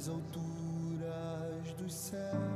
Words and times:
nas 0.00 0.08
alturas 0.08 1.74
dos 1.76 1.92
céus, 1.92 2.49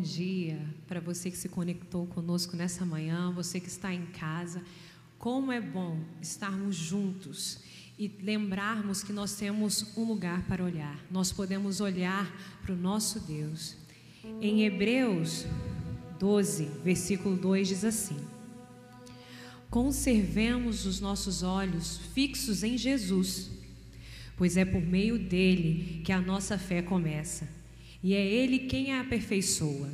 dia 0.00 0.60
para 0.88 0.98
você 0.98 1.30
que 1.30 1.36
se 1.36 1.48
conectou 1.48 2.06
conosco 2.06 2.56
nessa 2.56 2.84
manhã, 2.84 3.30
você 3.30 3.60
que 3.60 3.68
está 3.68 3.94
em 3.94 4.06
casa. 4.06 4.62
Como 5.18 5.52
é 5.52 5.60
bom 5.60 5.98
estarmos 6.20 6.74
juntos 6.74 7.60
e 7.98 8.10
lembrarmos 8.22 9.02
que 9.02 9.12
nós 9.12 9.34
temos 9.34 9.96
um 9.96 10.04
lugar 10.04 10.42
para 10.46 10.64
olhar. 10.64 10.98
Nós 11.10 11.30
podemos 11.30 11.80
olhar 11.80 12.28
para 12.62 12.72
o 12.72 12.76
nosso 12.76 13.20
Deus. 13.20 13.76
Em 14.40 14.64
Hebreus 14.64 15.46
12, 16.18 16.64
versículo 16.82 17.36
2 17.36 17.68
diz 17.68 17.84
assim: 17.84 18.18
Conservemos 19.68 20.86
os 20.86 21.00
nossos 21.00 21.42
olhos 21.42 21.98
fixos 22.14 22.64
em 22.64 22.76
Jesus, 22.76 23.50
pois 24.36 24.56
é 24.56 24.64
por 24.64 24.80
meio 24.80 25.18
dele 25.18 26.00
que 26.04 26.12
a 26.12 26.20
nossa 26.20 26.58
fé 26.58 26.82
começa 26.82 27.59
e 28.02 28.14
é 28.14 28.26
Ele 28.26 28.60
quem 28.60 28.92
a 28.92 29.00
aperfeiçoa. 29.00 29.90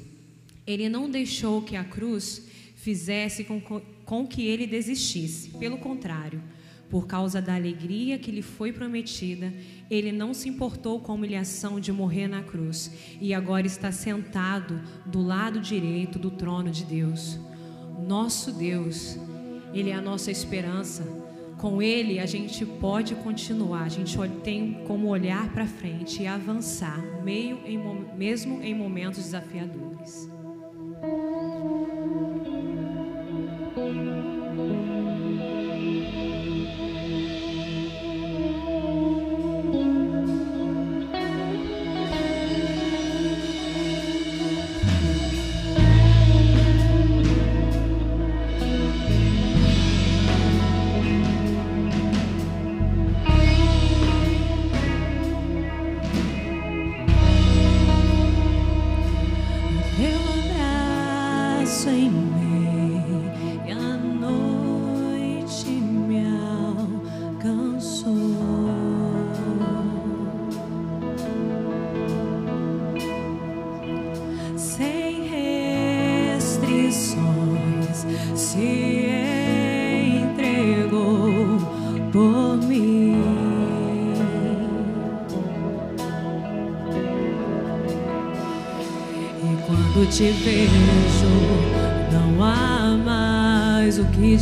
Ele 0.66 0.88
não 0.88 1.08
deixou 1.08 1.62
que 1.62 1.76
a 1.76 1.84
cruz 1.84 2.46
fizesse 2.74 3.44
com, 3.44 3.60
com 4.04 4.26
que 4.26 4.46
ele 4.46 4.66
desistisse. 4.66 5.50
Pelo 5.50 5.78
contrário, 5.78 6.42
por 6.88 7.06
causa 7.06 7.40
da 7.40 7.54
alegria 7.54 8.18
que 8.18 8.30
lhe 8.30 8.42
foi 8.42 8.72
prometida, 8.72 9.52
ele 9.90 10.12
não 10.12 10.32
se 10.32 10.48
importou 10.48 11.00
com 11.00 11.12
a 11.12 11.14
humilhação 11.14 11.80
de 11.80 11.92
morrer 11.92 12.28
na 12.28 12.42
cruz 12.42 12.92
e 13.20 13.34
agora 13.34 13.66
está 13.66 13.90
sentado 13.90 14.80
do 15.04 15.20
lado 15.20 15.60
direito 15.60 16.18
do 16.18 16.30
trono 16.30 16.70
de 16.70 16.84
Deus. 16.84 17.38
Nosso 18.06 18.52
Deus, 18.52 19.16
Ele 19.72 19.90
é 19.90 19.94
a 19.94 20.00
nossa 20.00 20.30
esperança 20.30 21.25
com 21.58 21.80
Ele 21.80 22.18
a 22.18 22.26
gente 22.26 22.64
pode 22.64 23.14
continuar, 23.16 23.82
a 23.82 23.88
gente 23.88 24.16
tem 24.42 24.84
como 24.86 25.08
olhar 25.08 25.50
para 25.52 25.66
frente 25.66 26.22
e 26.22 26.26
avançar, 26.26 27.00
meio 27.22 27.60
em, 27.64 27.78
mesmo 28.16 28.62
em 28.62 28.74
momentos 28.74 29.22
desafiadores. 29.24 30.28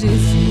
Mais 0.03 0.44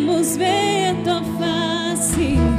queremos 0.00 0.36
ver 0.36 0.94
tua 1.04 1.22
face. 1.38 2.49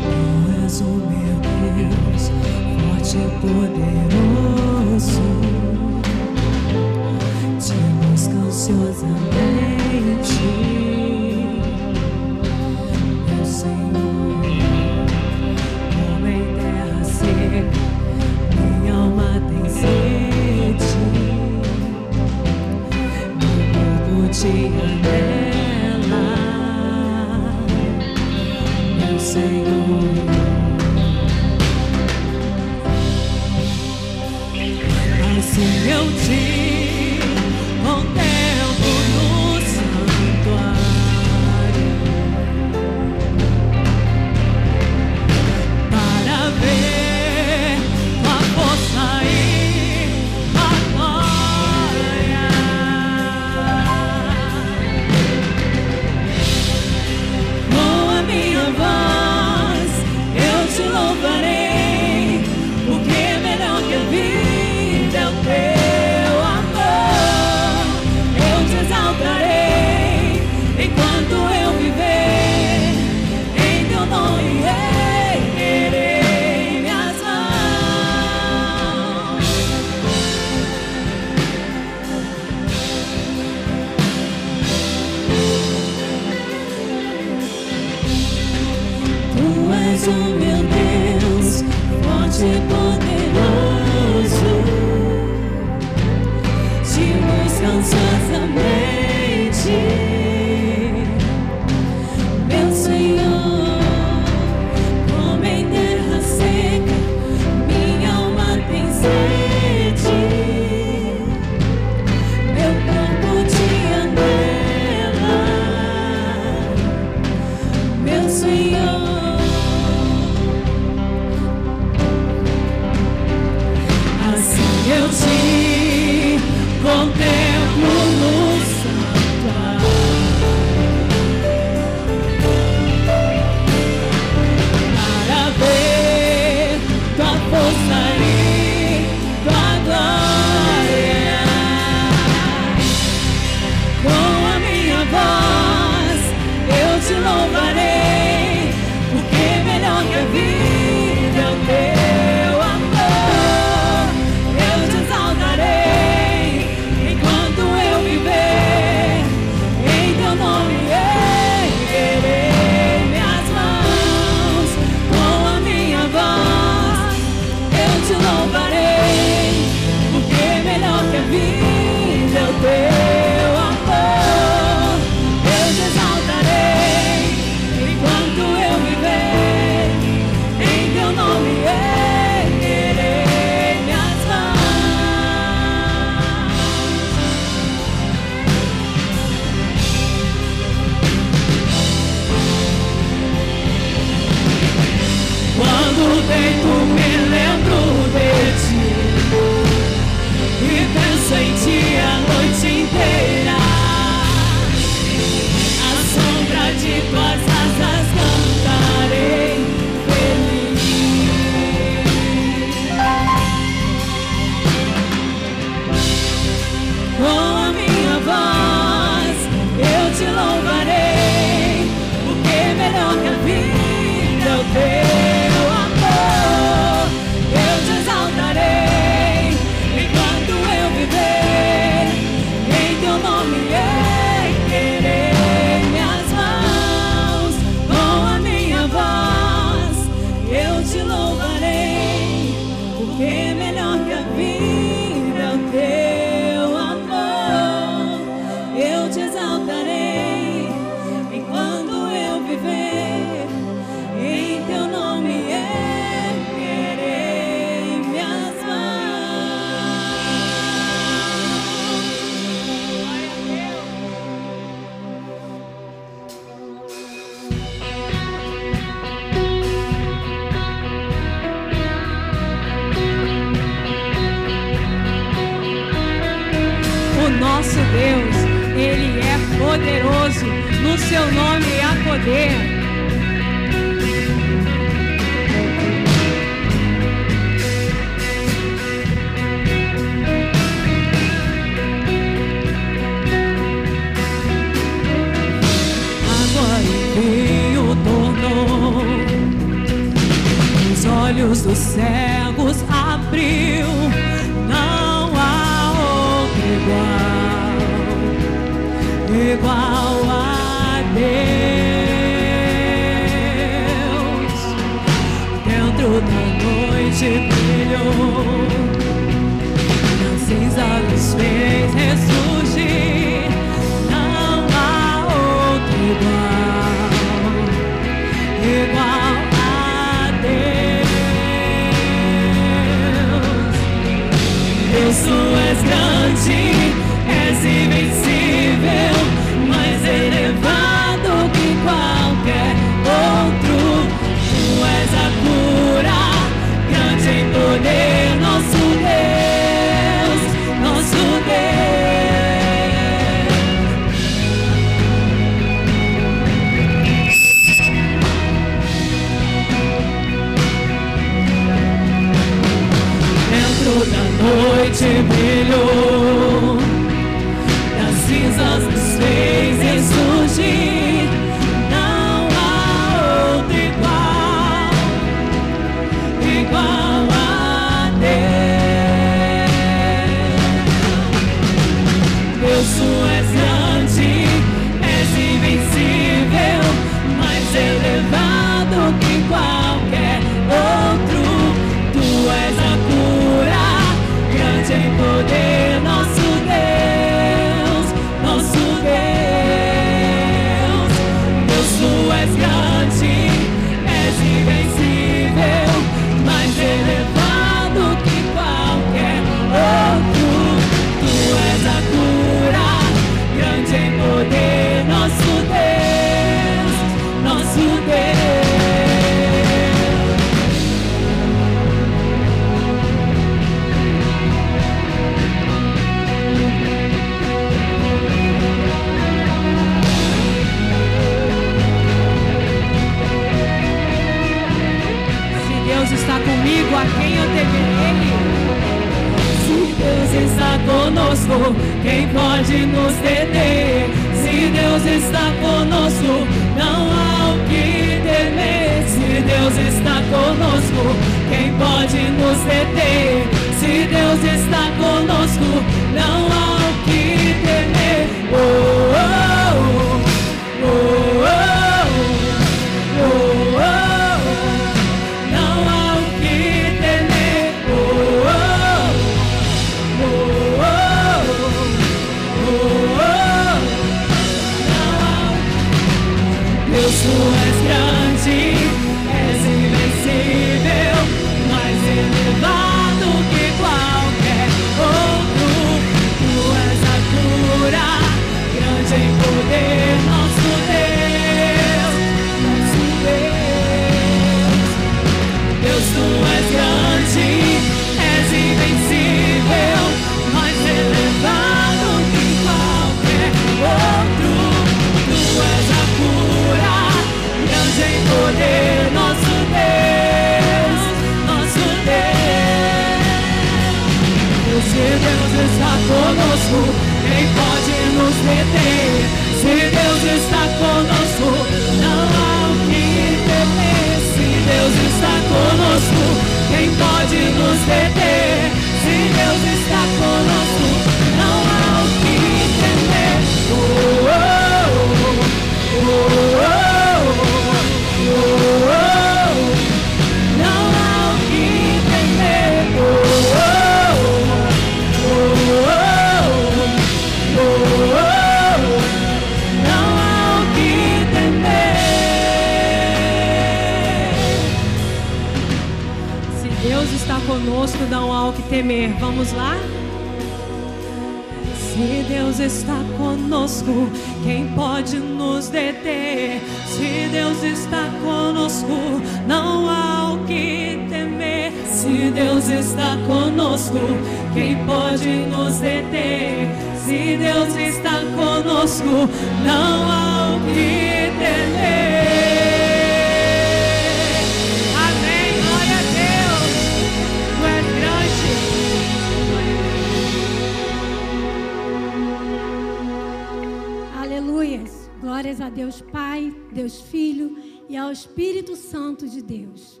E 597.88 597.96
ao 597.96 598.10
Espírito 598.10 598.76
Santo 598.76 599.28
de 599.28 599.42
Deus. 599.42 600.00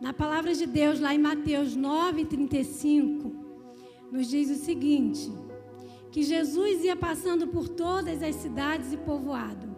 Na 0.00 0.12
palavra 0.12 0.54
de 0.54 0.66
Deus, 0.66 1.00
lá 1.00 1.14
em 1.14 1.18
Mateus 1.18 1.76
9:35, 1.76 3.32
nos 4.10 4.28
diz 4.28 4.50
o 4.50 4.64
seguinte: 4.64 5.32
que 6.12 6.22
Jesus 6.22 6.84
ia 6.84 6.94
passando 6.94 7.46
por 7.48 7.68
todas 7.68 8.22
as 8.22 8.36
cidades 8.36 8.92
e 8.92 8.98
povoado, 8.98 9.74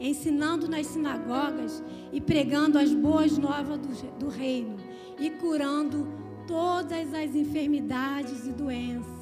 ensinando 0.00 0.68
nas 0.68 0.86
sinagogas 0.86 1.82
e 2.12 2.20
pregando 2.20 2.76
as 2.76 2.92
boas 2.92 3.38
novas 3.38 3.78
do, 3.78 4.18
do 4.18 4.28
reino 4.28 4.76
e 5.18 5.30
curando 5.30 6.08
todas 6.46 7.14
as 7.14 7.34
enfermidades 7.34 8.46
e 8.46 8.52
doenças. 8.52 9.14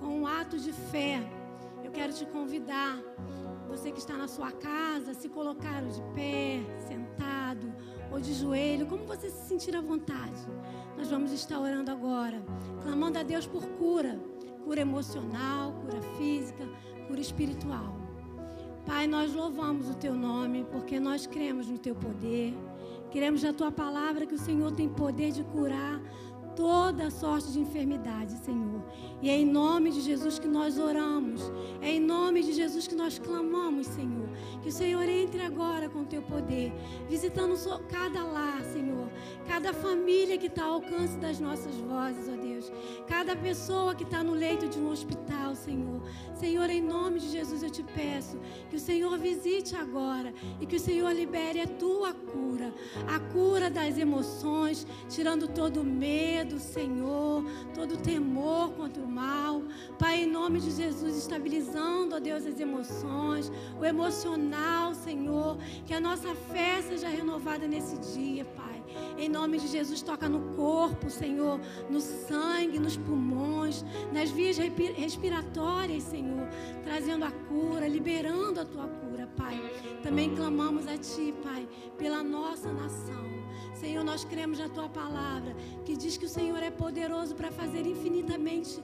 Com 0.00 0.20
um 0.20 0.26
ato 0.26 0.58
de 0.58 0.72
fé, 0.72 1.22
eu 1.84 1.92
quero 1.92 2.12
te 2.12 2.26
convidar, 2.26 2.98
você 3.72 3.90
que 3.90 3.98
está 3.98 4.18
na 4.18 4.28
sua 4.28 4.52
casa, 4.52 5.14
se 5.14 5.30
colocar 5.30 5.82
de 5.82 6.02
pé, 6.14 6.60
sentado 6.86 7.72
ou 8.10 8.20
de 8.20 8.34
joelho, 8.34 8.84
como 8.86 9.06
você 9.06 9.30
se 9.30 9.48
sentir 9.48 9.74
à 9.74 9.80
vontade. 9.80 10.46
Nós 10.94 11.08
vamos 11.08 11.32
estar 11.32 11.58
orando 11.58 11.90
agora, 11.90 12.44
clamando 12.82 13.18
a 13.18 13.22
Deus 13.22 13.46
por 13.46 13.66
cura, 13.78 14.20
cura 14.62 14.82
emocional, 14.82 15.72
cura 15.80 16.02
física, 16.18 16.68
cura 17.06 17.20
espiritual. 17.20 17.96
Pai, 18.84 19.06
nós 19.06 19.32
louvamos 19.32 19.88
o 19.88 19.94
teu 19.94 20.14
nome 20.14 20.66
porque 20.70 21.00
nós 21.00 21.26
cremos 21.26 21.66
no 21.66 21.78
teu 21.78 21.94
poder. 21.94 22.54
Queremos 23.10 23.42
na 23.42 23.54
tua 23.54 23.72
palavra 23.72 24.26
que 24.26 24.34
o 24.34 24.38
Senhor 24.38 24.70
tem 24.72 24.86
poder 24.86 25.32
de 25.32 25.44
curar 25.44 25.98
toda 26.54 27.10
sorte 27.10 27.52
de 27.52 27.60
enfermidade, 27.60 28.32
Senhor. 28.44 28.82
E 29.20 29.30
é 29.30 29.36
em 29.36 29.46
nome 29.46 29.90
de 29.90 30.00
Jesus 30.00 30.38
que 30.38 30.48
nós 30.48 30.78
oramos. 30.78 31.40
É 31.80 31.92
em 31.92 32.00
nome 32.00 32.42
de 32.42 32.52
Jesus 32.52 32.86
que 32.86 32.94
nós 32.94 33.18
clamamos, 33.18 33.86
Senhor. 33.86 34.28
Que 34.62 34.68
o 34.68 34.72
Senhor 34.72 35.02
entre 35.08 35.42
agora 35.42 35.88
com 35.88 36.00
o 36.00 36.06
teu 36.06 36.22
poder, 36.22 36.72
visitando 37.08 37.54
cada 37.88 38.24
lar, 38.24 38.62
Senhor. 38.64 39.08
Cada 39.46 39.72
família 39.72 40.38
que 40.38 40.46
está 40.46 40.64
ao 40.64 40.74
alcance 40.74 41.16
das 41.18 41.38
nossas 41.38 41.74
vozes, 41.76 42.28
ó 42.28 42.41
Deus. 42.62 42.72
Cada 43.08 43.34
pessoa 43.34 43.94
que 43.94 44.04
está 44.04 44.22
no 44.22 44.32
leito 44.32 44.68
de 44.68 44.78
um 44.78 44.90
hospital, 44.90 45.54
Senhor. 45.54 46.00
Senhor, 46.34 46.68
em 46.70 46.80
nome 46.80 47.18
de 47.20 47.28
Jesus 47.28 47.62
eu 47.62 47.70
te 47.70 47.82
peço 47.82 48.38
que 48.70 48.76
o 48.76 48.80
Senhor 48.80 49.18
visite 49.18 49.74
agora 49.74 50.32
e 50.60 50.66
que 50.66 50.76
o 50.76 50.80
Senhor 50.80 51.12
libere 51.12 51.60
a 51.60 51.66
tua 51.66 52.12
cura. 52.12 52.72
A 53.08 53.18
cura 53.32 53.70
das 53.70 53.98
emoções, 53.98 54.86
tirando 55.08 55.48
todo 55.48 55.80
o 55.80 55.84
medo, 55.84 56.58
Senhor, 56.58 57.44
todo 57.74 57.94
o 57.94 57.98
temor 57.98 58.72
contra 58.72 59.02
o 59.02 59.08
mal. 59.08 59.62
Pai, 59.98 60.22
em 60.22 60.26
nome 60.26 60.60
de 60.60 60.70
Jesus, 60.70 61.16
estabilizando, 61.16 62.16
ó 62.16 62.20
Deus, 62.20 62.46
as 62.46 62.60
emoções, 62.60 63.50
o 63.80 63.84
emocional, 63.84 64.94
Senhor. 64.94 65.58
Que 65.86 65.94
a 65.94 66.00
nossa 66.00 66.34
fé 66.34 66.82
seja 66.82 67.08
renovada 67.08 67.66
nesse 67.66 67.98
dia, 67.98 68.44
Pai. 68.44 68.61
Em 69.18 69.28
nome 69.28 69.58
de 69.58 69.68
Jesus, 69.68 70.02
toca 70.02 70.28
no 70.28 70.54
corpo, 70.54 71.10
Senhor, 71.10 71.60
no 71.88 72.00
sangue, 72.00 72.78
nos 72.78 72.96
pulmões, 72.96 73.84
nas 74.12 74.30
vias 74.30 74.58
respiratórias, 74.58 76.02
Senhor, 76.04 76.48
trazendo 76.82 77.24
a 77.24 77.30
cura, 77.30 77.86
liberando 77.88 78.60
a 78.60 78.64
tua 78.64 78.88
cura, 78.88 79.28
Pai. 79.36 79.60
Também 80.02 80.34
clamamos 80.34 80.86
a 80.86 80.96
Ti, 80.96 81.34
Pai, 81.42 81.68
pela 81.98 82.22
nossa 82.22 82.72
nação. 82.72 83.42
Senhor, 83.74 84.04
nós 84.04 84.24
cremos 84.24 84.60
na 84.60 84.68
tua 84.68 84.88
palavra, 84.88 85.56
que 85.84 85.96
diz 85.96 86.16
que 86.16 86.26
o 86.26 86.28
Senhor 86.28 86.62
é 86.62 86.70
poderoso 86.70 87.34
para 87.34 87.50
fazer 87.50 87.84
infinitamente 87.84 88.80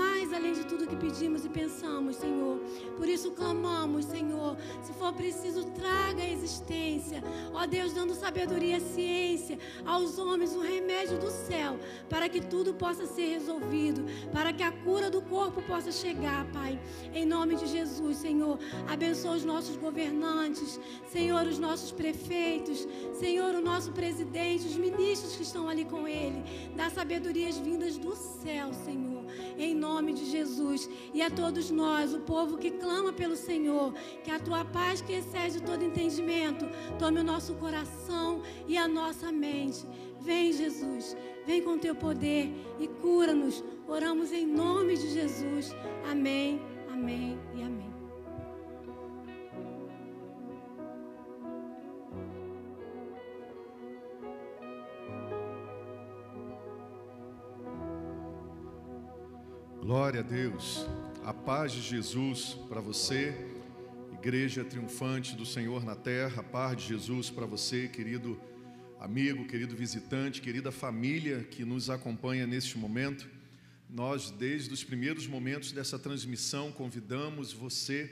mais 0.00 0.32
além 0.32 0.54
de 0.58 0.64
tudo 0.64 0.86
que 0.86 0.96
pedimos 0.96 1.44
e 1.44 1.48
pensamos, 1.48 2.16
Senhor. 2.16 2.56
Por 2.96 3.08
isso 3.14 3.32
clamamos, 3.32 4.06
Senhor, 4.06 4.56
se 4.82 4.92
for 4.94 5.12
preciso, 5.12 5.64
traga 5.82 6.22
a 6.22 6.30
existência, 6.36 7.22
ó 7.52 7.66
Deus, 7.66 7.92
dando 7.92 8.14
sabedoria 8.14 8.78
e 8.78 8.80
ciência 8.80 9.58
aos 9.84 10.18
homens, 10.18 10.54
o 10.54 10.60
remédio 10.60 11.18
do 11.18 11.30
céu, 11.30 11.72
para 12.08 12.28
que 12.28 12.40
tudo 12.40 12.72
possa 12.84 13.04
ser 13.06 13.28
resolvido, 13.38 14.00
para 14.32 14.52
que 14.52 14.62
a 14.62 14.72
cura 14.72 15.10
do 15.10 15.20
corpo 15.22 15.60
possa 15.62 15.92
chegar, 15.92 16.42
Pai. 16.50 16.80
Em 17.12 17.26
nome 17.26 17.56
de 17.56 17.66
Jesus, 17.66 18.16
Senhor, 18.16 18.58
abençoa 18.88 19.36
os 19.36 19.44
nossos 19.44 19.76
governantes, 19.76 20.80
Senhor, 21.12 21.46
os 21.46 21.58
nossos 21.58 21.92
prefeitos, 21.92 22.86
Senhor, 23.18 23.54
o 23.54 23.60
nosso 23.60 23.92
presidente 23.92 24.66
os 24.70 24.76
ministros 24.76 25.36
que 25.36 25.42
estão 25.42 25.68
ali 25.68 25.84
com 25.84 26.06
ele. 26.06 26.42
Dá 26.76 26.88
sabedorias 26.88 27.58
vindas 27.58 27.98
do 27.98 28.14
céu, 28.14 28.72
Senhor, 28.72 29.19
em 29.58 29.74
nome 29.74 30.12
de 30.12 30.26
Jesus. 30.26 30.88
E 31.12 31.22
a 31.22 31.30
todos 31.30 31.70
nós, 31.70 32.14
o 32.14 32.20
povo 32.20 32.58
que 32.58 32.70
clama 32.70 33.12
pelo 33.12 33.36
Senhor, 33.36 33.92
que 34.24 34.30
a 34.30 34.38
tua 34.38 34.64
paz 34.64 35.00
que 35.00 35.12
excede 35.12 35.62
todo 35.62 35.84
entendimento, 35.84 36.66
tome 36.98 37.20
o 37.20 37.24
nosso 37.24 37.54
coração 37.54 38.42
e 38.66 38.76
a 38.76 38.86
nossa 38.86 39.30
mente. 39.32 39.86
Vem, 40.20 40.52
Jesus, 40.52 41.16
vem 41.46 41.62
com 41.62 41.78
teu 41.78 41.94
poder 41.94 42.52
e 42.78 42.86
cura-nos. 42.86 43.64
Oramos 43.88 44.32
em 44.32 44.46
nome 44.46 44.96
de 44.96 45.08
Jesus. 45.10 45.74
Amém, 46.10 46.60
amém 46.92 47.38
e 47.54 47.62
amém. 47.62 47.79
Glória 59.80 60.20
a 60.20 60.22
Deus. 60.22 60.86
A 61.24 61.32
paz 61.32 61.72
de 61.72 61.80
Jesus 61.80 62.54
para 62.68 62.82
você, 62.82 63.34
igreja 64.12 64.62
triunfante 64.62 65.34
do 65.34 65.46
Senhor 65.46 65.82
na 65.86 65.96
terra. 65.96 66.42
A 66.42 66.44
paz 66.44 66.76
de 66.76 66.88
Jesus 66.88 67.30
para 67.30 67.46
você, 67.46 67.88
querido 67.88 68.38
amigo, 69.00 69.46
querido 69.46 69.74
visitante, 69.74 70.42
querida 70.42 70.70
família 70.70 71.44
que 71.44 71.64
nos 71.64 71.88
acompanha 71.88 72.46
neste 72.46 72.76
momento. 72.76 73.26
Nós, 73.88 74.30
desde 74.30 74.70
os 74.74 74.84
primeiros 74.84 75.26
momentos 75.26 75.72
dessa 75.72 75.98
transmissão, 75.98 76.70
convidamos 76.70 77.50
você 77.50 78.10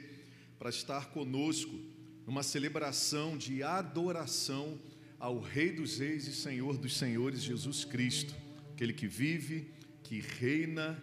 para 0.59 0.71
estar 0.71 1.11
conosco 1.11 1.79
numa 2.27 2.43
celebração 2.43 3.37
de 3.37 3.63
adoração 3.63 4.81
ao 5.21 5.39
Rei 5.39 5.71
dos 5.73 5.99
Reis 5.99 6.27
e 6.27 6.33
Senhor 6.33 6.79
dos 6.79 6.97
Senhores, 6.97 7.43
Jesus 7.43 7.85
Cristo, 7.85 8.35
aquele 8.73 8.95
que 8.95 9.07
vive, 9.07 9.71
que 10.03 10.21
reina 10.21 10.99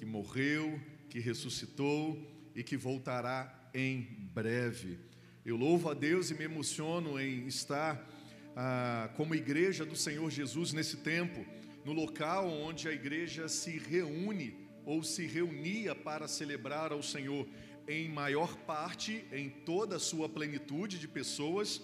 que 0.00 0.06
morreu, 0.06 0.80
que 1.10 1.20
ressuscitou 1.20 2.18
e 2.54 2.62
que 2.62 2.74
voltará 2.74 3.70
em 3.74 4.00
breve. 4.32 4.98
Eu 5.44 5.58
louvo 5.58 5.90
a 5.90 5.94
Deus 5.94 6.30
e 6.30 6.34
me 6.34 6.44
emociono 6.44 7.20
em 7.20 7.46
estar 7.46 8.10
ah, 8.56 9.10
como 9.14 9.34
igreja 9.34 9.84
do 9.84 9.94
Senhor 9.94 10.30
Jesus 10.30 10.72
nesse 10.72 10.96
tempo, 10.96 11.44
no 11.84 11.92
local 11.92 12.48
onde 12.48 12.88
a 12.88 12.92
igreja 12.92 13.46
se 13.46 13.78
reúne 13.78 14.56
ou 14.86 15.02
se 15.02 15.26
reunia 15.26 15.94
para 15.94 16.26
celebrar 16.26 16.92
ao 16.92 17.02
Senhor, 17.02 17.46
em 17.86 18.08
maior 18.08 18.56
parte, 18.56 19.26
em 19.30 19.50
toda 19.50 19.96
a 19.96 20.00
sua 20.00 20.30
plenitude 20.30 20.98
de 20.98 21.08
pessoas, 21.08 21.78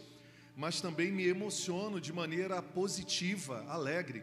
mas 0.56 0.80
também 0.80 1.12
me 1.12 1.26
emociono 1.26 2.00
de 2.00 2.14
maneira 2.14 2.62
positiva, 2.62 3.62
alegre, 3.68 4.22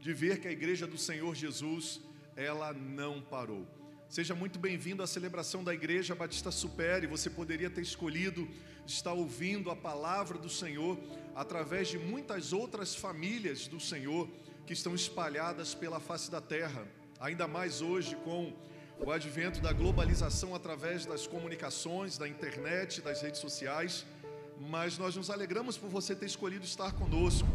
de 0.00 0.12
ver 0.12 0.40
que 0.40 0.48
a 0.48 0.52
igreja 0.52 0.88
do 0.88 0.98
Senhor 0.98 1.36
Jesus 1.36 2.00
ela 2.38 2.72
não 2.72 3.20
parou. 3.20 3.66
Seja 4.08 4.32
muito 4.32 4.60
bem-vindo 4.60 5.02
à 5.02 5.08
celebração 5.08 5.64
da 5.64 5.74
Igreja 5.74 6.14
Batista 6.14 6.52
Supere. 6.52 7.08
Você 7.08 7.28
poderia 7.28 7.68
ter 7.68 7.80
escolhido 7.80 8.48
estar 8.86 9.12
ouvindo 9.12 9.72
a 9.72 9.76
palavra 9.76 10.38
do 10.38 10.48
Senhor 10.48 10.96
através 11.34 11.88
de 11.88 11.98
muitas 11.98 12.52
outras 12.52 12.94
famílias 12.94 13.66
do 13.66 13.80
Senhor 13.80 14.28
que 14.64 14.72
estão 14.72 14.94
espalhadas 14.94 15.74
pela 15.74 15.98
face 15.98 16.30
da 16.30 16.40
terra. 16.40 16.86
Ainda 17.18 17.48
mais 17.48 17.82
hoje 17.82 18.14
com 18.22 18.52
o 19.04 19.10
advento 19.10 19.60
da 19.60 19.72
globalização 19.72 20.54
através 20.54 21.04
das 21.04 21.26
comunicações, 21.26 22.16
da 22.16 22.28
internet, 22.28 23.00
das 23.00 23.20
redes 23.20 23.40
sociais. 23.40 24.06
Mas 24.60 24.96
nós 24.96 25.16
nos 25.16 25.28
alegramos 25.28 25.76
por 25.76 25.90
você 25.90 26.14
ter 26.14 26.26
escolhido 26.26 26.64
estar 26.64 26.92
conosco. 26.92 27.48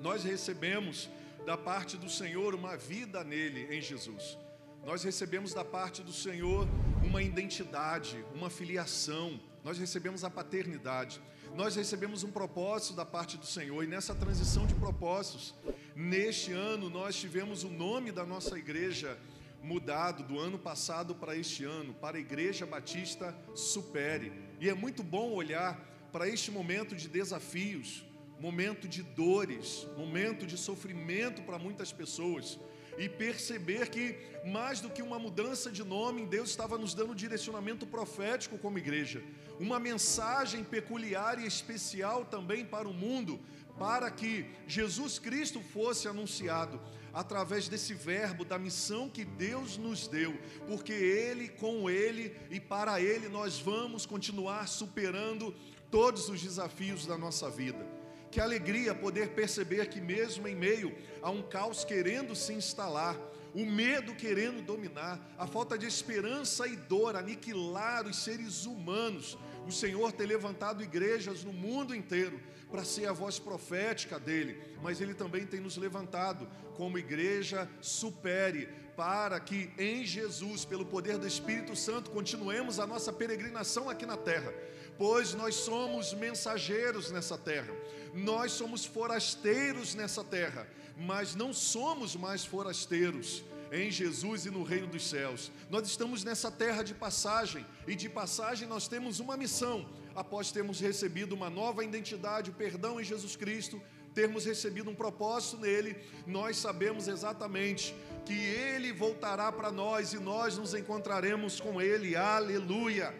Nós 0.00 0.22
recebemos 0.22 1.10
da 1.46 1.56
parte 1.56 1.96
do 1.96 2.10
Senhor 2.10 2.56
uma 2.56 2.76
vida 2.76 3.22
nele, 3.22 3.68
em 3.70 3.80
Jesus. 3.80 4.36
Nós 4.84 5.04
recebemos 5.04 5.54
da 5.54 5.64
parte 5.64 6.02
do 6.02 6.12
Senhor 6.12 6.66
uma 7.04 7.22
identidade, 7.22 8.24
uma 8.34 8.50
filiação, 8.50 9.40
nós 9.62 9.78
recebemos 9.78 10.24
a 10.24 10.30
paternidade, 10.30 11.20
nós 11.54 11.76
recebemos 11.76 12.24
um 12.24 12.32
propósito 12.32 12.94
da 12.94 13.06
parte 13.06 13.36
do 13.36 13.46
Senhor, 13.46 13.82
e 13.84 13.86
nessa 13.86 14.12
transição 14.12 14.66
de 14.66 14.74
propósitos, 14.74 15.54
neste 15.94 16.52
ano 16.52 16.90
nós 16.90 17.14
tivemos 17.14 17.62
o 17.62 17.68
nome 17.68 18.10
da 18.10 18.26
nossa 18.26 18.58
igreja 18.58 19.16
mudado 19.62 20.24
do 20.24 20.40
ano 20.40 20.58
passado 20.58 21.14
para 21.14 21.36
este 21.36 21.64
ano, 21.64 21.94
para 21.94 22.16
a 22.16 22.20
Igreja 22.20 22.66
Batista 22.66 23.36
Supere. 23.54 24.32
E 24.60 24.68
é 24.68 24.74
muito 24.74 25.02
bom 25.02 25.30
olhar 25.30 25.80
para 26.10 26.28
este 26.28 26.50
momento 26.50 26.96
de 26.96 27.08
desafios, 27.08 28.04
momento 28.40 28.86
de 28.86 29.02
dores, 29.02 29.86
momento 29.96 30.46
de 30.46 30.56
sofrimento 30.56 31.42
para 31.42 31.58
muitas 31.58 31.92
pessoas 31.92 32.58
e 32.98 33.08
perceber 33.08 33.88
que 33.88 34.16
mais 34.44 34.80
do 34.80 34.90
que 34.90 35.02
uma 35.02 35.18
mudança 35.18 35.70
de 35.70 35.84
nome, 35.84 36.26
Deus 36.26 36.50
estava 36.50 36.78
nos 36.78 36.94
dando 36.94 37.14
direcionamento 37.14 37.86
profético 37.86 38.58
como 38.58 38.78
igreja, 38.78 39.22
uma 39.58 39.78
mensagem 39.78 40.64
peculiar 40.64 41.38
e 41.38 41.46
especial 41.46 42.24
também 42.24 42.64
para 42.64 42.88
o 42.88 42.94
mundo, 42.94 43.40
para 43.78 44.10
que 44.10 44.46
Jesus 44.66 45.18
Cristo 45.18 45.60
fosse 45.60 46.08
anunciado 46.08 46.80
através 47.12 47.68
desse 47.68 47.94
verbo, 47.94 48.44
da 48.44 48.58
missão 48.58 49.08
que 49.08 49.24
Deus 49.24 49.76
nos 49.76 50.06
deu, 50.06 50.38
porque 50.66 50.92
Ele, 50.92 51.48
com 51.48 51.88
Ele 51.88 52.36
e 52.50 52.60
para 52.60 53.00
Ele 53.00 53.28
nós 53.28 53.58
vamos 53.58 54.06
continuar 54.06 54.68
superando 54.68 55.54
todos 55.90 56.28
os 56.28 56.42
desafios 56.42 57.06
da 57.06 57.16
nossa 57.16 57.50
vida. 57.50 57.95
Que 58.36 58.40
alegria 58.42 58.94
poder 58.94 59.30
perceber 59.30 59.88
que, 59.88 59.98
mesmo 59.98 60.46
em 60.46 60.54
meio 60.54 60.94
a 61.22 61.30
um 61.30 61.40
caos 61.40 61.86
querendo 61.86 62.36
se 62.36 62.52
instalar, 62.52 63.16
o 63.54 63.64
medo 63.64 64.14
querendo 64.14 64.60
dominar, 64.60 65.18
a 65.38 65.46
falta 65.46 65.78
de 65.78 65.86
esperança 65.86 66.68
e 66.68 66.76
dor 66.76 67.16
aniquilar 67.16 68.06
os 68.06 68.22
seres 68.22 68.66
humanos, 68.66 69.38
o 69.66 69.72
Senhor 69.72 70.12
tem 70.12 70.26
levantado 70.26 70.82
igrejas 70.82 71.44
no 71.44 71.52
mundo 71.54 71.94
inteiro 71.94 72.38
para 72.70 72.84
ser 72.84 73.06
a 73.06 73.12
voz 73.14 73.38
profética 73.38 74.20
dele, 74.20 74.62
mas 74.82 75.00
ele 75.00 75.14
também 75.14 75.46
tem 75.46 75.58
nos 75.58 75.78
levantado 75.78 76.46
como 76.74 76.98
igreja 76.98 77.66
supere 77.80 78.68
para 78.96 79.38
que 79.38 79.70
em 79.78 80.04
Jesus, 80.04 80.64
pelo 80.64 80.86
poder 80.86 81.18
do 81.18 81.26
Espírito 81.26 81.76
Santo, 81.76 82.10
continuemos 82.10 82.80
a 82.80 82.86
nossa 82.86 83.12
peregrinação 83.12 83.90
aqui 83.90 84.06
na 84.06 84.16
terra, 84.16 84.52
pois 84.96 85.34
nós 85.34 85.54
somos 85.54 86.14
mensageiros 86.14 87.10
nessa 87.10 87.36
terra. 87.36 87.72
Nós 88.16 88.52
somos 88.52 88.84
forasteiros 88.84 89.94
nessa 89.94 90.24
terra, 90.24 90.66
mas 90.96 91.34
não 91.34 91.52
somos 91.52 92.16
mais 92.16 92.44
forasteiros 92.44 93.44
em 93.70 93.90
Jesus 93.90 94.46
e 94.46 94.50
no 94.50 94.62
reino 94.62 94.86
dos 94.86 95.06
céus. 95.06 95.52
Nós 95.68 95.86
estamos 95.86 96.24
nessa 96.24 96.50
terra 96.50 96.82
de 96.82 96.94
passagem, 96.94 97.66
e 97.86 97.94
de 97.94 98.08
passagem 98.08 98.66
nós 98.66 98.88
temos 98.88 99.20
uma 99.20 99.36
missão. 99.36 99.86
Após 100.14 100.50
termos 100.50 100.80
recebido 100.80 101.34
uma 101.34 101.50
nova 101.50 101.84
identidade, 101.84 102.50
o 102.50 102.54
perdão 102.54 102.98
em 102.98 103.04
Jesus 103.04 103.36
Cristo, 103.36 103.82
termos 104.14 104.46
recebido 104.46 104.90
um 104.90 104.94
propósito 104.94 105.58
nele, 105.58 105.94
nós 106.26 106.56
sabemos 106.56 107.06
exatamente 107.06 107.94
que 108.24 108.32
ele 108.32 108.92
voltará 108.92 109.52
para 109.52 109.70
nós 109.70 110.14
e 110.14 110.18
nós 110.18 110.56
nos 110.56 110.72
encontraremos 110.72 111.60
com 111.60 111.82
ele. 111.82 112.16
Aleluia! 112.16 113.14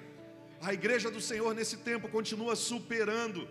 A 0.62 0.72
igreja 0.72 1.11
do 1.11 1.20
Senhor 1.20 1.54
nesse 1.54 1.76
tempo 1.76 2.09
continua 2.09 2.56
superando 2.56 3.46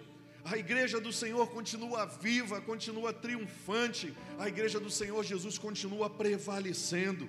a 0.45 0.55
igreja 0.57 1.01
do 1.01 1.11
Senhor 1.11 1.47
continua 1.47 2.05
viva, 2.05 2.61
continua 2.61 3.11
triunfante, 3.11 4.13
a 4.37 4.47
igreja 4.47 4.79
do 4.79 4.91
Senhor 4.91 5.23
Jesus 5.23 5.57
continua 5.57 6.07
prevalecendo. 6.07 7.27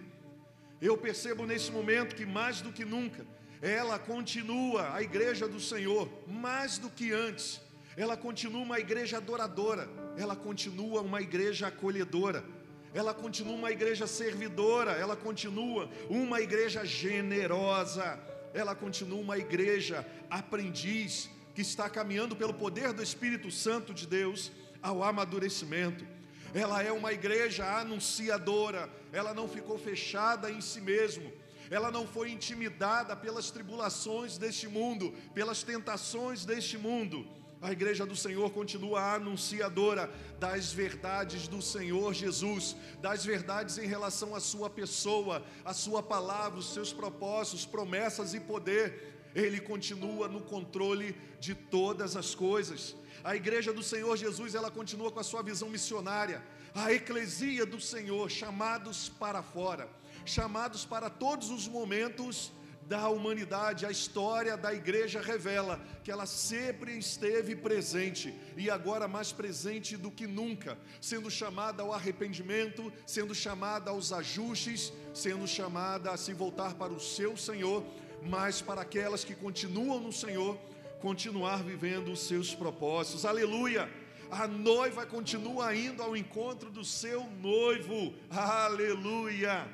Eu 0.82 0.98
percebo 0.98 1.46
nesse 1.46 1.72
momento 1.72 2.14
que 2.14 2.26
mais 2.26 2.60
do 2.60 2.70
que 2.70 2.84
nunca, 2.84 3.26
ela 3.62 3.98
continua, 3.98 4.94
a 4.94 5.02
igreja 5.02 5.48
do 5.48 5.58
Senhor, 5.58 6.06
mais 6.26 6.76
do 6.76 6.90
que 6.90 7.10
antes, 7.10 7.58
ela 7.96 8.18
continua 8.18 8.60
uma 8.60 8.78
igreja 8.78 9.16
adoradora, 9.16 9.88
ela 10.18 10.36
continua 10.36 11.00
uma 11.00 11.22
igreja 11.22 11.68
acolhedora, 11.68 12.44
ela 12.92 13.14
continua 13.14 13.54
uma 13.54 13.72
igreja 13.72 14.06
servidora, 14.06 14.90
ela 14.92 15.16
continua 15.16 15.88
uma 16.10 16.42
igreja 16.42 16.84
generosa, 16.84 18.20
ela 18.52 18.74
continua 18.74 19.20
uma 19.20 19.38
igreja 19.38 20.06
aprendiz, 20.28 21.30
que 21.56 21.62
está 21.62 21.88
caminhando 21.88 22.36
pelo 22.36 22.52
poder 22.52 22.92
do 22.92 23.02
Espírito 23.02 23.50
Santo 23.50 23.94
de 23.94 24.06
Deus 24.06 24.52
ao 24.82 25.02
amadurecimento. 25.02 26.06
Ela 26.52 26.82
é 26.82 26.92
uma 26.92 27.14
igreja 27.14 27.64
anunciadora, 27.78 28.90
ela 29.10 29.32
não 29.32 29.48
ficou 29.48 29.78
fechada 29.78 30.50
em 30.50 30.60
si 30.60 30.82
mesmo, 30.82 31.32
ela 31.70 31.90
não 31.90 32.06
foi 32.06 32.30
intimidada 32.30 33.16
pelas 33.16 33.50
tribulações 33.50 34.36
deste 34.36 34.68
mundo, 34.68 35.14
pelas 35.32 35.62
tentações 35.62 36.44
deste 36.44 36.76
mundo. 36.76 37.26
A 37.62 37.72
igreja 37.72 38.04
do 38.04 38.14
Senhor 38.14 38.50
continua 38.50 39.14
anunciadora 39.14 40.12
das 40.38 40.74
verdades 40.74 41.48
do 41.48 41.62
Senhor 41.62 42.12
Jesus, 42.12 42.76
das 43.00 43.24
verdades 43.24 43.78
em 43.78 43.86
relação 43.86 44.34
à 44.34 44.40
sua 44.40 44.68
pessoa, 44.68 45.42
à 45.64 45.72
sua 45.72 46.02
palavra, 46.02 46.58
os 46.58 46.74
seus 46.74 46.92
propósitos, 46.92 47.64
promessas 47.64 48.34
e 48.34 48.40
poder. 48.40 49.15
Ele 49.36 49.60
continua 49.60 50.26
no 50.28 50.40
controle 50.40 51.14
de 51.38 51.54
todas 51.54 52.16
as 52.16 52.34
coisas. 52.34 52.96
A 53.22 53.36
igreja 53.36 53.70
do 53.70 53.82
Senhor 53.82 54.16
Jesus, 54.16 54.54
ela 54.54 54.70
continua 54.70 55.12
com 55.12 55.20
a 55.20 55.28
sua 55.30 55.42
visão 55.42 55.68
missionária. 55.68 56.42
A 56.74 56.90
eclesia 56.92 57.66
do 57.66 57.78
Senhor, 57.78 58.30
chamados 58.30 59.10
para 59.10 59.42
fora, 59.42 59.90
chamados 60.24 60.86
para 60.86 61.10
todos 61.10 61.50
os 61.50 61.68
momentos 61.68 62.50
da 62.88 63.08
humanidade, 63.08 63.84
a 63.84 63.90
história 63.90 64.56
da 64.56 64.72
igreja 64.72 65.20
revela 65.20 65.80
que 66.04 66.10
ela 66.10 66.24
sempre 66.24 66.96
esteve 66.96 67.56
presente 67.56 68.32
e 68.56 68.70
agora 68.70 69.08
mais 69.08 69.32
presente 69.32 69.96
do 69.96 70.10
que 70.10 70.26
nunca, 70.26 70.78
sendo 71.00 71.28
chamada 71.30 71.82
ao 71.82 71.92
arrependimento, 71.92 72.92
sendo 73.04 73.34
chamada 73.34 73.90
aos 73.90 74.12
ajustes, 74.12 74.92
sendo 75.12 75.46
chamada 75.48 76.12
a 76.12 76.16
se 76.16 76.32
voltar 76.32 76.74
para 76.74 76.92
o 76.92 77.00
seu 77.00 77.36
Senhor 77.36 77.84
mas 78.22 78.60
para 78.60 78.82
aquelas 78.82 79.24
que 79.24 79.34
continuam 79.34 80.00
no 80.00 80.12
Senhor, 80.12 80.58
continuar 81.00 81.62
vivendo 81.62 82.12
os 82.12 82.20
seus 82.20 82.54
propósitos. 82.54 83.24
Aleluia! 83.24 83.90
A 84.30 84.48
noiva 84.48 85.06
continua 85.06 85.74
indo 85.74 86.02
ao 86.02 86.16
encontro 86.16 86.70
do 86.70 86.84
seu 86.84 87.24
noivo. 87.40 88.14
Aleluia! 88.30 89.68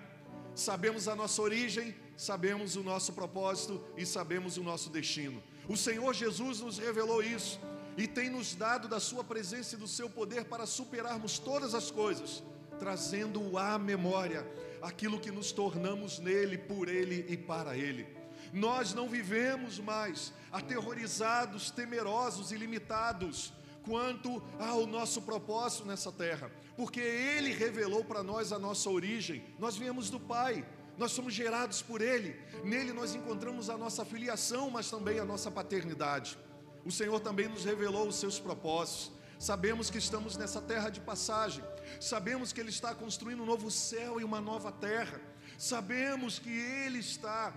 Sabemos 0.54 1.08
a 1.08 1.16
nossa 1.16 1.40
origem, 1.40 1.94
sabemos 2.16 2.76
o 2.76 2.82
nosso 2.82 3.12
propósito 3.14 3.82
e 3.96 4.04
sabemos 4.04 4.58
o 4.58 4.62
nosso 4.62 4.90
destino. 4.90 5.42
O 5.68 5.76
Senhor 5.76 6.12
Jesus 6.12 6.60
nos 6.60 6.78
revelou 6.78 7.22
isso 7.22 7.58
e 7.96 8.06
tem 8.06 8.28
nos 8.28 8.54
dado 8.54 8.88
da 8.88 9.00
sua 9.00 9.24
presença 9.24 9.74
e 9.74 9.78
do 9.78 9.88
seu 9.88 10.10
poder 10.10 10.44
para 10.44 10.66
superarmos 10.66 11.38
todas 11.38 11.74
as 11.74 11.90
coisas, 11.90 12.42
trazendo 12.78 13.56
à 13.56 13.78
memória 13.78 14.46
aquilo 14.82 15.20
que 15.20 15.30
nos 15.30 15.52
tornamos 15.52 16.18
nele, 16.18 16.58
por 16.58 16.88
ele 16.88 17.24
e 17.28 17.36
para 17.36 17.76
ele. 17.76 18.06
Nós 18.52 18.92
não 18.92 19.08
vivemos 19.08 19.78
mais 19.78 20.32
aterrorizados, 20.52 21.70
temerosos 21.70 22.52
e 22.52 22.56
limitados 22.56 23.52
quanto 23.82 24.42
ao 24.58 24.86
nosso 24.86 25.22
propósito 25.22 25.86
nessa 25.86 26.12
terra, 26.12 26.52
porque 26.76 27.00
Ele 27.00 27.52
revelou 27.52 28.04
para 28.04 28.22
nós 28.22 28.52
a 28.52 28.58
nossa 28.58 28.90
origem. 28.90 29.42
Nós 29.58 29.76
viemos 29.76 30.10
do 30.10 30.20
Pai, 30.20 30.64
nós 30.98 31.12
somos 31.12 31.32
gerados 31.32 31.82
por 31.82 32.00
Ele, 32.00 32.38
nele 32.62 32.92
nós 32.92 33.14
encontramos 33.14 33.70
a 33.70 33.78
nossa 33.78 34.04
filiação, 34.04 34.70
mas 34.70 34.90
também 34.90 35.18
a 35.18 35.24
nossa 35.24 35.50
paternidade. 35.50 36.38
O 36.84 36.92
Senhor 36.92 37.18
também 37.20 37.48
nos 37.48 37.64
revelou 37.64 38.06
os 38.06 38.16
seus 38.16 38.38
propósitos. 38.38 39.10
Sabemos 39.38 39.90
que 39.90 39.98
estamos 39.98 40.36
nessa 40.36 40.60
terra 40.60 40.88
de 40.88 41.00
passagem, 41.00 41.64
sabemos 41.98 42.52
que 42.52 42.60
Ele 42.60 42.70
está 42.70 42.94
construindo 42.94 43.42
um 43.42 43.46
novo 43.46 43.70
céu 43.70 44.20
e 44.20 44.24
uma 44.24 44.40
nova 44.40 44.70
terra 44.70 45.20
sabemos 45.62 46.40
que 46.40 46.50
Ele 46.50 46.98
está 46.98 47.54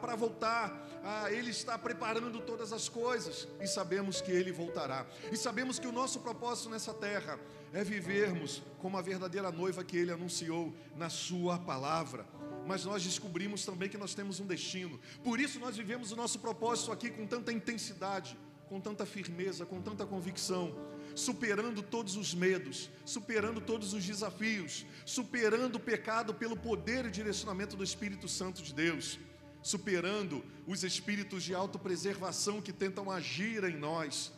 para 0.00 0.14
voltar, 0.14 0.88
Ele 1.28 1.50
está 1.50 1.76
preparando 1.76 2.40
todas 2.40 2.72
as 2.72 2.88
coisas, 2.88 3.48
e 3.60 3.66
sabemos 3.66 4.20
que 4.20 4.30
Ele 4.30 4.52
voltará, 4.52 5.04
e 5.32 5.36
sabemos 5.36 5.80
que 5.80 5.88
o 5.88 5.92
nosso 5.92 6.20
propósito 6.20 6.70
nessa 6.70 6.94
terra 6.94 7.36
é 7.72 7.82
vivermos 7.82 8.62
como 8.78 8.96
a 8.96 9.02
verdadeira 9.02 9.50
noiva 9.50 9.82
que 9.82 9.96
Ele 9.96 10.12
anunciou 10.12 10.72
na 10.94 11.10
Sua 11.10 11.58
palavra. 11.58 12.24
Mas 12.64 12.84
nós 12.84 13.02
descobrimos 13.02 13.64
também 13.64 13.88
que 13.88 13.98
nós 13.98 14.14
temos 14.14 14.38
um 14.38 14.46
destino, 14.46 15.00
por 15.24 15.40
isso 15.40 15.58
nós 15.58 15.76
vivemos 15.76 16.12
o 16.12 16.16
nosso 16.16 16.38
propósito 16.38 16.92
aqui 16.92 17.10
com 17.10 17.26
tanta 17.26 17.52
intensidade, 17.52 18.38
com 18.68 18.80
tanta 18.80 19.04
firmeza, 19.04 19.66
com 19.66 19.82
tanta 19.82 20.06
convicção 20.06 20.72
superando 21.16 21.82
todos 21.82 22.14
os 22.14 22.34
medos, 22.34 22.90
superando 23.04 23.58
todos 23.58 23.94
os 23.94 24.04
desafios, 24.04 24.84
superando 25.06 25.76
o 25.76 25.80
pecado 25.80 26.34
pelo 26.34 26.56
poder 26.56 27.06
e 27.06 27.10
direcionamento 27.10 27.74
do 27.74 27.82
Espírito 27.82 28.28
Santo 28.28 28.62
de 28.62 28.74
Deus, 28.74 29.18
superando 29.62 30.44
os 30.66 30.84
espíritos 30.84 31.42
de 31.42 31.54
autopreservação 31.54 32.60
que 32.60 32.72
tentam 32.72 33.10
agir 33.10 33.64
em 33.64 33.76
nós, 33.76 34.30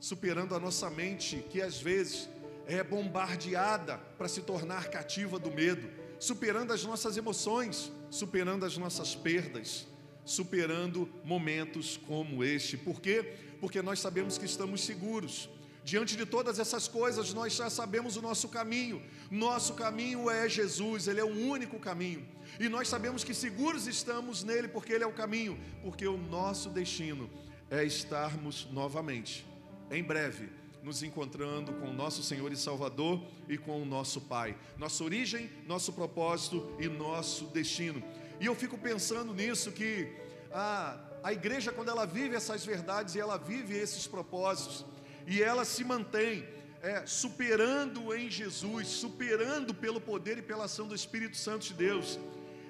superando 0.00 0.54
a 0.54 0.58
nossa 0.58 0.88
mente 0.88 1.44
que 1.50 1.60
às 1.60 1.80
vezes 1.80 2.30
é 2.66 2.82
bombardeada 2.82 3.98
para 4.16 4.26
se 4.26 4.40
tornar 4.40 4.88
cativa 4.88 5.38
do 5.38 5.50
medo, 5.50 5.86
superando 6.18 6.72
as 6.72 6.82
nossas 6.82 7.18
emoções, 7.18 7.92
superando 8.10 8.64
as 8.64 8.78
nossas 8.78 9.14
perdas, 9.14 9.86
superando 10.24 11.06
momentos 11.24 11.98
como 12.06 12.42
este. 12.42 12.78
Por 12.78 13.02
quê? 13.02 13.34
Porque 13.60 13.82
nós 13.82 14.00
sabemos 14.00 14.38
que 14.38 14.46
estamos 14.46 14.82
seguros 14.82 15.50
Diante 15.84 16.16
de 16.16 16.24
todas 16.24 16.58
essas 16.58 16.86
coisas, 16.86 17.34
nós 17.34 17.54
já 17.54 17.68
sabemos 17.68 18.16
o 18.16 18.22
nosso 18.22 18.48
caminho. 18.48 19.02
Nosso 19.30 19.74
caminho 19.74 20.30
é 20.30 20.48
Jesus, 20.48 21.08
Ele 21.08 21.20
é 21.20 21.24
o 21.24 21.48
único 21.48 21.78
caminho. 21.78 22.26
E 22.60 22.68
nós 22.68 22.88
sabemos 22.88 23.24
que 23.24 23.34
seguros 23.34 23.86
estamos 23.86 24.44
nele, 24.44 24.68
porque 24.68 24.92
Ele 24.92 25.04
é 25.04 25.06
o 25.06 25.12
caminho, 25.12 25.58
porque 25.82 26.06
o 26.06 26.16
nosso 26.16 26.70
destino 26.70 27.28
é 27.70 27.84
estarmos 27.84 28.68
novamente, 28.70 29.46
em 29.90 30.02
breve, 30.02 30.50
nos 30.82 31.02
encontrando 31.02 31.72
com 31.74 31.86
o 31.86 31.92
nosso 31.92 32.22
Senhor 32.22 32.52
e 32.52 32.56
Salvador 32.56 33.20
e 33.48 33.56
com 33.56 33.80
o 33.80 33.84
nosso 33.84 34.20
Pai. 34.20 34.56
Nossa 34.76 35.02
origem, 35.02 35.50
nosso 35.66 35.92
propósito 35.92 36.76
e 36.78 36.88
nosso 36.88 37.46
destino. 37.46 38.02
E 38.40 38.46
eu 38.46 38.54
fico 38.54 38.76
pensando 38.76 39.32
nisso 39.32 39.72
que 39.72 40.12
a, 40.52 40.98
a 41.22 41.32
igreja, 41.32 41.72
quando 41.72 41.88
ela 41.88 42.04
vive 42.04 42.34
essas 42.34 42.64
verdades 42.64 43.14
e 43.14 43.20
ela 43.20 43.38
vive 43.38 43.76
esses 43.76 44.06
propósitos, 44.06 44.84
e 45.26 45.42
ela 45.42 45.64
se 45.64 45.84
mantém 45.84 46.46
é, 46.82 47.06
superando 47.06 48.14
em 48.14 48.28
Jesus, 48.28 48.88
superando 48.88 49.72
pelo 49.72 50.00
poder 50.00 50.38
e 50.38 50.42
pela 50.42 50.64
ação 50.64 50.86
do 50.88 50.94
Espírito 50.94 51.36
Santo 51.36 51.66
de 51.66 51.74
Deus. 51.74 52.18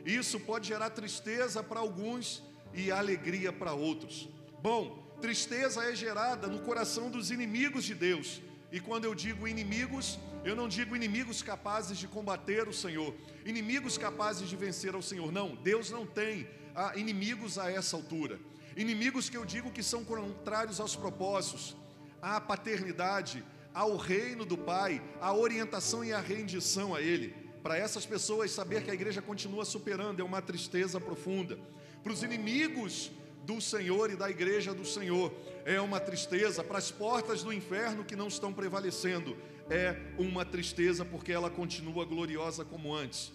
Isso 0.04 0.38
pode 0.40 0.68
gerar 0.68 0.90
tristeza 0.90 1.62
para 1.62 1.80
alguns 1.80 2.42
e 2.74 2.90
alegria 2.90 3.52
para 3.52 3.72
outros. 3.72 4.28
Bom, 4.60 5.16
tristeza 5.20 5.84
é 5.84 5.94
gerada 5.94 6.46
no 6.46 6.60
coração 6.60 7.10
dos 7.10 7.30
inimigos 7.30 7.84
de 7.84 7.94
Deus. 7.94 8.42
E 8.70 8.80
quando 8.80 9.04
eu 9.04 9.14
digo 9.14 9.46
inimigos, 9.46 10.18
eu 10.44 10.56
não 10.56 10.68
digo 10.68 10.96
inimigos 10.96 11.42
capazes 11.42 11.98
de 11.98 12.08
combater 12.08 12.66
o 12.68 12.72
Senhor, 12.72 13.14
inimigos 13.44 13.96
capazes 13.96 14.48
de 14.48 14.56
vencer 14.56 14.94
ao 14.94 15.02
Senhor. 15.02 15.30
Não, 15.30 15.54
Deus 15.56 15.90
não 15.90 16.06
tem 16.06 16.48
ah, 16.74 16.92
inimigos 16.96 17.58
a 17.58 17.70
essa 17.70 17.96
altura. 17.96 18.40
Inimigos 18.76 19.28
que 19.28 19.36
eu 19.36 19.44
digo 19.44 19.70
que 19.70 19.82
são 19.82 20.04
contrários 20.04 20.80
aos 20.80 20.96
propósitos, 20.96 21.76
à 22.22 22.40
paternidade, 22.40 23.44
ao 23.74 23.96
reino 23.96 24.44
do 24.44 24.56
Pai, 24.56 25.02
à 25.20 25.34
orientação 25.34 26.04
e 26.04 26.12
à 26.12 26.20
rendição 26.20 26.94
a 26.94 27.02
Ele. 27.02 27.34
Para 27.62 27.76
essas 27.76 28.06
pessoas, 28.06 28.52
saber 28.52 28.84
que 28.84 28.90
a 28.90 28.94
igreja 28.94 29.20
continua 29.20 29.64
superando 29.64 30.20
é 30.20 30.24
uma 30.24 30.40
tristeza 30.40 31.00
profunda. 31.00 31.58
Para 32.02 32.12
os 32.12 32.22
inimigos 32.22 33.10
do 33.44 33.60
Senhor 33.60 34.10
e 34.10 34.16
da 34.16 34.30
igreja 34.30 34.72
do 34.72 34.84
Senhor, 34.84 35.32
é 35.64 35.80
uma 35.80 36.00
tristeza. 36.00 36.62
Para 36.62 36.78
as 36.78 36.90
portas 36.90 37.42
do 37.42 37.52
inferno 37.52 38.04
que 38.04 38.16
não 38.16 38.28
estão 38.28 38.52
prevalecendo, 38.52 39.36
é 39.68 39.96
uma 40.18 40.44
tristeza 40.44 41.04
porque 41.04 41.32
ela 41.32 41.50
continua 41.50 42.04
gloriosa 42.04 42.64
como 42.64 42.94
antes. 42.94 43.32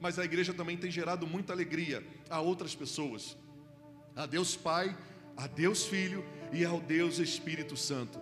Mas 0.00 0.18
a 0.18 0.24
igreja 0.24 0.54
também 0.54 0.76
tem 0.76 0.90
gerado 0.90 1.26
muita 1.26 1.52
alegria 1.52 2.06
a 2.30 2.40
outras 2.40 2.74
pessoas. 2.74 3.36
A 4.14 4.26
Deus 4.26 4.56
Pai, 4.56 4.96
a 5.38 5.46
Deus 5.46 5.86
Filho 5.86 6.24
e 6.52 6.64
ao 6.64 6.80
Deus 6.80 7.20
Espírito 7.20 7.76
Santo. 7.76 8.18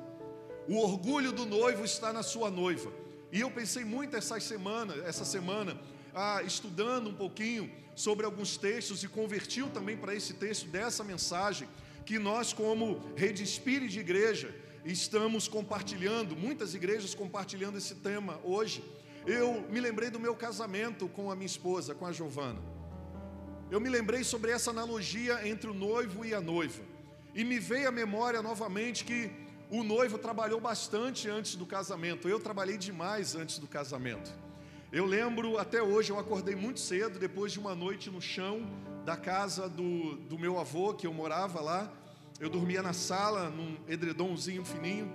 O 0.68 0.76
orgulho 0.76 1.32
do 1.32 1.46
noivo 1.46 1.82
está 1.82 2.12
na 2.12 2.22
sua 2.22 2.50
noiva. 2.50 2.92
E 3.32 3.40
eu 3.40 3.50
pensei 3.50 3.86
muito 3.86 4.14
essa 4.14 4.38
semana, 4.38 4.94
essa 5.06 5.24
semana, 5.24 5.80
ah, 6.14 6.42
estudando 6.42 7.08
um 7.08 7.14
pouquinho 7.14 7.72
sobre 7.94 8.26
alguns 8.26 8.58
textos 8.58 9.02
e 9.02 9.08
convertiu 9.08 9.70
também 9.70 9.96
para 9.96 10.14
esse 10.14 10.34
texto 10.34 10.68
dessa 10.68 11.02
mensagem 11.02 11.66
que 12.04 12.18
nós 12.18 12.52
como 12.52 13.00
rede 13.16 13.42
espírita 13.42 13.92
de 13.92 14.00
igreja 14.00 14.54
estamos 14.84 15.48
compartilhando, 15.48 16.36
muitas 16.36 16.74
igrejas 16.74 17.14
compartilhando 17.14 17.78
esse 17.78 17.94
tema 17.94 18.38
hoje. 18.44 18.84
Eu 19.26 19.66
me 19.70 19.80
lembrei 19.80 20.10
do 20.10 20.20
meu 20.20 20.36
casamento 20.36 21.08
com 21.08 21.30
a 21.30 21.34
minha 21.34 21.46
esposa, 21.46 21.94
com 21.94 22.04
a 22.04 22.12
Giovana. 22.12 22.60
Eu 23.70 23.80
me 23.80 23.88
lembrei 23.88 24.22
sobre 24.22 24.50
essa 24.50 24.70
analogia 24.70 25.48
entre 25.48 25.70
o 25.70 25.74
noivo 25.74 26.24
e 26.24 26.34
a 26.34 26.40
noiva. 26.40 26.95
E 27.36 27.44
me 27.44 27.58
veio 27.58 27.86
à 27.86 27.92
memória 27.92 28.40
novamente 28.40 29.04
que 29.04 29.30
o 29.70 29.84
noivo 29.84 30.16
trabalhou 30.16 30.58
bastante 30.58 31.28
antes 31.28 31.54
do 31.54 31.66
casamento. 31.66 32.26
Eu 32.26 32.40
trabalhei 32.40 32.78
demais 32.78 33.36
antes 33.36 33.58
do 33.58 33.66
casamento. 33.66 34.32
Eu 34.90 35.04
lembro 35.04 35.58
até 35.58 35.82
hoje, 35.82 36.08
eu 36.08 36.18
acordei 36.18 36.56
muito 36.56 36.80
cedo, 36.80 37.18
depois 37.18 37.52
de 37.52 37.58
uma 37.58 37.74
noite 37.74 38.08
no 38.10 38.22
chão 38.22 38.66
da 39.04 39.18
casa 39.18 39.68
do, 39.68 40.16
do 40.16 40.38
meu 40.38 40.58
avô, 40.58 40.94
que 40.94 41.06
eu 41.06 41.12
morava 41.12 41.60
lá. 41.60 41.92
Eu 42.40 42.48
dormia 42.48 42.82
na 42.82 42.94
sala, 42.94 43.50
num 43.50 43.76
edredomzinho 43.86 44.64
fininho. 44.64 45.12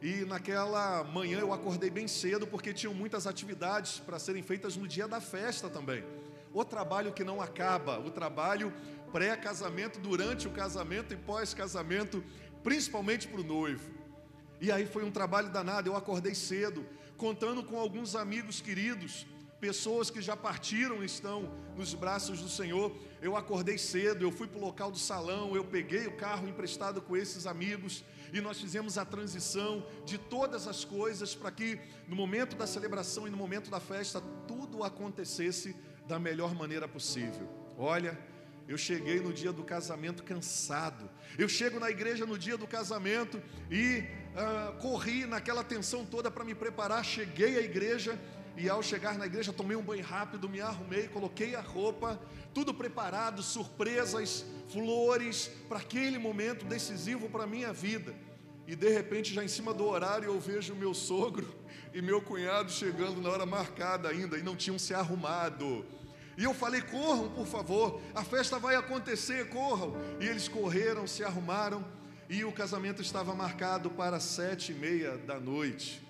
E 0.00 0.24
naquela 0.24 1.02
manhã 1.02 1.40
eu 1.40 1.52
acordei 1.52 1.90
bem 1.90 2.06
cedo, 2.06 2.46
porque 2.46 2.72
tinham 2.72 2.94
muitas 2.94 3.26
atividades 3.26 3.98
para 3.98 4.20
serem 4.20 4.40
feitas 4.40 4.76
no 4.76 4.86
dia 4.86 5.08
da 5.08 5.20
festa 5.20 5.68
também. 5.68 6.04
O 6.54 6.64
trabalho 6.64 7.12
que 7.12 7.24
não 7.24 7.40
acaba, 7.40 7.98
o 7.98 8.08
trabalho 8.08 8.72
pré-casamento, 9.16 9.98
durante 9.98 10.46
o 10.46 10.50
casamento 10.50 11.14
e 11.14 11.16
pós-casamento, 11.16 12.22
principalmente 12.62 13.26
para 13.26 13.40
o 13.40 13.42
noivo. 13.42 13.90
E 14.60 14.70
aí 14.70 14.84
foi 14.84 15.04
um 15.04 15.10
trabalho 15.10 15.48
danado. 15.48 15.88
Eu 15.88 15.96
acordei 15.96 16.34
cedo, 16.34 16.84
contando 17.16 17.64
com 17.64 17.78
alguns 17.78 18.14
amigos 18.14 18.60
queridos, 18.60 19.26
pessoas 19.58 20.10
que 20.10 20.20
já 20.20 20.36
partiram 20.36 21.02
estão 21.02 21.50
nos 21.74 21.94
braços 21.94 22.42
do 22.42 22.48
Senhor. 22.50 22.94
Eu 23.22 23.38
acordei 23.38 23.78
cedo, 23.78 24.22
eu 24.22 24.30
fui 24.30 24.46
para 24.46 24.58
o 24.58 24.66
local 24.66 24.90
do 24.90 24.98
salão, 24.98 25.56
eu 25.56 25.64
peguei 25.64 26.06
o 26.06 26.18
carro 26.18 26.46
emprestado 26.46 27.00
com 27.00 27.16
esses 27.16 27.46
amigos 27.46 28.04
e 28.34 28.40
nós 28.42 28.60
fizemos 28.60 28.98
a 28.98 29.04
transição 29.06 29.86
de 30.04 30.18
todas 30.18 30.68
as 30.68 30.84
coisas 30.84 31.34
para 31.34 31.50
que 31.50 31.80
no 32.06 32.14
momento 32.14 32.54
da 32.54 32.66
celebração 32.66 33.26
e 33.26 33.30
no 33.30 33.36
momento 33.38 33.70
da 33.70 33.80
festa 33.80 34.20
tudo 34.46 34.84
acontecesse 34.84 35.74
da 36.06 36.18
melhor 36.18 36.54
maneira 36.54 36.86
possível. 36.86 37.48
Olha, 37.78 38.35
eu 38.68 38.76
cheguei 38.76 39.20
no 39.20 39.32
dia 39.32 39.52
do 39.52 39.62
casamento 39.62 40.22
cansado. 40.22 41.08
Eu 41.38 41.48
chego 41.48 41.78
na 41.78 41.90
igreja 41.90 42.26
no 42.26 42.36
dia 42.36 42.56
do 42.56 42.66
casamento 42.66 43.40
e 43.70 44.04
uh, 44.34 44.76
corri 44.80 45.24
naquela 45.24 45.62
tensão 45.62 46.04
toda 46.04 46.30
para 46.30 46.44
me 46.44 46.54
preparar. 46.54 47.04
Cheguei 47.04 47.58
à 47.58 47.60
igreja 47.60 48.18
e 48.56 48.68
ao 48.68 48.82
chegar 48.82 49.16
na 49.18 49.26
igreja 49.26 49.52
tomei 49.52 49.76
um 49.76 49.82
banho 49.82 50.04
rápido, 50.04 50.48
me 50.48 50.60
arrumei, 50.60 51.06
coloquei 51.08 51.54
a 51.54 51.60
roupa, 51.60 52.20
tudo 52.54 52.72
preparado, 52.72 53.42
surpresas, 53.42 54.44
flores 54.68 55.50
para 55.68 55.78
aquele 55.78 56.18
momento 56.18 56.64
decisivo 56.64 57.28
para 57.28 57.44
a 57.44 57.46
minha 57.46 57.72
vida. 57.72 58.14
E 58.66 58.74
de 58.74 58.88
repente, 58.88 59.32
já 59.32 59.44
em 59.44 59.48
cima 59.48 59.72
do 59.72 59.86
horário, 59.86 60.26
eu 60.26 60.40
vejo 60.40 60.74
meu 60.74 60.92
sogro 60.92 61.54
e 61.94 62.02
meu 62.02 62.20
cunhado 62.20 62.72
chegando 62.72 63.20
na 63.20 63.30
hora 63.30 63.46
marcada 63.46 64.08
ainda 64.08 64.36
e 64.36 64.42
não 64.42 64.56
tinham 64.56 64.78
se 64.78 64.92
arrumado. 64.92 65.86
E 66.36 66.44
eu 66.44 66.52
falei: 66.52 66.82
corram, 66.82 67.30
por 67.30 67.46
favor, 67.46 68.00
a 68.14 68.22
festa 68.22 68.58
vai 68.58 68.76
acontecer, 68.76 69.48
corram. 69.48 69.94
E 70.20 70.26
eles 70.26 70.48
correram, 70.48 71.06
se 71.06 71.24
arrumaram, 71.24 71.84
e 72.28 72.44
o 72.44 72.52
casamento 72.52 73.00
estava 73.00 73.34
marcado 73.34 73.90
para 73.90 74.20
sete 74.20 74.72
e 74.72 74.74
meia 74.74 75.16
da 75.16 75.40
noite. 75.40 76.06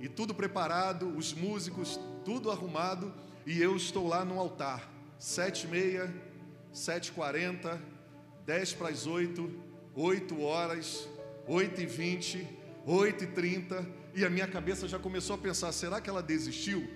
E 0.00 0.08
tudo 0.08 0.34
preparado, 0.34 1.08
os 1.16 1.32
músicos, 1.32 1.98
tudo 2.24 2.50
arrumado, 2.50 3.12
e 3.44 3.60
eu 3.60 3.76
estou 3.76 4.06
lá 4.06 4.24
no 4.24 4.38
altar. 4.38 4.90
Sete 5.18 5.66
e 5.66 5.70
meia, 5.70 6.14
sete 6.72 7.08
e 7.08 7.12
quarenta, 7.12 7.80
dez 8.44 8.72
para 8.72 8.88
as 8.88 9.06
oito, 9.06 9.50
oito 9.94 10.40
horas, 10.42 11.08
oito 11.46 11.80
e 11.80 11.86
vinte, 11.86 12.46
oito 12.84 13.24
e 13.24 13.26
trinta, 13.26 13.86
e 14.14 14.24
a 14.24 14.30
minha 14.30 14.46
cabeça 14.46 14.86
já 14.86 14.98
começou 14.98 15.36
a 15.36 15.38
pensar: 15.38 15.72
será 15.72 16.00
que 16.00 16.08
ela 16.08 16.22
desistiu? 16.22 16.88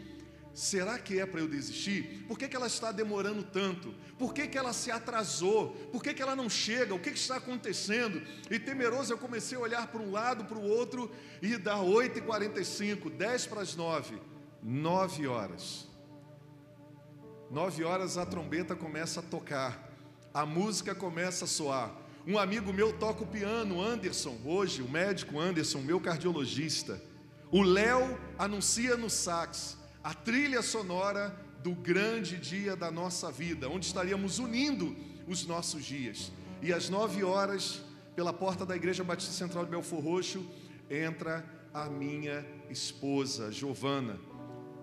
Será 0.53 0.99
que 0.99 1.19
é 1.19 1.25
para 1.25 1.41
eu 1.41 1.49
desistir? 1.49 2.25
Por 2.27 2.39
que, 2.39 2.49
que 2.49 2.57
ela 2.57 2.67
está 2.67 2.91
demorando 2.91 3.43
tanto? 3.43 3.95
Por 4.19 4.35
que, 4.35 4.49
que 4.49 4.59
ela 4.59 4.73
se 4.73 4.91
atrasou? 4.91 5.71
Por 5.93 6.03
que, 6.03 6.13
que 6.13 6.21
ela 6.21 6.35
não 6.35 6.51
chega? 6.51 6.95
O 6.95 6.99
que, 6.99 7.13
que 7.13 7.19
está 7.19 7.37
acontecendo? 7.37 8.21
E 8.51 8.59
temeroso 8.59 9.13
eu 9.13 9.19
comecei 9.19 9.57
a 9.57 9.61
olhar 9.61 9.87
para 9.87 10.01
um 10.01 10.11
lado, 10.11 10.45
para 10.45 10.59
o 10.59 10.69
outro, 10.69 11.11
e 11.41 11.57
dá 11.57 11.77
8h45, 11.77 13.11
10 13.11 13.47
para 13.47 13.63
as 13.63 13.77
9, 13.77 14.21
9 14.63 15.27
horas. 15.29 15.89
9 17.51 17.85
horas 17.85 18.19
a 18.19 18.27
trombeta 18.27 18.77
começa 18.77 19.21
a 19.21 19.23
tocar, 19.23 19.89
a 20.35 20.45
música 20.45 20.95
começa 20.95 21.45
a 21.45 21.49
soar. 21.49 21.95
Um 22.27 22.39
amigo 22.39 22.73
meu 22.73 22.93
toca 22.93 23.23
o 23.23 23.27
piano, 23.27 23.83
Anderson, 23.83 24.37
hoje, 24.45 24.83
o 24.83 24.89
médico 24.89 25.41
Anderson, 25.41 25.81
meu 25.81 26.01
cardiologista. 26.01 27.01
O 27.51 27.63
Léo 27.63 28.21
anuncia 28.39 28.97
no 28.97 29.09
sax 29.09 29.80
a 30.03 30.15
trilha 30.15 30.63
sonora 30.63 31.35
do 31.63 31.75
grande 31.75 32.37
dia 32.37 32.75
da 32.75 32.91
nossa 32.91 33.31
vida, 33.31 33.69
onde 33.69 33.87
estaríamos 33.87 34.39
unindo 34.39 34.97
os 35.27 35.47
nossos 35.47 35.85
dias. 35.85 36.33
E 36.63 36.73
às 36.73 36.89
nove 36.89 37.23
horas, 37.23 37.83
pela 38.17 38.33
porta 38.33 38.65
da 38.65 38.75
Igreja 38.75 39.05
Batista 39.05 39.33
Central 39.33 39.65
de 39.65 39.71
Belfor 39.71 40.03
Roxo, 40.03 40.45
entra 40.89 41.45
a 41.73 41.87
minha 41.87 42.45
esposa, 42.69 43.53
Giovana. 43.53 44.19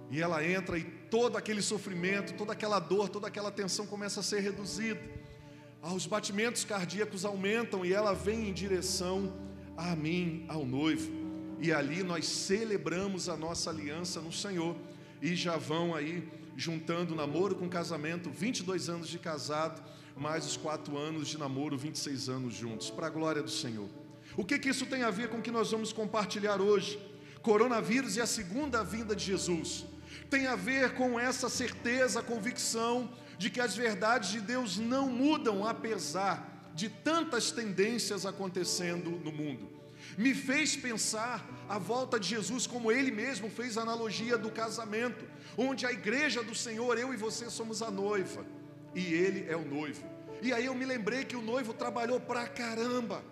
E 0.10 0.22
ela 0.22 0.46
entra 0.46 0.78
e 0.78 0.84
todo 0.84 1.36
aquele 1.36 1.62
sofrimento, 1.62 2.34
toda 2.36 2.54
aquela 2.54 2.80
dor, 2.80 3.10
toda 3.10 3.28
aquela 3.28 3.52
tensão 3.52 3.86
começa 3.86 4.20
a 4.22 4.24
ser 4.24 4.40
reduzida. 4.40 5.02
Os 5.82 6.06
batimentos 6.06 6.64
cardíacos 6.64 7.26
aumentam 7.26 7.86
e 7.86 7.94
ela 7.94 8.14
vem 8.14 8.50
em 8.50 8.54
direção 8.54 9.34
a 9.76 9.96
mim, 9.96 10.46
ao 10.48 10.66
noivo. 10.66 11.12
E 11.60 11.72
ali 11.72 12.04
nós 12.04 12.26
celebramos 12.26 13.28
a 13.28 13.36
nossa 13.36 13.70
aliança 13.70 14.22
no 14.22 14.32
Senhor 14.32 14.76
e 15.22 15.36
já 15.36 15.58
vão 15.58 15.96
aí 15.96 16.28
juntando 16.56 17.16
namoro 17.16 17.56
com 17.56 17.70
casamento, 17.70 18.30
22 18.30 18.90
anos 18.90 19.08
de 19.08 19.20
casado, 19.20 19.82
mais 20.16 20.46
os 20.46 20.58
4 20.58 20.98
anos 20.98 21.28
de 21.28 21.38
namoro, 21.38 21.78
26 21.78 22.30
anos 22.30 22.56
juntos, 22.56 22.90
para 22.90 23.08
a 23.08 23.10
glória 23.10 23.44
do 23.44 23.52
Senhor. 23.52 23.88
O 24.36 24.44
que, 24.44 24.58
que 24.58 24.70
isso 24.70 24.86
tem 24.86 25.04
a 25.04 25.12
ver 25.12 25.30
com 25.30 25.38
o 25.38 25.42
que 25.42 25.52
nós 25.52 25.72
vamos 25.72 25.94
compartilhar 25.94 26.60
hoje? 26.60 27.00
Coronavírus 27.42 28.18
e 28.18 28.22
a 28.22 28.26
segunda 28.26 28.84
vinda 28.84 29.16
de 29.16 29.24
Jesus. 29.24 29.86
Tem 30.30 30.48
a 30.48 30.56
ver 30.56 30.96
com 30.96 31.20
essa 31.20 31.48
certeza, 31.48 32.22
convicção 32.22 33.10
de 33.38 33.50
que 33.50 33.62
as 33.62 33.76
verdades 33.76 34.32
de 34.32 34.42
Deus 34.42 34.78
não 34.78 35.10
mudam 35.10 35.66
apesar 35.66 36.72
de 36.74 36.90
tantas 36.90 37.52
tendências 37.52 38.26
acontecendo 38.26 39.12
no 39.12 39.32
mundo. 39.32 39.77
Me 40.18 40.34
fez 40.34 40.76
pensar 40.76 41.48
a 41.70 41.78
volta 41.78 42.20
de 42.20 42.28
Jesus, 42.28 42.66
como 42.66 42.92
ele 42.92 43.12
mesmo 43.12 43.52
fez 43.52 43.78
a 43.78 43.84
analogia 43.84 44.36
do 44.36 44.50
casamento, 44.50 45.24
onde 45.56 45.86
a 45.86 45.92
igreja 45.92 46.42
do 46.42 46.56
Senhor, 46.56 46.98
eu 46.98 47.14
e 47.14 47.18
você 47.18 47.52
somos 47.52 47.84
a 47.84 47.92
noiva, 47.92 48.44
e 48.96 49.14
ele 49.14 49.48
é 49.48 49.56
o 49.56 49.64
noivo. 49.64 50.04
E 50.42 50.52
aí 50.52 50.66
eu 50.66 50.74
me 50.74 50.86
lembrei 50.86 51.24
que 51.24 51.36
o 51.36 51.42
noivo 51.42 51.72
trabalhou 51.72 52.20
pra 52.20 52.48
caramba. 52.48 53.24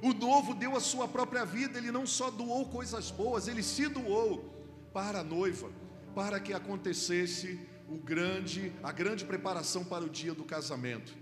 O 0.00 0.12
novo 0.12 0.54
deu 0.54 0.76
a 0.76 0.80
sua 0.80 1.08
própria 1.08 1.44
vida, 1.44 1.76
ele 1.76 1.90
não 1.90 2.06
só 2.06 2.30
doou 2.30 2.66
coisas 2.66 3.10
boas, 3.10 3.48
ele 3.48 3.62
se 3.62 3.88
doou 3.88 4.54
para 4.92 5.20
a 5.20 5.24
noiva, 5.24 5.70
para 6.14 6.38
que 6.38 6.52
acontecesse 6.52 7.58
o 7.88 7.96
grande, 7.96 8.72
a 8.82 8.92
grande 8.92 9.24
preparação 9.24 9.84
para 9.84 10.04
o 10.04 10.08
dia 10.08 10.34
do 10.34 10.44
casamento. 10.44 11.16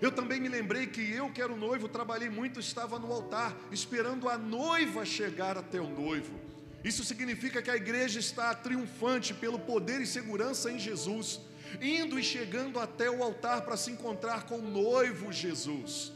Eu 0.00 0.12
também 0.12 0.40
me 0.40 0.48
lembrei 0.48 0.86
que 0.86 1.00
eu, 1.00 1.30
que 1.30 1.42
era 1.42 1.52
o 1.52 1.56
noivo, 1.56 1.88
trabalhei 1.88 2.28
muito, 2.28 2.60
estava 2.60 2.98
no 2.98 3.12
altar, 3.12 3.56
esperando 3.72 4.28
a 4.28 4.36
noiva 4.36 5.04
chegar 5.04 5.56
até 5.56 5.80
o 5.80 5.88
noivo. 5.88 6.38
Isso 6.82 7.04
significa 7.04 7.60
que 7.60 7.70
a 7.70 7.76
igreja 7.76 8.18
está 8.18 8.54
triunfante 8.54 9.34
pelo 9.34 9.58
poder 9.58 10.00
e 10.00 10.06
segurança 10.06 10.70
em 10.70 10.78
Jesus, 10.78 11.40
indo 11.80 12.18
e 12.18 12.22
chegando 12.22 12.78
até 12.78 13.10
o 13.10 13.22
altar 13.22 13.62
para 13.62 13.76
se 13.76 13.90
encontrar 13.90 14.44
com 14.44 14.58
o 14.58 14.62
noivo 14.62 15.32
Jesus. 15.32 16.12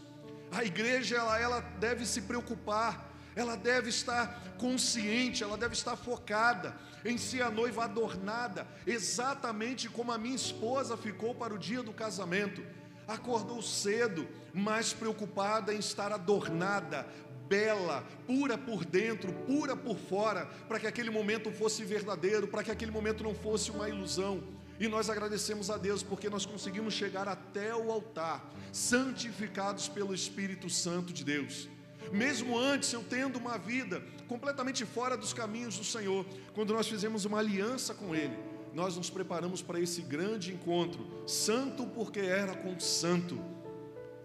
A 0.50 0.64
igreja 0.64 1.16
ela, 1.16 1.38
ela 1.38 1.60
deve 1.60 2.06
se 2.06 2.22
preocupar, 2.22 3.12
ela 3.36 3.56
deve 3.56 3.90
estar 3.90 4.54
consciente, 4.56 5.42
ela 5.42 5.56
deve 5.56 5.74
estar 5.74 5.96
focada 5.96 6.74
em 7.04 7.18
ser 7.18 7.42
a 7.42 7.50
noiva 7.50 7.84
adornada, 7.84 8.66
exatamente 8.86 9.88
como 9.88 10.12
a 10.12 10.18
minha 10.18 10.36
esposa 10.36 10.96
ficou 10.96 11.34
para 11.34 11.52
o 11.52 11.58
dia 11.58 11.82
do 11.82 11.92
casamento. 11.92 12.64
Acordou 13.06 13.60
cedo, 13.62 14.26
mais 14.52 14.92
preocupada 14.92 15.74
em 15.74 15.78
estar 15.78 16.12
adornada, 16.12 17.06
bela, 17.48 18.04
pura 18.26 18.56
por 18.56 18.84
dentro, 18.84 19.32
pura 19.46 19.76
por 19.76 19.96
fora, 19.96 20.46
para 20.68 20.80
que 20.80 20.86
aquele 20.86 21.10
momento 21.10 21.50
fosse 21.50 21.84
verdadeiro, 21.84 22.48
para 22.48 22.62
que 22.62 22.70
aquele 22.70 22.90
momento 22.90 23.22
não 23.22 23.34
fosse 23.34 23.70
uma 23.70 23.88
ilusão. 23.88 24.42
E 24.78 24.88
nós 24.88 25.08
agradecemos 25.08 25.70
a 25.70 25.76
Deus 25.76 26.02
porque 26.02 26.28
nós 26.28 26.44
conseguimos 26.44 26.94
chegar 26.94 27.28
até 27.28 27.74
o 27.74 27.92
altar, 27.92 28.44
santificados 28.72 29.88
pelo 29.88 30.14
Espírito 30.14 30.68
Santo 30.68 31.12
de 31.12 31.24
Deus. 31.24 31.68
Mesmo 32.12 32.58
antes 32.58 32.92
eu 32.92 33.02
tendo 33.02 33.38
uma 33.38 33.56
vida 33.56 34.02
completamente 34.26 34.84
fora 34.84 35.16
dos 35.16 35.32
caminhos 35.32 35.78
do 35.78 35.84
Senhor, 35.84 36.26
quando 36.54 36.74
nós 36.74 36.88
fizemos 36.88 37.24
uma 37.24 37.38
aliança 37.38 37.94
com 37.94 38.14
Ele, 38.14 38.36
nós 38.74 38.96
nos 38.96 39.08
preparamos 39.08 39.62
para 39.62 39.78
esse 39.78 40.02
grande 40.02 40.52
encontro, 40.52 41.06
santo 41.28 41.86
porque 41.86 42.18
era 42.18 42.54
com 42.56 42.78
santo. 42.80 43.40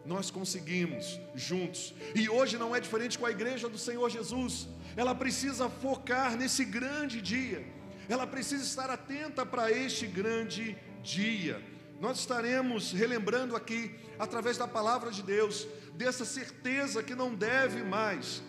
Nós 0.03 0.31
conseguimos 0.31 1.19
juntos, 1.35 1.93
e 2.15 2.27
hoje 2.27 2.57
não 2.57 2.75
é 2.75 2.79
diferente 2.79 3.19
com 3.19 3.27
a 3.27 3.31
igreja 3.31 3.69
do 3.69 3.77
Senhor 3.77 4.09
Jesus, 4.09 4.67
ela 4.95 5.13
precisa 5.13 5.69
focar 5.69 6.35
nesse 6.35 6.65
grande 6.65 7.21
dia, 7.21 7.63
ela 8.07 8.25
precisa 8.25 8.63
estar 8.63 8.89
atenta 8.89 9.45
para 9.45 9.71
este 9.71 10.07
grande 10.07 10.75
dia. 11.03 11.63
Nós 11.99 12.19
estaremos 12.19 12.91
relembrando 12.91 13.55
aqui, 13.55 13.93
através 14.17 14.57
da 14.57 14.67
palavra 14.67 15.11
de 15.11 15.21
Deus, 15.21 15.67
dessa 15.93 16.25
certeza 16.25 17.03
que 17.03 17.13
não 17.13 17.35
deve 17.35 17.83
mais 17.83 18.41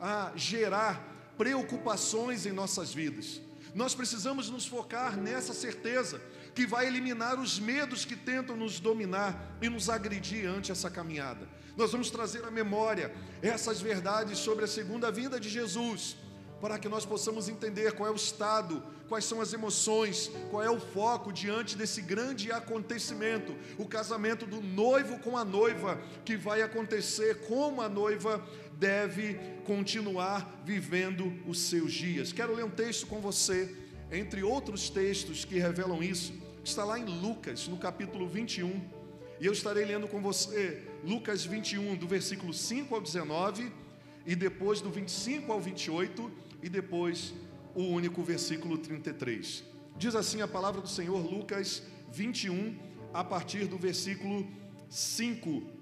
a 0.00 0.32
gerar 0.34 1.34
preocupações 1.36 2.46
em 2.46 2.52
nossas 2.52 2.94
vidas. 2.94 3.42
Nós 3.76 3.94
precisamos 3.94 4.48
nos 4.48 4.66
focar 4.66 5.18
nessa 5.18 5.52
certeza 5.52 6.18
que 6.54 6.66
vai 6.66 6.86
eliminar 6.86 7.38
os 7.38 7.58
medos 7.58 8.06
que 8.06 8.16
tentam 8.16 8.56
nos 8.56 8.80
dominar 8.80 9.58
e 9.60 9.68
nos 9.68 9.90
agredir 9.90 10.48
ante 10.48 10.72
essa 10.72 10.88
caminhada. 10.88 11.46
Nós 11.76 11.92
vamos 11.92 12.10
trazer 12.10 12.42
à 12.46 12.50
memória 12.50 13.14
essas 13.42 13.78
verdades 13.78 14.38
sobre 14.38 14.64
a 14.64 14.66
segunda 14.66 15.12
vinda 15.12 15.38
de 15.38 15.50
Jesus, 15.50 16.16
para 16.66 16.80
que 16.80 16.88
nós 16.88 17.06
possamos 17.06 17.48
entender 17.48 17.92
qual 17.92 18.08
é 18.08 18.12
o 18.12 18.16
estado, 18.16 18.82
quais 19.08 19.24
são 19.24 19.40
as 19.40 19.52
emoções, 19.52 20.32
qual 20.50 20.64
é 20.64 20.68
o 20.68 20.80
foco 20.80 21.32
diante 21.32 21.76
desse 21.76 22.02
grande 22.02 22.50
acontecimento, 22.50 23.54
o 23.78 23.86
casamento 23.86 24.44
do 24.44 24.60
noivo 24.60 25.16
com 25.20 25.38
a 25.38 25.44
noiva, 25.44 25.96
que 26.24 26.36
vai 26.36 26.62
acontecer 26.62 27.46
como 27.46 27.80
a 27.80 27.88
noiva 27.88 28.44
deve 28.72 29.38
continuar 29.64 30.60
vivendo 30.64 31.32
os 31.46 31.60
seus 31.60 31.92
dias. 31.92 32.32
Quero 32.32 32.52
ler 32.52 32.64
um 32.64 32.70
texto 32.70 33.06
com 33.06 33.20
você, 33.20 33.72
entre 34.10 34.42
outros 34.42 34.90
textos 34.90 35.44
que 35.44 35.60
revelam 35.60 36.02
isso, 36.02 36.34
está 36.64 36.82
lá 36.82 36.98
em 36.98 37.04
Lucas, 37.04 37.68
no 37.68 37.76
capítulo 37.76 38.26
21, 38.26 38.90
e 39.38 39.46
eu 39.46 39.52
estarei 39.52 39.84
lendo 39.84 40.08
com 40.08 40.20
você 40.20 40.82
Lucas 41.04 41.44
21, 41.44 41.94
do 41.94 42.08
versículo 42.08 42.52
5 42.52 42.92
ao 42.92 43.00
19, 43.00 43.70
e 44.26 44.34
depois 44.34 44.80
do 44.80 44.90
25 44.90 45.52
ao 45.52 45.60
28, 45.60 46.45
e 46.62 46.68
depois 46.68 47.34
o 47.74 47.82
único 47.82 48.22
versículo 48.22 48.78
33. 48.78 49.64
Diz 49.96 50.14
assim 50.14 50.42
a 50.42 50.48
palavra 50.48 50.80
do 50.80 50.88
Senhor, 50.88 51.24
Lucas 51.24 51.82
21, 52.12 52.76
a 53.12 53.24
partir 53.24 53.66
do 53.66 53.78
versículo 53.78 54.46
5 54.88 55.76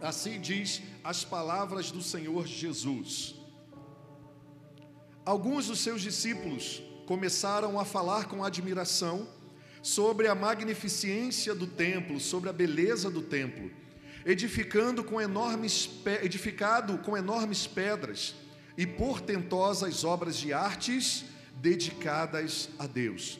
Assim 0.00 0.40
diz 0.40 0.80
as 1.04 1.24
palavras 1.24 1.90
do 1.90 2.02
Senhor 2.02 2.46
Jesus. 2.46 3.34
Alguns 5.26 5.66
dos 5.66 5.80
seus 5.80 6.00
discípulos 6.00 6.82
começaram 7.06 7.78
a 7.78 7.84
falar 7.84 8.26
com 8.26 8.42
admiração 8.42 9.28
sobre 9.82 10.26
a 10.26 10.34
magnificência 10.34 11.54
do 11.54 11.66
templo, 11.66 12.18
sobre 12.18 12.48
a 12.48 12.52
beleza 12.52 13.10
do 13.10 13.20
templo, 13.20 13.70
edificando 14.24 15.04
com 15.04 15.20
enormes, 15.20 15.90
edificado 16.22 16.96
com 16.98 17.14
enormes 17.14 17.66
pedras 17.66 18.34
e 18.76 18.86
portentosas 18.86 20.04
obras 20.04 20.36
de 20.36 20.52
artes 20.52 21.24
dedicadas 21.56 22.68
a 22.78 22.86
Deus. 22.86 23.38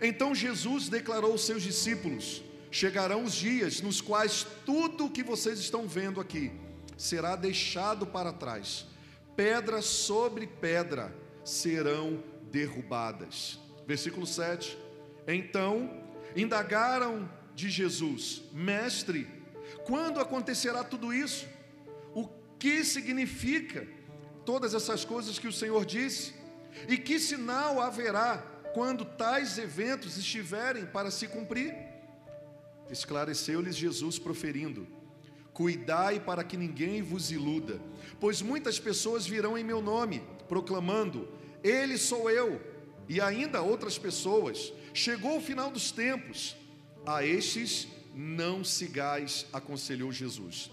Então 0.00 0.34
Jesus 0.34 0.88
declarou 0.88 1.32
aos 1.32 1.44
seus 1.44 1.62
discípulos: 1.62 2.42
chegarão 2.70 3.24
os 3.24 3.34
dias 3.34 3.80
nos 3.80 4.00
quais 4.00 4.46
tudo 4.64 5.06
o 5.06 5.10
que 5.10 5.22
vocês 5.22 5.58
estão 5.58 5.86
vendo 5.86 6.20
aqui 6.20 6.52
será 6.96 7.36
deixado 7.36 8.06
para 8.06 8.32
trás, 8.32 8.86
pedra 9.36 9.82
sobre 9.82 10.46
pedra 10.46 11.14
serão 11.44 12.22
derrubadas. 12.50 13.58
Versículo 13.86 14.26
7. 14.26 14.78
Então 15.26 16.02
indagaram 16.36 17.28
de 17.54 17.68
Jesus: 17.68 18.42
Mestre, 18.52 19.26
quando 19.84 20.20
acontecerá 20.20 20.84
tudo 20.84 21.12
isso? 21.12 21.46
O 22.14 22.28
que 22.58 22.84
significa 22.84 23.86
todas 24.44 24.74
essas 24.74 25.04
coisas 25.04 25.38
que 25.38 25.48
o 25.48 25.52
Senhor 25.52 25.84
disse? 25.84 26.34
E 26.88 26.96
que 26.96 27.18
sinal 27.18 27.80
haverá 27.80 28.38
quando 28.74 29.04
tais 29.04 29.58
eventos 29.58 30.16
estiverem 30.16 30.86
para 30.86 31.10
se 31.10 31.28
cumprir? 31.28 31.74
Esclareceu-lhes 32.90 33.76
Jesus, 33.76 34.18
proferindo: 34.18 34.86
Cuidai 35.52 36.18
para 36.18 36.42
que 36.42 36.56
ninguém 36.56 37.02
vos 37.02 37.30
iluda, 37.30 37.80
pois 38.18 38.42
muitas 38.42 38.78
pessoas 38.78 39.26
virão 39.26 39.56
em 39.56 39.64
meu 39.64 39.80
nome, 39.80 40.22
proclamando: 40.48 41.28
Ele 41.62 41.98
sou 41.98 42.30
eu, 42.30 42.60
e 43.08 43.20
ainda 43.20 43.62
outras 43.62 43.98
pessoas. 43.98 44.72
Chegou 44.94 45.38
o 45.38 45.40
final 45.40 45.70
dos 45.70 45.90
tempos, 45.90 46.56
a 47.06 47.24
estes 47.24 47.88
não 48.14 48.62
sigais, 48.62 49.46
aconselhou 49.52 50.12
Jesus. 50.12 50.70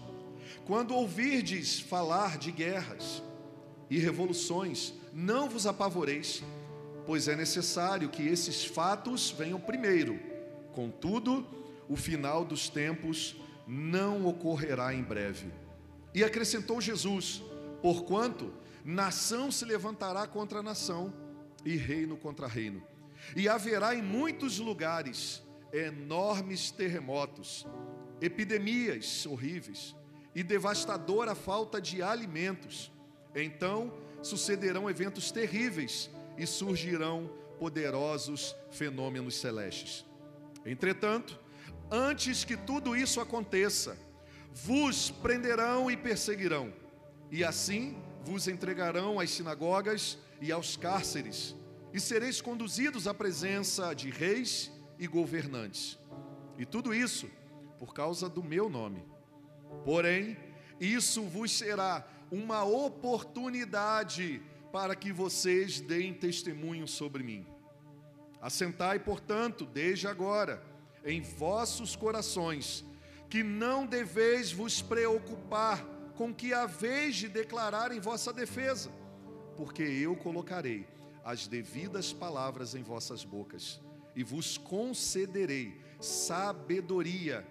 Quando 0.66 0.94
ouvirdes 0.94 1.80
falar 1.80 2.36
de 2.36 2.52
guerras 2.52 3.22
e 3.90 3.98
revoluções, 3.98 4.94
não 5.12 5.48
vos 5.48 5.66
apavoreis, 5.66 6.42
pois 7.04 7.26
é 7.26 7.34
necessário 7.34 8.08
que 8.08 8.26
esses 8.26 8.64
fatos 8.64 9.30
venham 9.30 9.60
primeiro. 9.60 10.18
Contudo, 10.72 11.44
o 11.88 11.96
final 11.96 12.44
dos 12.44 12.68
tempos 12.68 13.36
não 13.66 14.26
ocorrerá 14.26 14.94
em 14.94 15.02
breve. 15.02 15.50
E 16.14 16.22
acrescentou 16.22 16.80
Jesus: 16.80 17.42
Porquanto 17.82 18.52
nação 18.84 19.50
se 19.50 19.64
levantará 19.64 20.26
contra 20.26 20.62
nação 20.62 21.12
e 21.64 21.76
reino 21.76 22.16
contra 22.16 22.46
reino, 22.46 22.82
e 23.36 23.48
haverá 23.48 23.94
em 23.94 24.02
muitos 24.02 24.58
lugares 24.58 25.42
enormes 25.72 26.70
terremotos, 26.70 27.66
epidemias 28.20 29.26
horríveis 29.26 29.94
e 30.34 30.42
devastadora 30.42 31.34
falta 31.34 31.80
de 31.80 32.02
alimentos. 32.02 32.90
Então 33.34 33.92
sucederão 34.22 34.88
eventos 34.88 35.30
terríveis 35.30 36.10
e 36.36 36.46
surgirão 36.46 37.30
poderosos 37.58 38.54
fenômenos 38.70 39.36
celestes. 39.36 40.04
Entretanto, 40.64 41.38
Antes 41.90 42.44
que 42.44 42.56
tudo 42.56 42.94
isso 42.94 43.20
aconteça, 43.20 43.98
vos 44.52 45.10
prenderão 45.10 45.90
e 45.90 45.96
perseguirão, 45.96 46.72
e 47.32 47.42
assim 47.42 48.00
vos 48.22 48.46
entregarão 48.46 49.18
às 49.18 49.30
sinagogas 49.30 50.16
e 50.40 50.52
aos 50.52 50.76
cárceres, 50.76 51.56
e 51.92 51.98
sereis 51.98 52.40
conduzidos 52.40 53.08
à 53.08 53.14
presença 53.14 53.92
de 53.92 54.08
reis 54.08 54.70
e 55.00 55.08
governantes. 55.08 55.98
E 56.56 56.64
tudo 56.64 56.94
isso 56.94 57.28
por 57.76 57.92
causa 57.92 58.28
do 58.28 58.44
meu 58.44 58.68
nome. 58.68 59.04
Porém, 59.84 60.36
isso 60.78 61.24
vos 61.24 61.50
será 61.50 62.06
uma 62.30 62.64
oportunidade 62.64 64.42
para 64.72 64.94
que 64.94 65.12
vocês 65.12 65.80
deem 65.80 66.14
testemunho 66.14 66.86
sobre 66.86 67.22
mim. 67.22 67.46
Assentai, 68.40 68.98
portanto, 68.98 69.66
desde 69.66 70.06
agora, 70.06 70.62
em 71.04 71.20
vossos 71.20 71.96
corações, 71.96 72.84
que 73.28 73.42
não 73.42 73.86
deveis 73.86 74.52
vos 74.52 74.80
preocupar 74.80 75.84
com 76.14 76.34
que 76.34 76.52
haveis 76.52 77.16
de 77.16 77.28
declarar 77.28 77.92
em 77.92 78.00
vossa 78.00 78.32
defesa, 78.32 78.90
porque 79.56 79.82
eu 79.82 80.16
colocarei 80.16 80.86
as 81.24 81.46
devidas 81.46 82.12
palavras 82.12 82.74
em 82.74 82.82
vossas 82.82 83.24
bocas 83.24 83.80
e 84.14 84.24
vos 84.24 84.58
concederei 84.58 85.80
sabedoria 86.00 87.46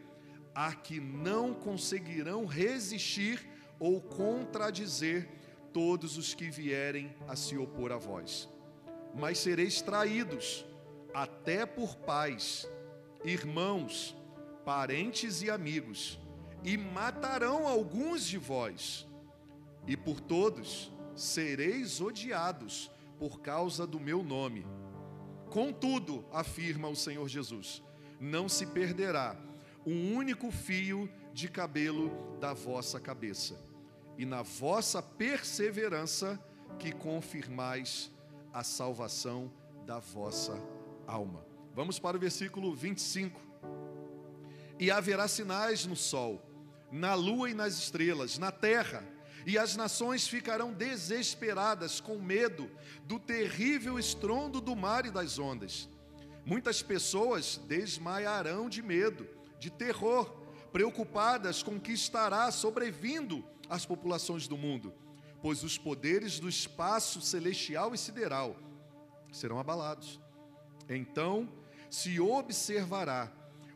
a 0.54 0.74
que 0.74 1.00
não 1.00 1.54
conseguirão 1.54 2.46
resistir 2.46 3.48
ou 3.80 4.02
contradizer 4.02 5.28
todos 5.72 6.18
os 6.18 6.34
que 6.34 6.50
vierem 6.50 7.16
a 7.28 7.36
se 7.36 7.58
opor 7.58 7.92
a 7.92 7.98
vós. 7.98 8.50
Mas 9.16 9.40
sereis 9.40 9.82
traídos 9.82 10.66
até 11.14 11.66
por 11.66 11.96
pais, 11.96 12.70
irmãos, 13.24 14.16
parentes 14.66 15.42
e 15.42 15.50
amigos, 15.50 16.20
e 16.64 16.78
matarão 16.78 17.68
alguns 17.68 18.26
de 18.26 18.38
vós, 18.38 19.08
e 19.88 19.96
por 19.96 20.20
todos 20.20 20.92
sereis 21.16 22.02
odiados 22.02 22.92
por 23.18 23.42
causa 23.42 23.88
do 23.88 24.00
meu 24.00 24.24
nome. 24.24 24.66
Contudo, 25.50 26.26
afirma 26.32 26.88
o 26.88 26.96
Senhor 26.96 27.28
Jesus, 27.28 27.82
não 28.20 28.48
se 28.48 28.68
perderá 28.68 29.36
um 29.86 30.14
único 30.14 30.52
fio 30.52 31.10
de 31.34 31.48
cabelo 31.48 32.38
da 32.40 32.54
vossa 32.54 33.00
cabeça, 33.00 33.60
e 34.20 34.26
na 34.26 34.42
vossa 34.42 35.02
perseverança 35.02 36.38
que 36.78 36.92
confirmais 36.92 38.12
a 38.52 38.66
salvação 38.66 39.50
da 39.86 40.00
vossa 40.00 40.62
alma. 41.08 41.46
Vamos 41.74 42.00
para 42.00 42.18
o 42.18 42.20
versículo 42.20 42.76
25. 42.76 43.40
E 44.78 44.92
haverá 44.92 45.26
sinais 45.26 45.86
no 45.86 45.96
sol, 45.96 46.46
na 46.92 47.14
lua 47.14 47.50
e 47.50 47.54
nas 47.54 47.78
estrelas, 47.78 48.38
na 48.38 48.52
terra, 48.52 49.08
e 49.48 49.58
as 49.58 49.78
nações 49.78 50.28
ficarão 50.28 50.74
desesperadas 50.74 52.02
com 52.02 52.18
medo 52.18 52.70
do 53.06 53.20
terrível 53.20 53.98
estrondo 53.98 54.60
do 54.60 54.76
mar 54.76 55.06
e 55.06 55.12
das 55.12 55.40
ondas. 55.40 55.88
Muitas 56.46 56.82
pessoas 56.82 57.56
desmaiarão 57.70 58.68
de 58.68 58.82
medo, 58.82 59.26
de 59.58 59.70
terror, 59.70 60.30
preocupadas 60.74 61.64
com 61.64 61.78
o 61.78 61.80
que 61.80 61.94
estará 61.94 62.52
sobrevindo 62.52 63.46
às 63.70 63.86
populações 63.86 64.48
do 64.48 64.58
mundo, 64.58 64.94
pois 65.42 65.64
os 65.64 65.78
poderes 65.78 66.40
do 66.40 66.50
espaço 66.50 67.22
celestial 67.22 67.94
e 67.94 67.98
sideral 67.98 68.56
serão 69.32 69.60
abalados. 69.60 70.20
Então 70.90 71.48
se 71.90 72.20
observará 72.20 73.32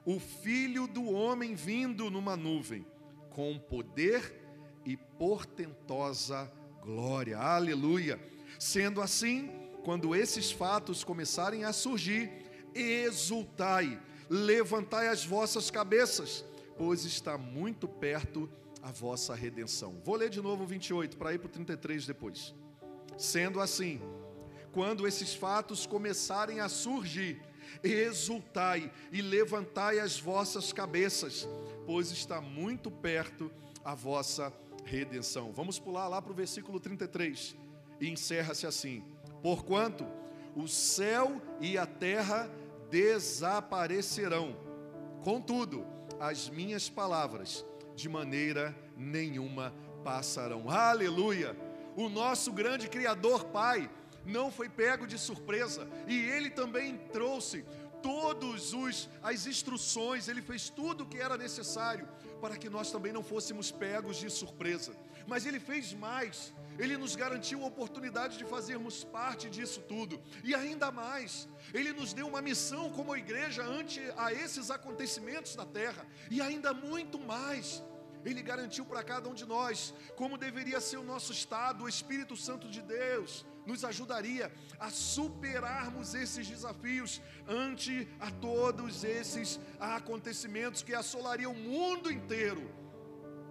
o 0.05 0.19
filho 0.19 0.87
do 0.87 1.11
homem 1.11 1.55
vindo 1.55 2.09
numa 2.09 2.35
nuvem, 2.35 2.85
com 3.29 3.57
poder 3.57 4.41
e 4.85 4.97
portentosa 4.97 6.51
glória. 6.81 7.37
Aleluia. 7.37 8.19
Sendo 8.59 9.01
assim, 9.01 9.49
quando 9.83 10.15
esses 10.15 10.51
fatos 10.51 11.03
começarem 11.03 11.63
a 11.63 11.73
surgir, 11.73 12.29
exultai, 12.75 13.99
levantai 14.29 15.07
as 15.07 15.25
vossas 15.25 15.71
cabeças, 15.71 16.43
pois 16.77 17.05
está 17.05 17.37
muito 17.37 17.87
perto 17.87 18.49
a 18.83 18.91
vossa 18.91 19.33
redenção. 19.33 20.01
Vou 20.03 20.17
ler 20.17 20.29
de 20.29 20.41
novo 20.41 20.65
o 20.65 20.67
28 20.67 21.15
para 21.15 21.33
ir 21.33 21.39
para 21.39 21.47
o 21.47 21.49
33 21.49 22.05
depois. 22.05 22.53
Sendo 23.17 23.61
assim, 23.61 24.01
quando 24.73 25.07
esses 25.07 25.33
fatos 25.33 25.85
começarem 25.85 26.59
a 26.59 26.67
surgir, 26.67 27.41
exultai 27.81 28.91
e 29.09 29.21
levantai 29.21 29.99
as 29.99 30.19
vossas 30.19 30.73
cabeças, 30.73 31.47
pois 31.85 32.11
está 32.11 32.41
muito 32.41 32.91
perto 32.91 33.49
a 33.85 33.95
vossa 33.95 34.51
redenção. 34.83 35.53
Vamos 35.53 35.79
pular 35.79 36.09
lá 36.09 36.21
para 36.21 36.33
o 36.33 36.35
versículo 36.35 36.77
33 36.77 37.55
e 38.01 38.09
encerra-se 38.09 38.67
assim: 38.67 39.01
Porquanto 39.41 40.05
o 40.55 40.67
céu 40.67 41.41
e 41.61 41.77
a 41.77 41.85
terra 41.85 42.51
desaparecerão, 42.89 44.57
contudo, 45.23 45.85
as 46.19 46.49
minhas 46.49 46.89
palavras 46.89 47.65
de 47.95 48.09
maneira 48.09 48.75
nenhuma 48.97 49.73
passarão. 50.03 50.69
Aleluia! 50.69 51.55
O 51.95 52.09
nosso 52.09 52.51
grande 52.51 52.89
Criador 52.89 53.45
Pai 53.45 53.89
não 54.25 54.51
foi 54.51 54.69
pego 54.69 55.05
de 55.05 55.17
surpresa 55.17 55.87
e 56.07 56.17
ele 56.19 56.49
também 56.49 56.97
trouxe 57.11 57.65
todos 58.01 58.73
os 58.73 59.09
as 59.21 59.47
instruções, 59.47 60.27
ele 60.27 60.41
fez 60.41 60.69
tudo 60.69 61.03
o 61.03 61.07
que 61.07 61.19
era 61.19 61.37
necessário 61.37 62.07
para 62.41 62.57
que 62.57 62.69
nós 62.69 62.91
também 62.91 63.13
não 63.13 63.23
fôssemos 63.23 63.71
pegos 63.71 64.17
de 64.17 64.29
surpresa. 64.29 64.93
Mas 65.25 65.45
ele 65.45 65.59
fez 65.59 65.93
mais. 65.93 66.53
Ele 66.77 66.97
nos 66.97 67.15
garantiu 67.15 67.63
a 67.63 67.67
oportunidade 67.67 68.37
de 68.37 68.45
fazermos 68.45 69.03
parte 69.03 69.49
disso 69.49 69.81
tudo. 69.81 70.21
E 70.43 70.53
ainda 70.55 70.91
mais, 70.91 71.47
ele 71.73 71.93
nos 71.93 72.13
deu 72.13 72.27
uma 72.27 72.41
missão 72.41 72.89
como 72.89 73.15
igreja 73.15 73.63
ante 73.63 74.01
a 74.17 74.33
esses 74.33 74.69
acontecimentos 74.71 75.55
da 75.55 75.65
terra. 75.65 76.05
E 76.29 76.41
ainda 76.41 76.73
muito 76.73 77.19
mais. 77.19 77.83
Ele 78.25 78.41
garantiu 78.41 78.85
para 78.85 79.03
cada 79.03 79.27
um 79.27 79.33
de 79.33 79.45
nós 79.45 79.93
como 80.15 80.37
deveria 80.37 80.79
ser 80.79 80.97
o 80.97 81.03
nosso 81.03 81.31
estado, 81.31 81.83
o 81.83 81.89
Espírito 81.89 82.37
Santo 82.37 82.69
de 82.69 82.81
Deus 82.81 83.45
nos 83.65 83.83
ajudaria 83.83 84.51
a 84.79 84.89
superarmos 84.89 86.13
esses 86.13 86.47
desafios 86.47 87.21
ante 87.47 88.07
a 88.19 88.29
todos 88.31 89.03
esses 89.03 89.59
acontecimentos 89.79 90.83
que 90.83 90.93
assolariam 90.93 91.51
o 91.51 91.55
mundo 91.55 92.11
inteiro 92.11 92.69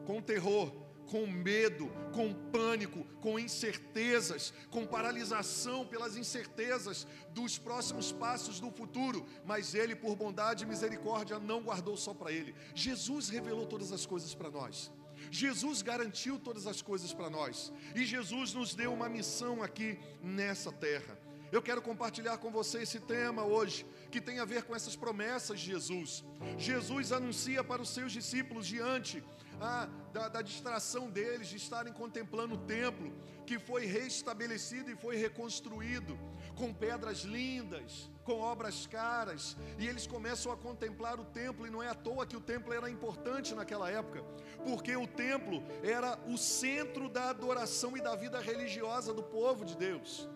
com 0.07 0.21
terror, 0.21 0.73
com 1.13 1.27
medo, 1.27 1.93
com 2.11 2.33
pânico, 2.33 3.05
com 3.21 3.39
incertezas, 3.39 4.51
com 4.71 4.87
paralisação 4.87 5.87
pelas 5.87 6.17
incertezas 6.17 7.07
dos 7.35 7.59
próximos 7.59 8.11
passos 8.11 8.59
do 8.59 8.71
futuro, 8.71 9.27
mas 9.45 9.75
Ele, 9.75 9.95
por 9.95 10.17
bondade 10.17 10.65
e 10.65 10.67
misericórdia, 10.67 11.39
não 11.39 11.61
guardou 11.63 11.99
só 11.99 12.15
para 12.15 12.33
Ele. 12.33 12.55
Jesus 12.75 13.29
revelou 13.29 13.67
todas 13.67 13.93
as 13.93 14.07
coisas 14.07 14.35
para 14.35 14.51
nós. 14.51 14.91
Jesus 15.31 15.83
garantiu 15.83 16.39
todas 16.39 16.67
as 16.67 16.81
coisas 16.81 17.13
para 17.13 17.29
nós 17.29 17.71
e 17.95 18.07
Jesus 18.07 18.55
nos 18.55 18.75
deu 18.75 18.91
uma 18.91 19.09
missão 19.11 19.63
aqui 19.63 19.99
nessa 20.23 20.73
terra. 20.73 21.19
Eu 21.53 21.61
quero 21.61 21.83
compartilhar 21.83 22.39
com 22.39 22.51
você 22.51 22.81
esse 22.81 22.99
tema 22.99 23.45
hoje, 23.45 23.85
que 24.11 24.23
tem 24.23 24.39
a 24.39 24.47
ver 24.47 24.63
com 24.63 24.75
essas 24.75 24.97
promessas 24.97 25.61
de 25.61 25.67
Jesus. 25.67 26.25
Jesus 26.57 27.13
anuncia 27.13 27.63
para 27.63 27.83
os 27.83 27.91
seus 27.91 28.11
discípulos 28.11 28.67
diante 28.67 29.23
ah, 29.63 29.89
da, 30.13 30.29
da 30.29 30.43
distração 30.43 31.09
deles 31.09 31.49
de 31.49 31.57
estarem 31.57 31.93
contemplando 31.93 32.57
o 32.57 32.59
templo, 32.59 33.13
que 33.47 33.59
foi 33.59 33.87
restabelecido 33.87 34.91
e 34.91 34.97
foi 34.97 35.17
reconstruído, 35.17 36.19
com 36.57 36.73
pedras 36.73 37.21
lindas, 37.21 38.11
com 38.25 38.41
obras 38.41 38.87
caras, 38.87 39.57
e 39.79 39.87
eles 39.87 40.07
começam 40.07 40.53
a 40.53 40.57
contemplar 40.57 41.19
o 41.19 41.25
templo, 41.25 41.67
e 41.67 41.71
não 41.71 41.83
é 41.83 41.89
à 41.89 41.95
toa 41.95 42.27
que 42.27 42.37
o 42.37 42.41
templo 42.41 42.73
era 42.73 42.91
importante 42.91 43.55
naquela 43.55 43.91
época, 43.91 44.23
porque 44.65 44.95
o 44.97 45.07
templo 45.07 45.63
era 45.83 46.19
o 46.27 46.37
centro 46.37 47.09
da 47.09 47.31
adoração 47.31 47.97
e 47.97 48.01
da 48.01 48.15
vida 48.15 48.41
religiosa 48.41 49.15
do 49.15 49.23
povo 49.23 49.65
de 49.65 49.77
Deus. 49.77 50.29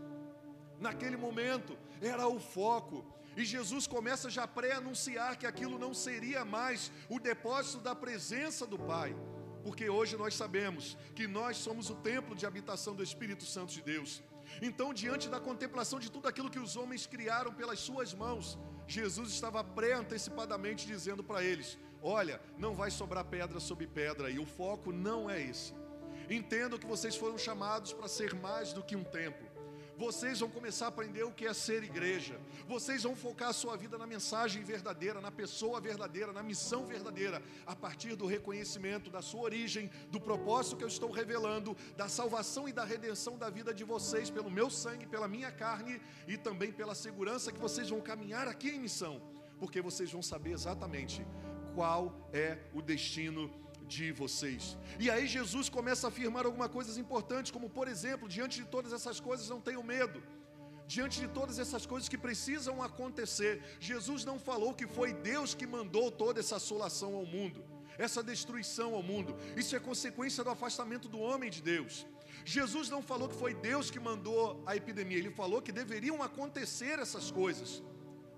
Naquele 0.81 1.17
momento 1.17 1.77
era 2.01 2.27
o 2.29 2.39
foco, 2.39 3.05
e 3.37 3.45
Jesus 3.45 3.87
começa 3.87 4.31
já 4.31 4.45
a 4.45 4.49
pré-anunciar 4.49 5.37
que 5.37 5.47
aquilo 5.47 5.79
não 5.79 5.93
seria 5.93 6.45
mais 6.45 6.91
o 7.09 7.21
depósito 7.21 7.79
da 7.79 7.95
presença 7.95 8.67
do 8.67 8.79
Pai, 8.79 9.15
porque 9.63 9.91
hoje 9.91 10.17
nós 10.17 10.35
sabemos 10.35 10.97
que 11.15 11.27
nós 11.27 11.59
somos 11.59 11.91
o 11.91 11.97
templo 11.97 12.35
de 12.35 12.47
habitação 12.47 12.95
do 12.95 13.03
Espírito 13.03 13.45
Santo 13.45 13.73
de 13.73 13.83
Deus. 13.83 14.23
Então, 14.63 14.95
diante 14.95 15.29
da 15.29 15.39
contemplação 15.39 15.99
de 15.99 16.11
tudo 16.11 16.29
aquilo 16.29 16.51
que 16.51 16.59
os 16.59 16.77
homens 16.77 17.07
criaram 17.07 17.53
pelas 17.53 17.81
suas 17.81 18.15
mãos, 18.15 18.59
Jesus 18.87 19.31
estava 19.31 19.63
pré-antecipadamente 19.63 20.87
dizendo 20.87 21.23
para 21.23 21.45
eles: 21.45 21.77
Olha, 22.01 22.41
não 22.57 22.75
vai 22.75 22.91
sobrar 22.91 23.25
pedra 23.25 23.61
sobre 23.61 23.87
pedra, 23.87 24.31
e 24.31 24.39
o 24.39 24.47
foco 24.47 24.93
não 24.93 25.29
é 25.29 25.43
esse. 25.43 25.75
Entendo 26.31 26.79
que 26.79 26.87
vocês 26.87 27.17
foram 27.17 27.37
chamados 27.37 27.93
para 27.93 28.09
ser 28.09 28.35
mais 28.35 28.73
do 28.73 28.83
que 28.83 28.97
um 28.97 29.05
templo. 29.05 29.46
Vocês 29.97 30.41
vão 30.41 30.51
começar 30.51 30.87
a 30.87 30.89
aprender 30.89 31.23
o 31.25 31.33
que 31.33 31.47
é 31.47 31.55
ser 31.55 31.83
igreja. 31.83 32.39
Vocês 32.69 33.05
vão 33.05 33.17
focar 33.17 33.49
a 33.49 33.53
sua 33.53 33.77
vida 33.77 33.97
na 33.97 34.07
mensagem 34.07 34.63
verdadeira, 34.63 35.23
na 35.23 35.31
pessoa 35.31 35.81
verdadeira, 35.81 36.33
na 36.33 36.43
missão 36.43 36.85
verdadeira, 36.85 37.43
a 37.67 37.75
partir 37.75 38.15
do 38.15 38.27
reconhecimento 38.27 39.09
da 39.11 39.23
sua 39.23 39.41
origem, 39.41 39.91
do 40.11 40.21
propósito 40.21 40.77
que 40.77 40.85
eu 40.85 40.89
estou 40.89 41.11
revelando, 41.11 41.75
da 41.97 42.09
salvação 42.09 42.69
e 42.69 42.73
da 42.73 42.85
redenção 42.85 43.39
da 43.39 43.49
vida 43.49 43.73
de 43.73 43.85
vocês 43.85 44.29
pelo 44.29 44.51
meu 44.51 44.69
sangue, 44.69 45.07
pela 45.07 45.27
minha 45.27 45.51
carne 45.51 46.01
e 46.29 46.37
também 46.37 46.71
pela 46.71 46.95
segurança 46.95 47.51
que 47.51 47.59
vocês 47.59 47.89
vão 47.89 48.01
caminhar 48.01 48.47
aqui 48.49 48.69
em 48.69 48.81
missão, 48.81 49.23
porque 49.59 49.81
vocês 49.81 50.13
vão 50.13 50.23
saber 50.23 50.53
exatamente 50.53 51.27
qual 51.75 52.29
é 52.33 52.59
o 52.75 52.83
destino 52.83 53.51
de 53.87 54.13
vocês. 54.13 54.77
E 54.99 55.11
aí 55.11 55.27
Jesus 55.27 55.69
começa 55.69 56.07
a 56.07 56.09
afirmar 56.09 56.45
algumas 56.47 56.71
coisas 56.71 56.97
importantes, 56.99 57.53
como 57.53 57.69
por 57.69 57.89
exemplo, 57.89 58.29
diante 58.29 58.63
de 58.63 58.67
todas 58.67 58.93
essas 58.93 59.21
coisas 59.21 59.49
não 59.49 59.61
tenham 59.61 59.83
medo. 59.83 60.23
Diante 60.87 61.19
de 61.21 61.29
todas 61.29 61.59
essas 61.59 61.85
coisas 61.85 62.09
que 62.09 62.17
precisam 62.17 62.83
acontecer, 62.83 63.63
Jesus 63.81 64.25
não 64.25 64.39
falou 64.39 64.73
que 64.73 64.87
foi 64.87 65.13
Deus 65.13 65.55
que 65.55 65.67
mandou 65.67 66.13
toda 66.13 66.39
essa 66.39 66.57
assolação 66.57 67.17
ao 67.17 67.27
mundo, 67.27 67.65
essa 67.99 68.23
destruição 68.23 68.95
ao 68.95 69.03
mundo. 69.03 69.37
Isso 69.57 69.75
é 69.75 69.81
consequência 69.81 70.45
do 70.45 70.51
afastamento 70.51 71.09
do 71.09 71.19
homem 71.19 71.51
de 71.51 71.61
Deus. 71.61 72.07
Jesus 72.45 72.89
não 72.89 73.03
falou 73.03 73.29
que 73.29 73.35
foi 73.35 73.53
Deus 73.55 73.91
que 73.91 73.99
mandou 73.99 74.63
a 74.65 74.77
epidemia, 74.77 75.19
ele 75.19 75.31
falou 75.31 75.61
que 75.61 75.73
deveriam 75.73 76.23
acontecer 76.23 77.01
essas 77.01 77.33
coisas 77.33 77.83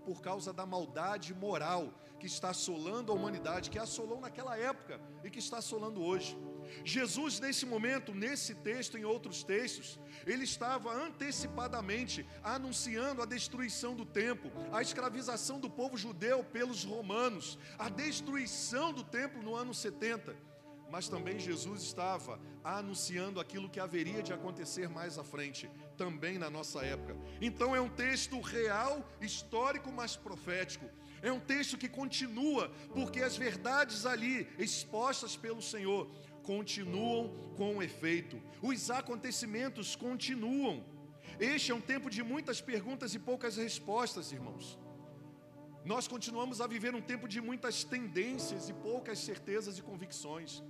por 0.07 0.23
causa 0.23 0.51
da 0.55 0.65
maldade 0.65 1.35
moral 1.35 1.93
que 2.19 2.27
está 2.27 2.51
assolando 2.51 3.13
a 3.13 3.15
humanidade, 3.15 3.71
que 3.71 3.79
assolou 3.79 4.21
naquela 4.21 4.57
época 4.57 5.01
e 5.25 5.31
que 5.31 5.39
está 5.39 5.59
assolando 5.59 6.03
hoje. 6.03 6.37
Jesus, 6.85 7.41
nesse 7.41 7.65
momento, 7.65 8.15
nesse 8.15 8.55
texto, 8.55 8.99
em 8.99 9.05
outros 9.05 9.43
textos, 9.43 9.99
ele 10.27 10.45
estava 10.45 10.93
antecipadamente 10.93 12.27
anunciando 12.43 13.23
a 13.23 13.27
destruição 13.27 13.95
do 13.95 14.05
templo, 14.05 14.51
a 14.73 14.83
escravização 14.83 15.59
do 15.59 15.71
povo 15.71 15.97
judeu 15.97 16.45
pelos 16.45 16.85
romanos, 16.85 17.59
a 17.79 17.89
destruição 17.89 18.93
do 18.93 19.05
templo 19.05 19.43
no 19.43 19.55
ano 19.55 19.73
70 19.73 20.49
mas 20.91 21.09
também 21.09 21.39
Jesus 21.39 21.83
estava 21.83 22.41
anunciando 22.65 23.41
aquilo 23.41 23.69
que 23.69 23.81
haveria 23.81 24.23
de 24.23 24.33
acontecer 24.33 24.89
mais 24.89 25.19
à 25.19 25.25
frente, 25.25 25.71
também 25.97 26.39
na 26.39 26.49
nossa 26.49 26.85
época. 26.85 27.17
Então 27.41 27.77
é 27.77 27.81
um 27.81 27.89
texto 27.89 28.41
real, 28.41 29.07
histórico, 29.21 29.93
mas 29.93 30.17
profético. 30.17 30.89
É 31.23 31.33
um 31.33 31.41
texto 31.41 31.77
que 31.77 31.89
continua, 31.89 32.71
porque 32.93 33.21
as 33.21 33.37
verdades 33.37 34.07
ali 34.07 34.49
expostas 34.59 35.37
pelo 35.37 35.61
Senhor 35.61 36.09
continuam 36.43 37.29
com 37.57 37.83
efeito. 37.83 38.41
Os 38.63 38.91
acontecimentos 38.91 39.95
continuam. 39.95 40.85
Este 41.39 41.71
é 41.73 41.75
um 41.75 41.81
tempo 41.81 42.09
de 42.09 42.23
muitas 42.23 42.61
perguntas 42.61 43.15
e 43.15 43.19
poucas 43.19 43.57
respostas, 43.57 44.33
irmãos. 44.33 44.79
Nós 45.85 46.09
continuamos 46.09 46.61
a 46.61 46.67
viver 46.67 46.95
um 46.95 47.01
tempo 47.01 47.27
de 47.29 47.41
muitas 47.41 47.85
tendências 47.85 48.69
e 48.69 48.73
poucas 48.73 49.19
certezas 49.19 49.79
e 49.79 49.83
convicções. 49.83 50.63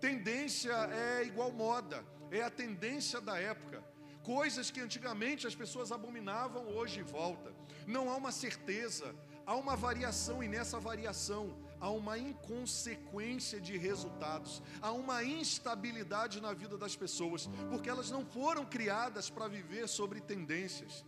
Tendência 0.00 0.72
é 0.72 1.24
igual 1.24 1.50
moda, 1.52 2.04
é 2.30 2.42
a 2.42 2.50
tendência 2.50 3.20
da 3.20 3.38
época. 3.38 3.82
Coisas 4.22 4.70
que 4.70 4.80
antigamente 4.80 5.46
as 5.46 5.54
pessoas 5.54 5.90
abominavam, 5.90 6.68
hoje 6.76 7.02
volta. 7.02 7.52
Não 7.86 8.10
há 8.10 8.16
uma 8.16 8.30
certeza, 8.30 9.14
há 9.46 9.54
uma 9.54 9.76
variação, 9.76 10.42
e 10.42 10.48
nessa 10.48 10.78
variação 10.78 11.56
há 11.80 11.90
uma 11.90 12.18
inconsequência 12.18 13.60
de 13.60 13.76
resultados, 13.76 14.62
há 14.80 14.92
uma 14.92 15.24
instabilidade 15.24 16.40
na 16.40 16.52
vida 16.52 16.76
das 16.76 16.94
pessoas, 16.94 17.48
porque 17.70 17.88
elas 17.88 18.10
não 18.10 18.24
foram 18.24 18.64
criadas 18.64 19.30
para 19.30 19.48
viver 19.48 19.88
sobre 19.88 20.20
tendências, 20.20 21.04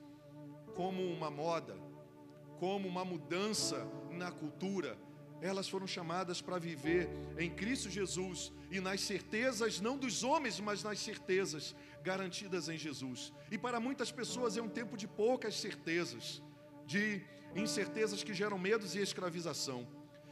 como 0.74 1.03
uma 1.03 1.30
moda, 1.30 1.76
como 2.59 2.89
uma 2.89 3.05
mudança 3.05 3.87
na 4.11 4.30
cultura, 4.30 4.97
elas 5.43 5.68
foram 5.68 5.89
chamadas 5.89 6.41
para 6.41 6.57
viver 6.57 7.11
em 7.37 7.51
Cristo 7.51 7.91
Jesus 7.91 8.53
e 8.70 8.80
nas 8.80 9.01
certezas, 9.01 9.80
não 9.80 9.99
dos 9.99 10.22
homens, 10.22 10.61
mas 10.61 10.85
nas 10.85 11.01
certezas 11.01 11.74
garantidas 12.03 12.68
em 12.68 12.78
Jesus. 12.78 13.33
E 13.51 13.59
para 13.59 13.80
muitas 13.80 14.12
pessoas 14.12 14.57
é 14.57 14.62
um 14.62 14.68
tempo 14.68 14.97
de 14.97 15.09
poucas 15.09 15.61
certezas, 15.61 16.41
de 16.87 17.20
incertezas 17.55 18.22
que 18.22 18.34
geram 18.34 18.59
medos 18.59 18.94
e 18.94 19.00
escravização. 19.00 19.86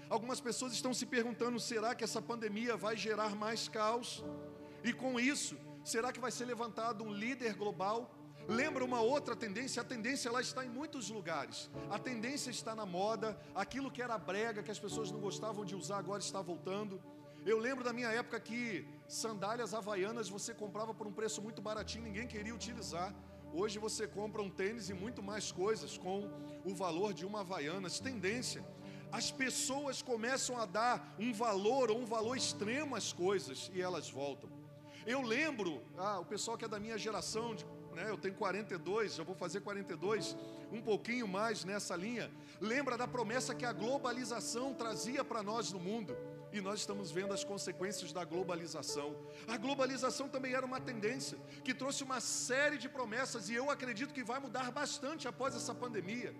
Algumas 0.08 0.40
pessoas 0.40 0.72
estão 0.72 0.92
se 0.92 1.06
perguntando: 1.06 1.60
será 1.60 1.94
que 1.94 2.04
essa 2.04 2.20
pandemia 2.20 2.76
vai 2.76 2.96
gerar 2.96 3.34
mais 3.34 3.68
caos? 3.68 4.24
E 4.82 4.92
com 4.92 5.20
isso, 5.20 5.56
será 5.84 6.12
que 6.12 6.20
vai 6.20 6.30
ser 6.30 6.46
levantado 6.46 7.04
um 7.04 7.12
líder 7.12 7.54
global 7.54 8.10
Lembra 8.50 8.84
uma 8.84 9.00
outra 9.00 9.36
tendência? 9.36 9.80
A 9.80 9.84
tendência 9.84 10.28
ela 10.28 10.40
está 10.40 10.64
em 10.64 10.68
muitos 10.68 11.08
lugares. 11.08 11.70
A 11.88 11.98
tendência 11.98 12.50
está 12.50 12.74
na 12.74 12.84
moda, 12.84 13.38
aquilo 13.54 13.92
que 13.92 14.02
era 14.02 14.18
brega, 14.18 14.60
que 14.60 14.72
as 14.72 14.78
pessoas 14.78 15.10
não 15.12 15.20
gostavam 15.20 15.64
de 15.64 15.76
usar, 15.76 15.98
agora 15.98 16.20
está 16.20 16.40
voltando. 16.40 17.00
Eu 17.46 17.58
lembro 17.58 17.84
da 17.84 17.92
minha 17.92 18.08
época 18.08 18.40
que 18.40 18.84
sandálias 19.06 19.72
havaianas 19.72 20.28
você 20.28 20.52
comprava 20.52 20.92
por 20.92 21.06
um 21.06 21.12
preço 21.12 21.40
muito 21.40 21.62
baratinho, 21.62 22.04
ninguém 22.04 22.26
queria 22.26 22.52
utilizar. 22.52 23.14
Hoje 23.52 23.78
você 23.78 24.06
compra 24.06 24.40
um 24.40 24.50
tênis 24.50 24.88
e 24.88 24.94
muito 24.94 25.22
mais 25.22 25.50
coisas 25.50 25.98
com 25.98 26.30
o 26.64 26.74
valor 26.74 27.12
de 27.12 27.26
uma 27.26 27.40
havaianas. 27.40 27.98
Tendência. 27.98 28.64
As 29.10 29.30
pessoas 29.30 30.02
começam 30.02 30.56
a 30.56 30.66
dar 30.66 31.14
um 31.18 31.32
valor 31.32 31.90
ou 31.90 31.98
um 31.98 32.06
valor 32.06 32.36
extremo 32.36 32.94
às 32.94 33.12
coisas 33.12 33.70
e 33.74 33.80
elas 33.80 34.08
voltam. 34.08 34.48
Eu 35.06 35.22
lembro, 35.22 35.82
ah, 35.98 36.20
o 36.20 36.24
pessoal 36.24 36.56
que 36.56 36.64
é 36.64 36.68
da 36.68 36.78
minha 36.78 36.96
geração, 36.96 37.54
de 37.54 37.64
né? 37.94 38.08
Eu 38.08 38.16
tenho 38.16 38.34
42, 38.34 39.16
já 39.16 39.24
vou 39.24 39.34
fazer 39.34 39.60
42, 39.60 40.36
um 40.72 40.80
pouquinho 40.80 41.26
mais 41.26 41.64
nessa 41.64 41.96
linha. 41.96 42.30
Lembra 42.60 42.96
da 42.96 43.06
promessa 43.06 43.54
que 43.54 43.64
a 43.64 43.72
globalização 43.72 44.72
trazia 44.74 45.24
para 45.24 45.42
nós 45.42 45.72
no 45.72 45.78
mundo? 45.78 46.16
E 46.52 46.60
nós 46.60 46.80
estamos 46.80 47.10
vendo 47.10 47.32
as 47.32 47.44
consequências 47.44 48.12
da 48.12 48.24
globalização. 48.24 49.16
A 49.46 49.56
globalização 49.56 50.28
também 50.28 50.54
era 50.54 50.66
uma 50.66 50.80
tendência 50.80 51.38
que 51.62 51.74
trouxe 51.74 52.02
uma 52.02 52.20
série 52.20 52.78
de 52.78 52.88
promessas 52.88 53.48
e 53.48 53.54
eu 53.54 53.70
acredito 53.70 54.14
que 54.14 54.24
vai 54.24 54.40
mudar 54.40 54.70
bastante 54.70 55.28
após 55.28 55.54
essa 55.54 55.74
pandemia. 55.74 56.34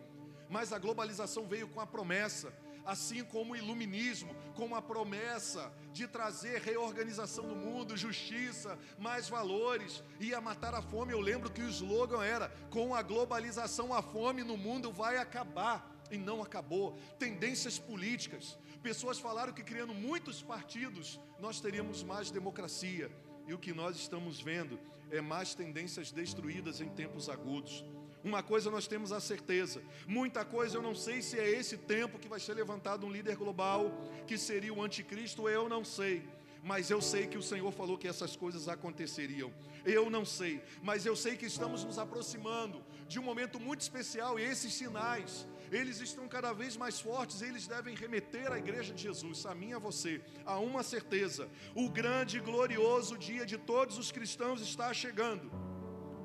Mas 0.49 0.73
a 0.73 0.79
globalização 0.79 1.47
veio 1.47 1.69
com 1.69 1.81
a 1.81 1.87
promessa 1.87 2.53
assim 2.85 3.23
como 3.25 3.53
o 3.53 3.57
iluminismo, 3.57 4.35
com 4.55 4.75
a 4.75 4.83
promessa 4.83 5.73
de 5.93 6.07
trazer 6.07 6.61
reorganização 6.61 7.47
no 7.47 7.55
mundo, 7.55 7.97
justiça, 7.97 8.79
mais 8.99 9.29
valores, 9.29 10.03
ia 10.19 10.41
matar 10.41 10.75
a 10.75 10.83
fome. 10.83 11.13
Eu 11.13 11.21
lembro 11.21 11.51
que 11.51 11.63
o 11.63 11.69
slogan 11.69 12.25
era: 12.25 12.49
com 12.71 12.95
a 12.95 13.03
globalização, 13.03 13.93
a 13.93 14.03
fome 14.03 14.43
no 14.43 14.57
mundo 14.57 14.93
vai 14.93 15.17
acabar. 15.17 15.89
E 16.11 16.19
não 16.19 16.43
acabou. 16.43 16.99
Tendências 17.21 17.79
políticas. 17.79 18.59
Pessoas 18.83 19.19
falaram 19.19 19.53
que 19.53 19.63
criando 19.63 19.93
muitos 19.93 20.43
partidos, 20.43 21.21
nós 21.39 21.61
teríamos 21.61 22.03
mais 22.03 22.31
democracia. 22.31 23.11
E 23.47 23.53
o 23.53 23.59
que 23.59 23.75
nós 23.75 23.97
estamos 23.97 24.41
vendo 24.41 24.81
é 25.11 25.21
mais 25.21 25.55
tendências 25.55 26.11
destruídas 26.11 26.81
em 26.81 26.89
tempos 26.89 27.29
agudos. 27.29 27.85
Uma 28.23 28.43
coisa 28.43 28.71
nós 28.71 28.87
temos 28.87 29.13
a 29.13 29.21
certeza, 29.21 29.83
muita 30.07 30.45
coisa 30.45 30.77
eu 30.77 30.83
não 30.83 30.95
sei 30.95 31.23
se 31.23 31.39
é 31.39 31.51
esse 31.51 31.77
tempo 31.77 32.19
que 32.19 32.29
vai 32.29 32.39
ser 32.39 32.53
levantado 32.53 33.07
um 33.07 33.11
líder 33.11 33.35
global, 33.35 33.91
que 34.27 34.37
seria 34.37 34.73
o 34.73 34.83
anticristo, 34.83 35.49
eu 35.49 35.69
não 35.69 35.85
sei. 35.85 36.23
Mas 36.63 36.91
eu 36.91 37.01
sei 37.01 37.27
que 37.27 37.39
o 37.39 37.43
Senhor 37.43 37.73
falou 37.73 37.97
que 37.97 38.07
essas 38.07 38.37
coisas 38.37 38.69
aconteceriam. 38.69 39.51
Eu 39.85 40.11
não 40.11 40.25
sei, 40.27 40.63
mas 40.83 41.07
eu 41.07 41.17
sei 41.17 41.37
que 41.37 41.47
estamos 41.47 41.85
nos 41.85 41.99
aproximando 41.99 42.85
de 43.09 43.19
um 43.19 43.23
momento 43.23 43.59
muito 43.59 43.81
especial 43.81 44.39
e 44.39 44.43
esses 44.43 44.75
sinais, 44.75 45.49
eles 45.71 46.01
estão 46.01 46.27
cada 46.29 46.53
vez 46.53 46.77
mais 46.77 47.01
fortes, 47.01 47.43
eles 47.43 47.67
devem 47.67 47.95
remeter 47.95 48.51
à 48.53 48.59
igreja 48.59 48.93
de 48.93 49.03
Jesus, 49.03 49.47
a 49.47 49.55
mim 49.55 49.71
e 49.71 49.75
a 49.75 49.79
você, 49.79 50.21
a 50.45 50.59
uma 50.59 50.83
certeza: 50.83 51.49
o 51.75 51.89
grande 51.89 52.39
e 52.39 52.41
glorioso 52.41 53.17
dia 53.17 53.47
de 53.47 53.57
todos 53.57 53.99
os 53.99 54.11
cristãos 54.11 54.61
está 54.61 54.93
chegando 54.93 55.51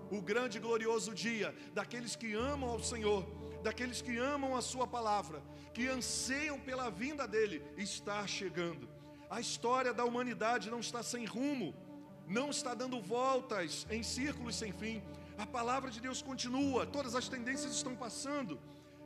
o 0.10 0.22
grande 0.22 0.58
e 0.58 0.62
glorioso 0.62 1.14
dia 1.14 1.54
daqueles 1.74 2.16
que 2.16 2.34
amam 2.34 2.70
ao 2.70 2.80
Senhor, 2.82 3.26
daqueles 3.64 4.02
que 4.02 4.18
amam 4.18 4.56
a 4.56 4.62
Sua 4.62 4.88
palavra, 4.88 5.42
que 5.74 5.88
anseiam 5.88 6.60
pela 6.60 6.90
vinda 6.90 7.28
dEle, 7.28 7.62
está 7.78 8.26
chegando. 8.28 8.88
A 9.30 9.40
história 9.40 9.94
da 9.94 10.06
humanidade 10.06 10.70
não 10.70 10.80
está 10.80 11.02
sem 11.02 11.26
rumo, 11.26 11.74
não 12.28 12.50
está 12.50 12.74
dando 12.74 13.02
voltas 13.02 13.86
em 13.90 14.04
círculos 14.04 14.56
sem 14.56 14.72
fim. 14.72 15.02
A 15.38 15.46
palavra 15.46 15.92
de 15.92 16.00
Deus 16.00 16.22
continua, 16.22 16.86
todas 16.86 17.16
as 17.16 17.28
tendências 17.28 17.74
estão 17.74 17.96
passando, 17.96 18.60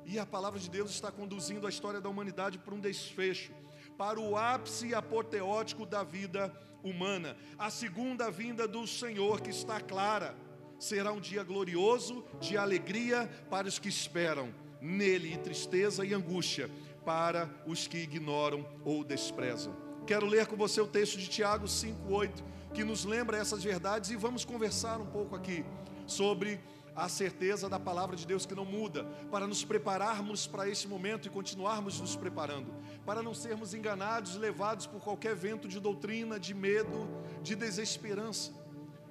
e 0.09 0.17
a 0.17 0.25
palavra 0.25 0.59
de 0.59 0.67
Deus 0.71 0.89
está 0.89 1.11
conduzindo 1.11 1.67
a 1.67 1.69
história 1.69 2.01
da 2.01 2.09
humanidade 2.09 2.57
para 2.57 2.73
um 2.73 2.79
desfecho, 2.79 3.53
para 3.95 4.19
o 4.19 4.35
ápice 4.35 4.91
apoteótico 4.95 5.85
da 5.85 6.03
vida 6.03 6.51
humana, 6.83 7.37
a 7.59 7.69
segunda 7.69 8.31
vinda 8.31 8.67
do 8.67 8.87
Senhor 8.87 9.39
que 9.39 9.51
está 9.51 9.79
clara 9.79 10.35
será 10.79 11.11
um 11.11 11.19
dia 11.19 11.43
glorioso 11.43 12.25
de 12.39 12.57
alegria 12.57 13.29
para 13.51 13.67
os 13.67 13.77
que 13.77 13.87
esperam 13.87 14.51
nele, 14.81 15.33
e 15.33 15.37
tristeza 15.37 16.03
e 16.03 16.11
angústia 16.11 16.71
para 17.05 17.47
os 17.67 17.85
que 17.85 17.99
ignoram 17.99 18.65
ou 18.83 19.03
desprezam. 19.03 19.75
Quero 20.07 20.25
ler 20.25 20.47
com 20.47 20.55
você 20.55 20.81
o 20.81 20.87
texto 20.87 21.19
de 21.19 21.27
Tiago 21.27 21.67
5,8, 21.67 22.31
que 22.73 22.83
nos 22.83 23.05
lembra 23.05 23.37
essas 23.37 23.63
verdades, 23.63 24.09
e 24.09 24.15
vamos 24.15 24.43
conversar 24.43 24.99
um 24.99 25.05
pouco 25.05 25.35
aqui 25.35 25.63
sobre 26.07 26.59
a 26.99 27.07
certeza 27.07 27.69
da 27.69 27.79
palavra 27.79 28.15
de 28.15 28.27
Deus 28.27 28.45
que 28.45 28.53
não 28.53 28.65
muda, 28.65 29.05
para 29.31 29.47
nos 29.47 29.63
prepararmos 29.63 30.45
para 30.45 30.67
esse 30.67 30.87
momento 30.87 31.27
e 31.27 31.31
continuarmos 31.31 31.99
nos 32.01 32.15
preparando, 32.15 32.73
para 33.05 33.23
não 33.23 33.33
sermos 33.33 33.73
enganados, 33.73 34.35
levados 34.35 34.85
por 34.85 35.01
qualquer 35.01 35.33
vento 35.33 35.67
de 35.67 35.79
doutrina, 35.79 36.37
de 36.37 36.53
medo, 36.53 37.07
de 37.41 37.55
desesperança, 37.55 38.51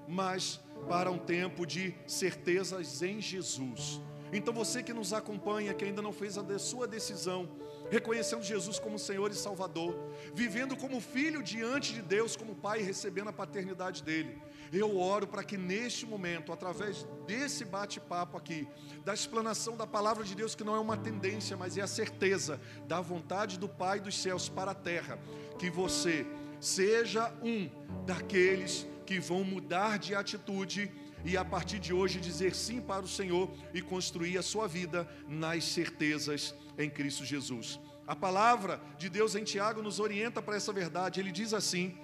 mas 0.06 0.60
para 0.86 1.10
um 1.10 1.18
tempo 1.18 1.66
de 1.66 1.94
certezas 2.06 3.02
em 3.02 3.22
Jesus. 3.22 4.00
Então 4.32 4.52
você 4.52 4.82
que 4.82 4.92
nos 4.92 5.14
acompanha, 5.14 5.72
que 5.72 5.86
ainda 5.86 6.02
não 6.02 6.12
fez 6.12 6.36
a 6.36 6.58
sua 6.58 6.86
decisão, 6.86 7.48
reconhecendo 7.90 8.42
Jesus 8.42 8.78
como 8.78 8.98
Senhor 8.98 9.30
e 9.30 9.34
Salvador, 9.34 9.96
vivendo 10.34 10.76
como 10.76 11.00
filho 11.00 11.42
diante 11.42 11.94
de 11.94 12.02
Deus, 12.02 12.36
como 12.36 12.54
pai, 12.54 12.82
recebendo 12.82 13.28
a 13.28 13.32
paternidade 13.32 14.02
dele. 14.02 14.38
Eu 14.72 14.98
oro 14.98 15.26
para 15.26 15.42
que 15.42 15.56
neste 15.56 16.04
momento, 16.04 16.52
através 16.52 17.06
desse 17.26 17.64
bate-papo 17.64 18.36
aqui, 18.36 18.68
da 19.04 19.14
explanação 19.14 19.76
da 19.76 19.86
palavra 19.86 20.24
de 20.24 20.34
Deus, 20.34 20.54
que 20.54 20.64
não 20.64 20.74
é 20.74 20.78
uma 20.78 20.96
tendência, 20.96 21.56
mas 21.56 21.78
é 21.78 21.82
a 21.82 21.86
certeza 21.86 22.60
da 22.86 23.00
vontade 23.00 23.58
do 23.58 23.68
Pai 23.68 24.00
dos 24.00 24.16
céus 24.20 24.48
para 24.48 24.72
a 24.72 24.74
terra, 24.74 25.18
que 25.58 25.70
você 25.70 26.26
seja 26.60 27.32
um 27.42 27.70
daqueles 28.04 28.86
que 29.06 29.18
vão 29.18 29.42
mudar 29.44 29.98
de 29.98 30.14
atitude 30.14 30.90
e 31.24 31.36
a 31.36 31.44
partir 31.44 31.78
de 31.78 31.92
hoje 31.92 32.20
dizer 32.20 32.54
sim 32.54 32.80
para 32.80 33.04
o 33.04 33.08
Senhor 33.08 33.50
e 33.72 33.80
construir 33.80 34.38
a 34.38 34.42
sua 34.42 34.68
vida 34.68 35.08
nas 35.26 35.64
certezas 35.64 36.54
em 36.76 36.88
Cristo 36.88 37.24
Jesus. 37.24 37.80
A 38.06 38.16
palavra 38.16 38.80
de 38.96 39.08
Deus 39.08 39.34
em 39.34 39.44
Tiago 39.44 39.82
nos 39.82 40.00
orienta 40.00 40.40
para 40.40 40.56
essa 40.56 40.72
verdade. 40.72 41.20
Ele 41.20 41.30
diz 41.30 41.52
assim: 41.52 41.96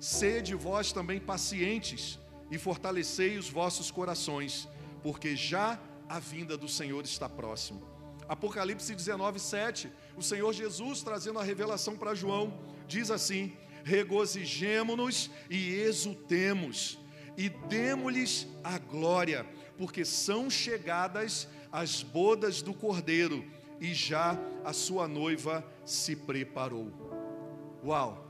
Sede 0.00 0.54
vós 0.54 0.92
também 0.92 1.18
pacientes 1.18 2.18
e 2.50 2.58
fortalecei 2.58 3.36
os 3.36 3.48
vossos 3.48 3.90
corações, 3.90 4.68
porque 5.02 5.34
já 5.34 5.80
a 6.08 6.18
vinda 6.18 6.56
do 6.56 6.68
Senhor 6.68 7.04
está 7.04 7.28
próximo. 7.28 7.86
Apocalipse 8.28 8.94
19, 8.94 9.40
7, 9.40 9.90
o 10.16 10.22
Senhor 10.22 10.52
Jesus 10.52 11.02
trazendo 11.02 11.38
a 11.38 11.42
revelação 11.42 11.96
para 11.96 12.14
João, 12.14 12.58
diz 12.86 13.10
assim: 13.10 13.56
Regozijemo-nos 13.82 15.30
e 15.50 15.74
exultemos, 15.74 16.98
e 17.36 17.48
demo-lhes 17.48 18.46
a 18.62 18.78
glória, 18.78 19.46
porque 19.76 20.04
são 20.04 20.48
chegadas 20.50 21.48
as 21.72 22.02
bodas 22.02 22.62
do 22.62 22.72
Cordeiro, 22.74 23.44
e 23.80 23.94
já 23.94 24.38
a 24.64 24.72
sua 24.72 25.08
noiva 25.08 25.64
se 25.84 26.14
preparou. 26.14 26.92
Uau! 27.84 28.27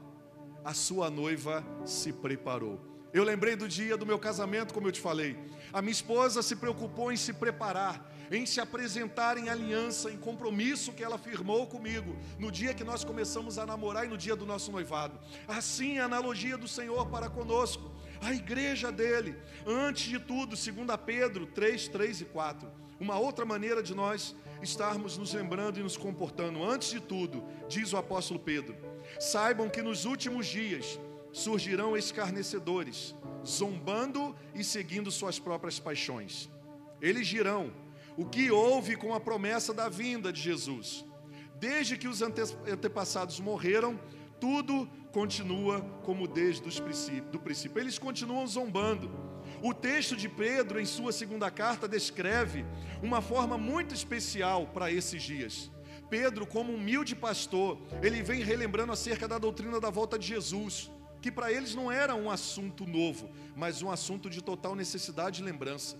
A 0.68 0.74
sua 0.74 1.08
noiva 1.08 1.64
se 1.86 2.12
preparou. 2.12 2.78
Eu 3.10 3.24
lembrei 3.24 3.56
do 3.56 3.66
dia 3.66 3.96
do 3.96 4.04
meu 4.04 4.18
casamento, 4.18 4.74
como 4.74 4.86
eu 4.86 4.92
te 4.92 5.00
falei. 5.00 5.34
A 5.72 5.80
minha 5.80 5.92
esposa 5.92 6.42
se 6.42 6.54
preocupou 6.54 7.10
em 7.10 7.16
se 7.16 7.32
preparar, 7.32 8.14
em 8.30 8.44
se 8.44 8.60
apresentar 8.60 9.38
em 9.38 9.48
aliança, 9.48 10.10
em 10.10 10.18
compromisso 10.18 10.92
que 10.92 11.02
ela 11.02 11.16
firmou 11.16 11.66
comigo 11.66 12.14
no 12.38 12.52
dia 12.52 12.74
que 12.74 12.84
nós 12.84 13.02
começamos 13.02 13.58
a 13.58 13.64
namorar 13.64 14.04
e 14.04 14.10
no 14.10 14.18
dia 14.18 14.36
do 14.36 14.44
nosso 14.44 14.70
noivado. 14.70 15.18
Assim, 15.48 16.00
a 16.00 16.04
analogia 16.04 16.58
do 16.58 16.68
Senhor 16.68 17.06
para 17.06 17.30
conosco, 17.30 17.90
a 18.20 18.34
igreja 18.34 18.92
dele, 18.92 19.38
antes 19.66 20.04
de 20.04 20.18
tudo, 20.18 20.54
segundo 20.54 20.94
Pedro 20.98 21.46
3, 21.46 21.88
3 21.88 22.20
e 22.20 22.24
4. 22.26 22.70
Uma 23.00 23.16
outra 23.16 23.46
maneira 23.46 23.82
de 23.82 23.94
nós 23.94 24.36
estarmos 24.60 25.16
nos 25.16 25.32
lembrando 25.32 25.78
e 25.78 25.82
nos 25.82 25.96
comportando. 25.96 26.62
Antes 26.62 26.90
de 26.90 27.00
tudo, 27.00 27.44
diz 27.68 27.92
o 27.92 27.96
apóstolo 27.96 28.40
Pedro: 28.40 28.76
saibam 29.18 29.68
que 29.68 29.82
nos 29.82 30.04
últimos 30.04 30.46
dias 30.46 30.98
surgirão 31.32 31.96
escarnecedores, 31.96 33.14
zombando 33.46 34.34
e 34.54 34.64
seguindo 34.64 35.10
suas 35.10 35.38
próprias 35.38 35.78
paixões. 35.78 36.48
Eles 37.00 37.26
dirão: 37.26 37.72
o 38.16 38.24
que 38.24 38.50
houve 38.50 38.96
com 38.96 39.14
a 39.14 39.20
promessa 39.20 39.72
da 39.72 39.88
vinda 39.88 40.32
de 40.32 40.40
Jesus? 40.40 41.04
Desde 41.54 41.96
que 41.96 42.08
os 42.08 42.22
antepassados 42.22 43.40
morreram, 43.40 43.98
tudo 44.40 44.88
continua 45.12 45.80
como 46.04 46.28
desde 46.28 46.68
o 46.68 46.82
princípio, 46.82 47.40
princípio. 47.40 47.80
Eles 47.80 47.98
continuam 47.98 48.46
zombando. 48.46 49.10
O 49.62 49.74
texto 49.74 50.14
de 50.14 50.28
Pedro, 50.28 50.80
em 50.80 50.84
sua 50.84 51.12
segunda 51.12 51.50
carta, 51.50 51.88
descreve 51.88 52.64
uma 53.02 53.20
forma 53.20 53.58
muito 53.58 53.94
especial 53.94 54.66
para 54.68 54.90
esses 54.90 55.22
dias. 55.22 55.70
Pedro, 56.08 56.46
como 56.46 56.72
humilde 56.72 57.14
pastor, 57.14 57.78
ele 58.02 58.22
vem 58.22 58.42
relembrando 58.42 58.92
acerca 58.92 59.28
da 59.28 59.38
doutrina 59.38 59.80
da 59.80 59.90
volta 59.90 60.18
de 60.18 60.26
Jesus, 60.26 60.90
que 61.20 61.30
para 61.30 61.52
eles 61.52 61.74
não 61.74 61.90
era 61.90 62.14
um 62.14 62.30
assunto 62.30 62.86
novo, 62.86 63.28
mas 63.54 63.82
um 63.82 63.90
assunto 63.90 64.30
de 64.30 64.42
total 64.42 64.74
necessidade 64.74 65.42
e 65.42 65.44
lembrança. 65.44 65.96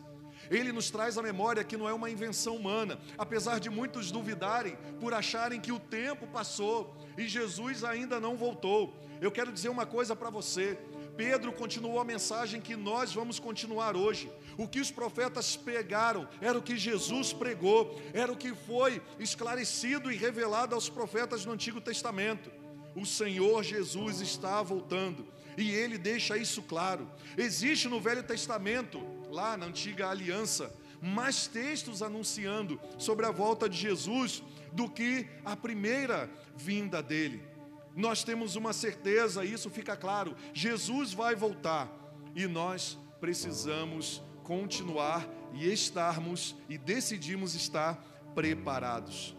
Ele 0.50 0.72
nos 0.72 0.90
traz 0.90 1.18
a 1.18 1.22
memória 1.22 1.64
que 1.64 1.76
não 1.76 1.88
é 1.88 1.92
uma 1.92 2.09
invenção 2.09 2.56
humana, 2.56 2.98
apesar 3.18 3.59
de 3.59 3.68
muitos 3.68 4.11
duvidarem 4.11 4.78
por 5.00 5.12
acharem 5.12 5.61
que 5.61 5.72
o 5.72 5.80
tempo 5.80 6.26
passou 6.26 6.96
e 7.16 7.26
Jesus 7.26 7.84
ainda 7.84 8.20
não 8.20 8.36
voltou. 8.36 8.94
Eu 9.20 9.30
quero 9.30 9.52
dizer 9.52 9.68
uma 9.68 9.84
coisa 9.84 10.14
para 10.14 10.30
você: 10.30 10.78
Pedro 11.18 11.52
continuou 11.52 11.98
a 11.98 12.04
mensagem 12.04 12.60
que 12.60 12.76
nós 12.76 13.12
vamos 13.12 13.40
continuar 13.40 13.96
hoje. 13.96 14.30
O 14.56 14.68
que 14.68 14.78
os 14.78 14.92
profetas 14.92 15.56
pegaram 15.56 16.28
era 16.40 16.56
o 16.56 16.62
que 16.62 16.78
Jesus 16.78 17.32
pregou, 17.32 18.00
era 18.14 18.32
o 18.32 18.36
que 18.36 18.54
foi 18.54 19.02
esclarecido 19.18 20.12
e 20.12 20.16
revelado 20.16 20.76
aos 20.76 20.88
profetas 20.88 21.44
no 21.44 21.50
Antigo 21.50 21.80
Testamento. 21.80 22.52
O 22.94 23.04
Senhor 23.04 23.64
Jesus 23.64 24.20
está 24.20 24.62
voltando 24.62 25.26
e 25.56 25.72
ele 25.72 25.98
deixa 25.98 26.36
isso 26.36 26.62
claro. 26.62 27.10
Existe 27.36 27.88
no 27.88 28.00
Velho 28.00 28.22
Testamento, 28.22 29.04
lá 29.28 29.56
na 29.56 29.66
antiga 29.66 30.10
aliança, 30.10 30.72
mais 31.02 31.48
textos 31.48 32.00
anunciando 32.00 32.80
sobre 32.96 33.26
a 33.26 33.32
volta 33.32 33.68
de 33.68 33.76
Jesus 33.76 34.40
do 34.72 34.88
que 34.88 35.26
a 35.44 35.56
primeira 35.56 36.30
vinda 36.54 37.02
dele 37.02 37.47
nós 37.95 38.22
temos 38.22 38.57
uma 38.57 38.72
certeza, 38.72 39.45
isso 39.45 39.70
fica 39.70 39.97
claro: 39.97 40.34
Jesus 40.53 41.12
vai 41.12 41.34
voltar 41.34 41.91
e 42.34 42.47
nós 42.47 42.99
precisamos 43.20 44.22
continuar 44.43 45.28
e 45.53 45.70
estarmos 45.70 46.57
e 46.68 46.78
decidimos 46.78 47.55
estar 47.55 47.97
preparados. 48.34 49.36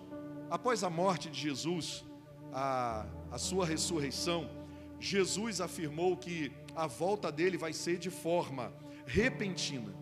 Após 0.50 0.84
a 0.84 0.90
morte 0.90 1.30
de 1.30 1.40
Jesus, 1.40 2.04
a, 2.52 3.06
a 3.32 3.38
sua 3.38 3.66
ressurreição, 3.66 4.50
Jesus 5.00 5.62
afirmou 5.62 6.18
que 6.18 6.52
a 6.76 6.88
volta 6.88 7.32
dele 7.32 7.58
vai 7.58 7.74
ser 7.74 7.98
de 7.98 8.10
forma 8.10 8.74
repentina, 9.06 9.94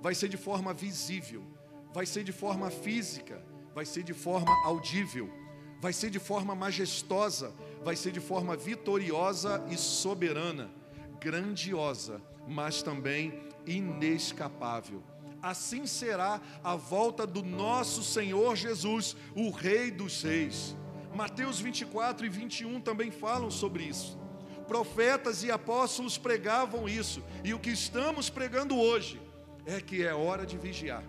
vai 0.00 0.14
ser 0.14 0.28
de 0.28 0.36
forma 0.36 0.72
visível, 0.72 1.44
vai 1.92 2.06
ser 2.06 2.24
de 2.24 2.32
forma 2.32 2.70
física, 2.70 3.44
vai 3.74 3.84
ser 3.84 4.02
de 4.02 4.14
forma 4.14 4.50
audível, 4.64 5.30
vai 5.80 5.92
ser 5.92 6.10
de 6.10 6.18
forma 6.18 6.54
majestosa, 6.54 7.52
vai 7.84 7.96
ser 7.96 8.12
de 8.12 8.20
forma 8.20 8.56
vitoriosa 8.56 9.64
e 9.70 9.76
soberana, 9.76 10.70
grandiosa, 11.20 12.20
mas 12.46 12.82
também 12.82 13.42
inescapável. 13.66 15.02
Assim 15.42 15.86
será 15.86 16.40
a 16.62 16.76
volta 16.76 17.26
do 17.26 17.42
nosso 17.42 18.02
Senhor 18.02 18.54
Jesus, 18.54 19.16
o 19.34 19.50
Rei 19.50 19.90
dos 19.90 20.22
Reis. 20.22 20.76
Mateus 21.14 21.58
24 21.60 22.24
e 22.24 22.28
21 22.28 22.80
também 22.80 23.10
falam 23.10 23.50
sobre 23.50 23.84
isso. 23.84 24.18
Profetas 24.68 25.42
e 25.42 25.50
apóstolos 25.50 26.16
pregavam 26.16 26.88
isso, 26.88 27.22
e 27.44 27.52
o 27.52 27.58
que 27.58 27.70
estamos 27.70 28.30
pregando 28.30 28.78
hoje 28.78 29.20
é 29.66 29.80
que 29.80 30.04
é 30.04 30.14
hora 30.14 30.46
de 30.46 30.56
vigiar. 30.56 31.04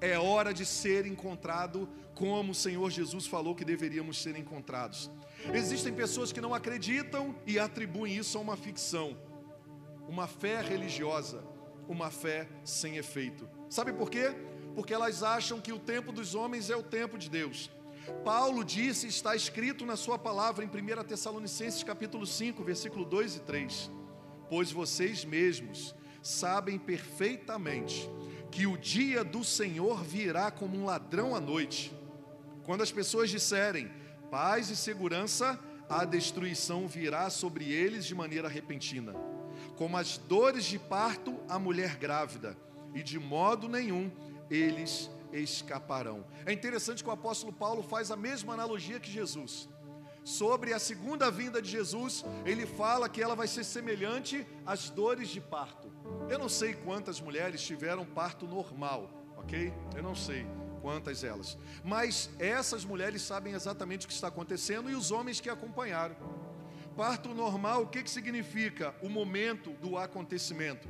É 0.00 0.18
hora 0.18 0.52
de 0.52 0.66
ser 0.66 1.06
encontrado 1.06 1.88
como 2.14 2.52
o 2.52 2.54
Senhor 2.54 2.90
Jesus 2.90 3.26
falou 3.26 3.54
que 3.54 3.64
deveríamos 3.64 4.20
ser 4.20 4.36
encontrados. 4.36 5.10
Existem 5.52 5.92
pessoas 5.92 6.32
que 6.32 6.40
não 6.40 6.54
acreditam 6.54 7.34
e 7.46 7.58
atribuem 7.58 8.16
isso 8.16 8.38
a 8.38 8.40
uma 8.40 8.56
ficção, 8.56 9.16
uma 10.08 10.26
fé 10.26 10.62
religiosa, 10.62 11.44
uma 11.86 12.10
fé 12.10 12.48
sem 12.64 12.96
efeito. 12.96 13.48
Sabe 13.68 13.92
por 13.92 14.10
quê? 14.10 14.34
Porque 14.74 14.94
elas 14.94 15.22
acham 15.22 15.60
que 15.60 15.72
o 15.72 15.78
tempo 15.78 16.12
dos 16.12 16.34
homens 16.34 16.70
é 16.70 16.76
o 16.76 16.82
tempo 16.82 17.18
de 17.18 17.28
Deus. 17.28 17.70
Paulo 18.24 18.64
disse, 18.64 19.06
está 19.06 19.34
escrito 19.34 19.86
na 19.86 19.96
sua 19.96 20.18
palavra 20.18 20.64
em 20.64 20.68
1 20.68 21.04
Tessalonicenses 21.04 21.82
capítulo 21.82 22.26
5, 22.26 22.62
versículo 22.62 23.04
2 23.04 23.36
e 23.36 23.40
3: 23.40 23.90
Pois 24.48 24.72
vocês 24.72 25.24
mesmos 25.24 25.94
sabem 26.22 26.78
perfeitamente 26.78 28.08
que 28.50 28.66
o 28.66 28.78
dia 28.78 29.24
do 29.24 29.44
Senhor 29.44 30.02
virá 30.02 30.50
como 30.50 30.76
um 30.76 30.84
ladrão 30.84 31.34
à 31.34 31.40
noite. 31.40 31.92
Quando 32.64 32.82
as 32.82 32.90
pessoas 32.90 33.28
disserem, 33.28 33.90
paz 34.34 34.68
e 34.68 34.74
segurança, 34.74 35.56
a 35.88 36.04
destruição 36.04 36.88
virá 36.88 37.30
sobre 37.30 37.72
eles 37.72 38.04
de 38.04 38.16
maneira 38.16 38.48
repentina, 38.48 39.14
como 39.76 39.96
as 39.96 40.18
dores 40.18 40.64
de 40.64 40.76
parto 40.76 41.38
à 41.48 41.56
mulher 41.56 41.94
grávida, 41.94 42.58
e 42.92 43.00
de 43.00 43.16
modo 43.16 43.68
nenhum 43.68 44.10
eles 44.50 45.08
escaparão. 45.32 46.26
É 46.44 46.52
interessante 46.52 47.04
que 47.04 47.08
o 47.08 47.12
apóstolo 47.12 47.52
Paulo 47.52 47.80
faz 47.80 48.10
a 48.10 48.16
mesma 48.16 48.54
analogia 48.54 48.98
que 48.98 49.08
Jesus. 49.08 49.68
sobre 50.24 50.72
a 50.72 50.78
segunda 50.78 51.30
vinda 51.30 51.60
de 51.60 51.70
Jesus, 51.70 52.24
ele 52.46 52.66
fala 52.66 53.10
que 53.10 53.22
ela 53.22 53.36
vai 53.36 53.46
ser 53.46 53.62
semelhante 53.62 54.44
às 54.64 54.88
dores 54.88 55.28
de 55.28 55.40
parto. 55.40 55.92
Eu 56.30 56.38
não 56.38 56.48
sei 56.48 56.72
quantas 56.74 57.20
mulheres 57.20 57.62
tiveram 57.62 58.06
parto 58.06 58.46
normal, 58.46 59.10
ok? 59.36 59.72
Eu 59.94 60.02
não 60.02 60.14
sei 60.14 60.46
quantas 60.84 61.24
elas, 61.24 61.56
mas 61.82 62.28
essas 62.38 62.84
mulheres 62.84 63.22
sabem 63.22 63.54
exatamente 63.54 64.04
o 64.04 64.08
que 64.08 64.12
está 64.12 64.28
acontecendo 64.28 64.90
e 64.90 64.94
os 64.94 65.10
homens 65.10 65.40
que 65.40 65.48
acompanharam. 65.48 66.14
Parto 66.94 67.30
normal, 67.32 67.84
o 67.84 67.86
que, 67.86 68.02
que 68.02 68.10
significa? 68.10 68.94
O 69.00 69.08
momento 69.08 69.70
do 69.84 69.96
acontecimento. 69.96 70.86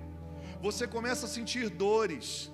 Você 0.60 0.88
começa 0.88 1.26
a 1.26 1.28
sentir 1.28 1.70
dores, 1.70 2.50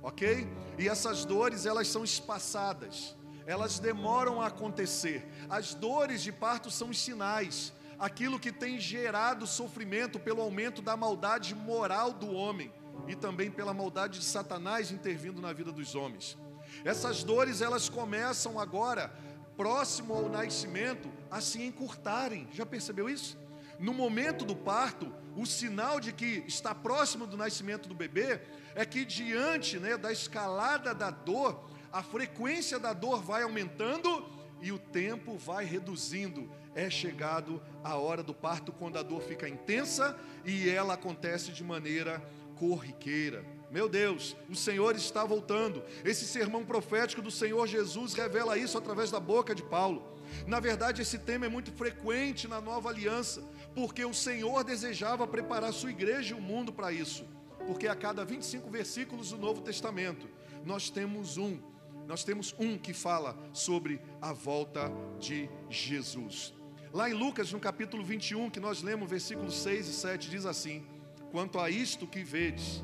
ok? 0.00 0.46
E 0.78 0.88
essas 0.88 1.24
dores 1.24 1.66
elas 1.66 1.88
são 1.88 2.04
espaçadas 2.04 3.16
elas 3.44 3.78
demoram 3.78 4.42
a 4.42 4.48
acontecer. 4.48 5.26
As 5.48 5.72
dores 5.72 6.20
de 6.22 6.30
parto 6.30 6.70
são 6.70 6.90
os 6.90 7.00
sinais, 7.00 7.72
aquilo 7.98 8.38
que 8.38 8.52
tem 8.52 8.78
gerado 8.78 9.46
sofrimento 9.46 10.20
pelo 10.20 10.42
aumento 10.42 10.82
da 10.82 10.94
maldade 10.98 11.54
moral 11.54 12.12
do 12.12 12.30
homem 12.30 12.70
e 13.06 13.16
também 13.16 13.50
pela 13.50 13.72
maldade 13.72 14.18
de 14.18 14.24
Satanás 14.26 14.90
intervindo 14.90 15.40
na 15.40 15.50
vida 15.54 15.72
dos 15.72 15.94
homens. 15.94 16.36
Essas 16.84 17.22
dores 17.22 17.60
elas 17.60 17.88
começam 17.88 18.58
agora, 18.58 19.12
próximo 19.56 20.14
ao 20.14 20.28
nascimento, 20.28 21.10
a 21.30 21.40
se 21.40 21.62
encurtarem. 21.62 22.48
Já 22.52 22.64
percebeu 22.64 23.08
isso? 23.08 23.36
No 23.78 23.94
momento 23.94 24.44
do 24.44 24.56
parto, 24.56 25.12
o 25.36 25.46
sinal 25.46 26.00
de 26.00 26.12
que 26.12 26.42
está 26.46 26.74
próximo 26.74 27.26
do 27.26 27.36
nascimento 27.36 27.88
do 27.88 27.94
bebê 27.94 28.40
é 28.74 28.84
que 28.84 29.04
diante 29.04 29.78
né, 29.78 29.96
da 29.96 30.10
escalada 30.10 30.92
da 30.92 31.10
dor, 31.10 31.68
a 31.92 32.02
frequência 32.02 32.78
da 32.78 32.92
dor 32.92 33.22
vai 33.22 33.42
aumentando 33.42 34.28
e 34.60 34.72
o 34.72 34.78
tempo 34.78 35.36
vai 35.38 35.64
reduzindo. 35.64 36.50
É 36.74 36.90
chegado 36.90 37.62
a 37.82 37.96
hora 37.96 38.22
do 38.22 38.34
parto 38.34 38.72
quando 38.72 38.98
a 38.98 39.02
dor 39.02 39.22
fica 39.22 39.48
intensa 39.48 40.18
e 40.44 40.68
ela 40.68 40.94
acontece 40.94 41.52
de 41.52 41.62
maneira 41.62 42.22
corriqueira. 42.56 43.57
Meu 43.70 43.88
Deus, 43.88 44.36
o 44.48 44.54
Senhor 44.54 44.96
está 44.96 45.24
voltando. 45.24 45.82
Esse 46.04 46.24
sermão 46.24 46.64
profético 46.64 47.20
do 47.20 47.30
Senhor 47.30 47.66
Jesus 47.66 48.14
revela 48.14 48.56
isso 48.56 48.78
através 48.78 49.10
da 49.10 49.20
boca 49.20 49.54
de 49.54 49.62
Paulo. 49.62 50.16
Na 50.46 50.60
verdade, 50.60 51.02
esse 51.02 51.18
tema 51.18 51.46
é 51.46 51.48
muito 51.48 51.72
frequente 51.72 52.48
na 52.48 52.60
nova 52.60 52.88
aliança, 52.88 53.42
porque 53.74 54.04
o 54.04 54.14
Senhor 54.14 54.64
desejava 54.64 55.26
preparar 55.26 55.72
sua 55.72 55.90
igreja 55.90 56.34
e 56.34 56.38
o 56.38 56.40
mundo 56.40 56.72
para 56.72 56.92
isso. 56.92 57.26
Porque 57.66 57.86
a 57.86 57.94
cada 57.94 58.24
25 58.24 58.70
versículos 58.70 59.30
do 59.30 59.38
Novo 59.38 59.60
Testamento, 59.60 60.28
nós 60.64 60.90
temos 60.90 61.36
um 61.36 61.58
nós 62.06 62.24
temos 62.24 62.54
um 62.58 62.78
que 62.78 62.94
fala 62.94 63.36
sobre 63.52 64.00
a 64.18 64.32
volta 64.32 64.90
de 65.20 65.46
Jesus. 65.68 66.54
Lá 66.90 67.10
em 67.10 67.12
Lucas, 67.12 67.52
no 67.52 67.60
capítulo 67.60 68.02
21, 68.02 68.48
que 68.48 68.58
nós 68.58 68.82
lemos, 68.82 69.10
versículos 69.10 69.54
6 69.58 69.88
e 69.88 69.92
7, 69.92 70.30
diz 70.30 70.46
assim: 70.46 70.86
Quanto 71.30 71.60
a 71.60 71.68
isto 71.68 72.06
que 72.06 72.24
vedes, 72.24 72.82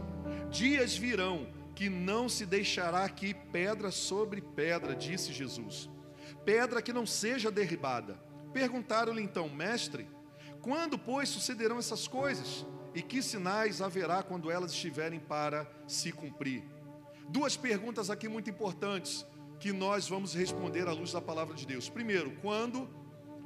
dias 0.51 0.97
virão 0.97 1.47
que 1.75 1.89
não 1.89 2.29
se 2.29 2.47
deixará 2.47 3.05
aqui 3.05 3.35
pedra 3.35 3.91
sobre 3.91 4.41
pedra, 4.41 4.95
disse 4.95 5.33
Jesus, 5.33 5.91
pedra 6.45 6.81
que 6.81 6.93
não 6.93 7.07
seja 7.07 7.51
derribada. 7.51 8.19
Perguntaram-lhe 8.53 9.23
então, 9.23 9.49
mestre, 9.49 10.09
quando, 10.61 10.99
pois, 10.99 11.29
sucederão 11.29 11.79
essas 11.79 12.07
coisas? 12.07 12.65
E 12.95 13.03
que 13.03 13.21
sinais 13.21 13.83
haverá 13.83 14.23
quando 14.23 14.51
elas 14.51 14.71
estiverem 14.71 15.19
para 15.19 15.69
se 15.87 16.13
cumprir? 16.13 16.63
Duas 17.29 17.57
perguntas 17.57 18.09
aqui 18.09 18.29
muito 18.29 18.49
importantes 18.49 19.27
que 19.59 19.73
nós 19.73 20.09
vamos 20.09 20.35
responder 20.35 20.87
à 20.87 20.93
luz 20.93 21.13
da 21.13 21.21
palavra 21.21 21.55
de 21.55 21.67
Deus. 21.67 21.89
Primeiro, 21.89 22.31
quando 22.41 22.89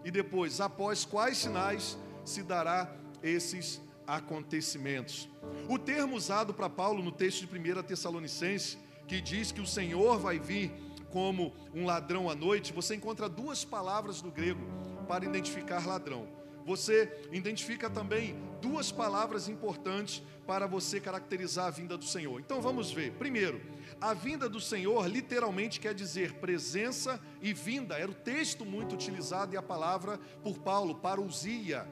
e 0.04 0.10
depois, 0.10 0.60
após 0.60 1.04
quais 1.04 1.38
sinais 1.38 1.98
se 2.24 2.42
dará 2.42 2.94
esses 3.22 3.80
acontecimentos. 4.06 5.28
O 5.68 5.78
termo 5.78 6.16
usado 6.16 6.54
para 6.54 6.68
Paulo 6.68 7.02
no 7.02 7.12
texto 7.12 7.46
de 7.46 7.58
1 7.58 7.82
Tessalonicense, 7.82 8.78
que 9.06 9.20
diz 9.20 9.52
que 9.52 9.60
o 9.60 9.66
Senhor 9.66 10.18
vai 10.18 10.38
vir 10.38 10.72
como 11.10 11.54
um 11.74 11.86
ladrão 11.86 12.28
à 12.28 12.34
noite, 12.34 12.72
você 12.72 12.94
encontra 12.94 13.28
duas 13.28 13.64
palavras 13.64 14.20
do 14.20 14.30
grego 14.30 14.60
para 15.06 15.24
identificar 15.24 15.86
ladrão. 15.86 16.28
Você 16.68 17.10
identifica 17.32 17.88
também 17.88 18.36
duas 18.60 18.92
palavras 18.92 19.48
importantes 19.48 20.22
para 20.46 20.66
você 20.66 21.00
caracterizar 21.00 21.66
a 21.66 21.70
vinda 21.70 21.96
do 21.96 22.04
Senhor. 22.04 22.38
Então 22.40 22.60
vamos 22.60 22.92
ver. 22.92 23.12
Primeiro, 23.12 23.58
a 23.98 24.12
vinda 24.12 24.50
do 24.50 24.60
Senhor 24.60 25.06
literalmente 25.06 25.80
quer 25.80 25.94
dizer 25.94 26.34
presença 26.34 27.18
e 27.40 27.54
vinda. 27.54 27.98
Era 27.98 28.10
o 28.10 28.14
texto 28.14 28.66
muito 28.66 28.94
utilizado 28.94 29.54
e 29.54 29.56
a 29.56 29.62
palavra 29.62 30.18
por 30.42 30.58
Paulo, 30.58 30.96
parousia, 30.96 31.88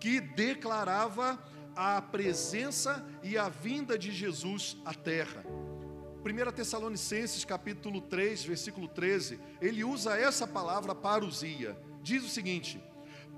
que 0.00 0.20
declarava 0.20 1.38
a 1.76 2.00
presença 2.00 3.06
e 3.22 3.36
a 3.36 3.50
vinda 3.50 3.98
de 3.98 4.10
Jesus 4.10 4.78
à 4.84 4.94
terra. 4.94 5.44
1 6.24 6.52
Tessalonicenses 6.52 7.44
capítulo 7.44 8.00
3, 8.00 8.42
versículo 8.44 8.88
13, 8.88 9.38
ele 9.60 9.84
usa 9.84 10.16
essa 10.16 10.46
palavra 10.46 10.94
parousia. 10.94 11.78
Diz 12.02 12.24
o 12.24 12.28
seguinte: 12.28 12.82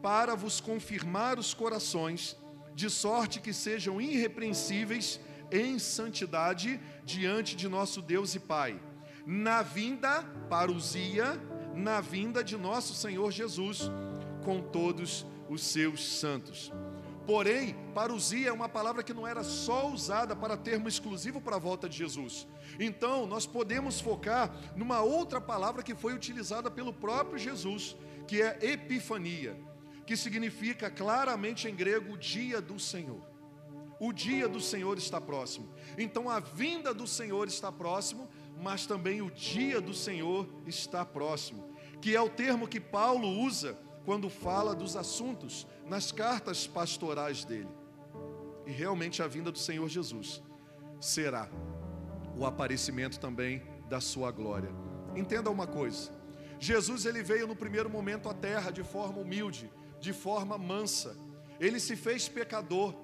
para 0.01 0.35
vos 0.35 0.61
confirmar 0.61 1.39
os 1.39 1.53
corações 1.53 2.37
de 2.75 2.89
sorte 2.89 3.41
que 3.41 3.53
sejam 3.53 4.01
irrepreensíveis 4.01 5.21
em 5.51 5.79
santidade 5.79 6.81
diante 7.05 7.57
de 7.57 7.69
nosso 7.69 8.01
Deus 8.01 8.35
e 8.35 8.41
Pai, 8.41 8.81
na 9.27 9.63
vinda, 9.63 10.23
parousia, 10.49 11.41
na 11.75 12.01
vinda 12.01 12.45
de 12.45 12.57
nosso 12.57 12.95
Senhor 12.95 13.31
Jesus, 13.33 13.91
com 14.45 14.61
todos 14.63 15.27
os 15.49 15.63
seus 15.63 16.19
santos. 16.19 16.73
Porém, 17.29 17.77
parousia 17.95 18.49
é 18.49 18.53
uma 18.53 18.71
palavra 18.71 19.03
que 19.03 19.13
não 19.13 19.27
era 19.27 19.45
só 19.45 19.87
usada 19.87 20.35
para 20.35 20.57
termo 20.57 20.89
exclusivo 20.89 21.43
para 21.43 21.57
a 21.57 21.59
volta 21.59 21.87
de 21.87 21.99
Jesus. 21.99 22.49
Então, 22.81 23.27
nós 23.27 23.45
podemos 23.45 24.01
focar 24.01 24.51
numa 24.75 25.03
outra 25.03 25.39
palavra 25.39 25.83
que 25.83 25.95
foi 25.95 26.15
utilizada 26.15 26.71
pelo 26.71 26.91
próprio 26.91 27.39
Jesus, 27.39 27.95
que 28.27 28.41
é 28.41 28.59
epifania 28.63 29.69
que 30.07 30.17
significa 30.17 30.91
claramente 30.91 31.69
em 31.69 31.75
grego 31.75 32.15
o 32.15 32.17
dia 32.17 32.63
do 32.63 32.81
Senhor. 32.81 33.21
O 34.01 34.11
dia 34.11 34.49
do 34.49 34.59
Senhor 34.59 34.97
está 34.97 35.21
próximo. 35.21 35.69
Então 35.99 36.31
a 36.31 36.41
vinda 36.41 36.95
do 36.95 37.07
Senhor 37.07 37.47
está 37.47 37.71
próximo, 37.71 38.27
mas 38.59 38.87
também 38.87 39.21
o 39.21 39.31
dia 39.31 39.83
do 39.83 39.93
Senhor 39.93 40.49
está 40.67 41.05
próximo, 41.05 41.77
que 42.01 42.17
é 42.17 42.21
o 42.23 42.31
termo 42.31 42.67
que 42.67 42.81
Paulo 42.81 43.29
usa 43.29 43.79
quando 44.07 44.31
fala 44.31 44.75
dos 44.75 44.97
assuntos 44.97 45.67
nas 45.89 46.13
cartas 46.13 46.67
pastorais 46.67 47.45
dele. 47.45 47.69
E 48.67 48.71
realmente 48.71 49.23
a 49.23 49.27
vinda 49.27 49.51
do 49.51 49.59
Senhor 49.59 49.89
Jesus 49.89 50.43
será 51.01 51.49
o 52.37 52.45
aparecimento 52.45 53.19
também 53.19 53.63
da 53.89 54.01
sua 54.01 54.31
glória. 54.31 54.71
Entenda 55.17 55.51
uma 55.51 55.67
coisa. 55.67 56.13
Jesus 56.61 57.07
ele 57.07 57.23
veio 57.23 57.47
no 57.47 57.57
primeiro 57.57 57.89
momento 57.89 58.29
à 58.29 58.35
terra 58.35 58.71
de 58.71 58.83
forma 58.83 59.21
humilde, 59.21 59.71
de 59.99 60.13
forma 60.13 60.59
mansa. 60.59 61.17
Ele 61.59 61.81
se 61.81 61.97
fez 61.97 62.29
pecador. 62.29 62.95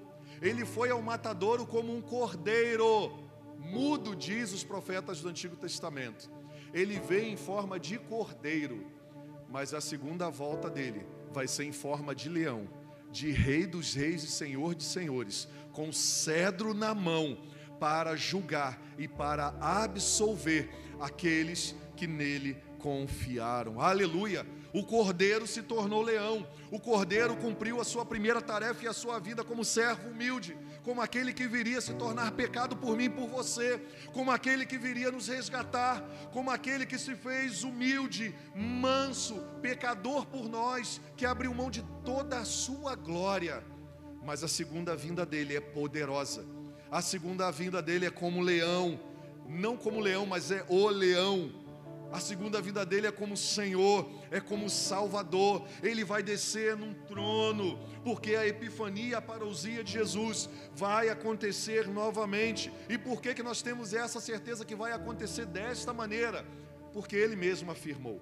Ele 0.41 0.65
foi 0.65 0.91
ao 0.91 1.01
matadouro 1.01 1.65
como 1.65 1.95
um 1.95 2.01
cordeiro, 2.01 3.11
mudo, 3.57 4.15
diz 4.15 4.53
os 4.53 4.63
profetas 4.63 5.21
do 5.21 5.29
Antigo 5.29 5.55
Testamento. 5.55 6.29
Ele 6.73 6.99
veio 6.99 7.29
em 7.29 7.37
forma 7.37 7.79
de 7.79 7.97
cordeiro, 7.97 8.85
mas 9.49 9.73
a 9.73 9.79
segunda 9.79 10.29
volta 10.29 10.69
dele 10.69 11.14
vai 11.35 11.47
ser 11.47 11.65
em 11.65 11.71
forma 11.73 12.15
de 12.15 12.29
leão, 12.29 12.67
de 13.11 13.29
rei 13.29 13.67
dos 13.67 13.93
reis 13.93 14.23
e 14.23 14.27
senhor 14.27 14.73
de 14.73 14.83
senhores, 14.83 15.47
com 15.73 15.91
cedro 15.91 16.73
na 16.73 16.95
mão, 16.95 17.37
para 17.77 18.15
julgar 18.15 18.81
e 18.97 19.05
para 19.05 19.53
absolver 19.59 20.69
aqueles 20.97 21.75
que 21.97 22.07
nele 22.07 22.57
confiaram. 22.79 23.81
Aleluia! 23.81 24.47
O 24.73 24.83
cordeiro 24.83 25.45
se 25.45 25.61
tornou 25.61 26.01
leão. 26.01 26.47
O 26.71 26.79
cordeiro 26.79 27.35
cumpriu 27.35 27.81
a 27.81 27.83
sua 27.83 28.05
primeira 28.05 28.41
tarefa 28.41 28.85
e 28.85 28.87
a 28.87 28.93
sua 28.93 29.19
vida 29.19 29.43
como 29.43 29.63
servo 29.65 30.09
humilde, 30.09 30.57
como 30.85 31.01
aquele 31.01 31.33
que 31.33 31.47
viria 31.47 31.81
se 31.81 31.95
tornar 31.95 32.31
pecado 32.33 32.77
por 32.77 32.95
mim 32.95 33.05
e 33.05 33.09
por 33.09 33.27
você, 33.27 33.81
como 34.13 34.29
aquele 34.29 34.67
que 34.67 34.77
viria 34.77 35.11
nos 35.11 35.27
resgatar, 35.27 35.99
como 36.31 36.51
aquele 36.51 36.85
que 36.85 36.99
se 36.99 37.15
fez 37.15 37.63
humilde, 37.63 38.35
manso, 38.53 39.41
pecador 39.63 40.27
por 40.27 40.47
nós, 40.47 41.01
que 41.17 41.25
abriu 41.25 41.55
mão 41.55 41.71
de 41.71 41.81
toda 42.05 42.37
a 42.37 42.45
sua 42.45 42.93
glória. 42.93 43.63
Mas 44.23 44.43
a 44.43 44.47
segunda 44.47 44.95
vinda 44.95 45.25
dele 45.25 45.55
é 45.55 45.59
poderosa. 45.59 46.45
A 46.91 47.01
segunda 47.01 47.49
vinda 47.49 47.81
dele 47.81 48.05
é 48.05 48.11
como 48.11 48.39
leão, 48.39 48.99
não 49.49 49.75
como 49.75 49.99
leão, 49.99 50.27
mas 50.27 50.51
é 50.51 50.63
o 50.69 50.87
leão 50.87 51.64
a 52.11 52.19
segunda 52.19 52.61
vida 52.61 52.85
dele 52.85 53.07
é 53.07 53.11
como 53.11 53.35
Senhor, 53.35 54.09
é 54.31 54.39
como 54.39 54.69
Salvador. 54.69 55.67
Ele 55.83 56.03
vai 56.03 56.23
descer 56.23 56.75
num 56.75 56.93
trono, 56.93 57.79
porque 58.03 58.35
a 58.35 58.47
epifania, 58.47 59.17
a 59.17 59.21
parousia 59.21 59.83
de 59.83 59.91
Jesus 59.91 60.49
vai 60.73 61.09
acontecer 61.09 61.87
novamente. 61.87 62.71
E 62.87 62.97
por 62.97 63.21
que, 63.21 63.33
que 63.33 63.43
nós 63.43 63.61
temos 63.61 63.93
essa 63.93 64.19
certeza 64.19 64.65
que 64.65 64.75
vai 64.75 64.91
acontecer 64.91 65.45
desta 65.45 65.93
maneira? 65.93 66.45
Porque 66.93 67.15
ele 67.15 67.35
mesmo 67.35 67.71
afirmou: 67.71 68.21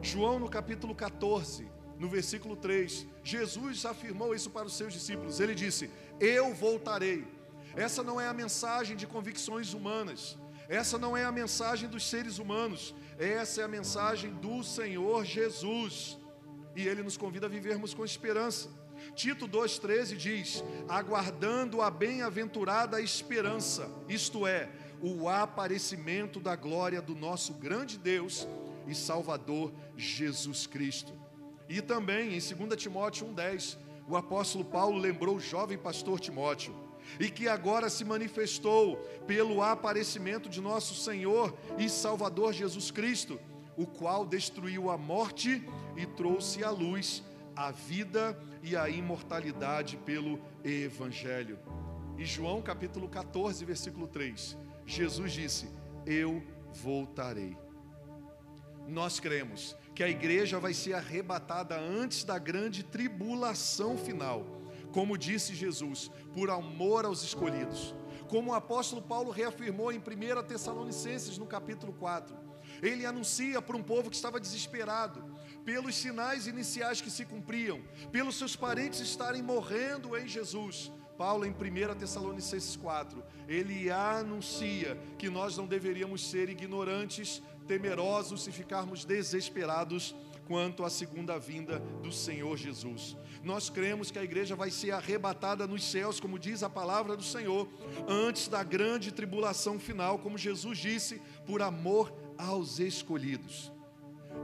João, 0.00 0.38
no 0.38 0.48
capítulo 0.48 0.94
14, 0.94 1.70
no 1.98 2.08
versículo 2.08 2.56
3, 2.56 3.06
Jesus 3.22 3.86
afirmou 3.86 4.34
isso 4.34 4.50
para 4.50 4.66
os 4.66 4.76
seus 4.76 4.92
discípulos. 4.92 5.40
Ele 5.40 5.54
disse: 5.54 5.90
Eu 6.20 6.52
voltarei. 6.52 7.24
Essa 7.74 8.02
não 8.02 8.20
é 8.20 8.26
a 8.26 8.34
mensagem 8.34 8.96
de 8.96 9.06
convicções 9.06 9.72
humanas, 9.72 10.36
essa 10.72 10.98
não 10.98 11.14
é 11.14 11.22
a 11.22 11.30
mensagem 11.30 11.86
dos 11.86 12.08
seres 12.08 12.38
humanos, 12.38 12.94
essa 13.18 13.60
é 13.60 13.64
a 13.64 13.68
mensagem 13.68 14.32
do 14.32 14.64
Senhor 14.64 15.22
Jesus. 15.22 16.16
E 16.74 16.88
ele 16.88 17.02
nos 17.02 17.18
convida 17.18 17.44
a 17.44 17.50
vivermos 17.50 17.92
com 17.92 18.02
esperança. 18.06 18.70
Tito 19.14 19.46
2,13 19.46 20.16
diz: 20.16 20.64
aguardando 20.88 21.82
a 21.82 21.90
bem-aventurada 21.90 23.02
esperança, 23.02 23.86
isto 24.08 24.46
é, 24.46 24.70
o 25.02 25.28
aparecimento 25.28 26.40
da 26.40 26.56
glória 26.56 27.02
do 27.02 27.14
nosso 27.14 27.52
grande 27.52 27.98
Deus 27.98 28.48
e 28.86 28.94
Salvador 28.94 29.74
Jesus 29.94 30.66
Cristo. 30.66 31.12
E 31.68 31.82
também 31.82 32.34
em 32.34 32.38
2 32.38 32.80
Timóteo 32.80 33.26
1,10, 33.26 33.76
o 34.08 34.16
apóstolo 34.16 34.64
Paulo 34.64 34.96
lembrou 34.96 35.36
o 35.36 35.40
jovem 35.40 35.76
pastor 35.76 36.18
Timóteo, 36.18 36.74
e 37.18 37.28
que 37.28 37.48
agora 37.48 37.88
se 37.88 38.04
manifestou 38.04 38.96
pelo 39.26 39.62
aparecimento 39.62 40.48
de 40.48 40.60
nosso 40.60 40.94
Senhor 40.94 41.56
e 41.78 41.88
Salvador 41.88 42.52
Jesus 42.52 42.90
Cristo, 42.90 43.40
o 43.76 43.86
qual 43.86 44.26
destruiu 44.26 44.90
a 44.90 44.98
morte 44.98 45.64
e 45.96 46.06
trouxe 46.06 46.62
à 46.62 46.70
luz 46.70 47.22
a 47.54 47.70
vida 47.70 48.38
e 48.62 48.76
a 48.76 48.88
imortalidade 48.88 49.96
pelo 49.98 50.40
Evangelho. 50.64 51.58
E 52.16 52.24
João 52.24 52.62
capítulo 52.62 53.08
14, 53.08 53.64
versículo 53.64 54.06
3, 54.06 54.56
Jesus 54.86 55.32
disse: 55.32 55.68
Eu 56.06 56.42
voltarei. 56.72 57.56
Nós 58.86 59.20
cremos 59.20 59.76
que 59.94 60.02
a 60.02 60.08
igreja 60.08 60.58
vai 60.58 60.74
ser 60.74 60.94
arrebatada 60.94 61.78
antes 61.78 62.24
da 62.24 62.38
grande 62.38 62.82
tribulação 62.82 63.96
final, 63.96 64.44
como 64.92 65.18
disse 65.18 65.54
Jesus, 65.54 66.10
por 66.32 66.50
amor 66.50 67.04
aos 67.04 67.22
escolhidos. 67.22 67.94
Como 68.28 68.52
o 68.52 68.54
apóstolo 68.54 69.02
Paulo 69.02 69.30
reafirmou 69.30 69.90
em 69.92 69.98
1 69.98 70.02
Tessalonicenses, 70.46 71.38
no 71.38 71.46
capítulo 71.46 71.92
4, 71.92 72.36
ele 72.80 73.04
anuncia 73.04 73.60
para 73.60 73.76
um 73.76 73.82
povo 73.82 74.08
que 74.08 74.16
estava 74.16 74.38
desesperado, 74.38 75.24
pelos 75.64 75.94
sinais 75.94 76.46
iniciais 76.46 77.00
que 77.00 77.10
se 77.10 77.24
cumpriam, 77.24 77.80
pelos 78.10 78.36
seus 78.36 78.56
parentes 78.56 79.00
estarem 79.00 79.42
morrendo 79.42 80.16
em 80.16 80.26
Jesus. 80.26 80.90
Paulo, 81.16 81.44
em 81.44 81.50
1 81.50 81.94
Tessalonicenses 81.98 82.76
4, 82.76 83.22
ele 83.46 83.90
anuncia 83.90 84.98
que 85.18 85.28
nós 85.28 85.56
não 85.56 85.66
deveríamos 85.66 86.28
ser 86.28 86.48
ignorantes 86.48 87.42
temerosos 87.66 88.46
e 88.46 88.52
ficarmos 88.52 89.04
desesperados 89.04 90.14
quanto 90.52 90.84
à 90.84 90.90
segunda 90.90 91.38
vinda 91.38 91.78
do 92.02 92.12
Senhor 92.12 92.58
Jesus. 92.58 93.16
Nós 93.42 93.70
cremos 93.70 94.10
que 94.10 94.18
a 94.18 94.22
igreja 94.22 94.54
vai 94.54 94.70
ser 94.70 94.90
arrebatada 94.90 95.66
nos 95.66 95.82
céus, 95.82 96.20
como 96.20 96.38
diz 96.38 96.62
a 96.62 96.68
palavra 96.68 97.16
do 97.16 97.22
Senhor, 97.22 97.66
antes 98.06 98.48
da 98.48 98.62
grande 98.62 99.10
tribulação 99.10 99.80
final, 99.80 100.18
como 100.18 100.36
Jesus 100.36 100.76
disse, 100.76 101.22
por 101.46 101.62
amor 101.62 102.12
aos 102.36 102.78
escolhidos. 102.78 103.72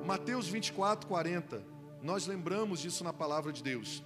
Mateus 0.06 0.48
24, 0.48 1.06
40, 1.06 1.62
nós 2.02 2.26
lembramos 2.26 2.80
disso 2.80 3.04
na 3.04 3.12
palavra 3.12 3.52
de 3.52 3.62
Deus. 3.62 4.02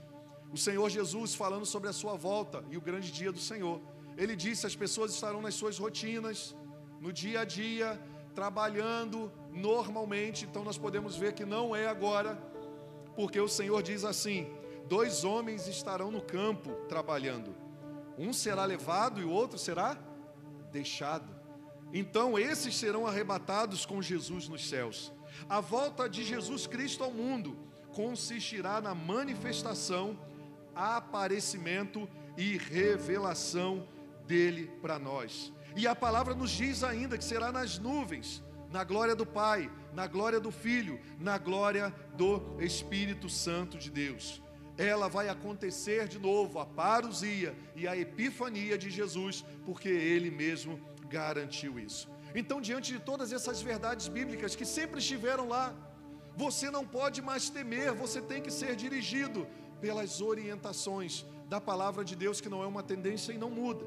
O 0.52 0.56
Senhor 0.56 0.90
Jesus 0.90 1.36
falando 1.36 1.64
sobre 1.64 1.88
a 1.88 1.92
sua 1.92 2.16
volta 2.16 2.64
e 2.68 2.76
o 2.76 2.80
grande 2.80 3.12
dia 3.12 3.30
do 3.30 3.38
Senhor. 3.38 3.80
Ele 4.16 4.34
disse: 4.34 4.66
as 4.66 4.74
pessoas 4.74 5.14
estarão 5.14 5.40
nas 5.40 5.54
suas 5.54 5.78
rotinas, 5.78 6.56
no 7.00 7.12
dia 7.12 7.42
a 7.42 7.44
dia, 7.44 7.96
trabalhando 8.34 9.30
normalmente, 9.52 10.44
então 10.44 10.64
nós 10.64 10.78
podemos 10.78 11.16
ver 11.16 11.34
que 11.34 11.44
não 11.44 11.76
é 11.76 11.86
agora, 11.86 12.36
porque 13.14 13.40
o 13.40 13.48
Senhor 13.48 13.82
diz 13.82 14.04
assim: 14.04 14.50
dois 14.88 15.24
homens 15.24 15.68
estarão 15.68 16.10
no 16.10 16.22
campo 16.22 16.72
trabalhando, 16.88 17.54
um 18.18 18.32
será 18.32 18.64
levado 18.64 19.20
e 19.20 19.24
o 19.24 19.30
outro 19.30 19.58
será 19.58 19.96
deixado. 20.70 21.28
Então 21.92 22.38
esses 22.38 22.74
serão 22.74 23.06
arrebatados 23.06 23.84
com 23.84 24.00
Jesus 24.00 24.48
nos 24.48 24.66
céus. 24.68 25.12
A 25.48 25.60
volta 25.60 26.08
de 26.08 26.24
Jesus 26.24 26.66
Cristo 26.66 27.04
ao 27.04 27.10
mundo 27.10 27.56
consistirá 27.92 28.80
na 28.80 28.94
manifestação, 28.94 30.18
aparecimento 30.74 32.08
e 32.36 32.56
revelação 32.56 33.86
dele 34.26 34.70
para 34.80 34.98
nós. 34.98 35.52
E 35.76 35.86
a 35.86 35.94
palavra 35.94 36.34
nos 36.34 36.50
diz 36.50 36.82
ainda 36.82 37.18
que 37.18 37.24
será 37.24 37.52
nas 37.52 37.78
nuvens, 37.78 38.42
na 38.72 38.82
glória 38.84 39.14
do 39.14 39.26
Pai, 39.26 39.70
na 39.92 40.06
glória 40.06 40.40
do 40.40 40.50
Filho, 40.50 40.98
na 41.18 41.36
glória 41.36 41.94
do 42.16 42.56
Espírito 42.58 43.28
Santo 43.28 43.76
de 43.76 43.90
Deus. 43.90 44.42
Ela 44.78 45.08
vai 45.08 45.28
acontecer 45.28 46.08
de 46.08 46.18
novo, 46.18 46.58
a 46.58 46.64
parousia 46.64 47.54
e 47.76 47.86
a 47.86 47.94
epifania 47.94 48.78
de 48.78 48.88
Jesus, 48.88 49.44
porque 49.66 49.90
Ele 49.90 50.30
mesmo 50.30 50.80
garantiu 51.08 51.78
isso. 51.78 52.08
Então, 52.34 52.60
diante 52.62 52.92
de 52.92 52.98
todas 52.98 53.30
essas 53.30 53.60
verdades 53.60 54.08
bíblicas 54.08 54.56
que 54.56 54.64
sempre 54.64 54.98
estiveram 55.00 55.46
lá, 55.46 55.74
você 56.34 56.70
não 56.70 56.86
pode 56.86 57.20
mais 57.20 57.50
temer, 57.50 57.92
você 57.92 58.22
tem 58.22 58.40
que 58.40 58.50
ser 58.50 58.74
dirigido 58.74 59.46
pelas 59.82 60.22
orientações 60.22 61.26
da 61.46 61.60
palavra 61.60 62.02
de 62.02 62.16
Deus, 62.16 62.40
que 62.40 62.48
não 62.48 62.62
é 62.62 62.66
uma 62.66 62.82
tendência 62.82 63.32
e 63.34 63.36
não 63.36 63.50
muda. 63.50 63.84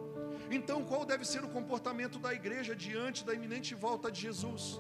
Então, 0.52 0.84
qual 0.84 1.06
deve 1.06 1.26
ser 1.26 1.44
o 1.44 1.50
comportamento 1.50 2.20
da 2.20 2.34
igreja 2.34 2.76
diante 2.76 3.26
da 3.26 3.34
iminente 3.34 3.74
volta 3.74 4.12
de 4.12 4.22
Jesus? 4.22 4.80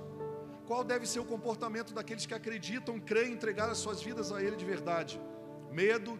Qual 0.68 0.84
deve 0.84 1.06
ser 1.06 1.20
o 1.20 1.26
comportamento 1.26 1.94
daqueles 1.94 2.26
que 2.26 2.34
acreditam, 2.34 3.00
creem, 3.00 3.34
entregar 3.34 3.70
as 3.70 3.78
suas 3.78 4.02
vidas 4.02 4.32
a 4.32 4.42
Ele 4.42 4.56
de 4.56 4.66
verdade? 4.66 5.22
Medo, 5.72 6.20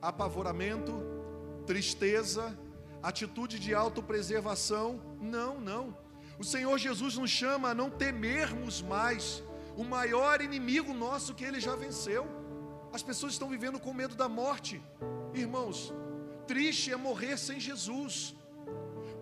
apavoramento, 0.00 1.02
tristeza, 1.66 2.58
atitude 3.02 3.58
de 3.58 3.74
autopreservação? 3.74 5.00
Não, 5.20 5.60
não. 5.60 5.96
O 6.38 6.44
Senhor 6.44 6.76
Jesus 6.78 7.16
nos 7.16 7.30
chama 7.30 7.70
a 7.70 7.74
não 7.74 7.90
temermos 7.90 8.82
mais 8.82 9.42
o 9.76 9.84
maior 9.84 10.40
inimigo 10.40 10.92
nosso 10.92 11.34
que 11.34 11.44
Ele 11.44 11.60
já 11.60 11.74
venceu. 11.76 12.26
As 12.92 13.02
pessoas 13.02 13.32
estão 13.32 13.48
vivendo 13.48 13.78
com 13.78 13.94
medo 13.94 14.14
da 14.14 14.28
morte. 14.28 14.82
Irmãos, 15.32 15.92
triste 16.46 16.92
é 16.92 16.96
morrer 16.96 17.38
sem 17.38 17.60
Jesus. 17.60 18.34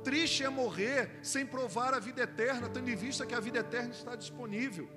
Triste 0.09 0.43
é 0.43 0.49
morrer 0.49 1.19
sem 1.23 1.45
provar 1.45 1.93
a 1.93 1.99
vida 1.99 2.23
eterna, 2.23 2.67
tendo 2.67 2.89
em 2.89 2.97
vista 2.97 3.27
que 3.27 3.35
a 3.35 3.41
vida 3.41 3.59
eterna 3.59 3.91
está 3.91 4.17
disponível. 4.17 4.89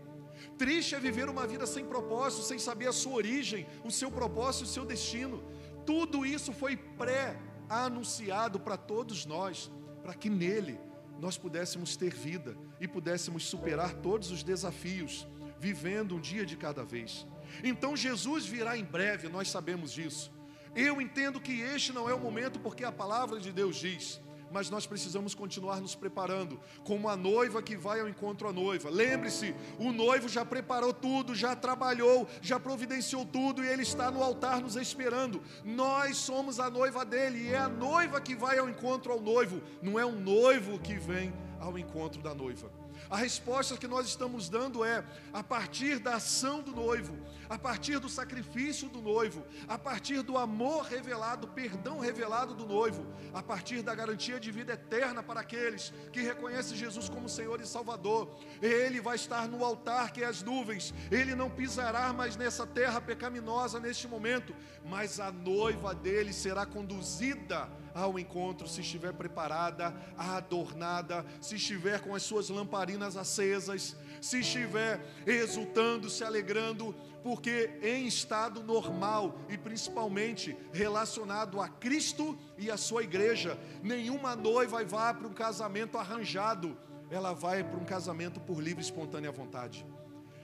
Triste 0.57 0.95
é 0.95 1.01
viver 1.01 1.27
uma 1.27 1.45
vida 1.45 1.67
sem 1.67 1.83
propósito, 1.83 2.43
sem 2.43 2.57
saber 2.57 2.87
a 2.87 2.93
sua 2.93 3.15
origem, 3.15 3.67
o 3.83 3.91
seu 3.91 4.09
propósito, 4.09 4.63
o 4.63 4.67
seu 4.67 4.85
destino. 4.85 5.43
Tudo 5.85 6.25
isso 6.25 6.53
foi 6.53 6.77
pré-anunciado 6.77 8.57
para 8.57 8.77
todos 8.77 9.25
nós, 9.25 9.69
para 10.01 10.13
que 10.13 10.29
nele 10.29 10.79
nós 11.19 11.37
pudéssemos 11.37 11.97
ter 11.97 12.13
vida 12.13 12.55
e 12.79 12.87
pudéssemos 12.87 13.45
superar 13.45 13.95
todos 13.95 14.31
os 14.31 14.43
desafios, 14.43 15.27
vivendo 15.59 16.15
um 16.15 16.21
dia 16.21 16.45
de 16.45 16.55
cada 16.55 16.85
vez. 16.85 17.27
Então 17.65 17.97
Jesus 17.97 18.45
virá 18.45 18.77
em 18.77 18.85
breve, 18.85 19.27
nós 19.27 19.51
sabemos 19.51 19.91
disso. 19.91 20.31
Eu 20.73 21.01
entendo 21.01 21.41
que 21.41 21.59
este 21.59 21.91
não 21.91 22.09
é 22.09 22.13
o 22.13 22.19
momento, 22.19 22.61
porque 22.61 22.85
a 22.85 22.93
palavra 22.93 23.41
de 23.41 23.51
Deus 23.51 23.75
diz 23.75 24.21
mas 24.51 24.69
nós 24.69 24.85
precisamos 24.85 25.33
continuar 25.33 25.79
nos 25.81 25.95
preparando, 25.95 26.59
como 26.83 27.09
a 27.09 27.15
noiva 27.15 27.61
que 27.61 27.75
vai 27.75 27.99
ao 27.99 28.09
encontro 28.09 28.47
à 28.47 28.53
noiva. 28.53 28.89
Lembre-se, 28.89 29.55
o 29.79 29.91
noivo 29.91 30.27
já 30.27 30.45
preparou 30.45 30.93
tudo, 30.93 31.33
já 31.33 31.55
trabalhou, 31.55 32.27
já 32.41 32.59
providenciou 32.59 33.25
tudo 33.25 33.63
e 33.63 33.67
ele 33.67 33.83
está 33.83 34.11
no 34.11 34.21
altar 34.21 34.61
nos 34.61 34.75
esperando. 34.75 35.41
Nós 35.63 36.17
somos 36.17 36.59
a 36.59 36.69
noiva 36.69 37.05
dele 37.05 37.47
e 37.47 37.53
é 37.53 37.57
a 37.57 37.69
noiva 37.69 38.19
que 38.19 38.35
vai 38.35 38.57
ao 38.57 38.69
encontro 38.69 39.11
ao 39.11 39.21
noivo, 39.21 39.61
não 39.81 39.99
é 39.99 40.05
um 40.05 40.19
noivo 40.19 40.79
que 40.79 40.95
vem 40.95 41.33
ao 41.59 41.77
encontro 41.77 42.21
da 42.21 42.33
noiva. 42.33 42.80
A 43.09 43.17
resposta 43.17 43.77
que 43.77 43.87
nós 43.87 44.07
estamos 44.07 44.47
dando 44.49 44.83
é 44.83 45.03
a 45.33 45.43
partir 45.43 45.99
da 45.99 46.15
ação 46.15 46.61
do 46.61 46.71
noivo, 46.71 47.17
a 47.49 47.57
partir 47.57 47.99
do 47.99 48.07
sacrifício 48.07 48.87
do 48.89 49.01
noivo, 49.01 49.45
a 49.67 49.77
partir 49.77 50.21
do 50.21 50.37
amor 50.37 50.85
revelado, 50.85 51.47
perdão 51.47 51.99
revelado 51.99 52.53
do 52.53 52.65
noivo, 52.65 53.05
a 53.33 53.43
partir 53.43 53.81
da 53.81 53.93
garantia 53.93 54.39
de 54.39 54.51
vida 54.51 54.73
eterna 54.73 55.21
para 55.21 55.41
aqueles 55.41 55.93
que 56.13 56.21
reconhecem 56.21 56.77
Jesus 56.77 57.09
como 57.09 57.27
Senhor 57.27 57.59
e 57.59 57.67
Salvador. 57.67 58.39
Ele 58.61 59.01
vai 59.01 59.15
estar 59.15 59.47
no 59.47 59.65
altar 59.65 60.11
que 60.11 60.23
é 60.23 60.27
as 60.27 60.41
nuvens, 60.41 60.93
ele 61.11 61.35
não 61.35 61.49
pisará 61.49 62.13
mais 62.13 62.37
nessa 62.37 62.65
terra 62.65 63.01
pecaminosa 63.01 63.79
neste 63.79 64.07
momento, 64.07 64.55
mas 64.85 65.19
a 65.19 65.31
noiva 65.31 65.93
dele 65.93 66.31
será 66.31 66.65
conduzida 66.65 67.69
ao 67.93 68.17
encontro, 68.19 68.67
se 68.67 68.81
estiver 68.81 69.13
preparada, 69.13 69.93
adornada, 70.17 71.25
se 71.39 71.55
estiver 71.55 72.01
com 72.01 72.15
as 72.15 72.23
suas 72.23 72.49
lamparinas 72.49 73.17
acesas, 73.17 73.95
se 74.21 74.39
estiver 74.39 75.03
exultando, 75.25 76.09
se 76.09 76.23
alegrando, 76.23 76.95
porque 77.23 77.71
em 77.83 78.07
estado 78.07 78.63
normal 78.63 79.37
e 79.49 79.57
principalmente 79.57 80.57
relacionado 80.73 81.61
a 81.61 81.67
Cristo 81.67 82.37
e 82.57 82.71
a 82.71 82.77
sua 82.77 83.03
igreja, 83.03 83.59
nenhuma 83.83 84.35
noiva 84.35 84.83
vai 84.83 85.13
para 85.13 85.27
um 85.27 85.33
casamento 85.33 85.97
arranjado, 85.97 86.77
ela 87.09 87.33
vai 87.33 87.63
para 87.63 87.79
um 87.79 87.85
casamento 87.85 88.39
por 88.39 88.61
livre 88.61 88.81
e 88.81 88.85
espontânea 88.85 89.31
vontade. 89.31 89.85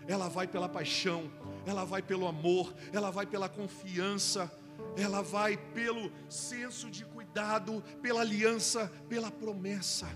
ela 0.07 0.29
vai 0.29 0.47
pela 0.47 0.69
paixão, 0.69 1.29
ela 1.65 1.83
vai 1.83 2.01
pelo 2.01 2.27
amor, 2.27 2.73
ela 2.93 3.11
vai 3.11 3.25
pela 3.25 3.49
confiança, 3.49 4.49
ela 4.95 5.21
vai 5.21 5.57
pelo 5.57 6.11
senso 6.29 6.89
de 6.89 7.03
cuidado, 7.27 7.83
pela 8.01 8.21
aliança, 8.21 8.91
pela 9.09 9.29
promessa. 9.29 10.07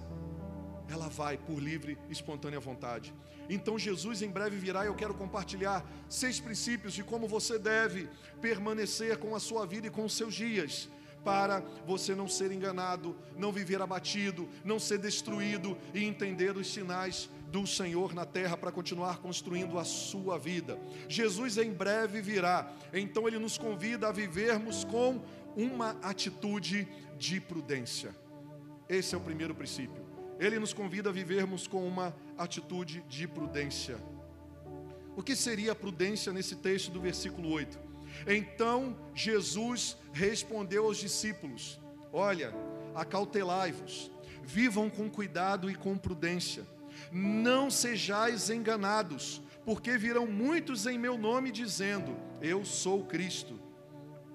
Ela 0.90 1.08
vai 1.08 1.38
por 1.38 1.60
livre 1.60 1.98
e 2.10 2.12
espontânea 2.12 2.60
vontade. 2.60 3.14
Então 3.50 3.78
Jesus 3.78 4.22
em 4.22 4.30
breve 4.30 4.58
virá 4.58 4.84
e 4.84 4.88
eu 4.88 4.96
quero 4.96 5.14
compartilhar 5.14 5.86
seis 6.10 6.40
princípios 6.40 6.94
de 6.94 7.04
como 7.04 7.28
você 7.28 7.60
deve 7.60 8.10
permanecer 8.42 9.18
com 9.18 9.36
a 9.36 9.40
sua 9.40 9.66
vida 9.66 9.88
e 9.88 9.90
com 9.90 10.06
os 10.06 10.14
seus 10.14 10.34
dias 10.34 10.90
para 11.24 11.64
você 11.86 12.16
não 12.16 12.28
ser 12.28 12.52
enganado, 12.52 13.16
não 13.38 13.52
viver 13.52 13.82
abatido, 13.82 14.50
não 14.64 14.80
ser 14.80 14.98
destruído 14.98 15.78
e 15.94 16.04
entender 16.04 16.58
os 16.58 16.72
sinais 16.74 17.30
do 17.52 17.68
Senhor 17.68 18.14
na 18.14 18.26
terra 18.26 18.56
para 18.56 18.72
continuar 18.72 19.20
construindo 19.20 19.78
a 19.78 19.84
sua 19.84 20.40
vida. 20.40 20.80
Jesus 21.08 21.58
em 21.58 21.72
breve 21.72 22.22
virá, 22.22 22.72
então 22.94 23.28
ele 23.28 23.38
nos 23.38 23.58
convida 23.58 24.08
a 24.08 24.12
vivermos 24.12 24.86
com 24.86 25.22
uma 25.56 25.92
atitude 26.02 26.88
de 27.18 27.40
prudência. 27.40 28.16
Esse 28.88 29.16
é 29.16 29.18
o 29.18 29.22
primeiro 29.22 29.56
princípio. 29.56 30.04
Ele 30.40 30.58
nos 30.58 30.74
convida 30.74 31.10
a 31.10 31.14
vivermos 31.14 31.68
com 31.68 31.88
uma 31.88 32.16
atitude 32.38 33.04
de 33.08 33.28
prudência. 33.28 33.98
O 35.16 35.22
que 35.22 35.36
seria 35.36 35.74
a 35.74 35.76
prudência 35.76 36.34
nesse 36.34 36.56
texto 36.56 36.92
do 36.92 37.00
versículo 37.00 37.50
8? 37.50 37.80
Então 38.28 38.98
Jesus 39.14 39.98
respondeu 40.12 40.86
aos 40.86 40.98
discípulos: 40.98 41.80
Olha, 42.12 42.54
acautelai-vos, 42.96 44.12
vivam 44.44 44.90
com 44.90 45.10
cuidado 45.10 45.70
e 45.70 45.76
com 45.76 45.98
prudência, 45.98 46.66
não 47.12 47.70
sejais 47.70 48.50
enganados, 48.50 49.42
porque 49.66 49.98
virão 49.98 50.26
muitos 50.28 50.86
em 50.86 50.98
meu 50.98 51.18
nome 51.18 51.52
dizendo: 51.52 52.18
Eu 52.42 52.66
sou 52.66 53.06
Cristo. 53.06 53.60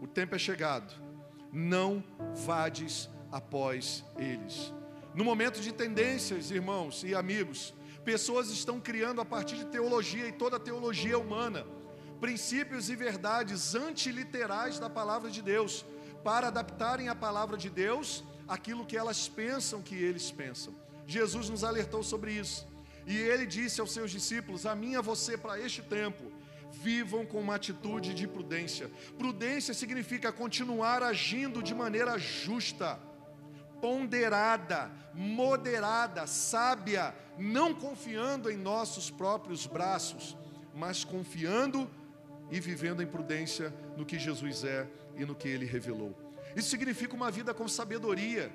O 0.01 0.07
tempo 0.07 0.35
é 0.35 0.39
chegado, 0.39 0.95
não 1.57 2.05
vades 2.47 3.09
após 3.33 4.05
eles. 4.19 4.73
No 5.15 5.25
momento 5.25 5.61
de 5.61 5.73
tendências, 5.73 6.51
irmãos 6.51 7.03
e 7.03 7.15
amigos, 7.15 7.75
pessoas 8.05 8.51
estão 8.51 8.79
criando 8.79 9.21
a 9.21 9.25
partir 9.25 9.57
de 9.57 9.67
teologia 9.67 10.29
e 10.29 10.33
toda 10.33 10.57
a 10.57 10.61
teologia 10.61 11.19
humana 11.19 11.67
princípios 12.17 12.89
e 12.89 12.97
verdades 12.97 13.75
antiliterais 13.75 14.79
da 14.79 14.89
palavra 14.89 15.31
de 15.31 15.43
Deus, 15.43 15.85
para 16.25 16.49
adaptarem 16.49 17.09
a 17.09 17.15
palavra 17.15 17.57
de 17.57 17.71
Deus 17.71 18.25
aquilo 18.49 18.87
que 18.87 18.97
elas 18.97 19.29
pensam 19.29 19.83
que 19.83 19.95
eles 19.95 20.31
pensam. 20.31 20.75
Jesus 21.07 21.49
nos 21.49 21.63
alertou 21.63 22.03
sobre 22.03 22.33
isso. 22.33 22.67
E 23.07 23.17
ele 23.17 23.47
disse 23.47 23.81
aos 23.81 23.93
seus 23.93 24.11
discípulos: 24.11 24.67
A 24.67 24.75
minha 24.75 25.01
você 25.01 25.37
para 25.39 25.61
este 25.61 25.83
tempo, 25.83 26.26
vivam 26.83 27.25
com 27.25 27.41
uma 27.41 27.55
atitude 27.55 28.15
de 28.15 28.27
prudência. 28.27 28.91
Prudência 29.19 29.73
significa 29.75 30.33
continuar 30.33 31.03
agindo 31.03 31.63
de 31.63 31.75
maneira 31.75 32.19
justa, 32.19 32.99
ponderada, 33.81 34.91
moderada, 35.15 36.27
sábia, 36.27 37.15
não 37.39 37.75
confiando 37.75 38.51
em 38.51 38.57
nossos 38.57 39.11
próprios 39.11 39.67
braços, 39.67 40.37
mas 40.75 41.05
confiando 41.05 41.91
e 42.51 42.61
vivendo 42.61 43.03
em 43.03 43.07
prudência 43.07 43.75
no 43.97 44.05
que 44.05 44.19
Jesus 44.19 44.65
é 44.65 44.87
e 45.17 45.25
no 45.25 45.35
que 45.35 45.49
ele 45.49 45.65
revelou. 45.65 46.15
Isso 46.55 46.71
significa 46.71 47.15
uma 47.15 47.31
vida 47.31 47.53
com 47.53 47.69
sabedoria. 47.69 48.51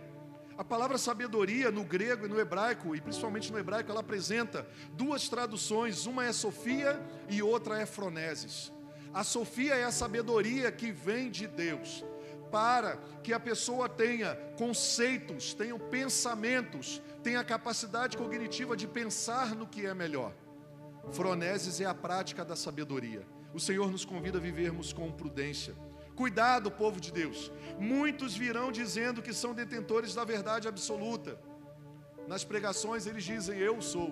A 0.61 0.63
palavra 0.63 0.95
sabedoria 0.99 1.71
no 1.71 1.83
grego 1.83 2.27
e 2.27 2.29
no 2.29 2.39
hebraico, 2.39 2.95
e 2.95 3.01
principalmente 3.01 3.51
no 3.51 3.57
hebraico, 3.57 3.89
ela 3.89 4.01
apresenta 4.01 4.63
duas 4.93 5.27
traduções, 5.27 6.05
uma 6.05 6.23
é 6.23 6.31
Sofia 6.31 7.01
e 7.27 7.41
outra 7.41 7.81
é 7.81 7.85
Froneses. 7.87 8.71
A 9.11 9.23
Sofia 9.23 9.73
é 9.73 9.85
a 9.85 9.91
sabedoria 9.91 10.71
que 10.71 10.91
vem 10.91 11.31
de 11.31 11.47
Deus, 11.47 12.05
para 12.51 12.97
que 13.23 13.33
a 13.33 13.39
pessoa 13.39 13.89
tenha 13.89 14.35
conceitos, 14.55 15.55
tenha 15.55 15.79
pensamentos, 15.79 17.01
tenha 17.23 17.39
a 17.39 17.43
capacidade 17.43 18.15
cognitiva 18.15 18.77
de 18.77 18.85
pensar 18.85 19.55
no 19.55 19.65
que 19.65 19.87
é 19.87 19.95
melhor. 19.95 20.31
Froneses 21.09 21.81
é 21.81 21.85
a 21.85 21.95
prática 21.95 22.45
da 22.45 22.55
sabedoria. 22.55 23.25
O 23.51 23.59
Senhor 23.59 23.89
nos 23.89 24.05
convida 24.05 24.37
a 24.37 24.41
vivermos 24.41 24.93
com 24.93 25.11
prudência. 25.11 25.73
Cuidado, 26.21 26.69
povo 26.69 26.99
de 27.05 27.11
Deus. 27.11 27.51
Muitos 27.79 28.31
virão 28.41 28.71
dizendo 28.71 29.23
que 29.25 29.33
são 29.33 29.55
detentores 29.59 30.13
da 30.13 30.23
verdade 30.23 30.67
absoluta. 30.67 31.31
Nas 32.27 32.43
pregações 32.43 33.07
eles 33.07 33.23
dizem: 33.23 33.57
Eu 33.57 33.81
sou. 33.81 34.11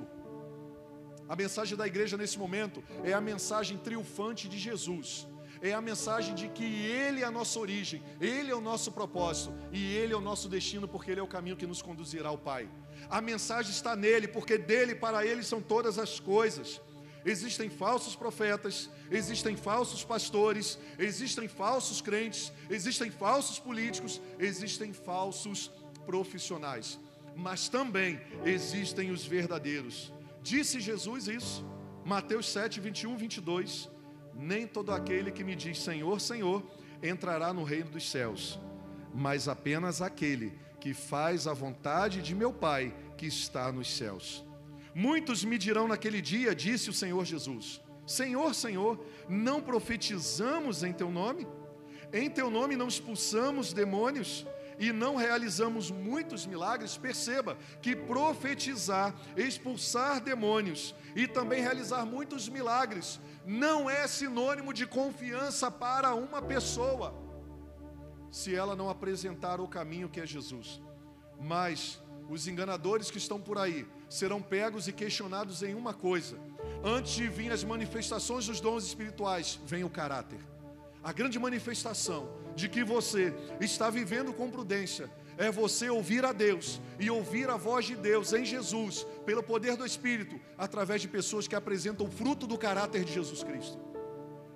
A 1.32 1.36
mensagem 1.36 1.78
da 1.78 1.86
igreja 1.86 2.18
nesse 2.18 2.40
momento 2.44 2.84
é 3.04 3.14
a 3.14 3.22
mensagem 3.22 3.78
triunfante 3.78 4.50
de 4.50 4.58
Jesus. 4.58 5.28
É 5.62 5.72
a 5.74 5.82
mensagem 5.90 6.34
de 6.34 6.48
que 6.50 6.68
Ele 7.04 7.22
é 7.22 7.26
a 7.26 7.36
nossa 7.40 7.60
origem, 7.60 8.02
Ele 8.20 8.50
é 8.50 8.56
o 8.56 8.66
nosso 8.70 8.92
propósito 8.92 9.54
e 9.72 9.94
Ele 9.94 10.14
é 10.14 10.18
o 10.18 10.28
nosso 10.30 10.50
destino, 10.50 10.88
porque 10.88 11.12
Ele 11.12 11.20
é 11.20 11.24
o 11.24 11.34
caminho 11.36 11.58
que 11.58 11.68
nos 11.68 11.84
conduzirá 11.84 12.30
ao 12.30 12.40
Pai. 12.40 12.68
A 13.08 13.22
mensagem 13.22 13.72
está 13.72 13.96
nele, 13.96 14.28
porque 14.28 14.58
dele 14.58 14.96
para 14.96 15.24
Ele 15.24 15.44
são 15.44 15.62
todas 15.62 16.00
as 16.00 16.20
coisas. 16.20 16.82
Existem 17.26 17.70
falsos 17.70 18.16
profetas, 18.16 18.90
existem 19.12 19.56
falsos 19.56 20.04
pastores, 20.04 20.80
existem 20.98 21.48
falsos 21.48 22.02
crentes, 22.02 22.52
existem 22.70 23.12
falsos 23.12 23.60
políticos, 23.60 24.22
existem 24.40 24.94
falsos 24.94 25.72
profissionais, 26.06 27.00
mas 27.36 27.68
também 27.68 28.20
existem 28.46 29.12
os 29.12 29.26
verdadeiros. 29.26 30.14
Disse 30.42 30.80
Jesus 30.80 31.28
isso, 31.28 31.66
Mateus 32.06 32.48
7, 32.50 32.80
21, 32.80 33.18
22. 33.18 33.90
Nem 34.34 34.66
todo 34.66 34.92
aquele 34.92 35.32
que 35.32 35.44
me 35.44 35.56
diz 35.56 35.80
Senhor, 35.80 36.20
Senhor, 36.22 36.64
entrará 37.04 37.54
no 37.54 37.64
reino 37.64 37.92
dos 37.92 38.10
céus, 38.10 38.60
mas 39.14 39.48
apenas 39.48 40.02
aquele 40.02 40.58
que 40.80 40.94
faz 40.94 41.46
a 41.46 41.54
vontade 41.54 42.22
de 42.22 42.34
meu 42.34 42.54
Pai 42.54 42.96
que 43.18 43.26
está 43.28 43.72
nos 43.72 43.92
céus. 43.96 44.46
Muitos 44.94 45.44
me 45.44 45.58
dirão 45.58 45.88
naquele 45.88 46.22
dia, 46.22 46.56
disse 46.56 46.90
o 46.90 46.94
Senhor 46.94 47.24
Jesus: 47.26 47.82
Senhor, 48.06 48.56
Senhor, 48.56 49.00
não 49.28 49.62
profetizamos 49.62 50.84
em 50.84 50.92
teu 50.92 51.12
nome? 51.12 51.48
Em 52.12 52.30
teu 52.30 52.50
nome 52.50 52.76
não 52.76 52.88
expulsamos 52.88 53.72
demônios 53.72 54.48
e 54.80 54.92
não 54.92 55.16
realizamos 55.16 55.92
muitos 55.92 56.46
milagres? 56.46 56.98
Perceba 56.98 57.56
que 57.82 57.96
profetizar, 57.96 59.14
expulsar 59.38 60.20
demônios 60.20 60.96
e 61.16 61.28
também 61.28 61.62
realizar 61.62 62.06
muitos 62.06 62.50
milagres 62.50 63.20
não 63.46 63.90
é 63.90 64.08
sinônimo 64.08 64.74
de 64.74 64.88
confiança 64.88 65.70
para 65.70 66.16
uma 66.16 66.42
pessoa, 66.42 67.14
se 68.32 68.56
ela 68.56 68.76
não 68.76 68.90
apresentar 68.90 69.60
o 69.60 69.68
caminho 69.68 70.10
que 70.10 70.20
é 70.20 70.26
Jesus. 70.26 70.82
Mas 71.40 72.02
os 72.30 72.48
enganadores 72.48 73.12
que 73.12 73.18
estão 73.18 73.40
por 73.40 73.58
aí 73.58 73.88
serão 74.10 74.42
pegos 74.42 74.88
e 74.88 74.94
questionados 74.94 75.62
em 75.64 75.76
uma 75.76 75.94
coisa: 75.94 76.38
antes 76.84 77.14
de 77.14 77.28
vir 77.28 77.52
as 77.52 77.64
manifestações 77.64 78.48
dos 78.48 78.60
dons 78.60 78.84
espirituais, 78.86 79.60
vem 79.66 79.84
o 79.84 79.90
caráter. 79.90 80.40
A 81.04 81.14
grande 81.14 81.40
manifestação 81.40 82.30
de 82.56 82.68
que 82.68 82.84
você 82.84 83.34
está 83.62 83.90
vivendo 83.90 84.34
com 84.34 84.50
prudência 84.50 85.10
é 85.38 85.50
você 85.50 85.90
ouvir 85.90 86.26
a 86.26 86.34
Deus 86.34 86.82
e 87.00 87.10
ouvir 87.10 87.50
a 87.50 87.56
voz 87.56 87.86
de 87.86 87.96
Deus 87.96 88.34
em 88.34 88.44
Jesus, 88.44 89.08
pelo 89.26 89.42
poder 89.42 89.78
do 89.78 89.86
Espírito, 89.86 90.38
através 90.58 91.02
de 91.02 91.08
pessoas 91.08 91.48
que 91.48 91.56
apresentam 91.56 92.06
o 92.06 92.12
fruto 92.12 92.46
do 92.46 92.58
caráter 92.58 93.06
de 93.06 93.14
Jesus 93.14 93.42
Cristo. 93.42 93.80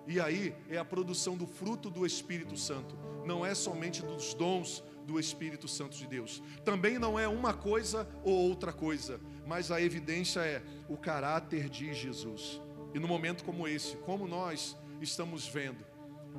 E 0.05 0.19
aí 0.19 0.53
é 0.69 0.77
a 0.77 0.83
produção 0.83 1.37
do 1.37 1.47
fruto 1.47 1.89
do 1.89 2.05
Espírito 2.05 2.57
Santo, 2.57 2.93
não 3.25 3.45
é 3.45 3.55
somente 3.55 4.01
dos 4.01 4.33
dons 4.33 4.83
do 5.05 5.17
Espírito 5.17 5.69
Santo 5.69 5.95
de 5.95 6.05
Deus. 6.05 6.43
Também 6.65 6.99
não 6.99 7.17
é 7.17 7.29
uma 7.29 7.53
coisa 7.53 8.05
ou 8.21 8.33
outra 8.33 8.73
coisa, 8.73 9.21
mas 9.45 9.71
a 9.71 9.81
evidência 9.81 10.39
é 10.41 10.61
o 10.87 10.97
caráter 10.97 11.69
de 11.69 11.93
Jesus. 11.93 12.61
E 12.93 12.99
no 12.99 13.07
momento 13.07 13.43
como 13.43 13.67
esse, 13.67 13.97
como 13.97 14.27
nós 14.27 14.77
estamos 15.01 15.47
vendo, 15.47 15.83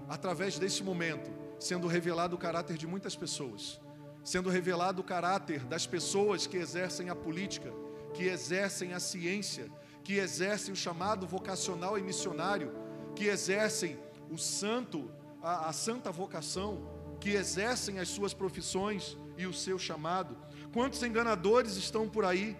através 0.09 0.59
desse 0.59 0.83
momento, 0.83 1.31
sendo 1.59 1.87
revelado 1.87 2.37
o 2.37 2.39
caráter 2.39 2.77
de 2.77 2.87
muitas 2.87 3.17
pessoas, 3.17 3.81
sendo 4.23 4.49
revelado 4.49 5.03
o 5.03 5.05
caráter 5.05 5.65
das 5.65 5.87
pessoas 5.87 6.47
que 6.47 6.57
exercem 6.57 7.11
a 7.11 7.15
política, 7.15 7.73
que 8.15 8.25
exercem 8.25 8.93
a 8.93 9.01
ciência, 9.01 9.71
que 10.03 10.15
exercem 10.15 10.73
o 10.73 10.77
chamado 10.77 11.27
vocacional 11.27 11.99
e 11.99 12.03
missionário, 12.03 12.73
que 13.15 13.27
exercem 13.27 13.99
o 14.31 14.39
santo, 14.39 15.11
a, 15.43 15.69
a 15.69 15.73
santa 15.73 16.11
vocação, 16.11 16.89
que 17.21 17.31
exercem 17.31 17.99
as 17.99 18.09
suas 18.09 18.35
profissões 18.35 19.17
e 19.37 19.47
o 19.47 19.53
seu 19.53 19.79
chamado. 19.79 20.37
Quantos 20.73 21.03
enganadores 21.03 21.77
estão 21.77 22.09
por 22.09 22.25
aí, 22.25 22.57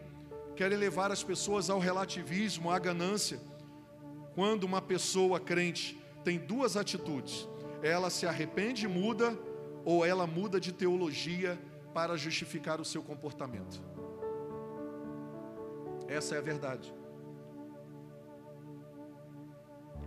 querem 0.55 0.79
levar 0.79 1.11
as 1.11 1.23
pessoas 1.23 1.69
ao 1.69 1.79
relativismo, 1.79 2.71
à 2.71 2.79
ganância. 2.79 3.41
Quando 4.35 4.65
uma 4.65 4.81
pessoa 4.81 5.39
crente 5.41 6.01
tem 6.25 6.39
duas 6.39 6.77
atitudes, 6.77 7.49
ela 7.83 8.09
se 8.11 8.27
arrepende 8.27 8.87
e 8.87 8.89
muda, 8.89 9.39
ou 9.85 10.05
ela 10.05 10.27
muda 10.27 10.59
de 10.59 10.73
teologia 10.73 11.59
para 11.93 12.17
justificar 12.17 12.81
o 12.81 12.85
seu 12.85 13.03
comportamento. 13.03 13.83
Essa 16.09 16.35
é 16.37 16.39
a 16.39 16.41
verdade. 16.41 16.93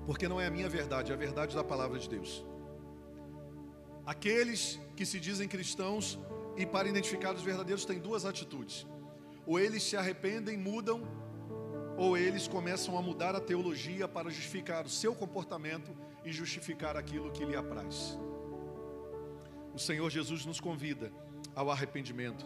Porque 0.06 0.28
não 0.28 0.40
é 0.40 0.48
a 0.48 0.52
minha 0.52 0.70
verdade, 0.70 1.12
é 1.12 1.16
a 1.16 1.18
verdade 1.18 1.56
da 1.56 1.64
palavra 1.64 2.00
de 2.00 2.10
Deus. 2.10 2.46
Aqueles 4.06 4.80
que 4.96 5.06
se 5.06 5.20
dizem 5.20 5.48
cristãos 5.48 6.18
e 6.56 6.66
para 6.66 6.88
identificar 6.88 7.36
os 7.36 7.42
verdadeiros 7.42 7.86
têm 7.86 8.00
duas 8.00 8.26
atitudes. 8.26 8.88
Ou 9.48 9.58
eles 9.58 9.82
se 9.82 9.96
arrependem, 9.98 10.58
mudam, 10.58 11.02
ou 11.98 12.16
eles 12.16 12.48
começam 12.48 12.98
a 12.98 13.02
mudar 13.02 13.36
a 13.36 13.40
teologia 13.40 14.08
para 14.08 14.30
justificar 14.30 14.86
o 14.86 14.90
seu 14.90 15.16
comportamento 15.16 15.96
e 16.24 16.32
justificar 16.32 16.96
aquilo 16.96 17.32
que 17.32 17.44
lhe 17.44 17.56
apraz. 17.56 18.20
O 19.74 19.80
Senhor 19.80 20.10
Jesus 20.10 20.46
nos 20.46 20.60
convida 20.60 21.12
ao 21.56 21.72
arrependimento. 21.72 22.46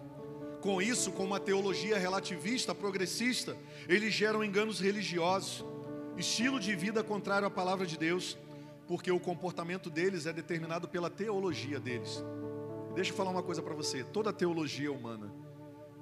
Com 0.62 0.80
isso, 0.80 1.12
com 1.12 1.26
uma 1.26 1.40
teologia 1.40 1.98
relativista, 1.98 2.76
progressista, 2.76 3.58
eles 3.90 4.14
geram 4.14 4.44
enganos 4.44 4.80
religiosos, 4.80 5.66
estilo 6.16 6.60
de 6.60 6.76
vida 6.76 7.04
contrário 7.04 7.48
à 7.48 7.52
palavra 7.52 7.86
de 7.86 7.98
Deus, 7.98 8.38
porque 8.88 9.12
o 9.12 9.20
comportamento 9.20 9.90
deles 9.90 10.28
é 10.28 10.34
determinado 10.34 10.88
pela 10.88 11.10
teologia 11.10 11.80
deles. 11.80 12.24
Deixa 12.94 13.12
eu 13.12 13.16
falar 13.16 13.32
uma 13.32 13.42
coisa 13.42 13.62
para 13.62 13.74
você: 13.74 14.04
toda 14.04 14.32
teologia 14.32 14.92
humana. 14.92 15.31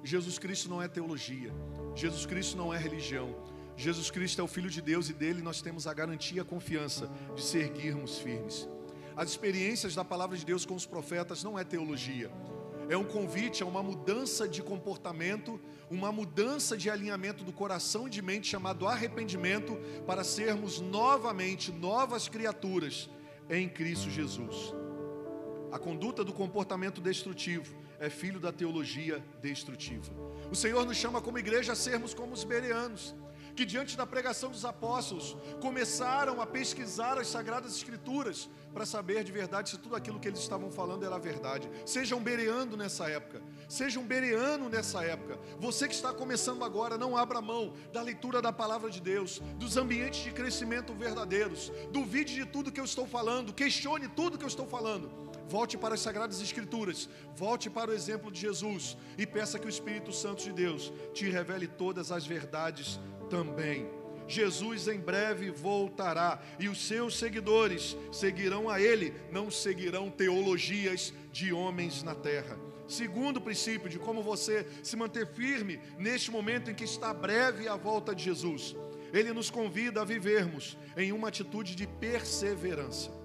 Jesus 0.02 0.38
Cristo 0.38 0.68
não 0.68 0.82
é 0.82 0.88
teologia, 0.88 1.52
Jesus 1.94 2.26
Cristo 2.26 2.56
não 2.56 2.72
é 2.72 2.78
religião. 2.78 3.34
Jesus 3.76 4.10
Cristo 4.10 4.42
é 4.42 4.44
o 4.44 4.48
Filho 4.48 4.68
de 4.68 4.82
Deus 4.82 5.08
e 5.08 5.14
dele 5.14 5.40
nós 5.40 5.62
temos 5.62 5.86
a 5.86 5.94
garantia 5.94 6.36
e 6.36 6.40
a 6.40 6.44
confiança 6.44 7.10
de 7.34 7.42
seguirmos 7.42 8.18
firmes. 8.18 8.68
As 9.16 9.30
experiências 9.30 9.94
da 9.94 10.04
palavra 10.04 10.36
de 10.36 10.44
Deus 10.44 10.66
com 10.66 10.74
os 10.74 10.84
profetas 10.84 11.42
não 11.42 11.58
é 11.58 11.64
teologia, 11.64 12.30
é 12.90 12.96
um 12.96 13.04
convite 13.04 13.62
a 13.62 13.66
uma 13.66 13.82
mudança 13.82 14.48
de 14.48 14.62
comportamento, 14.62 15.60
uma 15.88 16.10
mudança 16.10 16.76
de 16.76 16.90
alinhamento 16.90 17.44
do 17.44 17.52
coração 17.52 18.06
e 18.06 18.10
de 18.10 18.20
mente, 18.20 18.48
chamado 18.48 18.86
arrependimento, 18.86 19.78
para 20.06 20.24
sermos 20.24 20.80
novamente 20.80 21.70
novas 21.70 22.28
criaturas 22.28 23.08
em 23.48 23.68
Cristo 23.68 24.10
Jesus. 24.10 24.74
A 25.70 25.78
conduta 25.78 26.24
do 26.24 26.32
comportamento 26.32 27.00
destrutivo 27.00 27.79
é 28.00 28.08
filho 28.08 28.40
da 28.40 28.50
teologia 28.50 29.22
destrutiva. 29.42 30.10
O 30.50 30.56
Senhor 30.56 30.84
nos 30.86 30.96
chama 30.96 31.20
como 31.20 31.38
igreja 31.38 31.72
a 31.72 31.76
sermos 31.76 32.14
como 32.14 32.32
os 32.32 32.42
bereanos, 32.42 33.14
que 33.54 33.66
diante 33.66 33.94
da 33.94 34.06
pregação 34.06 34.50
dos 34.50 34.64
apóstolos 34.64 35.36
começaram 35.60 36.40
a 36.40 36.46
pesquisar 36.46 37.18
as 37.18 37.26
sagradas 37.28 37.76
escrituras 37.76 38.48
para 38.72 38.86
saber 38.86 39.22
de 39.22 39.32
verdade 39.32 39.68
se 39.68 39.76
tudo 39.76 39.96
aquilo 39.96 40.18
que 40.18 40.28
eles 40.28 40.40
estavam 40.40 40.70
falando 40.70 41.04
era 41.04 41.18
verdade. 41.18 41.68
Sejam 41.84 42.22
bereando 42.22 42.74
nessa 42.74 43.10
época, 43.10 43.42
sejam 43.68 44.02
bereano 44.02 44.70
nessa 44.70 45.04
época. 45.04 45.38
Você 45.58 45.86
que 45.86 45.94
está 45.94 46.10
começando 46.10 46.64
agora, 46.64 46.96
não 46.96 47.18
abra 47.18 47.42
mão 47.42 47.74
da 47.92 48.00
leitura 48.00 48.40
da 48.40 48.52
palavra 48.52 48.88
de 48.88 49.00
Deus, 49.00 49.40
dos 49.56 49.76
ambientes 49.76 50.22
de 50.22 50.30
crescimento 50.30 50.94
verdadeiros. 50.94 51.70
Duvide 51.92 52.34
de 52.34 52.46
tudo 52.46 52.72
que 52.72 52.80
eu 52.80 52.84
estou 52.84 53.06
falando, 53.06 53.52
questione 53.52 54.08
tudo 54.08 54.38
que 54.38 54.44
eu 54.44 54.48
estou 54.48 54.66
falando 54.66 55.29
volte 55.50 55.76
para 55.76 55.94
as 55.94 56.00
Sagradas 56.00 56.40
Escrituras, 56.40 57.08
volte 57.34 57.68
para 57.68 57.90
o 57.90 57.94
exemplo 57.94 58.30
de 58.30 58.40
Jesus 58.40 58.96
e 59.18 59.26
peça 59.26 59.58
que 59.58 59.66
o 59.66 59.68
Espírito 59.68 60.12
Santo 60.12 60.44
de 60.44 60.52
Deus 60.52 60.92
te 61.12 61.28
revele 61.28 61.66
todas 61.66 62.12
as 62.12 62.24
verdades 62.24 63.00
também. 63.28 63.90
Jesus 64.28 64.86
em 64.86 65.00
breve 65.00 65.50
voltará 65.50 66.40
e 66.60 66.68
os 66.68 66.86
seus 66.86 67.18
seguidores 67.18 67.96
seguirão 68.12 68.70
a 68.70 68.80
Ele, 68.80 69.12
não 69.32 69.50
seguirão 69.50 70.08
teologias 70.08 71.12
de 71.32 71.52
homens 71.52 72.04
na 72.04 72.14
terra. 72.14 72.56
Segundo 72.86 73.40
princípio 73.40 73.88
de 73.88 73.98
como 73.98 74.22
você 74.22 74.64
se 74.84 74.96
manter 74.96 75.26
firme 75.26 75.80
neste 75.98 76.30
momento 76.30 76.70
em 76.70 76.74
que 76.74 76.84
está 76.84 77.12
breve 77.12 77.66
a 77.66 77.74
volta 77.74 78.14
de 78.14 78.22
Jesus, 78.22 78.76
Ele 79.12 79.32
nos 79.32 79.50
convida 79.50 80.00
a 80.00 80.04
vivermos 80.04 80.78
em 80.96 81.10
uma 81.10 81.26
atitude 81.26 81.74
de 81.74 81.88
perseverança 81.88 83.19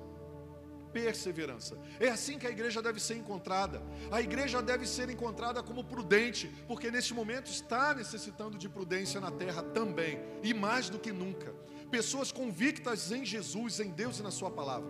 perseverança. 0.95 1.77
É 1.99 2.07
assim 2.07 2.39
que 2.39 2.47
a 2.47 2.49
igreja 2.49 2.81
deve 2.81 3.01
ser 3.01 3.15
encontrada. 3.17 3.83
A 4.09 4.21
igreja 4.21 4.61
deve 4.61 4.87
ser 4.87 5.09
encontrada 5.09 5.61
como 5.61 5.83
prudente, 5.83 6.47
porque 6.69 6.89
neste 6.89 7.13
momento 7.13 7.51
está 7.51 7.93
necessitando 7.93 8.57
de 8.57 8.69
prudência 8.69 9.19
na 9.19 9.29
terra 9.29 9.61
também, 9.61 10.17
e 10.41 10.53
mais 10.53 10.89
do 10.89 10.97
que 10.97 11.11
nunca. 11.11 11.53
Pessoas 11.91 12.31
convictas 12.31 13.11
em 13.11 13.25
Jesus, 13.25 13.81
em 13.81 13.89
Deus 13.91 14.19
e 14.19 14.23
na 14.23 14.31
Sua 14.31 14.49
palavra. 14.49 14.89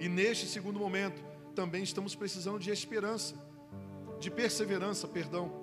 E 0.00 0.08
neste 0.08 0.48
segundo 0.48 0.80
momento, 0.80 1.22
também 1.54 1.84
estamos 1.84 2.16
precisando 2.16 2.58
de 2.58 2.72
esperança, 2.72 3.36
de 4.18 4.32
perseverança, 4.32 5.06
perdão. 5.06 5.60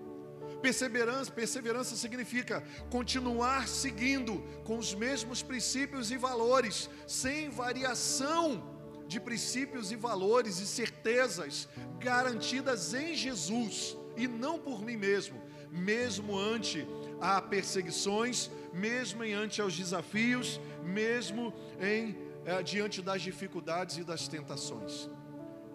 Perseverança, 0.62 1.30
perseverança 1.30 1.96
significa 1.98 2.64
continuar 2.90 3.68
seguindo 3.68 4.42
com 4.64 4.78
os 4.78 4.96
mesmos 4.96 5.44
princípios 5.44 6.10
e 6.10 6.18
valores, 6.18 6.90
sem 7.06 7.50
variação 7.50 8.77
de 9.08 9.20
princípios 9.20 9.92
e 9.92 9.96
valores 9.96 10.60
e 10.60 10.68
certezas 10.68 11.68
garantidas 12.00 12.94
em 12.94 13.16
Jesus 13.16 13.98
e 14.16 14.28
não 14.28 14.60
por 14.60 14.82
mim 14.82 14.98
mesmo, 14.98 15.42
mesmo 15.72 16.38
ante 16.38 16.86
a 17.22 17.42
perseguições, 17.42 18.50
mesmo 18.74 19.24
em 19.24 19.34
ante 19.34 19.62
aos 19.62 19.76
desafios, 19.76 20.60
mesmo 20.84 21.54
em 21.80 22.18
é, 22.46 22.62
diante 22.64 23.02
das 23.02 23.22
dificuldades 23.22 23.98
e 23.98 24.04
das 24.04 24.28
tentações. 24.28 25.10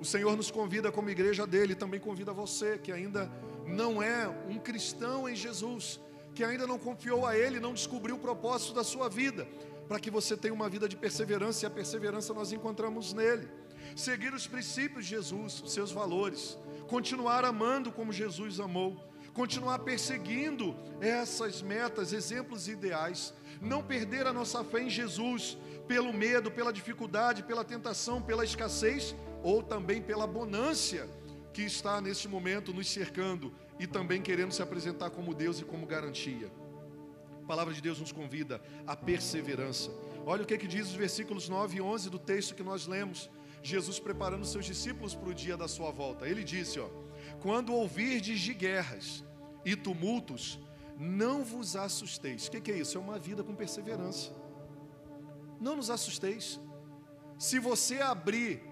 O 0.01 0.05
Senhor 0.05 0.37
nos 0.37 0.51
convida 0.51 0.91
como 0.91 1.11
igreja 1.11 1.47
dele, 1.47 1.75
também 1.75 2.01
convida 2.01 2.33
você 2.33 2.79
que 2.79 2.91
ainda 2.91 3.31
não 3.65 4.03
é 4.03 4.29
um 4.49 4.59
cristão 4.59 5.29
em 5.29 5.37
Jesus, 5.37 6.01
que 6.35 6.43
ainda 6.43 6.67
não 6.67 6.79
confiou 6.79 7.27
a 7.27 7.37
ele, 7.37 7.61
não 7.61 7.73
descobriu 7.73 8.17
o 8.17 8.19
propósito 8.19 8.75
da 8.75 8.83
sua 8.83 9.09
vida 9.09 9.47
para 9.89 10.01
que 10.01 10.11
você 10.11 10.37
tenha 10.37 10.55
uma 10.55 10.69
vida 10.69 10.89
de 10.89 10.97
perseverança, 10.97 11.65
e 11.65 11.67
a 11.67 11.71
perseverança 11.71 12.33
nós 12.33 12.53
encontramos 12.53 13.13
nele. 13.13 13.49
Seguir 13.95 14.33
os 14.33 14.47
princípios 14.47 15.05
de 15.05 15.11
Jesus, 15.11 15.63
os 15.63 15.73
seus 15.73 15.93
valores, 15.93 16.59
continuar 16.89 17.45
amando 17.45 17.93
como 17.93 18.13
Jesus 18.13 18.61
amou, 18.61 18.97
continuar 19.33 19.81
perseguindo 19.81 20.75
essas 21.01 21.63
metas, 21.63 22.13
exemplos 22.13 22.69
ideais, 22.69 23.35
não 23.61 23.83
perder 23.83 24.27
a 24.27 24.33
nossa 24.33 24.65
fé 24.65 24.83
em 24.83 24.91
Jesus 24.91 25.59
pelo 25.87 26.13
medo, 26.13 26.51
pela 26.51 26.73
dificuldade, 26.73 27.43
pela 27.43 27.65
tentação, 27.65 28.21
pela 28.21 28.45
escassez 28.45 29.15
ou 29.43 29.63
também 29.63 30.01
pela 30.01 30.27
bonância 30.27 31.09
que 31.53 31.63
está 31.63 32.01
neste 32.01 32.29
momento 32.29 32.73
nos 32.73 32.89
cercando 32.89 33.53
e 33.79 33.87
também 33.87 34.23
querendo 34.23 34.53
se 34.53 34.63
apresentar 34.63 35.11
como 35.11 35.35
Deus 35.35 35.61
e 35.61 35.65
como 35.65 35.87
garantia. 35.87 36.51
A 37.43 37.47
palavra 37.47 37.75
de 37.75 37.81
Deus 37.81 37.99
nos 37.99 38.13
convida 38.13 38.63
à 38.87 38.95
perseverança. 38.95 39.91
Olha 40.25 40.43
o 40.43 40.47
que, 40.47 40.57
que 40.57 40.69
diz 40.69 40.89
os 40.89 40.95
versículos 40.95 41.49
9 41.49 41.79
e 41.79 41.81
11 41.81 42.11
do 42.11 42.19
texto 42.19 42.55
que 42.55 42.63
nós 42.63 42.87
lemos. 42.87 43.31
Jesus 43.63 43.99
preparando 43.99 44.45
seus 44.45 44.65
discípulos 44.65 45.15
para 45.15 45.29
o 45.29 45.35
dia 45.35 45.57
da 45.57 45.69
sua 45.69 45.91
volta. 45.91 46.29
Ele 46.29 46.45
disse: 46.45 46.79
ó, 46.79 46.89
Quando 47.41 47.75
ouvirdes 47.75 48.41
de 48.41 48.55
guerras 48.55 49.25
e 49.65 49.77
tumultos, 49.77 50.59
não 50.97 51.45
vos 51.45 51.77
assusteis. 51.77 52.47
O 52.47 52.51
que, 52.51 52.61
que 52.61 52.73
é 52.73 52.79
isso? 52.79 52.97
É 52.97 53.01
uma 53.01 53.19
vida 53.19 53.43
com 53.43 53.55
perseverança. 53.55 54.33
Não 55.61 55.77
nos 55.77 55.91
assusteis. 55.91 56.61
Se 57.39 57.59
você 57.59 58.01
abrir 58.01 58.63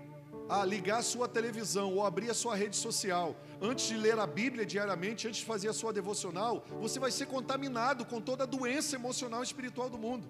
a 0.50 0.64
ligar 0.64 0.98
a 0.98 1.02
sua 1.02 1.28
televisão 1.28 1.94
ou 1.94 2.04
abrir 2.04 2.28
a 2.28 2.34
sua 2.34 2.56
rede 2.56 2.74
social, 2.74 3.36
antes 3.62 3.86
de 3.86 3.96
ler 3.96 4.18
a 4.18 4.26
Bíblia 4.26 4.66
diariamente, 4.66 5.28
antes 5.28 5.40
de 5.40 5.46
fazer 5.46 5.68
a 5.68 5.72
sua 5.72 5.92
devocional, 5.92 6.64
você 6.80 6.98
vai 6.98 7.12
ser 7.12 7.26
contaminado 7.26 8.04
com 8.04 8.20
toda 8.20 8.42
a 8.42 8.46
doença 8.46 8.96
emocional 8.96 9.42
e 9.42 9.44
espiritual 9.44 9.88
do 9.88 9.96
mundo. 9.96 10.28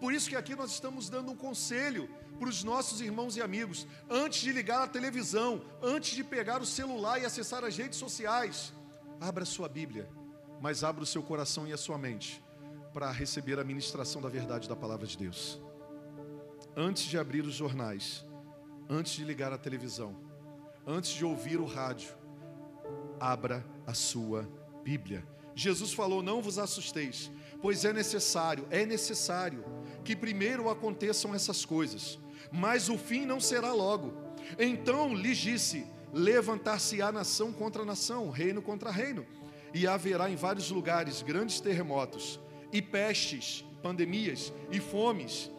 Por 0.00 0.12
isso 0.12 0.28
que 0.28 0.34
aqui 0.34 0.56
nós 0.56 0.72
estamos 0.72 1.08
dando 1.08 1.30
um 1.30 1.36
conselho 1.36 2.10
para 2.36 2.48
os 2.48 2.64
nossos 2.64 3.00
irmãos 3.00 3.36
e 3.36 3.42
amigos, 3.42 3.86
antes 4.08 4.40
de 4.40 4.50
ligar 4.50 4.82
a 4.82 4.88
televisão, 4.88 5.62
antes 5.80 6.16
de 6.16 6.24
pegar 6.24 6.60
o 6.60 6.66
celular 6.66 7.20
e 7.20 7.24
acessar 7.24 7.64
as 7.64 7.76
redes 7.76 7.98
sociais, 7.98 8.72
abra 9.20 9.44
a 9.44 9.46
sua 9.46 9.68
Bíblia, 9.68 10.10
mas 10.60 10.82
abra 10.82 11.04
o 11.04 11.06
seu 11.06 11.22
coração 11.22 11.68
e 11.68 11.72
a 11.72 11.76
sua 11.76 11.96
mente 11.96 12.42
para 12.92 13.08
receber 13.12 13.60
a 13.60 13.62
ministração 13.62 14.20
da 14.20 14.28
verdade 14.28 14.68
da 14.68 14.74
palavra 14.74 15.06
de 15.06 15.16
Deus. 15.16 15.60
Antes 16.76 17.04
de 17.04 17.16
abrir 17.16 17.44
os 17.44 17.54
jornais, 17.54 18.24
antes 18.90 19.12
de 19.12 19.24
ligar 19.24 19.52
a 19.52 19.58
televisão, 19.58 20.16
antes 20.84 21.12
de 21.12 21.24
ouvir 21.24 21.60
o 21.60 21.64
rádio, 21.64 22.12
abra 23.20 23.64
a 23.86 23.94
sua 23.94 24.48
Bíblia. 24.82 25.24
Jesus 25.54 25.92
falou: 25.92 26.22
Não 26.22 26.42
vos 26.42 26.58
assusteis, 26.58 27.30
pois 27.62 27.84
é 27.84 27.92
necessário, 27.92 28.66
é 28.70 28.84
necessário 28.84 29.64
que 30.04 30.16
primeiro 30.16 30.68
aconteçam 30.68 31.32
essas 31.34 31.64
coisas, 31.64 32.18
mas 32.50 32.88
o 32.88 32.98
fim 32.98 33.24
não 33.24 33.38
será 33.38 33.72
logo. 33.72 34.12
Então 34.58 35.14
lhes 35.14 35.38
disse: 35.38 35.86
Levantar-se-á 36.12 37.12
nação 37.12 37.52
contra 37.52 37.84
nação, 37.84 38.28
reino 38.28 38.60
contra 38.60 38.90
reino, 38.90 39.24
e 39.72 39.86
haverá 39.86 40.28
em 40.28 40.34
vários 40.34 40.68
lugares 40.70 41.22
grandes 41.22 41.60
terremotos, 41.60 42.40
e 42.72 42.82
pestes, 42.82 43.64
pandemias, 43.82 44.52
e 44.72 44.80
fomes, 44.80 45.50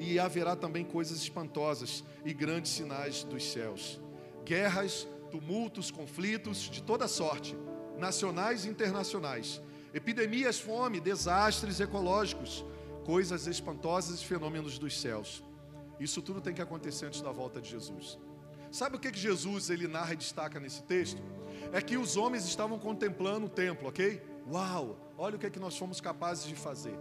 e 0.00 0.18
haverá 0.18 0.56
também 0.56 0.82
coisas 0.82 1.18
espantosas 1.18 2.02
e 2.24 2.32
grandes 2.32 2.72
sinais 2.72 3.22
dos 3.22 3.52
céus. 3.52 4.00
Guerras, 4.46 5.06
tumultos, 5.30 5.90
conflitos 5.90 6.62
de 6.62 6.82
toda 6.82 7.06
sorte, 7.06 7.54
nacionais 7.98 8.64
e 8.64 8.70
internacionais, 8.70 9.60
epidemias, 9.92 10.58
fome, 10.58 11.00
desastres 11.00 11.80
ecológicos, 11.80 12.64
coisas 13.04 13.46
espantosas 13.46 14.22
e 14.22 14.24
fenômenos 14.24 14.78
dos 14.78 14.98
céus. 14.98 15.44
Isso 16.00 16.22
tudo 16.22 16.40
tem 16.40 16.54
que 16.54 16.62
acontecer 16.62 17.04
antes 17.04 17.20
da 17.20 17.30
volta 17.30 17.60
de 17.60 17.68
Jesus. 17.68 18.18
Sabe 18.70 18.96
o 18.96 18.98
que, 18.98 19.12
que 19.12 19.18
Jesus 19.18 19.68
ele 19.68 19.86
narra 19.86 20.14
e 20.14 20.16
destaca 20.16 20.58
nesse 20.58 20.82
texto? 20.84 21.20
É 21.74 21.82
que 21.82 21.98
os 21.98 22.16
homens 22.16 22.46
estavam 22.46 22.78
contemplando 22.78 23.46
o 23.46 23.50
templo, 23.50 23.88
ok? 23.88 24.22
Uau, 24.50 24.96
olha 25.18 25.36
o 25.36 25.38
que, 25.38 25.46
é 25.46 25.50
que 25.50 25.60
nós 25.60 25.76
fomos 25.76 26.00
capazes 26.00 26.46
de 26.46 26.54
fazer. 26.54 26.98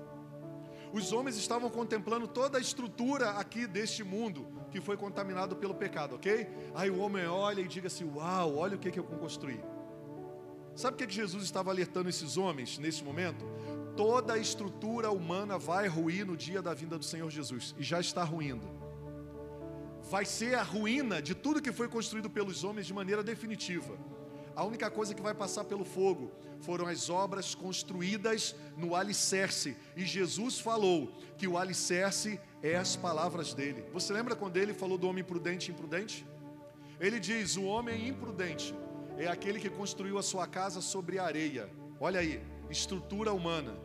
Os 0.91 1.11
homens 1.11 1.37
estavam 1.37 1.69
contemplando 1.69 2.27
toda 2.27 2.57
a 2.57 2.61
estrutura 2.61 3.31
aqui 3.31 3.67
deste 3.67 4.03
mundo 4.03 4.47
que 4.71 4.81
foi 4.81 4.97
contaminado 4.97 5.55
pelo 5.55 5.75
pecado, 5.75 6.15
ok? 6.15 6.47
Aí 6.73 6.89
o 6.89 6.99
homem 6.99 7.27
olha 7.27 7.61
e 7.61 7.67
diga 7.67 7.87
assim: 7.87 8.05
Uau, 8.05 8.57
olha 8.57 8.75
o 8.75 8.79
que, 8.79 8.91
que 8.91 8.99
eu 8.99 9.03
construí. 9.03 9.59
Sabe 10.75 10.95
o 10.95 10.97
que, 10.97 11.07
que 11.07 11.13
Jesus 11.13 11.43
estava 11.43 11.71
alertando 11.71 12.09
esses 12.09 12.37
homens 12.37 12.77
nesse 12.77 13.03
momento? 13.03 13.45
Toda 13.97 14.33
a 14.33 14.37
estrutura 14.37 15.11
humana 15.11 15.57
vai 15.57 15.87
ruir 15.87 16.25
no 16.25 16.37
dia 16.37 16.61
da 16.61 16.73
vinda 16.73 16.97
do 16.97 17.03
Senhor 17.03 17.29
Jesus, 17.29 17.75
e 17.77 17.83
já 17.83 17.99
está 17.99 18.23
ruindo. 18.23 18.65
Vai 20.09 20.25
ser 20.25 20.55
a 20.55 20.63
ruína 20.63 21.21
de 21.21 21.35
tudo 21.35 21.61
que 21.61 21.71
foi 21.71 21.87
construído 21.87 22.29
pelos 22.29 22.63
homens 22.63 22.87
de 22.87 22.93
maneira 22.93 23.21
definitiva. 23.21 23.97
A 24.59 24.63
única 24.65 24.91
coisa 24.91 25.13
que 25.13 25.21
vai 25.21 25.33
passar 25.33 25.63
pelo 25.63 25.85
fogo 25.85 26.33
foram 26.59 26.85
as 26.85 27.09
obras 27.09 27.55
construídas 27.55 28.53
no 28.75 28.93
alicerce. 28.93 29.77
E 29.95 30.05
Jesus 30.05 30.59
falou 30.59 31.13
que 31.37 31.47
o 31.47 31.57
alicerce 31.57 32.37
é 32.61 32.75
as 32.75 32.93
palavras 32.93 33.53
dele. 33.53 33.85
Você 33.93 34.11
lembra 34.11 34.35
quando 34.35 34.57
ele 34.57 34.73
falou 34.73 34.97
do 34.97 35.07
homem 35.07 35.23
prudente 35.23 35.71
e 35.71 35.73
imprudente? 35.73 36.27
Ele 36.99 37.21
diz: 37.21 37.55
o 37.55 37.63
homem 37.63 38.09
imprudente 38.09 38.75
é 39.17 39.27
aquele 39.27 39.61
que 39.61 39.69
construiu 39.69 40.17
a 40.17 40.21
sua 40.21 40.45
casa 40.45 40.81
sobre 40.81 41.19
areia. 41.19 41.69
Olha 41.97 42.19
aí, 42.19 42.43
estrutura 42.69 43.31
humana. 43.31 43.77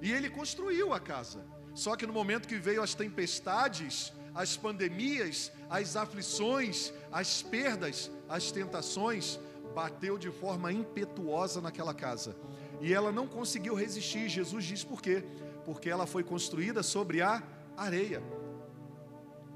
E 0.00 0.10
ele 0.10 0.30
construiu 0.30 0.94
a 0.94 1.00
casa. 1.00 1.44
Só 1.74 1.96
que 1.96 2.06
no 2.06 2.14
momento 2.14 2.48
que 2.48 2.56
veio 2.56 2.82
as 2.82 2.94
tempestades, 2.94 4.10
as 4.34 4.56
pandemias, 4.56 5.52
as 5.68 5.96
aflições, 5.96 6.94
as 7.12 7.42
perdas, 7.42 8.10
as 8.26 8.50
tentações, 8.50 9.38
bateu 9.74 10.16
de 10.16 10.30
forma 10.30 10.72
impetuosa 10.72 11.60
naquela 11.60 11.92
casa. 11.92 12.36
E 12.80 12.92
ela 12.92 13.10
não 13.10 13.26
conseguiu 13.26 13.74
resistir. 13.74 14.28
Jesus 14.28 14.64
diz 14.64 14.84
por 14.84 15.02
quê? 15.02 15.24
Porque 15.64 15.90
ela 15.90 16.06
foi 16.06 16.22
construída 16.22 16.82
sobre 16.82 17.20
a 17.20 17.42
areia. 17.76 18.22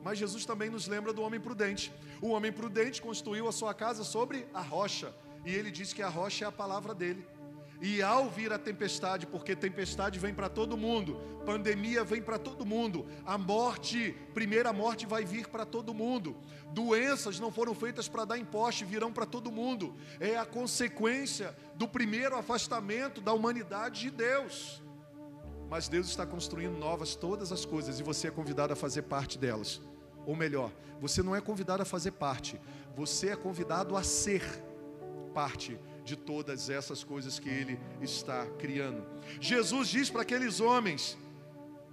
Mas 0.03 0.19
Jesus 0.19 0.45
também 0.45 0.71
nos 0.71 0.87
lembra 0.87 1.13
do 1.13 1.23
homem 1.23 1.41
prudente. 1.41 1.93
O 2.21 2.29
homem 2.31 2.53
prudente 2.53 3.01
construiu 3.01 3.47
a 3.49 3.53
sua 3.53 3.73
casa 3.73 4.05
sobre 4.05 4.47
a 4.53 4.61
rocha. 4.61 5.15
E 5.45 5.55
ele 5.55 5.71
diz 5.71 5.93
que 5.93 6.03
a 6.03 6.09
rocha 6.09 6.45
é 6.45 6.49
a 6.49 6.53
palavra 6.53 6.95
dele. 6.95 7.27
E 7.81 8.03
ao 8.03 8.29
vir 8.29 8.53
a 8.53 8.59
tempestade, 8.59 9.25
porque 9.25 9.55
tempestade 9.55 10.19
vem 10.19 10.35
para 10.35 10.49
todo 10.49 10.77
mundo, 10.77 11.21
pandemia 11.47 12.03
vem 12.03 12.21
para 12.21 12.37
todo 12.37 12.67
mundo, 12.67 13.07
a 13.25 13.39
morte, 13.39 14.17
primeira 14.35 14.73
morte 14.73 15.07
vai 15.07 15.25
vir 15.25 15.47
para 15.47 15.65
todo 15.65 15.95
mundo, 15.95 16.37
doenças 16.73 17.39
não 17.39 17.53
foram 17.53 17.77
feitas 17.77 18.09
para 18.09 18.25
dar 18.25 18.39
imposto, 18.39 18.85
virão 18.85 19.13
para 19.13 19.25
todo 19.25 19.53
mundo, 19.53 19.95
é 20.19 20.37
a 20.37 20.45
consequência 20.45 21.57
do 21.77 21.87
primeiro 21.87 22.37
afastamento 22.37 23.21
da 23.21 23.33
humanidade 23.33 24.01
de 24.01 24.11
Deus. 24.11 24.83
Mas 25.71 25.89
Deus 25.89 26.09
está 26.09 26.27
construindo 26.27 26.77
novas 26.77 27.15
todas 27.15 27.53
as 27.53 27.65
coisas 27.65 28.01
e 28.01 28.03
você 28.03 28.27
é 28.27 28.31
convidado 28.31 28.73
a 28.73 28.77
fazer 28.77 29.03
parte 29.03 29.39
delas. 29.39 29.81
Ou 30.27 30.35
melhor, 30.35 30.73
você 31.01 31.23
não 31.23 31.37
é 31.37 31.41
convidado 31.41 31.83
a 31.83 31.87
fazer 31.87 32.13
parte, 32.13 32.61
você 32.97 33.29
é 33.29 33.37
convidado 33.37 33.97
a 33.97 34.03
ser 34.03 34.43
parte 35.33 35.79
de 36.09 36.17
todas 36.17 36.71
essas 36.71 37.05
coisas 37.05 37.39
que 37.39 37.49
ele 37.49 37.79
está 38.01 38.47
criando. 38.59 39.05
Jesus 39.41 39.89
diz 39.89 40.11
para 40.11 40.23
aqueles 40.23 40.61
homens: 40.61 41.17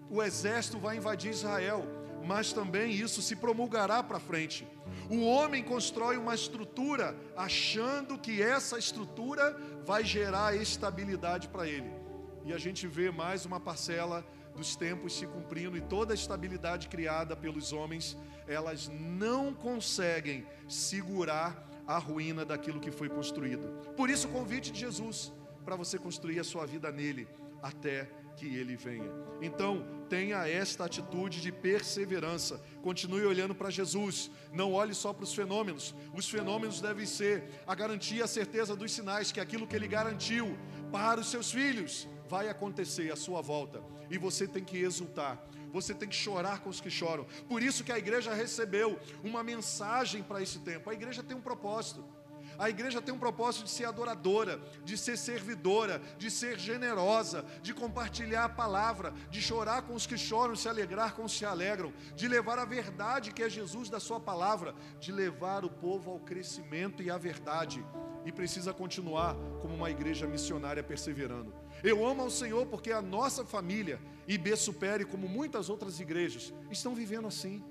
o 0.09 0.23
exército 0.23 0.79
vai 0.79 0.97
invadir 0.97 1.31
Israel, 1.31 1.85
mas 2.25 2.53
também 2.53 2.91
isso 2.91 3.21
se 3.21 3.35
promulgará 3.35 4.01
para 4.01 4.19
frente. 4.19 4.67
O 5.09 5.25
homem 5.25 5.63
constrói 5.63 6.17
uma 6.17 6.33
estrutura 6.33 7.15
achando 7.35 8.17
que 8.17 8.41
essa 8.41 8.79
estrutura 8.79 9.55
vai 9.85 10.03
gerar 10.03 10.55
estabilidade 10.55 11.47
para 11.49 11.67
ele. 11.67 11.91
E 12.45 12.53
a 12.53 12.57
gente 12.57 12.87
vê 12.87 13.11
mais 13.11 13.45
uma 13.45 13.59
parcela 13.59 14.25
dos 14.55 14.75
tempos 14.75 15.17
se 15.17 15.27
cumprindo 15.27 15.75
e 15.75 15.81
toda 15.81 16.13
a 16.13 16.15
estabilidade 16.15 16.87
criada 16.87 17.35
pelos 17.35 17.73
homens, 17.73 18.17
elas 18.47 18.89
não 18.89 19.53
conseguem 19.53 20.45
segurar 20.67 21.67
a 21.87 21.97
ruína 21.97 22.45
daquilo 22.45 22.79
que 22.79 22.91
foi 22.91 23.09
construído. 23.09 23.67
Por 23.95 24.09
isso, 24.09 24.27
o 24.27 24.31
convite 24.31 24.71
de 24.71 24.79
Jesus 24.79 25.31
para 25.63 25.75
você 25.75 25.97
construir 25.97 26.39
a 26.39 26.43
sua 26.43 26.65
vida 26.65 26.91
nele 26.91 27.27
até 27.61 28.09
que 28.35 28.45
ele 28.55 28.75
venha. 28.75 29.09
Então, 29.41 29.85
tenha 30.09 30.47
esta 30.47 30.85
atitude 30.85 31.41
de 31.41 31.51
perseverança. 31.51 32.61
Continue 32.81 33.25
olhando 33.25 33.55
para 33.55 33.69
Jesus. 33.69 34.29
Não 34.53 34.73
olhe 34.73 34.93
só 34.93 35.13
para 35.13 35.23
os 35.23 35.33
fenômenos. 35.33 35.95
Os 36.13 36.29
fenômenos 36.29 36.81
devem 36.81 37.05
ser 37.05 37.43
a 37.65 37.73
garantia, 37.73 38.25
a 38.25 38.27
certeza 38.27 38.75
dos 38.75 38.91
sinais 38.91 39.31
que 39.31 39.39
aquilo 39.39 39.65
que 39.65 39.75
ele 39.75 39.87
garantiu 39.87 40.57
para 40.91 41.19
os 41.19 41.31
seus 41.31 41.51
filhos 41.51 42.07
vai 42.27 42.49
acontecer 42.49 43.11
à 43.11 43.15
sua 43.15 43.41
volta. 43.41 43.81
E 44.09 44.17
você 44.17 44.47
tem 44.47 44.63
que 44.63 44.77
exultar 44.77 45.43
você 45.75 45.93
tem 45.93 46.07
que 46.07 46.15
chorar 46.15 46.61
com 46.61 46.69
os 46.69 46.79
que 46.79 46.89
choram. 46.89 47.25
Por 47.49 47.61
isso 47.61 47.83
que 47.83 47.91
a 47.91 47.97
igreja 47.97 48.33
recebeu 48.33 48.97
uma 49.21 49.43
mensagem 49.43 50.23
para 50.23 50.41
esse 50.41 50.59
tempo. 50.59 50.89
A 50.89 50.93
igreja 50.93 51.21
tem 51.21 51.35
um 51.35 51.41
propósito. 51.41 52.01
A 52.57 52.69
igreja 52.69 53.01
tem 53.01 53.13
um 53.13 53.19
propósito 53.19 53.65
de 53.65 53.71
ser 53.71 53.85
adoradora, 53.85 54.59
de 54.83 54.97
ser 54.97 55.17
servidora, 55.17 56.01
de 56.17 56.31
ser 56.31 56.57
generosa, 56.57 57.45
de 57.61 57.73
compartilhar 57.73 58.45
a 58.45 58.49
palavra, 58.49 59.13
de 59.29 59.41
chorar 59.41 59.81
com 59.83 59.93
os 59.93 60.05
que 60.05 60.17
choram, 60.17 60.55
se 60.55 60.69
alegrar 60.69 61.13
com 61.13 61.23
os 61.23 61.33
que 61.33 61.39
se 61.39 61.45
alegram, 61.45 61.93
de 62.15 62.27
levar 62.27 62.59
a 62.59 62.65
verdade 62.65 63.31
que 63.31 63.43
é 63.43 63.49
Jesus 63.49 63.89
da 63.89 63.99
sua 63.99 64.19
palavra, 64.19 64.73
de 64.99 65.11
levar 65.11 65.65
o 65.65 65.69
povo 65.69 66.11
ao 66.11 66.19
crescimento 66.19 67.03
e 67.03 67.09
à 67.09 67.17
verdade. 67.17 67.85
E 68.25 68.31
precisa 68.31 68.73
continuar 68.73 69.35
como 69.61 69.75
uma 69.75 69.89
igreja 69.89 70.25
missionária 70.25 70.81
perseverando. 70.81 71.53
Eu 71.83 72.05
amo 72.05 72.23
ao 72.23 72.29
Senhor 72.29 72.65
porque 72.65 72.91
a 72.91 73.01
nossa 73.01 73.45
família, 73.45 73.99
IB 74.27 74.55
Supere, 74.55 75.05
como 75.05 75.27
muitas 75.27 75.69
outras 75.69 75.99
igrejas, 75.99 76.53
estão 76.71 76.95
vivendo 76.95 77.27
assim. 77.27 77.63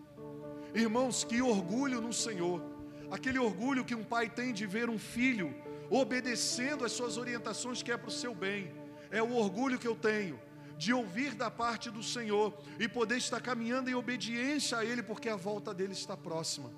Irmãos, 0.74 1.24
que 1.24 1.40
orgulho 1.40 2.00
no 2.00 2.12
Senhor, 2.12 2.60
aquele 3.10 3.38
orgulho 3.38 3.84
que 3.84 3.94
um 3.94 4.04
pai 4.04 4.28
tem 4.28 4.52
de 4.52 4.66
ver 4.66 4.88
um 4.88 4.98
filho 4.98 5.54
obedecendo 5.90 6.84
às 6.84 6.92
suas 6.92 7.16
orientações 7.16 7.82
que 7.82 7.92
é 7.92 7.96
para 7.96 8.08
o 8.08 8.12
seu 8.12 8.34
bem, 8.34 8.72
é 9.10 9.22
o 9.22 9.34
orgulho 9.34 9.78
que 9.78 9.86
eu 9.86 9.94
tenho 9.94 10.40
de 10.76 10.92
ouvir 10.92 11.34
da 11.34 11.50
parte 11.50 11.90
do 11.90 12.02
Senhor 12.02 12.52
e 12.78 12.88
poder 12.88 13.16
estar 13.16 13.40
caminhando 13.40 13.88
em 13.88 13.94
obediência 13.94 14.78
a 14.78 14.84
Ele, 14.84 15.02
porque 15.02 15.28
a 15.28 15.36
volta 15.36 15.72
dele 15.72 15.92
está 15.92 16.16
próxima. 16.16 16.70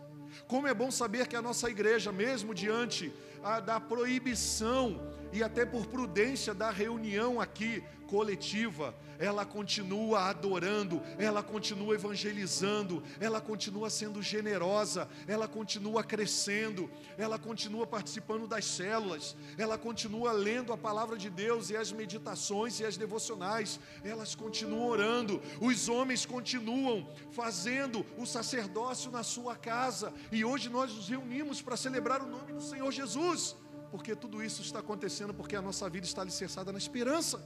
Como 0.47 0.67
é 0.67 0.75
bom 0.75 0.91
saber 0.91 1.27
que 1.27 1.37
a 1.37 1.43
nossa 1.43 1.71
igreja, 1.71 2.13
mesmo 2.13 2.55
diante 2.55 3.13
a, 3.43 3.61
da 3.61 3.81
proibição 3.81 5.01
e 5.37 5.43
até 5.43 5.67
por 5.67 5.87
prudência 5.87 6.55
da 6.55 6.71
reunião 6.71 7.39
aqui 7.39 7.85
coletiva, 8.07 8.95
ela 9.19 9.45
continua 9.45 10.31
adorando, 10.31 11.03
ela 11.19 11.43
continua 11.43 11.95
evangelizando, 11.95 13.03
ela 13.21 13.39
continua 13.39 13.91
sendo 13.91 14.23
generosa, 14.23 15.07
ela 15.27 15.47
continua 15.47 16.03
crescendo, 16.03 16.91
ela 17.19 17.39
continua 17.39 17.87
participando 17.87 18.47
das 18.47 18.65
células, 18.65 19.37
ela 19.59 19.77
continua 19.77 20.33
lendo 20.33 20.73
a 20.73 20.79
palavra 20.79 21.19
de 21.19 21.29
Deus 21.29 21.69
e 21.69 21.77
as 21.77 21.93
meditações 21.93 22.81
e 22.81 22.85
as 22.87 22.97
devocionais, 22.97 23.79
elas 24.03 24.35
continuam 24.35 24.87
orando, 24.89 25.43
os 25.61 25.87
homens 25.89 26.25
continuam 26.25 27.07
fazendo 27.31 28.07
o 28.17 28.25
sacerdócio 28.25 29.11
na 29.11 29.23
sua 29.23 29.55
casa, 29.55 30.15
e 30.33 30.45
hoje 30.47 30.71
nós 30.71 30.95
nos 30.95 31.09
reunimos 31.09 31.61
para 31.61 31.77
celebrar 31.77 32.23
o 32.23 32.29
nome 32.29 32.55
do 32.55 32.63
Senhor 32.63 32.91
Jesus 32.91 33.55
porque 33.97 34.15
tudo 34.15 34.45
isso 34.45 34.61
está 34.61 34.81
acontecendo 34.81 35.33
porque 35.33 35.57
a 35.57 35.63
nossa 35.63 35.89
vida 35.89 36.07
está 36.07 36.21
alicerçada 36.21 36.71
na 36.71 36.77
esperança. 36.77 37.37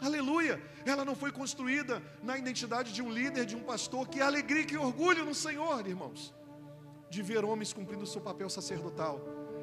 Aleluia! 0.00 0.60
Ela 0.84 1.04
não 1.04 1.14
foi 1.14 1.30
construída 1.30 2.02
na 2.20 2.36
identidade 2.36 2.92
de 2.92 3.00
um 3.00 3.08
líder, 3.08 3.46
de 3.46 3.54
um 3.54 3.60
pastor. 3.60 4.08
Que 4.08 4.20
alegria, 4.20 4.64
que 4.64 4.76
orgulho 4.76 5.24
no 5.24 5.36
Senhor, 5.36 5.86
irmãos, 5.86 6.34
de 7.08 7.22
ver 7.22 7.44
homens 7.44 7.72
cumprindo 7.72 8.02
o 8.02 8.06
seu 8.08 8.20
papel 8.20 8.50
sacerdotal, 8.50 9.20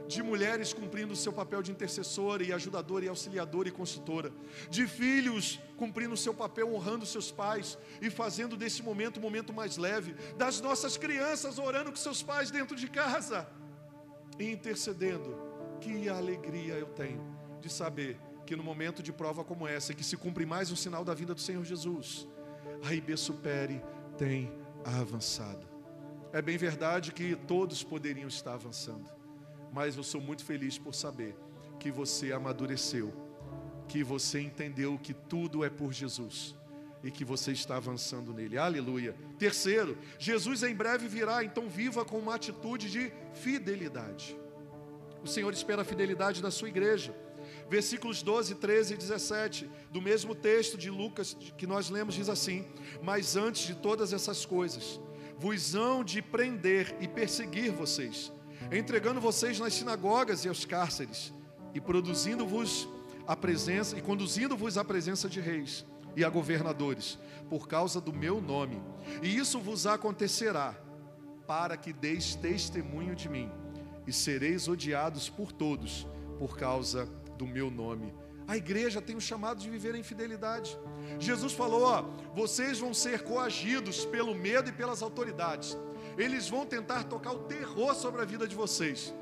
de 0.07 0.23
mulheres 0.23 0.71
cumprindo 0.71 1.11
o 1.11 1.17
seu 1.17 1.33
papel 1.33 1.61
de 1.61 1.73
intercessora 1.73 2.41
e 2.45 2.53
ajudadora 2.53 3.03
e 3.03 3.09
auxiliadora 3.09 3.67
e 3.67 3.71
consultora, 3.71 4.31
de 4.69 4.87
filhos 4.87 5.59
cumprindo 5.75 6.13
o 6.13 6.17
seu 6.25 6.33
papel 6.33 6.73
honrando 6.73 7.05
seus 7.05 7.29
pais 7.29 7.77
e 8.01 8.09
fazendo 8.09 8.55
desse 8.55 8.81
momento 8.81 9.17
um 9.17 9.21
momento 9.21 9.51
mais 9.51 9.75
leve, 9.75 10.13
das 10.37 10.61
nossas 10.61 10.95
crianças 10.95 11.59
orando 11.59 11.89
com 11.91 11.97
seus 11.97 12.23
pais 12.23 12.49
dentro 12.51 12.73
de 12.73 12.87
casa 12.87 13.45
e 14.39 14.49
intercedendo 14.49 15.54
que 15.85 16.09
alegria 16.09 16.73
eu 16.73 16.87
tenho 16.87 17.21
de 17.61 17.69
saber 17.69 18.19
que 18.43 18.55
no 18.55 18.63
momento 18.63 19.03
de 19.03 19.13
prova 19.13 19.43
como 19.43 19.67
essa, 19.67 19.93
que 19.93 20.03
se 20.03 20.17
cumpre 20.17 20.43
mais 20.43 20.71
um 20.71 20.75
sinal 20.75 21.05
da 21.05 21.13
vinda 21.13 21.35
do 21.35 21.39
Senhor 21.39 21.63
Jesus, 21.63 22.27
a 22.83 22.91
IB 22.91 23.15
Supere 23.15 23.79
tem 24.17 24.51
avançado. 24.83 25.67
É 26.33 26.41
bem 26.41 26.57
verdade 26.57 27.11
que 27.11 27.35
todos 27.35 27.83
poderiam 27.83 28.27
estar 28.27 28.53
avançando, 28.53 29.05
mas 29.71 29.95
eu 29.95 30.01
sou 30.01 30.19
muito 30.19 30.43
feliz 30.43 30.75
por 30.75 30.95
saber 30.95 31.37
que 31.79 31.91
você 31.91 32.33
amadureceu, 32.33 33.13
que 33.87 34.03
você 34.03 34.41
entendeu 34.41 34.97
que 34.97 35.13
tudo 35.13 35.63
é 35.63 35.69
por 35.69 35.93
Jesus 35.93 36.55
e 37.03 37.11
que 37.11 37.23
você 37.23 37.51
está 37.51 37.75
avançando 37.75 38.33
nele. 38.33 38.57
Aleluia. 38.57 39.15
Terceiro, 39.37 39.95
Jesus 40.17 40.63
em 40.63 40.73
breve 40.73 41.07
virá, 41.07 41.43
então 41.43 41.69
viva 41.69 42.03
com 42.03 42.17
uma 42.17 42.33
atitude 42.33 42.89
de 42.89 43.13
fidelidade. 43.35 44.35
O 45.25 45.27
Senhor 45.27 45.51
espera 45.51 45.81
a 45.81 45.85
fidelidade 45.85 46.39
da 46.39 46.51
sua 46.51 46.69
igreja. 46.69 47.11
Versículos 47.67 48.21
12, 48.21 48.53
13 48.53 48.93
e 48.93 48.97
17 48.97 49.69
do 49.89 49.99
mesmo 49.99 50.35
texto 50.35 50.77
de 50.77 50.91
Lucas 50.91 51.35
que 51.57 51.65
nós 51.65 51.89
lemos 51.89 52.13
diz 52.13 52.29
assim: 52.29 52.63
Mas 53.01 53.35
antes 53.35 53.65
de 53.65 53.73
todas 53.73 54.13
essas 54.13 54.45
coisas, 54.45 54.99
vos 55.35 55.73
hão 55.73 56.03
de 56.03 56.21
prender 56.21 56.95
e 57.01 57.07
perseguir 57.07 57.71
vocês, 57.71 58.31
entregando 58.71 59.19
vocês 59.19 59.59
nas 59.59 59.73
sinagogas 59.73 60.45
e 60.45 60.47
aos 60.47 60.63
cárceres, 60.63 61.33
e 61.73 61.81
produzindo-vos 61.81 62.87
a 63.25 63.35
presença 63.35 63.97
e 63.97 64.03
conduzindo-vos 64.03 64.77
à 64.77 64.85
presença 64.85 65.27
de 65.27 65.41
reis 65.41 65.83
e 66.15 66.23
a 66.23 66.29
governadores, 66.29 67.17
por 67.49 67.67
causa 67.67 67.99
do 67.99 68.13
meu 68.13 68.39
nome. 68.39 68.79
E 69.23 69.35
isso 69.35 69.59
vos 69.59 69.87
acontecerá 69.87 70.75
para 71.47 71.75
que 71.75 71.91
deis 71.91 72.35
testemunho 72.35 73.15
de 73.15 73.27
mim, 73.27 73.51
e 74.07 74.13
sereis 74.13 74.67
odiados 74.67 75.29
por 75.29 75.51
todos 75.51 76.07
por 76.37 76.57
causa 76.57 77.05
do 77.37 77.45
meu 77.45 77.69
nome. 77.69 78.13
A 78.47 78.55
igreja 78.55 79.01
tem 79.01 79.15
o 79.15 79.21
chamado 79.21 79.59
de 79.59 79.69
viver 79.69 79.95
em 79.95 80.03
fidelidade. 80.03 80.77
Jesus 81.19 81.53
falou: 81.53 81.83
ó, 81.83 82.03
vocês 82.33 82.79
vão 82.79 82.93
ser 82.93 83.23
coagidos 83.23 84.05
pelo 84.05 84.35
medo 84.35 84.69
e 84.69 84.73
pelas 84.73 85.01
autoridades. 85.01 85.77
Eles 86.17 86.47
vão 86.47 86.65
tentar 86.65 87.03
tocar 87.05 87.31
o 87.31 87.39
terror 87.39 87.95
sobre 87.95 88.21
a 88.21 88.25
vida 88.25 88.47
de 88.47 88.55
vocês, 88.55 89.13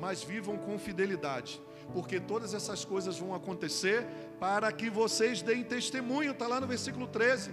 mas 0.00 0.22
vivam 0.22 0.56
com 0.56 0.78
fidelidade, 0.78 1.60
porque 1.92 2.20
todas 2.20 2.54
essas 2.54 2.84
coisas 2.84 3.18
vão 3.18 3.34
acontecer 3.34 4.06
para 4.38 4.70
que 4.70 4.88
vocês 4.88 5.42
deem 5.42 5.64
testemunho. 5.64 6.30
Está 6.30 6.46
lá 6.46 6.60
no 6.60 6.66
versículo 6.66 7.08
13: 7.08 7.52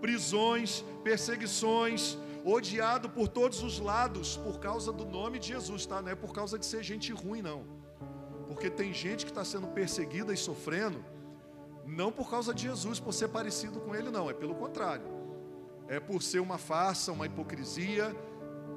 prisões, 0.00 0.84
perseguições, 1.02 2.16
odiado 2.44 3.08
por 3.08 3.28
todos 3.28 3.62
os 3.62 3.78
lados 3.78 4.36
por 4.36 4.58
causa 4.58 4.92
do 4.92 5.04
nome 5.04 5.38
de 5.38 5.48
Jesus, 5.48 5.86
tá? 5.86 6.00
Não 6.00 6.10
é 6.10 6.14
por 6.14 6.32
causa 6.32 6.58
de 6.58 6.66
ser 6.66 6.82
gente 6.82 7.12
ruim, 7.12 7.42
não. 7.42 7.64
Porque 8.46 8.70
tem 8.70 8.92
gente 8.92 9.24
que 9.24 9.30
está 9.30 9.44
sendo 9.44 9.68
perseguida 9.68 10.32
e 10.32 10.36
sofrendo, 10.36 11.04
não 11.86 12.10
por 12.10 12.30
causa 12.30 12.54
de 12.54 12.62
Jesus, 12.62 12.98
por 12.98 13.12
ser 13.12 13.28
parecido 13.28 13.80
com 13.80 13.94
ele, 13.94 14.10
não, 14.10 14.30
é 14.30 14.34
pelo 14.34 14.54
contrário. 14.54 15.06
É 15.88 15.98
por 15.98 16.22
ser 16.22 16.40
uma 16.40 16.58
farsa, 16.58 17.12
uma 17.12 17.26
hipocrisia, 17.26 18.14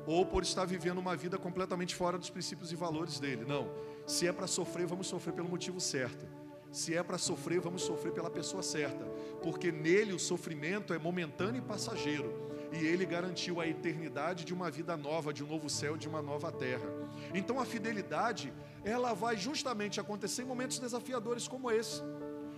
ou 0.05 0.25
por 0.25 0.43
estar 0.43 0.65
vivendo 0.65 0.97
uma 0.97 1.15
vida 1.15 1.37
completamente 1.37 1.95
fora 1.95 2.17
dos 2.17 2.29
princípios 2.29 2.71
e 2.71 2.75
valores 2.75 3.19
dele. 3.19 3.45
Não. 3.45 3.69
Se 4.05 4.27
é 4.27 4.33
para 4.33 4.47
sofrer, 4.47 4.85
vamos 4.85 5.07
sofrer 5.07 5.33
pelo 5.33 5.47
motivo 5.47 5.79
certo. 5.79 6.27
Se 6.71 6.95
é 6.95 7.03
para 7.03 7.17
sofrer, 7.19 7.59
vamos 7.59 7.83
sofrer 7.83 8.11
pela 8.11 8.29
pessoa 8.29 8.63
certa. 8.63 9.05
Porque 9.41 9.71
nele 9.71 10.11
o 10.11 10.19
sofrimento 10.19 10.93
é 10.93 10.97
momentâneo 10.97 11.59
e 11.59 11.61
passageiro 11.61 12.52
e 12.73 12.85
ele 12.85 13.05
garantiu 13.05 13.61
a 13.61 13.67
eternidade 13.67 14.43
de 14.43 14.53
uma 14.53 14.69
vida 14.71 14.97
nova, 14.97 15.31
de 15.31 15.43
um 15.43 15.47
novo 15.47 15.69
céu, 15.69 15.95
de 15.95 16.07
uma 16.07 16.21
nova 16.21 16.51
terra. 16.51 16.87
Então 17.33 17.59
a 17.59 17.65
fidelidade, 17.65 18.51
ela 18.83 19.13
vai 19.13 19.37
justamente 19.37 19.99
acontecer 19.99 20.41
em 20.41 20.45
momentos 20.45 20.79
desafiadores 20.79 21.47
como 21.47 21.69
esse. 21.69 22.01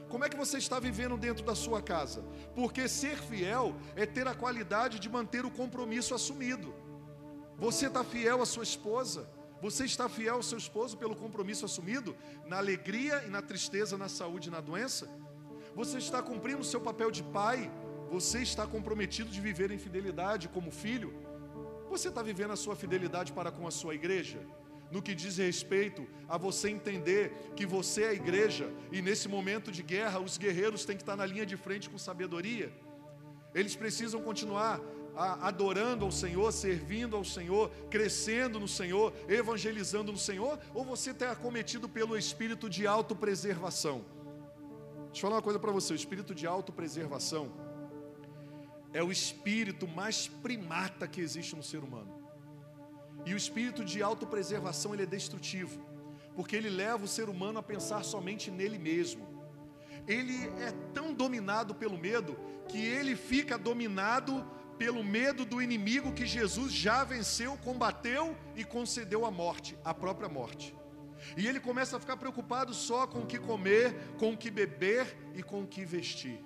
Como 0.07 0.23
é 0.23 0.29
que 0.29 0.37
você 0.37 0.57
está 0.57 0.79
vivendo 0.79 1.17
dentro 1.17 1.43
da 1.43 1.53
sua 1.53 1.81
casa? 1.81 2.23
Porque 2.55 2.87
ser 2.87 3.17
fiel 3.17 3.75
é 3.95 4.05
ter 4.05 4.25
a 4.27 4.33
qualidade 4.33 4.99
de 4.99 5.09
manter 5.09 5.45
o 5.45 5.51
compromisso 5.51 6.15
assumido. 6.15 6.73
Você 7.57 7.87
está 7.87 8.03
fiel 8.03 8.41
à 8.41 8.45
sua 8.45 8.63
esposa? 8.63 9.29
Você 9.61 9.83
está 9.83 10.07
fiel 10.07 10.35
ao 10.35 10.43
seu 10.43 10.57
esposo 10.57 10.97
pelo 10.97 11.15
compromisso 11.15 11.65
assumido? 11.65 12.15
Na 12.45 12.57
alegria 12.57 13.23
e 13.25 13.29
na 13.29 13.41
tristeza, 13.41 13.97
na 13.97 14.07
saúde 14.07 14.47
e 14.47 14.51
na 14.51 14.61
doença? 14.61 15.09
Você 15.75 15.97
está 15.97 16.21
cumprindo 16.21 16.61
o 16.61 16.65
seu 16.65 16.79
papel 16.79 17.11
de 17.11 17.23
pai 17.23 17.69
você 18.09 18.39
está 18.41 18.65
comprometido 18.65 19.29
de 19.29 19.41
viver 19.41 19.71
em 19.71 19.77
fidelidade 19.77 20.47
como 20.47 20.71
filho? 20.71 21.13
Você 21.89 22.09
está 22.09 22.21
vivendo 22.21 22.51
a 22.51 22.55
sua 22.55 22.75
fidelidade 22.75 23.31
para 23.33 23.51
com 23.51 23.67
a 23.67 23.71
sua 23.71 23.95
igreja? 23.95 24.39
No 24.91 25.01
que 25.01 25.15
diz 25.15 25.37
respeito 25.37 26.07
a 26.27 26.37
você 26.37 26.69
entender 26.69 27.31
que 27.55 27.65
você 27.65 28.03
é 28.03 28.09
a 28.09 28.13
igreja 28.13 28.71
e 28.91 29.01
nesse 29.01 29.27
momento 29.27 29.71
de 29.71 29.81
guerra 29.81 30.19
os 30.19 30.37
guerreiros 30.37 30.85
têm 30.85 30.95
que 30.95 31.03
estar 31.03 31.15
na 31.15 31.25
linha 31.25 31.45
de 31.45 31.57
frente 31.57 31.89
com 31.89 31.97
sabedoria. 31.97 32.71
Eles 33.53 33.75
precisam 33.75 34.21
continuar 34.21 34.81
adorando 35.15 36.03
ao 36.05 36.11
Senhor, 36.11 36.51
servindo 36.51 37.15
ao 37.15 37.23
Senhor, 37.23 37.71
crescendo 37.89 38.59
no 38.59 38.67
Senhor, 38.67 39.13
evangelizando 39.29 40.11
no 40.11 40.17
Senhor, 40.17 40.59
ou 40.73 40.83
você 40.83 41.11
está 41.11 41.31
acometido 41.31 41.87
pelo 41.87 42.17
espírito 42.17 42.69
de 42.69 42.85
autopreservação? 42.85 44.03
Deixa 45.05 45.19
eu 45.19 45.21
falar 45.21 45.35
uma 45.35 45.41
coisa 45.41 45.57
para 45.57 45.71
você: 45.71 45.93
o 45.93 45.95
espírito 45.95 46.35
de 46.35 46.45
autopreservação 46.45 47.64
é 48.95 49.03
o 49.03 49.11
espírito 49.11 49.85
mais 49.85 50.25
primata 50.25 51.05
que 51.05 51.19
existe 51.19 51.53
no 51.53 51.61
ser 51.61 51.79
humano. 51.79 52.13
E 53.25 53.33
o 53.33 53.37
espírito 53.37 53.83
de 53.83 54.01
autopreservação 54.01 54.93
ele 54.93 55.03
é 55.03 55.05
destrutivo, 55.05 55.85
porque 56.33 56.55
ele 56.55 56.69
leva 56.69 57.03
o 57.03 57.07
ser 57.07 57.27
humano 57.27 57.59
a 57.59 57.63
pensar 57.63 58.05
somente 58.05 58.49
nele 58.49 58.77
mesmo. 58.77 59.27
Ele 60.07 60.47
é 60.61 60.71
tão 60.93 61.13
dominado 61.13 61.75
pelo 61.75 61.97
medo 61.97 62.39
que 62.69 62.77
ele 62.77 63.17
fica 63.17 63.57
dominado 63.57 64.49
pelo 64.77 65.03
medo 65.03 65.43
do 65.43 65.61
inimigo 65.61 66.13
que 66.13 66.25
Jesus 66.25 66.71
já 66.71 67.03
venceu, 67.03 67.57
combateu 67.57 68.33
e 68.55 68.63
concedeu 68.63 69.25
a 69.25 69.31
morte, 69.31 69.77
a 69.83 69.93
própria 69.93 70.29
morte. 70.29 70.73
E 71.35 71.45
ele 71.45 71.59
começa 71.59 71.97
a 71.97 71.99
ficar 71.99 72.15
preocupado 72.15 72.73
só 72.73 73.05
com 73.05 73.23
o 73.23 73.25
que 73.25 73.39
comer, 73.39 73.93
com 74.17 74.31
o 74.31 74.37
que 74.37 74.49
beber 74.49 75.17
e 75.33 75.43
com 75.43 75.63
o 75.63 75.67
que 75.67 75.83
vestir 75.83 76.39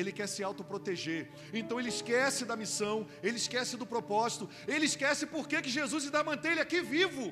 ele 0.00 0.12
quer 0.18 0.28
se 0.34 0.42
autoproteger. 0.48 1.20
Então 1.60 1.78
ele 1.80 1.90
esquece 1.96 2.44
da 2.50 2.56
missão, 2.62 2.96
ele 3.22 3.38
esquece 3.44 3.76
do 3.82 3.86
propósito, 3.94 4.48
ele 4.74 4.86
esquece 4.92 5.26
por 5.34 5.44
que 5.48 5.68
Jesus 5.78 6.04
ainda 6.04 6.22
mantém 6.30 6.52
ele 6.52 6.60
aqui 6.66 6.80
vivo. 6.80 7.26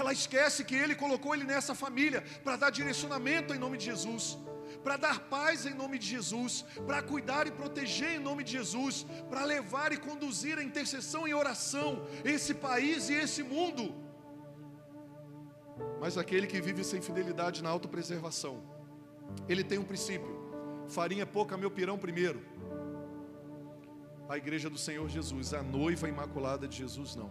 Ela 0.00 0.12
esquece 0.12 0.64
que 0.68 0.74
ele 0.74 0.94
colocou 0.94 1.34
ele 1.34 1.44
nessa 1.44 1.74
família 1.74 2.20
para 2.44 2.56
dar 2.56 2.70
direcionamento 2.70 3.54
em 3.54 3.58
nome 3.58 3.76
de 3.78 3.86
Jesus, 3.86 4.38
para 4.84 4.96
dar 4.96 5.18
paz 5.34 5.66
em 5.70 5.74
nome 5.82 5.98
de 6.02 6.06
Jesus, 6.14 6.64
para 6.86 7.00
cuidar 7.02 7.46
e 7.46 7.52
proteger 7.60 8.12
em 8.14 8.22
nome 8.28 8.42
de 8.44 8.52
Jesus, 8.58 9.06
para 9.30 9.44
levar 9.44 9.92
e 9.92 9.98
conduzir 10.08 10.58
a 10.58 10.64
intercessão 10.70 11.26
e 11.28 11.34
oração 11.34 12.06
esse 12.24 12.54
país 12.54 13.08
e 13.10 13.14
esse 13.14 13.42
mundo. 13.42 13.94
Mas 16.00 16.16
aquele 16.18 16.46
que 16.46 16.60
vive 16.60 16.82
sem 16.84 17.00
fidelidade 17.00 17.62
na 17.62 17.70
autopreservação, 17.70 18.62
ele 19.48 19.62
tem 19.62 19.78
um 19.78 19.84
princípio 19.84 20.41
farinha 20.92 21.24
pouca, 21.24 21.56
meu 21.56 21.70
pirão 21.70 21.98
primeiro. 21.98 22.42
A 24.28 24.36
igreja 24.36 24.68
do 24.68 24.76
Senhor 24.76 25.08
Jesus, 25.08 25.54
a 25.54 25.62
noiva 25.62 26.06
imaculada 26.08 26.68
de 26.68 26.76
Jesus, 26.76 27.16
não. 27.16 27.30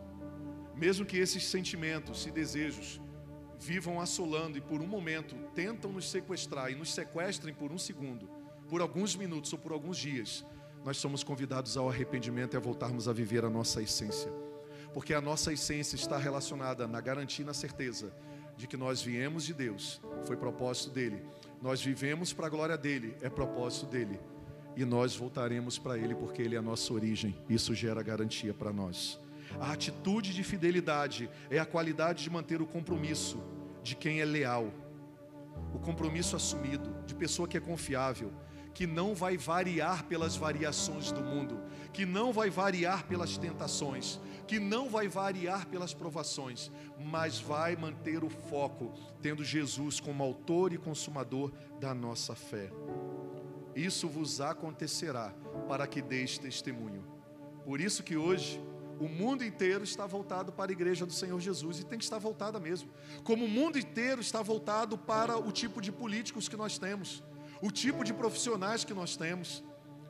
Mesmo 0.75 1.05
que 1.05 1.17
esses 1.17 1.45
sentimentos 1.45 2.25
e 2.25 2.31
desejos 2.31 2.99
vivam 3.59 4.01
assolando 4.01 4.57
e 4.57 4.61
por 4.61 4.81
um 4.81 4.87
momento 4.87 5.35
tentam 5.53 5.91
nos 5.91 6.09
sequestrar 6.09 6.71
e 6.71 6.75
nos 6.75 6.91
sequestrem 6.91 7.53
por 7.53 7.71
um 7.71 7.77
segundo, 7.77 8.27
por 8.67 8.81
alguns 8.81 9.15
minutos 9.15 9.53
ou 9.53 9.59
por 9.59 9.71
alguns 9.71 9.97
dias, 9.97 10.43
nós 10.83 10.97
somos 10.97 11.23
convidados 11.23 11.77
ao 11.77 11.87
arrependimento 11.87 12.55
e 12.55 12.57
a 12.57 12.59
voltarmos 12.59 13.07
a 13.07 13.13
viver 13.13 13.45
a 13.45 13.49
nossa 13.49 13.79
essência. 13.79 14.31
Porque 14.91 15.13
a 15.13 15.21
nossa 15.21 15.53
essência 15.53 15.95
está 15.95 16.17
relacionada 16.17 16.87
na 16.87 16.99
garantia 16.99 17.43
e 17.43 17.45
na 17.45 17.53
certeza 17.53 18.11
de 18.57 18.67
que 18.67 18.75
nós 18.75 19.01
viemos 19.01 19.43
de 19.45 19.53
Deus, 19.53 20.01
foi 20.25 20.35
propósito 20.35 20.89
dele 20.89 21.23
nós 21.61 21.81
vivemos 21.81 22.33
para 22.33 22.47
a 22.47 22.49
glória 22.49 22.77
dele, 22.77 23.15
é 23.21 23.29
propósito 23.29 23.85
dele. 23.85 24.19
E 24.75 24.83
nós 24.83 25.15
voltaremos 25.15 25.77
para 25.77 25.97
ele 25.97 26.15
porque 26.15 26.41
ele 26.41 26.55
é 26.55 26.57
a 26.57 26.61
nossa 26.61 26.93
origem. 26.93 27.35
Isso 27.49 27.75
gera 27.75 28.01
garantia 28.01 28.53
para 28.53 28.73
nós. 28.73 29.19
A 29.59 29.71
atitude 29.71 30.33
de 30.33 30.43
fidelidade 30.43 31.29
é 31.49 31.59
a 31.59 31.65
qualidade 31.65 32.23
de 32.23 32.29
manter 32.29 32.61
o 32.61 32.65
compromisso 32.65 33.43
de 33.83 33.95
quem 33.95 34.21
é 34.21 34.25
leal. 34.25 34.73
O 35.73 35.79
compromisso 35.79 36.35
assumido, 36.35 36.95
de 37.05 37.13
pessoa 37.13 37.47
que 37.47 37.57
é 37.57 37.59
confiável, 37.59 38.31
que 38.73 38.87
não 38.87 39.13
vai 39.13 39.37
variar 39.37 40.05
pelas 40.05 40.35
variações 40.35 41.11
do 41.11 41.21
mundo, 41.21 41.59
que 41.93 42.05
não 42.05 42.31
vai 42.31 42.49
variar 42.49 43.05
pelas 43.05 43.37
tentações, 43.37 44.19
que 44.47 44.59
não 44.59 44.89
vai 44.89 45.07
variar 45.07 45.67
pelas 45.67 45.93
provações, 45.93 46.71
mas 46.97 47.39
vai 47.39 47.75
manter 47.75 48.23
o 48.23 48.29
foco, 48.29 48.93
tendo 49.21 49.43
Jesus 49.43 49.99
como 49.99 50.23
autor 50.23 50.73
e 50.73 50.77
consumador 50.77 51.51
da 51.79 51.93
nossa 51.93 52.35
fé. 52.35 52.71
Isso 53.75 54.07
vos 54.07 54.41
acontecerá 54.41 55.33
para 55.67 55.87
que 55.87 56.01
deis 56.01 56.37
testemunho. 56.37 57.03
Por 57.63 57.79
isso 57.79 58.03
que 58.03 58.17
hoje 58.17 58.61
o 58.99 59.07
mundo 59.07 59.43
inteiro 59.43 59.83
está 59.83 60.05
voltado 60.05 60.51
para 60.51 60.71
a 60.71 60.73
igreja 60.73 61.05
do 61.05 61.13
Senhor 61.13 61.39
Jesus 61.39 61.79
e 61.79 61.85
tem 61.85 61.97
que 61.97 62.03
estar 62.03 62.19
voltada 62.19 62.59
mesmo. 62.59 62.91
Como 63.23 63.45
o 63.45 63.49
mundo 63.49 63.79
inteiro 63.79 64.21
está 64.21 64.41
voltado 64.41 64.97
para 64.97 65.37
o 65.37 65.51
tipo 65.51 65.81
de 65.81 65.91
políticos 65.91 66.47
que 66.47 66.55
nós 66.55 66.77
temos, 66.77 67.23
o 67.61 67.69
tipo 67.69 68.03
de 68.03 68.13
profissionais 68.13 68.83
que 68.83 68.93
nós 68.93 69.15
temos. 69.15 69.63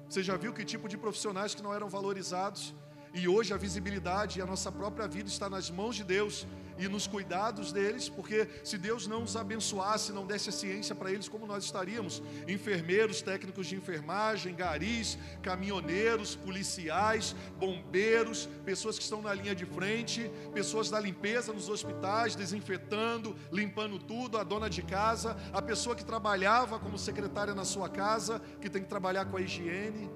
Você 0.07 0.23
já 0.23 0.35
viu 0.37 0.53
que 0.53 0.63
tipo 0.63 0.87
de 0.87 0.97
profissionais 0.97 1.53
que 1.53 1.61
não 1.61 1.73
eram 1.73 1.89
valorizados? 1.89 2.73
E 3.13 3.27
hoje 3.27 3.53
a 3.53 3.57
visibilidade 3.57 4.39
e 4.39 4.41
a 4.41 4.45
nossa 4.45 4.71
própria 4.71 5.07
vida 5.07 5.29
está 5.29 5.49
nas 5.49 5.69
mãos 5.69 5.95
de 5.95 6.03
Deus. 6.03 6.47
E 6.77 6.87
nos 6.87 7.07
cuidados 7.07 7.71
deles, 7.71 8.09
porque 8.09 8.47
se 8.63 8.77
Deus 8.77 9.07
não 9.07 9.23
os 9.23 9.35
abençoasse, 9.35 10.11
não 10.11 10.25
desse 10.25 10.49
a 10.49 10.51
ciência 10.51 10.95
para 10.95 11.11
eles, 11.11 11.27
como 11.27 11.45
nós 11.45 11.63
estaríamos? 11.63 12.21
Enfermeiros, 12.47 13.21
técnicos 13.21 13.67
de 13.67 13.75
enfermagem, 13.75 14.55
garis, 14.55 15.17
caminhoneiros, 15.41 16.35
policiais, 16.35 17.35
bombeiros, 17.57 18.47
pessoas 18.65 18.97
que 18.97 19.03
estão 19.03 19.21
na 19.21 19.33
linha 19.33 19.55
de 19.55 19.65
frente, 19.65 20.29
pessoas 20.53 20.89
da 20.89 20.99
limpeza 20.99 21.53
nos 21.53 21.69
hospitais, 21.69 22.35
desinfetando, 22.35 23.35
limpando 23.51 23.99
tudo, 23.99 24.37
a 24.37 24.43
dona 24.43 24.69
de 24.69 24.81
casa, 24.81 25.37
a 25.53 25.61
pessoa 25.61 25.95
que 25.95 26.05
trabalhava 26.05 26.79
como 26.79 26.97
secretária 26.97 27.53
na 27.53 27.65
sua 27.65 27.89
casa, 27.89 28.41
que 28.61 28.69
tem 28.69 28.81
que 28.81 28.89
trabalhar 28.89 29.25
com 29.25 29.37
a 29.37 29.41
higiene. 29.41 30.09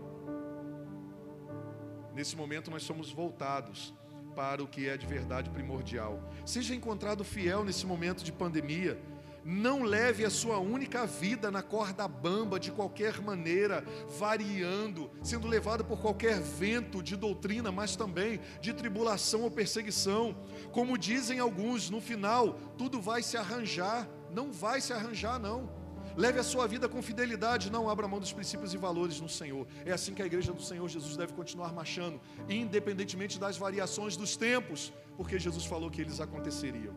Nesse 2.14 2.36
momento 2.36 2.72
nós 2.72 2.84
somos 2.84 3.11
voltados 3.11 3.94
para 4.36 4.62
o 4.62 4.68
que 4.68 4.90
é 4.90 4.98
de 4.98 5.07
verdade 5.07 5.49
primordial. 5.49 6.20
Seja 6.45 6.76
encontrado 6.76 7.24
fiel 7.24 7.64
nesse 7.64 7.86
momento 7.86 8.24
de 8.24 8.32
pandemia. 8.32 8.99
Não 9.48 9.84
leve 9.84 10.26
a 10.26 10.30
sua 10.30 10.57
única 10.57 11.06
vida 11.06 11.52
na 11.52 11.62
corda 11.62 12.07
bamba 12.07 12.60
de 12.60 12.72
qualquer 12.72 13.22
maneira, 13.22 13.86
variando, 14.18 15.12
sendo 15.22 15.48
levado 15.48 15.86
por 15.86 16.02
qualquer 16.02 16.41
vento 16.41 17.02
de 17.02 17.16
doutrina, 17.16 17.72
mas 17.72 17.95
também 17.95 18.40
de 18.60 18.74
tribulação 18.74 19.44
ou 19.44 19.52
perseguição. 19.52 20.36
Como 20.72 20.98
dizem 20.98 21.40
alguns, 21.40 21.91
no 21.91 22.02
final, 22.02 22.60
tudo 22.76 22.99
vai 22.99 23.22
se 23.22 23.38
arranjar. 23.38 24.10
Não 24.32 24.52
vai 24.52 24.82
se 24.82 24.91
arranjar, 24.91 25.40
não. 25.40 25.85
Leve 26.17 26.39
a 26.39 26.43
sua 26.43 26.65
vida 26.65 26.87
com 26.87 27.01
fidelidade, 27.01 27.69
não 27.69 27.89
abra 27.89 28.07
mão 28.07 28.19
dos 28.19 28.31
princípios 28.31 28.73
e 28.73 28.77
valores 28.77 29.19
no 29.19 29.27
Senhor. 29.27 29.67
É 29.85 29.91
assim 29.91 30.13
que 30.13 30.21
a 30.21 30.25
igreja 30.25 30.53
do 30.53 30.61
Senhor 30.61 30.87
Jesus 30.87 31.17
deve 31.17 31.33
continuar 31.33 31.73
marchando, 31.73 32.21
independentemente 32.47 33.37
das 33.37 33.57
variações 33.57 34.15
dos 34.15 34.37
tempos, 34.37 34.93
porque 35.17 35.37
Jesus 35.37 35.65
falou 35.65 35.91
que 35.91 36.01
eles 36.01 36.21
aconteceriam. 36.21 36.95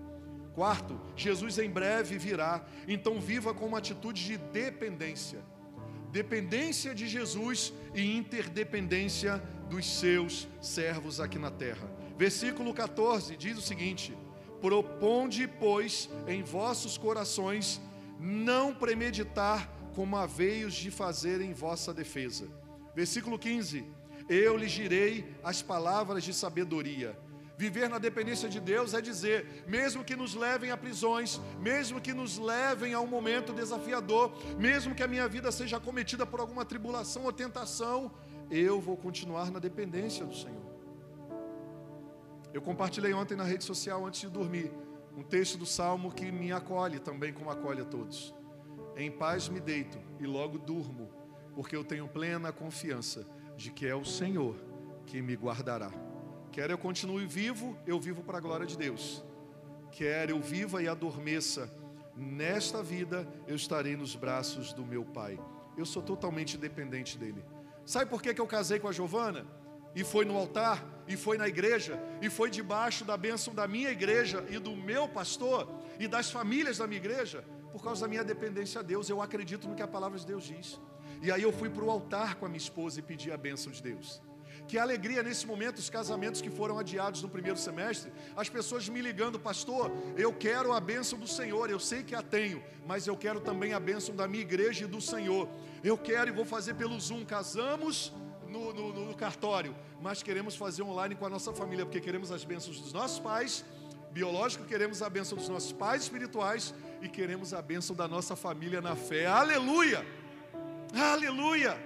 Quarto, 0.55 1.01
Jesus 1.17 1.59
em 1.59 1.71
breve 1.71 2.17
virá, 2.17 2.65
então 2.87 3.21
viva 3.21 3.53
com 3.53 3.67
uma 3.67 3.79
atitude 3.79 4.25
de 4.25 4.37
dependência. 4.37 5.41
Dependência 6.13 6.95
de 6.95 7.09
Jesus 7.09 7.73
e 7.95 8.17
interdependência 8.17 9.43
dos 9.69 9.85
seus 9.85 10.49
servos 10.61 11.21
aqui 11.21 11.39
na 11.39 11.51
terra. 11.51 11.91
Versículo 12.17 12.73
14 12.73 13.37
diz 13.37 13.59
o 13.59 13.63
seguinte: 13.63 14.17
Proponde, 14.61 15.47
pois, 15.47 16.09
em 16.27 16.43
vossos 16.43 16.97
corações 16.97 17.81
não 18.19 18.75
premeditar 18.75 19.71
como 19.95 20.17
haveios 20.17 20.75
de 20.75 20.91
fazer 20.91 21.41
em 21.41 21.53
vossa 21.53 21.93
defesa. 21.95 22.49
Versículo 22.95 23.39
15: 23.39 23.85
Eu 24.29 24.57
lhes 24.57 24.73
direi 24.73 25.35
as 25.43 25.63
palavras 25.63 26.25
de 26.25 26.35
sabedoria. 26.35 27.19
Viver 27.57 27.89
na 27.89 27.99
dependência 27.99 28.49
de 28.49 28.61
Deus 28.61 28.95
é 28.95 29.01
dizer, 29.01 29.65
mesmo 29.67 30.05
que 30.05 30.15
nos 30.15 30.33
levem 30.37 30.71
a 30.71 30.77
prisões, 30.77 31.41
mesmo 31.59 32.01
que 32.01 32.15
nos 32.15 32.39
levem 32.39 32.95
a 32.95 33.01
um 33.01 33.07
momento 33.09 33.53
desafiador, 33.53 34.33
mesmo 34.57 34.95
que 34.95 35.03
a 35.03 35.09
minha 35.09 35.27
vida 35.27 35.51
seja 35.51 35.81
cometida 35.81 36.25
por 36.25 36.39
alguma 36.39 36.65
tribulação 36.65 37.25
ou 37.25 37.33
tentação, 37.33 38.13
eu 38.49 38.81
vou 38.81 38.97
continuar 38.97 39.51
na 39.51 39.59
dependência 39.59 40.25
do 40.25 40.37
Senhor. 40.37 40.69
Eu 42.55 42.63
compartilhei 42.63 43.13
ontem 43.13 43.37
na 43.37 43.45
rede 43.45 43.65
social 43.65 44.07
antes 44.07 44.21
de 44.21 44.29
dormir 44.29 44.73
um 45.19 45.23
texto 45.25 45.59
do 45.59 45.67
Salmo 45.67 46.13
que 46.13 46.31
me 46.31 46.53
acolhe 46.53 47.01
também, 47.01 47.33
como 47.33 47.51
acolhe 47.51 47.83
a 47.83 47.85
todos. 47.85 48.33
Em 48.97 49.11
paz 49.11 49.49
me 49.49 49.59
deito 49.59 49.99
e 50.21 50.27
logo 50.27 50.59
durmo, 50.59 51.11
porque 51.57 51.75
eu 51.75 51.83
tenho 51.83 52.07
plena 52.07 52.53
confiança 52.53 53.27
de 53.57 53.73
que 53.73 53.85
é 53.85 53.97
o 53.97 54.05
Senhor 54.05 54.55
que 55.07 55.21
me 55.21 55.35
guardará. 55.35 55.91
Quer 56.53 56.71
eu 56.71 56.79
continue 56.79 57.27
vivo, 57.27 57.77
eu 57.85 57.99
vivo 57.99 58.23
para 58.23 58.39
a 58.39 58.41
glória 58.41 58.65
de 58.65 58.79
Deus. 58.79 59.25
Quer 59.91 60.31
eu 60.31 60.41
viva 60.41 60.81
e 60.81 60.87
adormeça, 60.87 61.69
nesta 62.17 62.81
vida 62.81 63.27
eu 63.49 63.57
estarei 63.57 63.97
nos 63.97 64.15
braços 64.15 64.73
do 64.73 64.87
meu 64.87 65.05
Pai. 65.05 65.37
Eu 65.77 65.85
sou 65.85 66.01
totalmente 66.01 66.57
dependente 66.57 67.19
dele. 67.19 67.45
Sabe 67.85 68.09
por 68.09 68.23
que, 68.23 68.33
que 68.33 68.41
eu 68.41 68.47
casei 68.47 68.79
com 68.79 68.87
a 68.87 68.93
Giovana? 68.93 69.45
E 69.95 70.05
foi 70.05 70.25
no 70.25 70.37
altar, 70.37 70.85
e 71.07 71.17
foi 71.17 71.39
na 71.39 71.49
igreja, 71.49 71.99
e 72.21 72.29
foi 72.29 72.51
debaixo 72.51 73.05
da 73.05 73.17
bênção 73.17 73.55
da 73.55 73.67
minha 73.67 73.91
igreja 73.91 74.45
e 74.49 74.59
do 74.59 74.77
meu 74.77 75.09
pastor 75.09 75.69
e 75.99 76.07
das 76.07 76.31
famílias 76.31 76.79
da 76.79 76.87
minha 76.87 77.01
igreja, 77.01 77.45
por 77.73 77.83
causa 77.83 78.03
da 78.03 78.09
minha 78.09 78.23
dependência 78.23 78.81
a 78.81 78.83
Deus. 78.83 79.09
Eu 79.09 79.23
acredito 79.23 79.69
no 79.69 79.75
que 79.75 79.83
a 79.83 79.89
palavra 79.89 80.19
de 80.19 80.27
Deus 80.27 80.45
diz. 80.45 80.79
E 81.23 81.33
aí 81.33 81.43
eu 81.43 81.53
fui 81.53 81.69
para 81.69 81.85
o 81.85 81.91
altar 81.91 82.37
com 82.37 82.47
a 82.47 82.49
minha 82.49 82.59
esposa 82.59 83.01
e 83.01 83.03
pedi 83.03 83.33
a 83.33 83.37
bênção 83.37 83.73
de 83.73 83.83
Deus. 83.83 84.21
Que 84.69 84.79
alegria 84.79 85.23
nesse 85.23 85.47
momento, 85.47 85.79
os 85.79 85.89
casamentos 85.89 86.43
que 86.43 86.51
foram 86.51 86.79
adiados 86.79 87.23
no 87.23 87.29
primeiro 87.29 87.59
semestre, 87.59 88.13
as 88.37 88.51
pessoas 88.51 88.87
me 88.89 89.01
ligando, 89.01 89.41
pastor, 89.41 89.91
eu 90.17 90.33
quero 90.33 90.73
a 90.73 90.81
bênção 90.81 91.19
do 91.19 91.27
Senhor, 91.27 91.71
eu 91.71 91.81
sei 91.81 92.03
que 92.03 92.15
a 92.15 92.21
tenho, 92.21 92.63
mas 92.87 93.07
eu 93.07 93.17
quero 93.17 93.41
também 93.41 93.73
a 93.73 93.81
bênção 93.81 94.15
da 94.15 94.29
minha 94.29 94.43
igreja 94.43 94.85
e 94.85 94.87
do 94.87 95.01
Senhor. 95.01 95.49
Eu 95.83 95.97
quero 95.97 96.29
e 96.29 96.33
vou 96.33 96.45
fazer 96.45 96.75
pelo 96.75 97.01
Zoom. 97.01 97.25
Casamos, 97.25 98.13
no, 98.49 98.73
no, 98.73 98.93
no 99.07 99.15
cartório, 99.15 99.75
mas 100.01 100.23
queremos 100.23 100.57
fazer 100.57 100.83
online 100.83 101.15
com 101.15 101.27
a 101.27 101.29
nossa 101.29 101.53
família, 101.53 101.85
porque 101.85 102.01
queremos 102.01 102.31
as 102.31 102.45
bênçãos 102.45 102.81
dos 102.81 102.93
nossos 102.93 103.19
pais, 103.19 103.65
biológico, 104.11 104.65
queremos 104.65 105.03
a 105.03 105.11
bênção 105.11 105.37
dos 105.37 105.49
nossos 105.49 105.73
pais 105.73 106.03
espirituais 106.03 106.75
e 107.03 107.09
queremos 107.09 107.53
a 107.53 107.61
bênção 107.61 107.95
da 107.95 108.09
nossa 108.09 108.35
família 108.35 108.81
na 108.81 108.97
fé. 108.97 109.27
Aleluia! 109.27 110.05
Aleluia! 110.95 111.79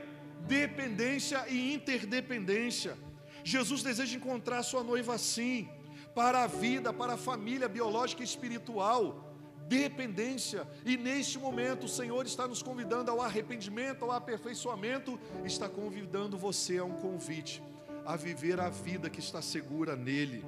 Dependência 0.47 1.45
e 1.49 1.75
interdependência. 1.75 2.97
Jesus 3.45 3.83
deseja 3.83 4.17
encontrar 4.17 4.63
sua 4.63 4.83
noiva 4.83 5.15
assim, 5.15 5.69
para 6.15 6.45
a 6.45 6.47
vida, 6.47 6.93
para 6.93 7.15
a 7.15 7.17
família 7.17 7.69
biológica 7.69 8.23
e 8.23 8.25
espiritual 8.25 9.32
dependência. 9.73 10.69
E 10.85 10.97
neste 10.97 11.39
momento 11.39 11.85
o 11.85 11.89
Senhor 11.89 12.27
está 12.27 12.47
nos 12.47 12.63
convidando 12.63 13.11
ao 13.11 13.23
arrependimento, 13.23 14.05
ao 14.05 14.13
aperfeiçoamento, 14.13 15.19
está 15.45 15.69
convidando 15.69 16.37
você 16.37 16.79
a 16.79 16.85
um 16.85 16.93
convite, 16.93 17.63
a 18.05 18.15
viver 18.17 18.61
a 18.61 18.69
vida 18.69 19.09
que 19.09 19.21
está 19.21 19.41
segura 19.41 19.97
nele. 19.97 20.45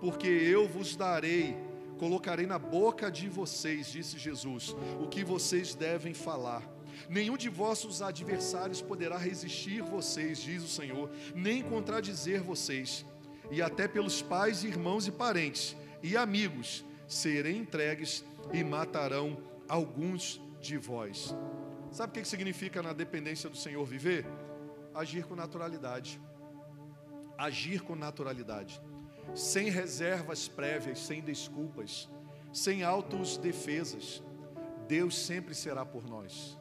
Porque 0.00 0.26
eu 0.26 0.66
vos 0.66 0.96
darei, 0.96 1.56
colocarei 1.98 2.46
na 2.46 2.58
boca 2.58 3.10
de 3.10 3.28
vocês, 3.28 3.92
disse 3.92 4.18
Jesus, 4.18 4.74
o 5.00 5.08
que 5.08 5.22
vocês 5.22 5.74
devem 5.74 6.14
falar. 6.14 6.62
Nenhum 7.08 7.36
de 7.36 7.50
vossos 7.50 8.00
adversários 8.00 8.80
poderá 8.80 9.18
resistir 9.18 9.82
vocês, 9.82 10.38
diz 10.38 10.62
o 10.62 10.68
Senhor, 10.68 11.10
nem 11.34 11.62
contradizer 11.62 12.40
vocês. 12.40 13.04
E 13.50 13.60
até 13.60 13.86
pelos 13.86 14.22
pais, 14.22 14.64
irmãos 14.64 15.06
e 15.06 15.12
parentes 15.12 15.76
e 16.02 16.16
amigos 16.16 16.84
serem 17.06 17.58
entregues 17.58 18.24
e 18.52 18.62
matarão 18.62 19.38
alguns 19.68 20.40
de 20.60 20.76
vós. 20.76 21.34
Sabe 21.90 22.10
o 22.10 22.22
que 22.22 22.28
significa 22.28 22.82
na 22.82 22.92
dependência 22.92 23.48
do 23.48 23.56
Senhor 23.56 23.84
viver? 23.84 24.26
Agir 24.94 25.24
com 25.24 25.34
naturalidade. 25.34 26.20
Agir 27.36 27.82
com 27.82 27.94
naturalidade. 27.94 28.80
Sem 29.34 29.70
reservas 29.70 30.48
prévias, 30.48 30.98
sem 30.98 31.20
desculpas, 31.22 32.08
sem 32.52 32.82
autos 32.82 33.36
defesas. 33.36 34.22
Deus 34.86 35.16
sempre 35.16 35.54
será 35.54 35.84
por 35.84 36.08
nós. 36.08 36.58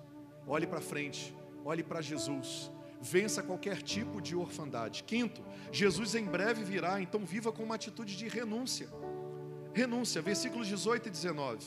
Olhe 0.48 0.68
para 0.68 0.82
frente, 0.82 1.36
olhe 1.64 1.84
para 1.84 2.02
Jesus. 2.02 2.72
Vença 3.02 3.44
qualquer 3.44 3.82
tipo 3.82 4.22
de 4.22 4.36
orfandade. 4.36 5.04
Quinto, 5.04 5.44
Jesus 5.72 6.16
em 6.16 6.26
breve 6.26 6.64
virá, 6.64 7.02
então 7.02 7.26
viva 7.26 7.52
com 7.52 7.64
uma 7.64 7.76
atitude 7.76 8.16
de 8.16 8.28
renúncia 8.28 8.88
renúncia, 9.74 10.22
versículos 10.22 10.68
18 10.68 11.08
e 11.08 11.12
19. 11.12 11.66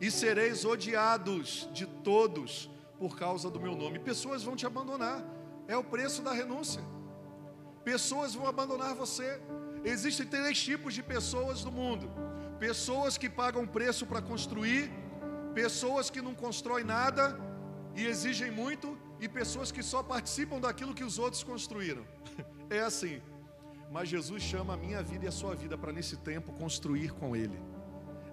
E 0.00 0.10
sereis 0.10 0.64
odiados 0.64 1.68
de 1.72 1.86
todos 1.86 2.70
por 2.98 3.16
causa 3.16 3.50
do 3.50 3.60
meu 3.60 3.74
nome. 3.74 3.98
Pessoas 3.98 4.42
vão 4.42 4.56
te 4.56 4.66
abandonar, 4.66 5.24
é 5.68 5.76
o 5.76 5.84
preço 5.84 6.22
da 6.22 6.32
renúncia. 6.32 6.82
Pessoas 7.84 8.34
vão 8.34 8.46
abandonar 8.46 8.94
você. 8.94 9.40
Existem 9.84 10.26
três 10.26 10.62
tipos 10.62 10.94
de 10.94 11.02
pessoas 11.02 11.64
no 11.64 11.72
mundo: 11.72 12.10
pessoas 12.58 13.16
que 13.16 13.28
pagam 13.28 13.66
preço 13.66 14.06
para 14.06 14.20
construir, 14.20 14.90
pessoas 15.54 16.10
que 16.10 16.20
não 16.20 16.34
constroem 16.34 16.84
nada 16.84 17.38
e 17.94 18.04
exigem 18.04 18.50
muito, 18.50 18.98
e 19.18 19.28
pessoas 19.28 19.72
que 19.72 19.82
só 19.82 20.02
participam 20.02 20.60
daquilo 20.60 20.94
que 20.94 21.04
os 21.04 21.18
outros 21.18 21.42
construíram. 21.42 22.04
É 22.72 22.78
assim. 22.78 23.20
Mas 23.90 24.08
Jesus 24.08 24.42
chama 24.42 24.74
a 24.74 24.76
minha 24.76 25.02
vida 25.02 25.24
e 25.24 25.28
a 25.28 25.32
sua 25.32 25.54
vida 25.54 25.76
para 25.76 25.92
nesse 25.92 26.16
tempo 26.16 26.52
construir 26.52 27.12
com 27.12 27.34
Ele. 27.34 27.60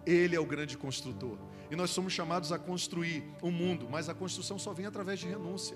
Ele 0.06 0.36
é 0.36 0.40
o 0.40 0.46
grande 0.46 0.78
construtor. 0.78 1.38
E 1.72 1.76
nós 1.76 1.90
somos 1.90 2.14
chamados 2.14 2.52
a 2.52 2.60
construir 2.60 3.24
o 3.42 3.50
mundo, 3.50 3.88
mas 3.90 4.08
a 4.08 4.14
construção 4.14 4.60
só 4.60 4.72
vem 4.72 4.86
através 4.86 5.20
de 5.20 5.28
renúncia. 5.28 5.76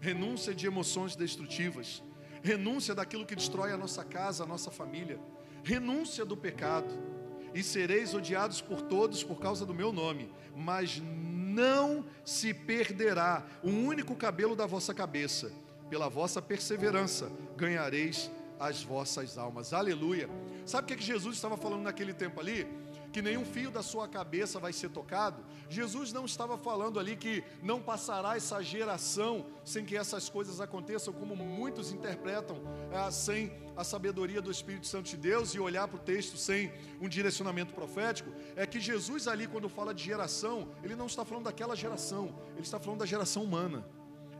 Renúncia 0.00 0.54
de 0.54 0.66
emoções 0.66 1.16
destrutivas, 1.16 2.02
renúncia 2.42 2.94
daquilo 2.94 3.24
que 3.24 3.34
destrói 3.34 3.72
a 3.72 3.76
nossa 3.78 4.04
casa, 4.04 4.44
a 4.44 4.46
nossa 4.46 4.70
família, 4.70 5.18
renúncia 5.62 6.24
do 6.24 6.36
pecado. 6.36 6.92
E 7.54 7.62
sereis 7.62 8.12
odiados 8.12 8.60
por 8.60 8.82
todos 8.82 9.24
por 9.24 9.38
causa 9.38 9.64
do 9.64 9.72
meu 9.72 9.90
nome, 9.90 10.30
mas 10.54 11.00
não 11.00 12.04
se 12.22 12.52
perderá 12.52 13.46
um 13.64 13.86
único 13.86 14.14
cabelo 14.14 14.54
da 14.54 14.66
vossa 14.66 14.92
cabeça. 14.92 15.50
Pela 15.88 16.10
vossa 16.10 16.42
perseverança 16.42 17.32
ganhareis 17.56 18.30
as 18.58 18.82
vossas 18.82 19.38
almas. 19.38 19.72
Aleluia. 19.72 20.28
Sabe 20.64 20.84
o 20.84 20.86
que, 20.88 20.96
que 20.96 21.04
Jesus 21.04 21.36
estava 21.36 21.56
falando 21.56 21.82
naquele 21.82 22.12
tempo 22.12 22.40
ali? 22.40 22.66
Que 23.12 23.22
nenhum 23.22 23.44
fio 23.44 23.70
da 23.70 23.82
sua 23.82 24.06
cabeça 24.06 24.58
vai 24.58 24.72
ser 24.72 24.90
tocado. 24.90 25.42
Jesus 25.70 26.12
não 26.12 26.24
estava 26.24 26.58
falando 26.58 27.00
ali 27.00 27.16
que 27.16 27.42
não 27.62 27.80
passará 27.80 28.36
essa 28.36 28.62
geração 28.62 29.46
sem 29.64 29.84
que 29.84 29.96
essas 29.96 30.28
coisas 30.28 30.60
aconteçam, 30.60 31.14
como 31.14 31.34
muitos 31.34 31.92
interpretam, 31.92 32.60
ah, 32.92 33.10
sem 33.10 33.52
a 33.76 33.84
sabedoria 33.84 34.42
do 34.42 34.50
Espírito 34.50 34.86
Santo 34.86 35.08
de 35.08 35.16
Deus 35.16 35.54
e 35.54 35.60
olhar 35.60 35.88
para 35.88 35.96
o 35.96 36.00
texto 36.00 36.36
sem 36.36 36.72
um 37.00 37.08
direcionamento 37.08 37.72
profético. 37.72 38.30
É 38.54 38.66
que 38.66 38.80
Jesus, 38.80 39.28
ali, 39.28 39.46
quando 39.46 39.68
fala 39.68 39.94
de 39.94 40.04
geração, 40.04 40.68
ele 40.82 40.96
não 40.96 41.06
está 41.06 41.24
falando 41.24 41.44
daquela 41.44 41.74
geração, 41.74 42.34
ele 42.52 42.62
está 42.62 42.78
falando 42.78 43.00
da 43.00 43.06
geração 43.06 43.44
humana. 43.44 43.86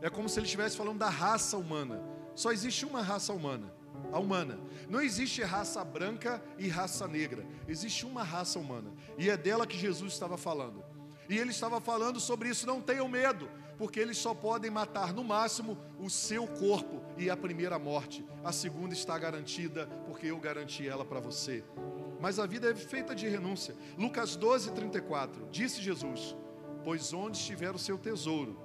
É 0.01 0.09
como 0.09 0.29
se 0.29 0.39
ele 0.39 0.45
estivesse 0.45 0.77
falando 0.77 0.99
da 0.99 1.09
raça 1.09 1.57
humana. 1.57 2.03
Só 2.35 2.51
existe 2.51 2.85
uma 2.85 3.01
raça 3.01 3.33
humana 3.33 3.73
a 4.11 4.19
humana. 4.19 4.59
Não 4.89 5.01
existe 5.01 5.41
raça 5.43 5.83
branca 5.83 6.41
e 6.57 6.67
raça 6.67 7.07
negra. 7.07 7.45
Existe 7.67 8.05
uma 8.05 8.23
raça 8.23 8.59
humana. 8.59 8.91
E 9.17 9.29
é 9.29 9.37
dela 9.37 9.67
que 9.67 9.77
Jesus 9.77 10.13
estava 10.13 10.37
falando. 10.37 10.83
E 11.29 11.37
ele 11.37 11.51
estava 11.51 11.81
falando 11.81 12.19
sobre 12.19 12.49
isso. 12.49 12.65
Não 12.65 12.81
tenham 12.81 13.07
medo, 13.07 13.49
porque 13.77 13.99
eles 13.99 14.17
só 14.17 14.33
podem 14.33 14.71
matar 14.71 15.13
no 15.13 15.23
máximo 15.23 15.77
o 15.99 16.09
seu 16.09 16.47
corpo 16.47 17.01
e 17.17 17.29
a 17.29 17.37
primeira 17.37 17.77
morte. 17.77 18.25
A 18.43 18.51
segunda 18.51 18.93
está 18.93 19.17
garantida, 19.17 19.87
porque 20.05 20.27
eu 20.27 20.39
garanti 20.39 20.87
ela 20.87 21.03
para 21.03 21.19
você. 21.19 21.63
Mas 22.19 22.39
a 22.39 22.45
vida 22.45 22.71
é 22.71 22.75
feita 22.75 23.13
de 23.13 23.27
renúncia. 23.27 23.75
Lucas 23.97 24.35
12, 24.35 24.71
34. 24.71 25.47
Disse 25.51 25.81
Jesus: 25.81 26.35
Pois 26.83 27.13
onde 27.13 27.37
estiver 27.37 27.75
o 27.75 27.79
seu 27.79 27.97
tesouro, 27.97 28.59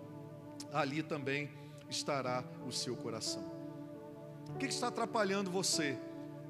ali 0.72 1.02
também 1.02 1.50
estará 1.90 2.44
o 2.66 2.72
seu 2.72 2.96
coração. 2.96 3.51
O 4.50 4.58
que 4.58 4.66
está 4.66 4.88
atrapalhando 4.88 5.50
você 5.50 5.98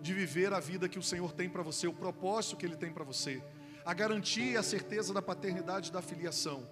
de 0.01 0.13
viver 0.13 0.53
a 0.53 0.61
vida 0.61 0.89
que 0.89 0.99
o 0.99 1.03
Senhor 1.03 1.33
tem 1.33 1.49
para 1.49 1.63
você, 1.63 1.87
o 1.87 1.93
propósito 1.93 2.57
que 2.57 2.67
Ele 2.67 2.77
tem 2.77 2.93
para 2.93 3.05
você? 3.05 3.43
A 3.85 3.95
garantia 3.95 4.53
e 4.53 4.57
a 4.57 4.63
certeza 4.63 5.13
da 5.13 5.23
paternidade 5.23 5.93
da 5.93 6.03
filiação. 6.03 6.69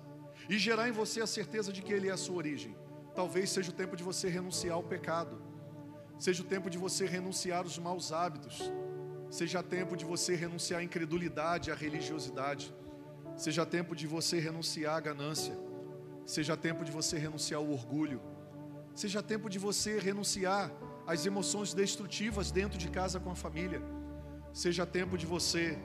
E 0.48 0.58
gerar 0.58 0.88
em 0.88 0.92
você 0.92 1.20
a 1.20 1.26
certeza 1.26 1.72
de 1.72 1.82
que 1.82 1.92
Ele 1.92 2.08
é 2.08 2.12
a 2.12 2.16
sua 2.16 2.36
origem. 2.36 2.76
Talvez 3.14 3.50
seja 3.50 3.70
o 3.70 3.74
tempo 3.74 3.96
de 3.96 4.02
você 4.02 4.28
renunciar 4.28 4.74
ao 4.74 4.82
pecado. 4.82 5.40
Seja 6.18 6.42
o 6.42 6.46
tempo 6.46 6.68
de 6.68 6.78
você 6.78 7.06
renunciar 7.06 7.60
aos 7.60 7.78
maus 7.78 8.12
hábitos. 8.12 8.70
Seja 9.30 9.62
tempo 9.62 9.96
de 9.96 10.04
você 10.04 10.34
renunciar 10.34 10.80
à 10.80 10.82
incredulidade, 10.82 11.70
à 11.70 11.74
religiosidade. 11.74 12.74
Seja 13.36 13.64
tempo 13.64 13.94
de 13.94 14.06
você 14.06 14.38
renunciar 14.38 14.96
à 14.96 15.00
ganância. 15.00 15.56
Seja 16.26 16.56
tempo 16.56 16.84
de 16.84 16.92
você 16.92 17.16
renunciar 17.18 17.60
ao 17.60 17.70
orgulho. 17.70 18.20
Seja 18.94 19.22
tempo 19.22 19.48
de 19.48 19.58
você 19.58 19.98
renunciar 19.98 20.70
as 21.10 21.26
emoções 21.26 21.74
destrutivas 21.74 22.52
dentro 22.52 22.78
de 22.78 22.88
casa 22.88 23.18
com 23.18 23.32
a 23.32 23.34
família. 23.34 23.82
Seja 24.52 24.86
tempo 24.86 25.18
de 25.18 25.26
você 25.26 25.76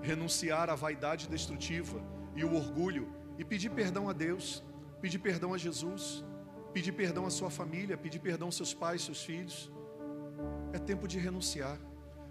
renunciar 0.00 0.70
à 0.70 0.76
vaidade 0.76 1.26
destrutiva 1.28 2.00
e 2.36 2.44
o 2.44 2.54
orgulho 2.54 3.12
e 3.36 3.44
pedir 3.44 3.70
perdão 3.70 4.08
a 4.08 4.12
Deus, 4.12 4.62
pedir 5.00 5.18
perdão 5.18 5.52
a 5.52 5.58
Jesus, 5.58 6.24
pedir 6.72 6.92
perdão 6.92 7.26
à 7.26 7.30
sua 7.30 7.50
família, 7.50 7.96
pedir 7.96 8.20
perdão 8.20 8.46
aos 8.46 8.54
seus 8.54 8.72
pais, 8.72 9.02
seus 9.02 9.20
filhos. 9.20 9.68
É 10.72 10.78
tempo 10.78 11.08
de 11.08 11.18
renunciar, 11.18 11.76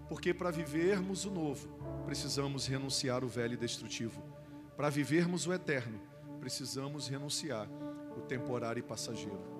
porque 0.08 0.32
para 0.32 0.50
vivermos 0.50 1.26
o 1.26 1.30
novo, 1.30 1.68
precisamos 2.06 2.66
renunciar 2.66 3.22
o 3.22 3.28
velho 3.28 3.54
e 3.54 3.58
destrutivo. 3.58 4.22
Para 4.74 4.88
vivermos 4.88 5.46
o 5.46 5.52
eterno, 5.52 6.00
precisamos 6.40 7.08
renunciar 7.08 7.68
o 8.16 8.22
temporário 8.22 8.80
e 8.80 8.82
passageiro. 8.82 9.58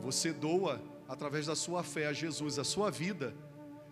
Você 0.00 0.32
doa 0.32 0.82
através 1.08 1.46
da 1.46 1.54
sua 1.54 1.82
fé 1.82 2.06
a 2.06 2.12
Jesus, 2.12 2.58
a 2.58 2.64
sua 2.64 2.90
vida, 2.90 3.34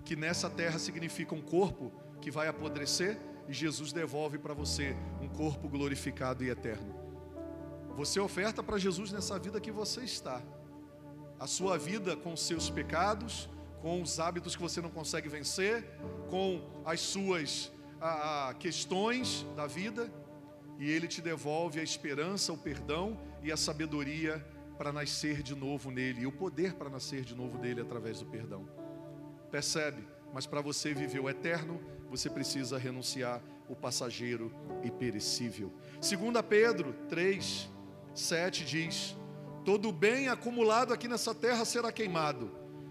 que 0.05 0.17
nessa 0.17 0.49
terra 0.51 0.79
significa 0.79 1.35
um 1.35 1.43
corpo 1.43 1.93
que 2.21 2.31
vai 2.31 2.49
apodrecer, 2.49 3.19
e 3.49 3.53
Jesus 3.53 3.93
devolve 3.93 4.39
para 4.39 4.55
você 4.55 4.97
um 5.21 5.29
corpo 5.29 5.69
glorificado 5.69 6.45
e 6.45 6.51
eterno. 6.51 6.95
Você 7.97 8.19
oferta 8.19 8.63
para 8.63 8.79
Jesus 8.79 9.13
nessa 9.13 9.39
vida 9.39 9.61
que 9.61 9.71
você 9.71 10.03
está. 10.03 10.41
A 11.39 11.47
sua 11.47 11.77
vida 11.77 12.17
com 12.17 12.37
seus 12.37 12.71
pecados, 12.71 13.49
com 13.81 14.01
os 14.01 14.19
hábitos 14.21 14.55
que 14.55 14.63
você 14.63 14.81
não 14.81 14.91
consegue 14.91 15.29
vencer, 15.29 15.85
com 16.31 16.63
as 16.85 17.01
suas 17.01 17.73
a, 18.01 18.49
a, 18.49 18.55
questões 18.55 19.45
da 19.57 19.67
vida, 19.67 20.11
e 20.79 20.91
Ele 20.91 21.07
te 21.07 21.21
devolve 21.21 21.81
a 21.81 21.83
esperança, 21.83 22.53
o 22.53 22.59
perdão 22.59 23.21
e 23.43 23.53
a 23.53 23.57
sabedoria 23.57 24.45
para 24.83 24.93
nascer 24.93 25.45
de 25.45 25.55
novo 25.55 25.93
nele 25.93 26.23
e 26.23 26.27
o 26.27 26.33
poder 26.33 26.75
para 26.75 26.91
nascer 26.91 27.23
de 27.23 27.37
novo 27.37 27.57
dele 27.57 27.81
através 27.81 28.19
do 28.19 28.27
perdão. 28.27 28.69
Percebe? 29.49 30.05
Mas 30.35 30.45
para 30.45 30.61
você 30.61 30.93
viver 30.93 31.21
o 31.21 31.31
eterno, 31.31 31.81
você 32.11 32.29
precisa 32.29 32.79
renunciar 32.79 33.41
o 33.69 33.77
passageiro 33.77 34.53
e 34.83 34.91
perecível. 34.91 35.73
2 36.01 36.45
Pedro 36.49 36.97
3, 37.09 37.71
7 38.13 38.65
diz: 38.65 39.17
Todo 39.65 39.93
bem 39.93 40.27
acumulado 40.27 40.93
aqui 40.93 41.07
nessa 41.07 41.33
terra 41.33 41.65
será 41.65 41.93
queimado. 41.93 42.51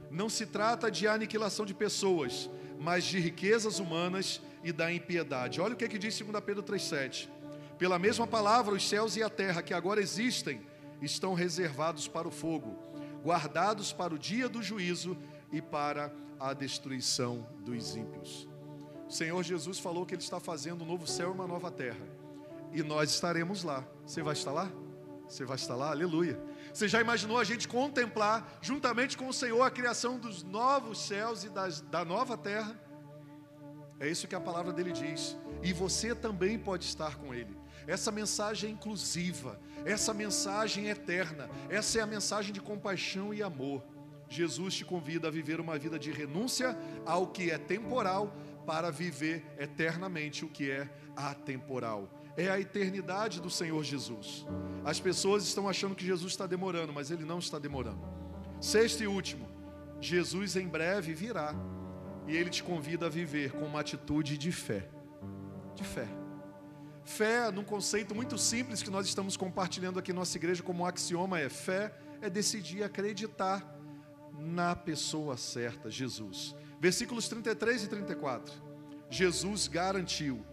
Não 0.10 0.30
se 0.30 0.46
trata 0.46 0.90
de 0.90 1.10
aniquilação 1.10 1.66
de 1.66 1.74
pessoas, 1.74 2.50
mas 2.80 3.04
de 3.04 3.20
riquezas 3.20 3.80
humanas 3.80 4.42
e 4.64 4.72
da 4.72 4.94
impiedade. 4.94 5.60
Olha 5.60 5.74
o 5.74 5.76
que, 5.76 5.84
é 5.84 5.90
que 5.90 6.00
diz 6.00 6.18
2 6.18 6.42
Pedro 6.42 6.64
3,7. 6.64 7.28
Pela 7.78 8.00
mesma 8.00 8.26
palavra, 8.26 8.76
os 8.76 8.88
céus 8.88 9.18
e 9.18 9.24
a 9.24 9.30
terra 9.30 9.62
que 9.62 9.74
agora 9.74 10.00
existem 10.00 10.71
estão 11.02 11.34
reservados 11.34 12.08
para 12.08 12.28
o 12.28 12.32
fogo, 12.32 12.78
guardados 13.24 13.92
para 13.92 14.14
o 14.14 14.20
dia 14.20 14.48
do 14.48 14.62
juízo 14.62 15.18
e 15.52 15.62
para 15.62 16.14
a 16.40 16.54
destruição 16.54 17.48
dos 17.60 17.96
ímpios. 17.96 18.48
O 19.08 19.12
Senhor 19.12 19.44
Jesus 19.44 19.80
falou 19.80 20.06
que 20.06 20.14
Ele 20.14 20.22
está 20.22 20.40
fazendo 20.40 20.84
um 20.84 20.88
novo 20.88 21.06
céu 21.06 21.30
e 21.30 21.34
uma 21.34 21.48
nova 21.48 21.70
terra, 21.70 22.06
e 22.72 22.82
nós 22.82 23.12
estaremos 23.12 23.64
lá. 23.64 23.86
Você 24.06 24.24
vai 24.24 24.34
estar 24.34 24.52
lá? 24.52 24.72
Você 25.28 25.46
vai 25.46 25.56
estar 25.56 25.76
lá? 25.76 25.92
Aleluia. 25.92 26.42
Você 26.74 26.88
já 26.88 27.00
imaginou 27.00 27.38
a 27.38 27.44
gente 27.44 27.68
contemplar, 27.68 28.58
juntamente 28.62 29.18
com 29.18 29.28
o 29.28 29.34
Senhor, 29.34 29.62
a 29.62 29.72
criação 29.72 30.20
dos 30.20 30.44
novos 30.44 31.02
céus 31.06 31.44
e 31.44 31.50
das, 31.50 31.82
da 31.82 32.04
nova 32.04 32.38
terra? 32.38 32.78
É 34.00 34.10
isso 34.10 34.28
que 34.28 34.36
a 34.36 34.42
palavra 34.42 34.74
dele 34.74 34.92
diz. 34.92 35.38
E 35.62 35.72
você 35.72 36.16
também 36.16 36.58
pode 36.58 36.86
estar 36.86 37.16
com 37.18 37.34
Ele. 37.34 37.56
Essa 37.88 38.12
mensagem 38.12 38.70
é 38.70 38.74
inclusiva, 38.74 39.60
essa 39.86 40.14
mensagem 40.14 40.88
é 40.88 40.92
eterna, 40.92 41.50
essa 41.70 42.00
é 42.00 42.02
a 42.02 42.08
mensagem 42.08 42.54
de 42.54 42.62
compaixão 42.62 43.34
e 43.34 43.42
amor. 43.42 43.84
Jesus 44.30 44.76
te 44.76 44.86
convida 44.86 45.28
a 45.28 45.32
viver 45.32 45.60
uma 45.60 45.78
vida 45.78 46.00
de 46.00 46.10
renúncia 46.12 46.78
ao 47.06 47.28
que 47.28 47.52
é 47.52 47.58
temporal 47.58 48.34
para 48.66 48.90
viver 48.90 49.44
eternamente 49.58 50.46
o 50.46 50.50
que 50.50 50.72
é 50.72 50.90
atemporal. 51.16 52.10
É 52.38 52.50
a 52.50 52.60
eternidade 52.60 53.42
do 53.42 53.50
Senhor 53.50 53.84
Jesus. 53.84 54.46
As 54.86 55.00
pessoas 55.00 55.44
estão 55.44 55.68
achando 55.68 55.96
que 55.96 56.06
Jesus 56.06 56.32
está 56.32 56.48
demorando, 56.48 56.94
mas 56.94 57.12
ele 57.12 57.26
não 57.26 57.40
está 57.40 57.60
demorando. 57.60 58.02
Sexto 58.62 59.04
e 59.04 59.08
último, 59.08 59.50
Jesus 60.00 60.56
em 60.56 60.68
breve 60.68 61.14
virá 61.14 61.54
e 62.28 62.38
ele 62.38 62.50
te 62.50 62.64
convida 62.64 63.08
a 63.08 63.10
viver 63.10 63.52
com 63.52 63.66
uma 63.66 63.82
atitude 63.82 64.38
de 64.38 64.52
fé. 64.52 64.88
De 65.76 65.84
fé. 65.84 66.21
Fé, 67.04 67.52
num 67.52 67.64
conceito 67.64 68.14
muito 68.14 68.38
simples 68.38 68.84
que 68.84 68.90
nós 68.90 69.08
estamos 69.08 69.36
compartilhando 69.36 70.00
aqui 70.00 70.14
nossa 70.14 70.38
igreja 70.38 70.62
como 70.62 70.84
um 70.84 70.86
axioma, 70.86 71.40
é 71.40 71.50
fé 71.50 71.94
é 72.22 72.30
decidir 72.30 72.84
acreditar 72.84 73.78
na 74.38 74.76
pessoa 74.76 75.36
certa, 75.36 75.90
Jesus. 75.90 76.56
Versículos 76.80 77.28
33 77.28 77.84
e 77.84 77.88
34. 77.88 78.54
Jesus 79.10 79.68
garantiu: 79.68 80.46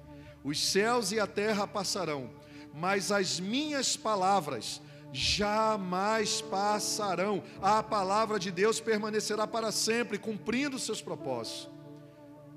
os 0.43 0.59
céus 0.66 1.12
e 1.12 1.20
a 1.20 1.27
terra 1.27 1.66
passarão, 1.66 2.31
mas 2.75 3.12
as 3.12 3.39
minhas 3.39 3.97
palavras 3.97 4.81
jamais 5.12 6.41
passarão. 6.41 7.43
A 7.61 7.83
palavra 7.83 8.39
de 8.39 8.51
Deus 8.51 8.81
permanecerá 8.81 9.47
para 9.47 9.70
sempre, 9.70 10.19
cumprindo 10.19 10.79
seus 10.79 11.01
propósitos. 11.01 11.70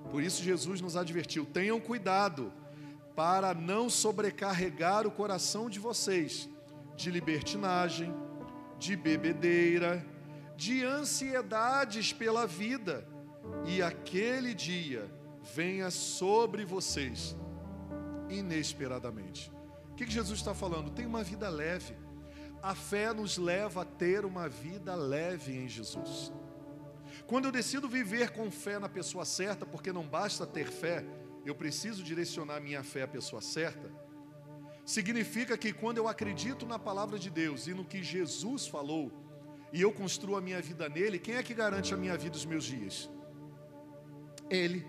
Por 0.09 0.23
isso, 0.23 0.41
Jesus 0.41 0.81
nos 0.81 0.95
advertiu: 0.95 1.45
tenham 1.45 1.80
cuidado 1.80 2.51
para 3.22 3.53
não 3.53 3.88
sobrecarregar 3.88 5.06
o 5.06 5.11
coração 5.11 5.69
de 5.69 5.80
vocês 5.80 6.49
de 6.95 7.11
libertinagem, 7.11 8.11
de 8.80 8.95
bebedeira, 8.95 10.03
de 10.57 10.84
ansiedades 10.84 12.11
pela 12.11 12.48
vida, 12.48 13.07
e 13.64 13.80
aquele 13.80 14.56
dia 14.56 15.07
venha 15.53 15.91
sobre 15.91 16.65
vocês 16.65 17.38
inesperadamente. 18.27 19.52
O 19.91 19.93
que 19.93 20.10
Jesus 20.10 20.39
está 20.39 20.56
falando? 20.56 20.89
Tem 20.89 21.06
uma 21.06 21.23
vida 21.23 21.48
leve. 21.48 21.95
A 22.60 22.73
fé 22.73 23.14
nos 23.14 23.38
leva 23.38 23.84
a 23.84 23.85
ter 23.85 24.26
uma 24.26 24.49
vida 24.49 24.95
leve 24.95 25.56
em 25.56 25.68
Jesus. 25.68 26.34
Quando 27.27 27.45
eu 27.45 27.52
decido 27.52 27.88
viver 27.88 28.31
com 28.31 28.49
fé 28.49 28.80
na 28.80 28.89
pessoa 28.89 29.26
certa, 29.26 29.64
porque 29.64 29.93
não 29.93 30.07
basta 30.07 30.43
ter 30.48 30.65
fé, 30.65 31.06
eu 31.45 31.55
preciso 31.55 32.03
direcionar 32.03 32.59
minha 32.59 32.84
fé 32.84 33.03
à 33.03 33.07
pessoa 33.07 33.41
certa, 33.41 33.91
significa 34.85 35.57
que 35.57 35.73
quando 35.73 35.97
eu 35.97 36.07
acredito 36.07 36.65
na 36.65 36.77
palavra 36.77 37.18
de 37.18 37.30
Deus 37.30 37.68
e 37.68 37.73
no 37.73 37.85
que 37.85 38.03
Jesus 38.03 38.68
falou, 38.68 39.11
e 39.73 39.81
eu 39.81 39.91
construo 39.91 40.35
a 40.35 40.41
minha 40.41 40.61
vida 40.61 40.89
nele, 40.89 41.18
quem 41.18 41.35
é 41.35 41.43
que 41.43 41.53
garante 41.53 41.93
a 41.93 41.97
minha 41.97 42.18
vida 42.18 42.35
os 42.35 42.45
meus 42.45 42.63
dias? 42.63 43.09
Ele. 44.49 44.85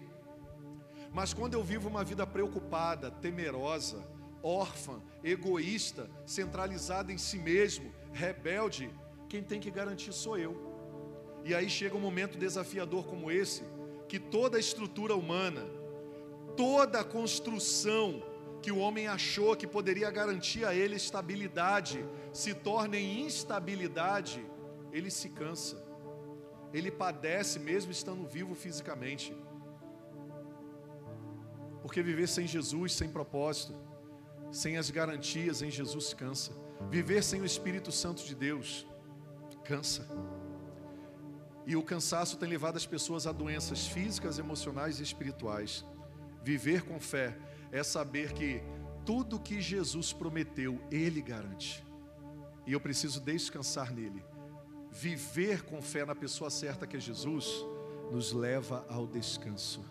Mas 1.13 1.33
quando 1.33 1.55
eu 1.55 1.63
vivo 1.63 1.89
uma 1.89 2.03
vida 2.03 2.27
preocupada, 2.27 3.11
temerosa, 3.11 4.05
órfã, 4.43 5.01
egoísta, 5.23 6.11
centralizada 6.27 7.13
em 7.13 7.19
si 7.19 7.39
mesmo, 7.39 7.93
rebelde, 8.13 8.91
quem 9.29 9.43
tem 9.43 9.61
que 9.61 9.71
garantir 9.71 10.13
sou 10.13 10.37
eu. 10.37 10.73
E 11.45 11.55
aí 11.55 11.69
chega 11.69 11.97
um 11.97 12.01
momento 12.01 12.39
desafiador 12.39 13.07
como 13.07 13.31
esse, 13.31 13.63
que 14.09 14.19
toda 14.19 14.57
a 14.57 14.61
estrutura 14.61 15.15
humana, 15.15 15.65
toda 16.57 17.01
a 17.01 17.05
construção 17.05 18.23
que 18.63 18.71
o 18.71 18.79
homem 18.79 19.09
achou 19.09 19.57
que 19.57 19.67
poderia 19.67 20.11
garantir 20.11 20.65
a 20.65 20.75
ele 20.75 20.97
estabilidade, 20.97 22.05
se 22.33 22.55
torna 22.55 22.97
em 22.97 23.23
instabilidade, 23.27 24.45
ele 24.93 25.11
se 25.11 25.29
cansa, 25.31 25.83
ele 26.73 26.91
padece 26.91 27.59
mesmo 27.59 27.91
estando 27.91 28.27
vivo 28.27 28.55
fisicamente. 28.55 29.37
Porque 31.83 32.03
viver 32.03 32.29
sem 32.29 32.47
Jesus, 32.47 32.93
sem 32.93 33.09
propósito, 33.09 33.75
sem 34.53 34.77
as 34.77 34.89
garantias 34.91 35.63
em 35.63 35.71
Jesus 35.71 36.15
cansa. 36.15 36.53
Viver 36.89 37.23
sem 37.25 37.41
o 37.41 37.45
Espírito 37.45 37.91
Santo 37.91 38.23
de 38.25 38.35
Deus 38.35 38.87
cansa. 39.65 40.07
E 41.67 41.77
o 41.77 41.83
cansaço 41.83 42.37
tem 42.37 42.49
levado 42.49 42.77
as 42.77 42.87
pessoas 42.87 43.27
a 43.27 43.33
doenças 43.33 43.87
físicas, 43.87 44.39
emocionais 44.39 45.01
e 45.01 45.03
espirituais. 45.03 45.85
Viver 46.43 46.83
com 46.83 46.99
fé 46.99 47.37
é 47.71 47.83
saber 47.83 48.33
que 48.33 48.63
tudo 49.05 49.41
que 49.41 49.61
Jesus 49.61 50.13
prometeu, 50.13 50.81
Ele 50.91 51.23
garante. 51.23 51.85
E 52.67 52.73
eu 52.73 52.81
preciso 52.81 53.21
descansar 53.21 53.93
nele. 53.93 54.25
Viver 54.91 55.63
com 55.63 55.81
fé 55.81 56.05
na 56.05 56.15
pessoa 56.15 56.51
certa 56.51 56.87
que 56.87 56.97
é 56.97 57.01
Jesus, 57.01 57.65
nos 58.11 58.33
leva 58.33 58.85
ao 58.89 59.07
descanso. 59.07 59.83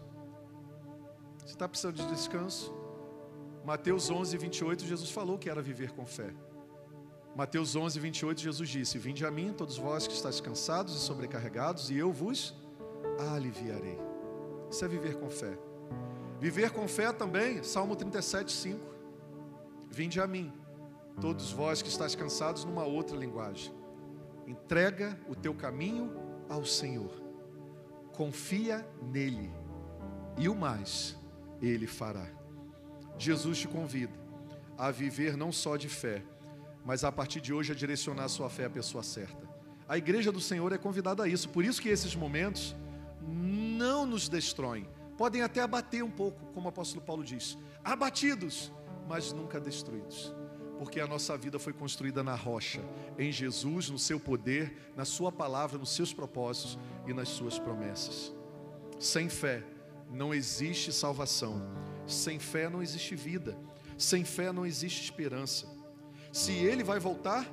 Você 1.40 1.54
está 1.54 1.68
precisando 1.68 1.96
de 1.96 2.08
descanso? 2.08 2.74
Mateus 3.66 4.10
11, 4.10 4.38
28, 4.38 4.86
Jesus 4.86 5.10
falou 5.12 5.38
que 5.38 5.50
era 5.50 5.62
viver 5.62 5.92
com 5.92 6.06
fé. 6.06 6.34
Mateus 7.36 7.76
11, 7.76 8.00
28, 8.00 8.42
Jesus 8.42 8.70
disse: 8.70 8.98
Vinde 8.98 9.26
a 9.26 9.32
mim, 9.32 9.54
todos 9.54 9.78
vós 9.78 10.06
que 10.06 10.14
estáis 10.14 10.40
cansados 10.40 10.96
e 10.96 11.00
sobrecarregados, 11.00 11.90
e 11.90 11.98
eu 11.98 12.12
vos 12.12 12.56
aliviarei. 13.34 13.98
Isso 14.70 14.84
é 14.84 14.88
viver 14.88 15.16
com 15.16 15.30
fé. 15.30 15.58
Viver 16.42 16.72
com 16.72 16.88
fé 16.88 17.14
também, 17.14 17.62
Salmo 17.62 17.96
37, 17.96 18.52
5. 18.52 18.80
Vinde 19.92 20.20
a 20.20 20.26
mim, 20.26 20.52
todos 21.22 21.52
vós 21.52 21.84
que 21.84 21.88
estáis 21.88 22.16
cansados, 22.16 22.66
numa 22.66 22.84
outra 22.84 23.16
linguagem. 23.16 23.72
Entrega 24.48 25.20
o 25.30 25.36
teu 25.36 25.54
caminho 25.54 26.12
ao 26.50 26.66
Senhor, 26.66 27.12
confia 28.16 28.84
nele, 29.04 29.52
e 30.36 30.50
o 30.50 30.56
mais 30.56 31.16
ele 31.62 31.86
fará. 31.86 32.28
Jesus 33.20 33.60
te 33.60 33.68
convida 33.68 34.20
a 34.76 34.90
viver 34.90 35.38
não 35.38 35.52
só 35.52 35.78
de 35.78 35.88
fé, 35.88 36.24
mas 36.84 37.04
a 37.04 37.12
partir 37.12 37.40
de 37.40 37.54
hoje 37.54 37.72
a 37.72 37.76
direcionar 37.76 38.24
a 38.24 38.30
sua 38.30 38.50
fé 38.50 38.66
à 38.66 38.70
pessoa 38.70 39.04
certa. 39.04 39.48
A 39.88 39.96
igreja 39.96 40.32
do 40.32 40.42
Senhor 40.42 40.74
é 40.74 40.78
convidada 40.80 41.22
a 41.22 41.28
isso, 41.28 41.50
por 41.50 41.64
isso 41.64 41.80
que 41.80 41.90
esses 41.90 42.16
momentos 42.16 42.76
não 43.22 44.08
nos 44.08 44.28
destroem, 44.28 44.90
podem 45.22 45.44
até 45.44 45.62
abater 45.62 46.04
um 46.04 46.10
pouco, 46.10 46.48
como 46.52 46.66
o 46.66 46.70
apóstolo 46.70 47.06
Paulo 47.06 47.24
diz, 47.24 47.56
abatidos, 47.84 48.72
mas 49.08 49.32
nunca 49.32 49.60
destruídos, 49.60 50.34
porque 50.80 51.00
a 51.00 51.06
nossa 51.06 51.38
vida 51.38 51.60
foi 51.60 51.74
construída 51.74 52.24
na 52.24 52.34
rocha, 52.34 52.82
em 53.20 53.32
Jesus, 53.32 53.92
no 53.92 54.00
seu 54.00 54.20
poder, 54.20 54.92
na 54.96 55.06
sua 55.06 55.32
palavra, 55.32 55.78
nos 55.78 55.92
seus 55.92 56.12
propósitos 56.12 56.76
e 57.06 57.14
nas 57.14 57.30
suas 57.30 57.60
promessas. 57.60 58.34
Sem 59.00 59.30
fé 59.30 59.64
não 60.10 60.34
existe 60.34 60.92
salvação, 60.92 61.62
sem 62.08 62.40
fé 62.40 62.68
não 62.68 62.82
existe 62.82 63.16
vida, 63.16 63.56
sem 64.00 64.26
fé 64.26 64.52
não 64.52 64.66
existe 64.66 65.04
esperança. 65.04 65.68
Se 66.34 66.52
ele 66.52 66.84
vai 66.84 66.98
voltar, 66.98 67.46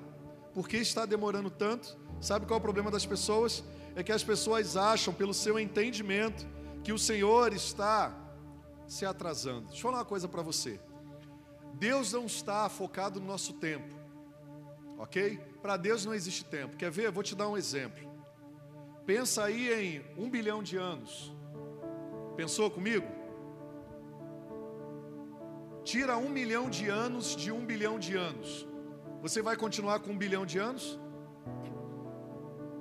por 0.54 0.66
que 0.66 0.78
está 0.78 1.04
demorando 1.04 1.50
tanto? 1.50 1.98
Sabe 2.18 2.46
qual 2.46 2.56
é 2.56 2.60
o 2.60 2.62
problema 2.62 2.90
das 2.90 3.04
pessoas? 3.04 3.62
É 3.94 4.02
que 4.02 4.10
as 4.10 4.24
pessoas 4.24 4.74
acham, 4.74 5.12
pelo 5.12 5.34
seu 5.34 5.58
entendimento, 5.58 6.46
que 6.89 6.93
o 6.94 6.98
Senhor 6.98 7.52
está 7.52 8.10
se 8.86 9.05
atrasando. 9.05 9.66
Deixa 9.66 9.77
eu 9.77 9.82
falar 9.82 9.98
uma 9.98 10.05
coisa 10.06 10.27
para 10.27 10.40
você. 10.40 10.81
Deus 11.74 12.15
não 12.15 12.24
está 12.24 12.66
focado 12.70 13.20
no 13.20 13.27
nosso 13.27 13.52
tempo, 13.52 13.94
ok? 14.97 15.36
Para 15.60 15.77
Deus 15.77 16.06
não 16.06 16.15
existe 16.15 16.47
tempo. 16.47 16.78
Quer 16.78 16.90
ver? 16.90 17.10
Vou 17.10 17.23
te 17.23 17.35
dar 17.36 17.47
um 17.47 17.59
exemplo. 17.59 18.10
Pensa 19.05 19.44
aí 19.44 19.70
em 19.70 20.02
um 20.16 20.31
bilhão 20.31 20.62
de 20.62 20.78
anos. 20.78 21.31
Pensou 22.36 22.70
comigo? 22.70 23.06
Tira 25.85 26.16
um 26.16 26.31
milhão 26.31 26.70
de 26.70 26.89
anos 26.89 27.36
de 27.36 27.52
um 27.52 27.66
bilhão 27.66 27.98
de 27.98 28.16
anos. 28.16 28.66
Você 29.20 29.43
vai 29.43 29.59
continuar 29.59 30.01
com 30.01 30.12
um 30.12 30.16
bilhão 30.16 30.47
de 30.47 30.56
anos? 30.56 30.98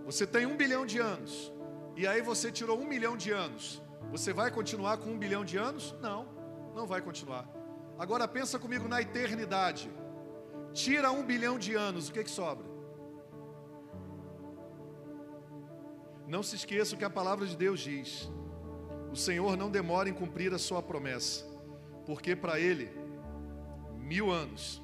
Você 0.06 0.26
tem 0.26 0.46
um 0.46 0.56
bilhão 0.56 0.86
de 0.86 0.98
anos. 0.98 1.52
E 1.98 2.08
aí 2.08 2.22
você 2.22 2.54
tirou 2.54 2.80
um 2.80 2.88
milhão 2.88 3.18
de 3.18 3.32
anos. 3.32 3.86
Você 4.12 4.32
vai 4.34 4.50
continuar 4.50 4.98
com 4.98 5.12
um 5.12 5.18
bilhão 5.18 5.44
de 5.44 5.58
anos? 5.58 5.96
Não, 6.02 6.28
não 6.76 6.88
vai 6.88 7.02
continuar. 7.02 7.48
Agora 7.98 8.28
pensa 8.28 8.58
comigo 8.58 8.88
na 8.88 9.02
eternidade. 9.02 9.92
Tira 10.74 11.12
um 11.12 11.24
bilhão 11.24 11.58
de 11.58 11.74
anos, 11.76 12.10
o 12.10 12.14
que, 12.14 12.24
que 12.24 12.30
sobra? 12.32 12.66
Não 16.28 16.44
se 16.44 16.56
esqueça 16.56 16.94
o 16.94 16.98
que 16.98 17.06
a 17.06 17.10
palavra 17.10 17.46
de 17.46 17.56
Deus 17.56 17.80
diz. 17.80 18.30
O 19.12 19.16
Senhor 19.16 19.56
não 19.58 19.72
demora 19.72 20.10
em 20.10 20.14
cumprir 20.14 20.54
a 20.54 20.60
sua 20.60 20.82
promessa, 20.82 21.46
porque 22.06 22.36
para 22.36 22.60
Ele 22.60 22.92
mil 23.98 24.32
anos 24.32 24.82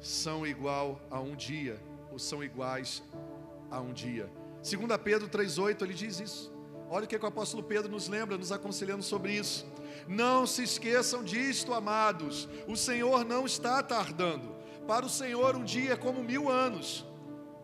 são 0.00 0.46
igual 0.46 1.00
a 1.10 1.20
um 1.20 1.34
dia, 1.34 1.82
ou 2.10 2.18
são 2.18 2.42
iguais 2.44 3.02
a 3.70 3.80
um 3.80 3.92
dia. 3.92 4.30
2 4.62 4.96
Pedro 5.02 5.28
3,8 5.28 5.82
ele 5.82 5.94
diz 5.94 6.20
isso. 6.20 6.51
Olha 6.94 7.06
o 7.06 7.08
que, 7.08 7.16
o 7.16 7.26
apóstolo 7.26 7.62
Pedro 7.62 7.90
nos 7.90 8.06
lembra, 8.06 8.36
nos 8.36 8.52
aconselhando 8.52 9.02
sobre 9.02 9.32
isso. 9.32 9.64
Não 10.06 10.46
se 10.46 10.62
esqueçam 10.62 11.24
disto, 11.24 11.72
amados. 11.72 12.46
O 12.68 12.76
Senhor 12.76 13.24
não 13.24 13.46
está 13.46 13.82
tardando. 13.82 14.54
Para 14.86 15.06
o 15.06 15.08
Senhor, 15.08 15.56
um 15.56 15.64
dia 15.64 15.94
é 15.94 15.96
como 15.96 16.22
mil 16.22 16.50
anos, 16.50 17.06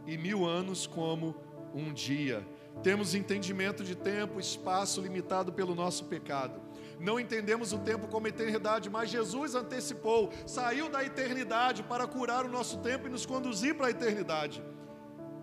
e 0.06 0.16
mil 0.16 0.46
anos 0.46 0.86
como 0.86 1.36
um 1.74 1.92
dia. 1.92 2.42
Temos 2.82 3.14
entendimento 3.14 3.84
de 3.84 3.94
tempo, 3.94 4.40
espaço 4.40 4.98
limitado 4.98 5.52
pelo 5.52 5.74
nosso 5.74 6.06
pecado. 6.06 6.58
Não 6.98 7.20
entendemos 7.20 7.74
o 7.74 7.78
tempo 7.80 8.08
como 8.08 8.28
eternidade, 8.28 8.88
mas 8.88 9.10
Jesus 9.10 9.54
antecipou, 9.54 10.32
saiu 10.46 10.88
da 10.88 11.04
eternidade 11.04 11.82
para 11.82 12.06
curar 12.06 12.46
o 12.46 12.48
nosso 12.48 12.78
tempo 12.78 13.06
e 13.06 13.10
nos 13.10 13.26
conduzir 13.26 13.74
para 13.74 13.88
a 13.88 13.90
eternidade. 13.90 14.62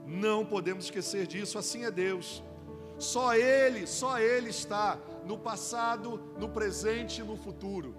Não 0.08 0.44
podemos 0.44 0.86
esquecer 0.86 1.28
disso, 1.28 1.60
assim 1.60 1.86
é 1.86 1.92
Deus. 1.92 2.44
Só 2.98 3.34
Ele, 3.34 3.86
só 3.86 4.20
Ele 4.20 4.50
está 4.50 4.98
no 5.26 5.38
passado, 5.38 6.22
no 6.38 6.50
presente 6.50 7.22
e 7.22 7.24
no 7.24 7.36
futuro. 7.36 7.96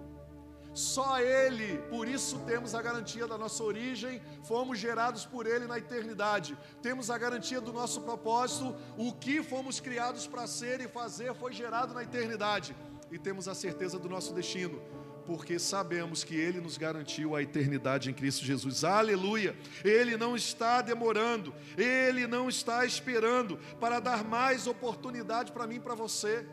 Só 0.73 1.19
Ele, 1.19 1.79
por 1.89 2.07
isso 2.07 2.37
temos 2.45 2.75
a 2.75 2.81
garantia 2.83 3.25
da 3.25 3.35
nossa 3.35 3.63
origem, 3.63 4.21
fomos 4.43 4.77
gerados 4.77 5.25
por 5.25 5.47
Ele 5.47 5.65
na 5.65 5.79
eternidade. 5.79 6.55
Temos 6.83 7.09
a 7.09 7.17
garantia 7.17 7.59
do 7.59 7.73
nosso 7.73 8.01
propósito, 8.01 8.75
o 8.95 9.11
que 9.11 9.41
fomos 9.41 9.79
criados 9.79 10.27
para 10.27 10.45
ser 10.45 10.79
e 10.79 10.87
fazer 10.87 11.33
foi 11.33 11.51
gerado 11.51 11.95
na 11.95 12.03
eternidade. 12.03 12.75
E 13.11 13.17
temos 13.17 13.47
a 13.47 13.55
certeza 13.55 13.97
do 13.97 14.07
nosso 14.07 14.33
destino, 14.33 14.79
porque 15.27 15.59
sabemos 15.59 16.23
que 16.23 16.35
Ele 16.35 16.61
nos 16.61 16.77
garantiu 16.77 17.35
a 17.35 17.43
eternidade 17.43 18.09
em 18.09 18.13
Cristo 18.13 18.45
Jesus. 18.45 18.85
Aleluia! 18.85 19.53
Ele 19.83 20.15
não 20.15 20.37
está 20.37 20.81
demorando, 20.81 21.53
Ele 21.77 22.25
não 22.25 22.47
está 22.47 22.85
esperando 22.85 23.57
para 23.77 23.99
dar 23.99 24.23
mais 24.23 24.67
oportunidade 24.67 25.51
para 25.51 25.67
mim 25.67 25.75
e 25.75 25.79
para 25.81 25.95
você. 25.95 26.47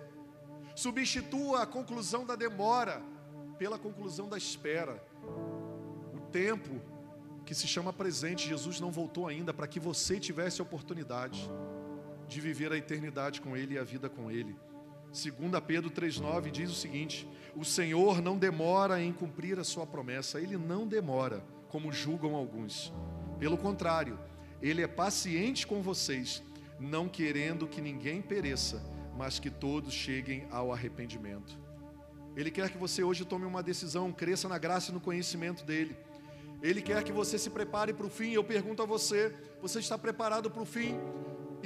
Substitua 0.75 1.63
a 1.63 1.67
conclusão 1.67 2.27
da 2.27 2.35
demora 2.35 3.01
pela 3.57 3.79
conclusão 3.79 4.29
da 4.29 4.37
espera. 4.37 5.01
O 6.13 6.19
tempo 6.33 6.83
que 7.47 7.55
se 7.55 7.69
chama 7.69 7.93
presente, 7.93 8.49
Jesus 8.49 8.81
não 8.81 8.91
voltou 8.91 9.29
ainda 9.29 9.55
para 9.55 9.69
que 9.69 9.79
você 9.79 10.19
tivesse 10.19 10.61
a 10.61 10.65
oportunidade 10.65 11.49
de 12.27 12.41
viver 12.41 12.73
a 12.73 12.77
eternidade 12.77 13.41
com 13.41 13.57
Ele 13.57 13.75
e 13.75 13.79
a 13.79 13.85
vida 13.85 14.09
com 14.09 14.33
Ele. 14.33 14.57
2 15.15 15.33
Pedro 15.65 15.91
3,9 15.93 16.51
diz 16.51 16.71
o 16.71 16.75
seguinte: 16.75 17.29
O 17.55 17.65
Senhor 17.65 18.21
não 18.21 18.37
demora 18.37 19.01
em 19.01 19.13
cumprir 19.13 19.61
a 19.61 19.65
sua 19.65 19.87
promessa, 19.87 20.41
Ele 20.41 20.57
não 20.57 20.89
demora, 20.89 21.45
como 21.69 21.93
julgam 21.93 22.35
alguns. 22.35 22.93
Pelo 23.39 23.57
contrário, 23.57 24.19
Ele 24.61 24.83
é 24.83 24.89
paciente 24.89 25.69
com 25.69 25.81
vocês, 25.81 26.43
não 26.81 27.09
querendo 27.09 27.69
que 27.69 27.81
ninguém 27.81 28.21
pereça, 28.21 28.83
mas 29.17 29.39
que 29.39 29.51
todos 29.51 29.95
cheguem 29.95 30.49
ao 30.51 30.73
arrependimento. 30.73 31.57
Ele 32.37 32.51
quer 32.51 32.69
que 32.69 32.77
você 32.77 33.05
hoje 33.05 33.25
tome 33.25 33.47
uma 33.47 33.63
decisão, 33.63 34.13
cresça 34.13 34.49
na 34.49 34.59
graça 34.59 34.91
e 34.91 34.95
no 34.95 35.01
conhecimento 35.01 35.65
dEle. 35.65 35.97
Ele 36.61 36.83
quer 36.83 37.05
que 37.05 37.13
você 37.13 37.39
se 37.39 37.51
prepare 37.51 37.93
para 37.93 38.07
o 38.07 38.11
fim. 38.11 38.33
Eu 38.33 38.43
pergunto 38.43 38.83
a 38.83 38.87
você: 38.87 39.33
você 39.63 39.79
está 39.79 39.97
preparado 39.97 40.51
para 40.51 40.63
o 40.63 40.67
fim? 40.67 40.99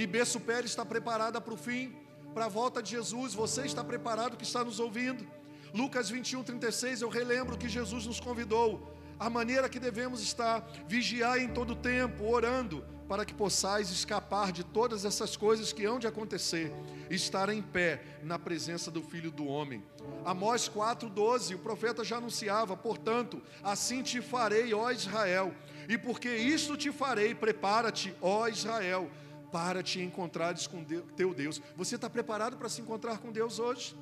Beço 0.07 0.39
Pérez 0.39 0.71
está 0.71 0.85
preparada 0.85 1.41
para 1.41 1.55
o 1.55 1.57
fim, 1.57 1.93
para 2.35 2.47
a 2.47 2.49
volta 2.49 2.83
de 2.83 2.91
Jesus. 2.91 3.35
Você 3.35 3.67
está 3.67 3.83
preparado 3.83 4.37
que 4.37 4.45
está 4.45 4.65
nos 4.65 4.81
ouvindo? 4.81 5.27
Lucas 5.75 6.09
21, 6.09 6.43
36, 6.43 7.03
eu 7.03 7.09
relembro 7.09 7.57
que 7.57 7.69
Jesus 7.69 8.07
nos 8.07 8.21
convidou, 8.21 8.95
a 9.19 9.29
maneira 9.29 9.69
que 9.69 9.79
devemos 9.79 10.23
estar, 10.23 10.67
vigiar 10.87 11.39
em 11.39 11.49
todo 11.49 11.75
tempo, 11.75 12.25
orando, 12.25 12.85
para 13.09 13.25
que 13.25 13.35
possais 13.35 13.91
escapar 13.91 14.53
de 14.53 14.63
todas 14.63 15.05
essas 15.05 15.37
coisas 15.37 15.73
que 15.73 15.85
hão 15.85 15.99
de 15.99 16.07
acontecer, 16.07 16.73
estar 17.11 17.49
em 17.49 17.63
pé 17.63 18.03
na 18.23 18.39
presença 18.39 18.91
do 18.91 19.03
Filho 19.03 19.31
do 19.31 19.47
Homem. 19.47 19.83
Amós 20.25 20.69
4,12, 20.69 21.55
o 21.55 21.59
profeta 21.59 22.05
já 22.05 22.19
anunciava, 22.19 22.77
portanto, 22.77 23.43
assim 23.63 24.03
te 24.03 24.21
farei, 24.21 24.75
ó 24.75 24.91
Israel, 24.91 25.55
e 25.89 25.97
porque 25.97 26.35
isto 26.37 26.77
te 26.77 26.93
farei, 26.93 27.35
prepara-te, 27.35 28.15
ó 28.21 28.47
Israel, 28.47 29.11
para 29.51 29.83
te 29.83 30.01
encontrares 30.01 30.67
com 30.67 30.85
teu 31.17 31.35
Deus. 31.35 31.61
Você 31.77 31.95
está 31.95 32.09
preparado 32.09 32.57
para 32.57 32.69
se 32.69 32.81
encontrar 32.81 33.19
com 33.19 33.33
Deus 33.33 33.59
hoje? 33.59 33.97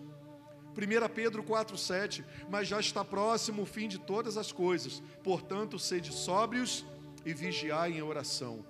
1 0.76 1.14
Pedro 1.14 1.42
4,7, 1.42 2.24
mas 2.50 2.68
já 2.68 2.78
está 2.78 3.04
próximo 3.04 3.62
o 3.62 3.66
fim 3.66 3.88
de 3.88 3.98
todas 3.98 4.36
as 4.36 4.52
coisas, 4.52 5.02
portanto, 5.24 5.78
sede 5.78 6.12
sóbrios 6.12 6.84
e 7.24 7.32
vigiai 7.32 7.92
em 7.92 8.02
oração 8.02 8.64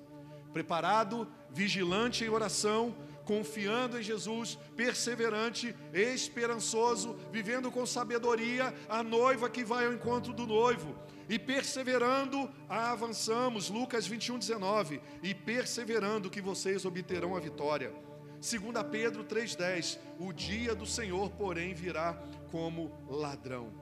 preparado, 0.56 1.28
vigilante 1.50 2.24
em 2.24 2.30
oração, 2.30 2.96
confiando 3.26 4.00
em 4.00 4.02
Jesus, 4.02 4.58
perseverante, 4.74 5.76
esperançoso, 5.92 7.14
vivendo 7.30 7.70
com 7.70 7.84
sabedoria, 7.84 8.74
a 8.88 9.02
noiva 9.02 9.50
que 9.50 9.62
vai 9.62 9.84
ao 9.84 9.92
encontro 9.92 10.32
do 10.32 10.46
noivo. 10.46 10.96
E 11.28 11.38
perseverando, 11.38 12.48
avançamos. 12.68 13.68
Lucas 13.68 14.06
21, 14.06 14.38
19. 14.38 15.00
E 15.22 15.34
perseverando, 15.34 16.30
que 16.30 16.40
vocês 16.40 16.84
obterão 16.84 17.36
a 17.36 17.40
vitória. 17.40 17.92
2 18.34 18.52
Pedro 18.90 19.24
3,10: 19.24 19.98
O 20.18 20.32
dia 20.32 20.74
do 20.74 20.86
Senhor, 20.86 21.30
porém, 21.30 21.74
virá 21.74 22.14
como 22.50 22.92
ladrão. 23.08 23.72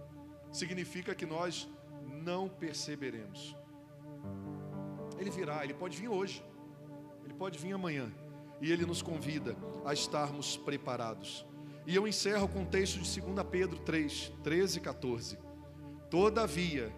Significa 0.51 1.15
que 1.15 1.27
nós 1.27 1.69
não 2.23 2.49
perceberemos. 2.49 3.57
Ele 5.19 5.31
virá, 5.31 5.65
ele 5.65 5.75
pode 5.75 5.97
vir 5.97 6.09
hoje. 6.09 6.43
Ele 7.25 7.35
pode 7.35 7.59
vir 7.59 7.73
amanhã. 7.73 8.11
E 8.61 8.73
ele 8.73 8.87
nos 8.87 9.03
convida 9.03 9.57
a 9.85 9.93
estarmos 9.93 10.57
preparados. 10.57 11.45
E 11.87 11.95
eu 11.95 12.09
encerro 12.09 12.49
com 12.49 12.63
o 12.63 12.67
texto 12.67 12.99
de 13.01 13.21
2 13.21 13.47
Pedro 13.51 13.79
3, 13.81 14.33
13 14.43 14.79
e 14.79 14.81
14. 14.81 15.39
Todavia, 16.09 16.91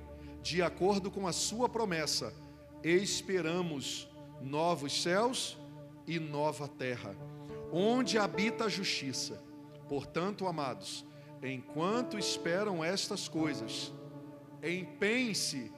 de 0.46 0.62
acordo 0.62 1.10
com 1.10 1.26
a 1.26 1.32
sua 1.32 1.68
promessa, 1.68 2.32
esperamos 2.84 4.08
novos 4.40 5.02
céus 5.02 5.58
e 6.06 6.20
nova 6.20 6.68
terra, 6.68 7.16
onde 7.72 8.16
habita 8.16 8.66
a 8.66 8.68
justiça. 8.68 9.42
Portanto, 9.88 10.46
amados, 10.46 11.04
enquanto 11.42 12.16
esperam 12.16 12.84
estas 12.84 13.26
coisas, 13.26 13.92
empenhe-se 14.62 15.72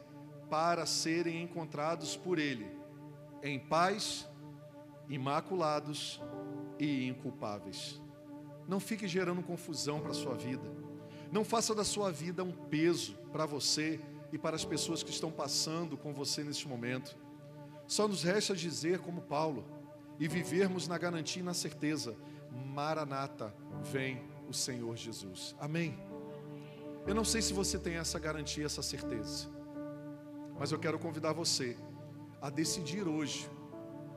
para 0.50 0.84
serem 0.84 1.42
encontrados 1.42 2.14
por 2.14 2.38
Ele, 2.38 2.70
em 3.42 3.58
paz 3.58 4.28
imaculados 5.08 6.20
e 6.78 7.08
inculpáveis. 7.08 7.98
Não 8.68 8.78
fique 8.78 9.08
gerando 9.08 9.42
confusão 9.42 9.98
para 9.98 10.10
a 10.10 10.14
sua 10.14 10.34
vida. 10.34 10.70
Não 11.32 11.42
faça 11.42 11.74
da 11.74 11.84
sua 11.84 12.12
vida 12.12 12.44
um 12.44 12.52
peso 12.52 13.14
para 13.32 13.46
você 13.46 13.98
e 14.32 14.38
para 14.38 14.56
as 14.56 14.64
pessoas 14.64 15.02
que 15.02 15.10
estão 15.10 15.30
passando 15.30 15.96
com 15.96 16.12
você 16.12 16.42
neste 16.42 16.68
momento. 16.68 17.16
Só 17.86 18.06
nos 18.06 18.22
resta 18.22 18.54
dizer, 18.54 18.98
como 18.98 19.22
Paulo, 19.22 19.64
e 20.18 20.28
vivermos 20.28 20.88
na 20.88 20.98
garantia 20.98 21.40
e 21.40 21.44
na 21.44 21.54
certeza: 21.54 22.16
Maranata, 22.50 23.54
vem 23.82 24.22
o 24.48 24.52
Senhor 24.52 24.96
Jesus. 24.96 25.54
Amém. 25.58 25.98
Eu 27.06 27.14
não 27.14 27.24
sei 27.24 27.40
se 27.40 27.52
você 27.52 27.78
tem 27.78 27.96
essa 27.96 28.18
garantia, 28.18 28.66
essa 28.66 28.82
certeza, 28.82 29.48
mas 30.58 30.72
eu 30.72 30.78
quero 30.78 30.98
convidar 30.98 31.32
você 31.32 31.76
a 32.40 32.50
decidir 32.50 33.08
hoje 33.08 33.48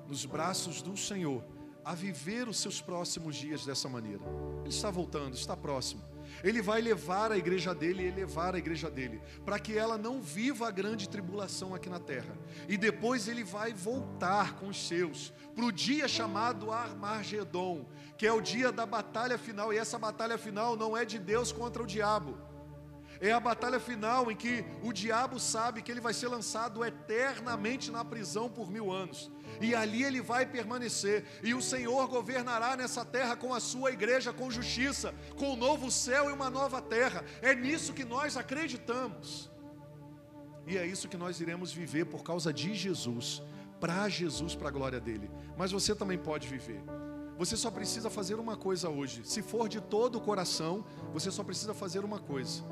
nos 0.08 0.26
braços 0.26 0.82
do 0.82 0.98
Senhor, 0.98 1.44
a 1.86 1.96
viver 1.96 2.50
os 2.50 2.60
seus 2.60 2.82
próximos 2.82 3.36
dias 3.36 3.66
dessa 3.66 3.88
maneira. 3.88 4.24
Ele 4.60 4.70
está 4.70 4.92
voltando, 4.92 5.36
está 5.36 5.56
próximo. 5.56 6.11
Ele 6.44 6.62
vai 6.62 6.82
levar 6.82 7.32
a 7.32 7.38
igreja 7.38 7.74
dele 7.74 8.04
e 8.04 8.08
elevar 8.08 8.56
a 8.56 8.58
igreja 8.58 8.90
dele, 8.90 9.22
para 9.46 9.60
que 9.60 9.78
ela 9.78 9.98
não 9.98 10.22
viva 10.22 10.68
a 10.68 10.72
grande 10.72 11.08
tribulação 11.08 11.76
aqui 11.76 11.90
na 11.90 12.00
terra. 12.00 12.38
E 12.68 12.78
depois 12.78 13.28
ele 13.28 13.44
vai 13.44 13.74
voltar 13.74 14.56
com 14.56 14.68
os 14.68 14.88
seus, 14.88 15.34
para 15.56 15.66
o 15.66 15.72
dia 15.72 16.08
chamado 16.08 16.72
Armagedon, 16.72 17.86
que 18.18 18.26
é 18.26 18.32
o 18.32 18.42
dia 18.42 18.72
da 18.72 18.86
batalha 18.86 19.38
final, 19.38 19.74
e 19.74 19.78
essa 19.78 19.98
batalha 19.98 20.38
final 20.38 20.76
não 20.76 20.96
é 20.96 21.06
de 21.06 21.20
Deus 21.20 21.52
contra 21.52 21.84
o 21.84 21.88
diabo. 21.88 22.38
É 23.22 23.32
a 23.32 23.40
batalha 23.40 23.80
final 23.80 24.32
em 24.32 24.36
que 24.36 24.66
o 24.84 24.92
diabo 24.92 25.40
sabe 25.40 25.82
que 25.82 25.92
ele 25.92 26.02
vai 26.02 26.14
ser 26.14 26.28
lançado 26.28 26.84
eternamente 26.84 27.92
na 27.92 28.04
prisão 28.04 28.50
por 28.50 28.70
mil 28.70 28.92
anos 28.92 29.32
e 29.62 29.76
ali 29.76 30.04
ele 30.04 30.22
vai 30.22 30.46
permanecer, 30.46 31.24
e 31.44 31.54
o 31.54 31.62
Senhor 31.62 32.08
governará 32.08 32.76
nessa 32.76 33.06
terra 33.06 33.36
com 33.36 33.54
a 33.54 33.60
sua 33.60 33.92
igreja, 33.92 34.34
com 34.34 34.50
justiça, 34.50 35.14
com 35.38 35.54
um 35.54 35.56
novo 35.56 35.92
céu 35.92 36.30
e 36.30 36.34
uma 36.34 36.50
nova 36.50 36.82
terra. 36.82 37.24
É 37.42 37.54
nisso 37.54 37.94
que 37.94 38.04
nós 38.04 38.36
acreditamos, 38.38 39.52
e 40.66 40.78
é 40.78 40.86
isso 40.86 41.08
que 41.08 41.18
nós 41.18 41.40
iremos 41.40 41.72
viver 41.72 42.06
por 42.06 42.24
causa 42.24 42.52
de 42.52 42.74
Jesus, 42.74 43.42
para 43.80 44.08
Jesus, 44.10 44.56
para 44.56 44.70
a 44.70 44.72
glória 44.72 45.00
dele. 45.00 45.30
Mas 45.58 45.72
você 45.72 45.94
também 45.96 46.18
pode 46.18 46.48
viver. 46.48 46.84
Você 47.38 47.58
só 47.58 47.72
precisa 47.72 48.10
fazer 48.10 48.36
uma 48.36 48.56
coisa 48.56 48.88
hoje. 48.88 49.22
Se 49.26 49.42
for 49.42 49.68
de 49.68 49.82
todo 49.82 50.18
o 50.18 50.22
coração, 50.22 50.86
você 51.12 51.32
só 51.32 51.44
precisa 51.44 51.74
fazer 51.74 52.06
uma 52.06 52.20
coisa: 52.20 52.64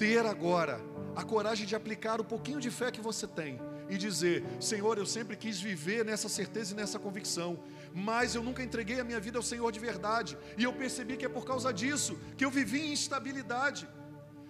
ter 0.00 0.24
agora 0.24 0.80
a 1.14 1.22
coragem 1.22 1.66
de 1.66 1.76
aplicar 1.76 2.22
o 2.22 2.24
pouquinho 2.24 2.58
de 2.58 2.70
fé 2.70 2.90
que 2.90 3.02
você 3.02 3.26
tem 3.26 3.60
e 3.86 3.98
dizer: 3.98 4.42
Senhor, 4.58 4.96
eu 4.96 5.04
sempre 5.04 5.36
quis 5.36 5.60
viver 5.60 6.02
nessa 6.06 6.26
certeza 6.26 6.72
e 6.72 6.76
nessa 6.80 6.98
convicção, 6.98 7.62
mas 7.92 8.34
eu 8.34 8.42
nunca 8.42 8.62
entreguei 8.62 8.98
a 8.98 9.04
minha 9.04 9.20
vida 9.20 9.36
ao 9.38 9.42
Senhor 9.42 9.70
de 9.70 9.78
verdade, 9.78 10.38
e 10.56 10.64
eu 10.64 10.72
percebi 10.72 11.18
que 11.18 11.26
é 11.26 11.28
por 11.28 11.44
causa 11.44 11.70
disso 11.70 12.18
que 12.38 12.44
eu 12.46 12.50
vivi 12.50 12.80
em 12.80 12.92
instabilidade. 12.92 13.86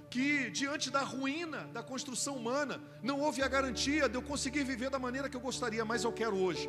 Que 0.09 0.51
diante 0.51 0.91
da 0.91 1.03
ruína 1.03 1.69
da 1.73 1.83
construção 1.91 2.37
humana, 2.37 2.81
não 3.01 3.21
houve 3.21 3.43
a 3.43 3.49
garantia 3.49 4.09
de 4.09 4.17
eu 4.17 4.23
conseguir 4.23 4.65
viver 4.65 4.91
da 4.91 4.99
maneira 4.99 5.29
que 5.29 5.37
eu 5.37 5.41
gostaria, 5.41 5.85
mas 5.85 6.03
eu 6.03 6.13
quero 6.13 6.37
hoje 6.37 6.69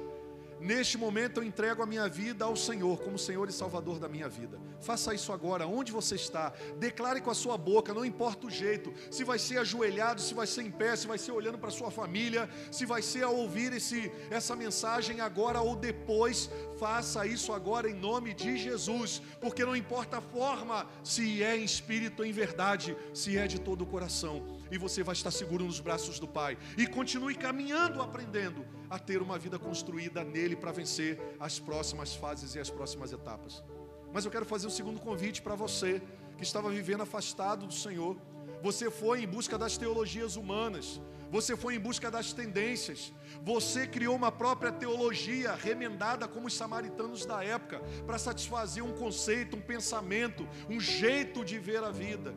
Neste 0.61 0.95
momento 0.95 1.39
eu 1.39 1.43
entrego 1.43 1.81
a 1.81 1.87
minha 1.87 2.07
vida 2.07 2.45
ao 2.45 2.55
Senhor, 2.55 3.01
como 3.01 3.17
Senhor 3.17 3.49
e 3.49 3.51
Salvador 3.51 3.97
da 3.97 4.07
minha 4.07 4.29
vida. 4.29 4.59
Faça 4.79 5.11
isso 5.11 5.33
agora, 5.33 5.65
onde 5.65 5.91
você 5.91 6.13
está. 6.13 6.53
Declare 6.77 7.19
com 7.19 7.31
a 7.31 7.33
sua 7.33 7.57
boca, 7.57 7.95
não 7.95 8.05
importa 8.05 8.45
o 8.45 8.49
jeito. 8.51 8.93
Se 9.09 9.23
vai 9.23 9.39
ser 9.39 9.57
ajoelhado, 9.57 10.21
se 10.21 10.35
vai 10.35 10.45
ser 10.45 10.61
em 10.61 10.69
pé, 10.69 10.95
se 10.95 11.07
vai 11.07 11.17
ser 11.17 11.31
olhando 11.31 11.57
para 11.57 11.71
sua 11.71 11.89
família, 11.89 12.47
se 12.71 12.85
vai 12.85 13.01
ser 13.01 13.23
a 13.23 13.29
ouvir 13.29 13.73
esse, 13.73 14.11
essa 14.29 14.55
mensagem 14.55 15.19
agora 15.19 15.61
ou 15.61 15.75
depois. 15.75 16.47
Faça 16.77 17.25
isso 17.25 17.51
agora 17.53 17.89
em 17.89 17.95
nome 17.95 18.31
de 18.31 18.55
Jesus, 18.55 19.19
porque 19.39 19.65
não 19.65 19.75
importa 19.75 20.17
a 20.17 20.21
forma, 20.21 20.87
se 21.03 21.41
é 21.41 21.57
em 21.57 21.63
espírito 21.63 22.23
em 22.23 22.31
verdade, 22.31 22.95
se 23.15 23.35
é 23.35 23.47
de 23.47 23.59
todo 23.59 23.81
o 23.81 23.87
coração 23.87 24.61
e 24.69 24.77
você 24.77 25.03
vai 25.03 25.13
estar 25.13 25.31
seguro 25.31 25.65
nos 25.65 25.79
braços 25.79 26.19
do 26.19 26.27
Pai. 26.27 26.55
E 26.77 26.85
continue 26.85 27.33
caminhando, 27.33 27.99
aprendendo 27.99 28.63
a 28.91 28.99
ter 28.99 29.21
uma 29.21 29.39
vida 29.39 29.57
construída 29.57 30.21
nele 30.21 30.53
para 30.53 30.73
vencer 30.73 31.17
as 31.39 31.57
próximas 31.57 32.13
fases 32.13 32.55
e 32.55 32.59
as 32.59 32.69
próximas 32.69 33.13
etapas. 33.13 33.63
Mas 34.11 34.25
eu 34.25 34.31
quero 34.31 34.45
fazer 34.45 34.67
um 34.67 34.69
segundo 34.69 34.99
convite 34.99 35.41
para 35.41 35.55
você 35.55 36.01
que 36.37 36.43
estava 36.43 36.69
vivendo 36.69 37.01
afastado 37.01 37.65
do 37.65 37.73
Senhor. 37.73 38.17
Você 38.61 38.91
foi 38.91 39.23
em 39.23 39.27
busca 39.27 39.57
das 39.57 39.77
teologias 39.77 40.35
humanas, 40.35 40.99
você 41.31 41.55
foi 41.55 41.75
em 41.75 41.79
busca 41.79 42.11
das 42.11 42.33
tendências, 42.33 43.13
você 43.41 43.87
criou 43.87 44.13
uma 44.13 44.29
própria 44.29 44.73
teologia 44.73 45.55
remendada 45.55 46.27
como 46.27 46.47
os 46.47 46.53
samaritanos 46.53 47.25
da 47.25 47.41
época, 47.41 47.79
para 48.05 48.19
satisfazer 48.19 48.83
um 48.83 48.91
conceito, 48.91 49.55
um 49.55 49.61
pensamento, 49.61 50.45
um 50.69 50.81
jeito 50.81 51.45
de 51.45 51.57
ver 51.57 51.81
a 51.81 51.91
vida. 51.91 52.35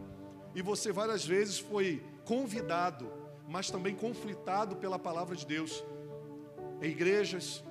E 0.54 0.62
você 0.62 0.92
várias 0.92 1.26
vezes 1.26 1.58
foi 1.58 2.00
convidado, 2.24 3.10
mas 3.48 3.70
também 3.70 3.96
conflitado 3.96 4.76
pela 4.76 5.00
palavra 5.00 5.34
de 5.34 5.44
Deus, 5.44 5.82
em 6.80 6.90
igrejas, 6.90 7.64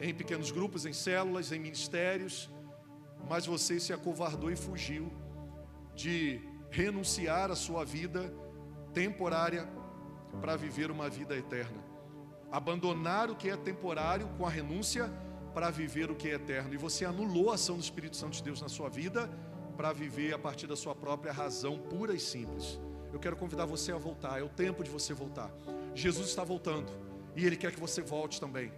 em 0.00 0.14
pequenos 0.14 0.50
grupos, 0.50 0.84
em 0.84 0.92
células, 0.92 1.52
em 1.52 1.58
ministérios, 1.58 2.50
mas 3.28 3.46
você 3.46 3.80
se 3.80 3.92
acovardou 3.92 4.50
e 4.50 4.56
fugiu 4.56 5.12
de 5.94 6.40
renunciar 6.70 7.50
à 7.50 7.56
sua 7.56 7.84
vida 7.84 8.32
temporária 8.92 9.68
para 10.40 10.56
viver 10.56 10.90
uma 10.90 11.08
vida 11.08 11.36
eterna. 11.36 11.84
Abandonar 12.52 13.30
o 13.30 13.36
que 13.36 13.48
é 13.48 13.56
temporário 13.56 14.28
com 14.36 14.46
a 14.46 14.50
renúncia 14.50 15.10
para 15.52 15.70
viver 15.70 16.10
o 16.10 16.14
que 16.14 16.28
é 16.28 16.34
eterno. 16.34 16.74
E 16.74 16.76
você 16.76 17.04
anulou 17.04 17.50
a 17.50 17.54
ação 17.54 17.76
do 17.76 17.82
Espírito 17.82 18.16
Santo 18.16 18.34
de 18.34 18.42
Deus 18.42 18.60
na 18.60 18.68
sua 18.68 18.88
vida 18.88 19.28
para 19.76 19.92
viver 19.92 20.34
a 20.34 20.38
partir 20.38 20.66
da 20.66 20.76
sua 20.76 20.94
própria 20.94 21.32
razão 21.32 21.78
pura 21.78 22.14
e 22.14 22.20
simples. 22.20 22.78
Eu 23.12 23.18
quero 23.18 23.36
convidar 23.36 23.64
você 23.64 23.92
a 23.92 23.96
voltar, 23.96 24.38
é 24.38 24.42
o 24.42 24.48
tempo 24.48 24.84
de 24.84 24.90
você 24.90 25.14
voltar. 25.14 25.50
Jesus 25.94 26.28
está 26.28 26.44
voltando 26.44 27.05
e 27.36 27.44
Ele 27.44 27.56
quer 27.56 27.72
que 27.72 27.80
você 27.80 28.02
volte 28.02 28.40
também. 28.40 28.72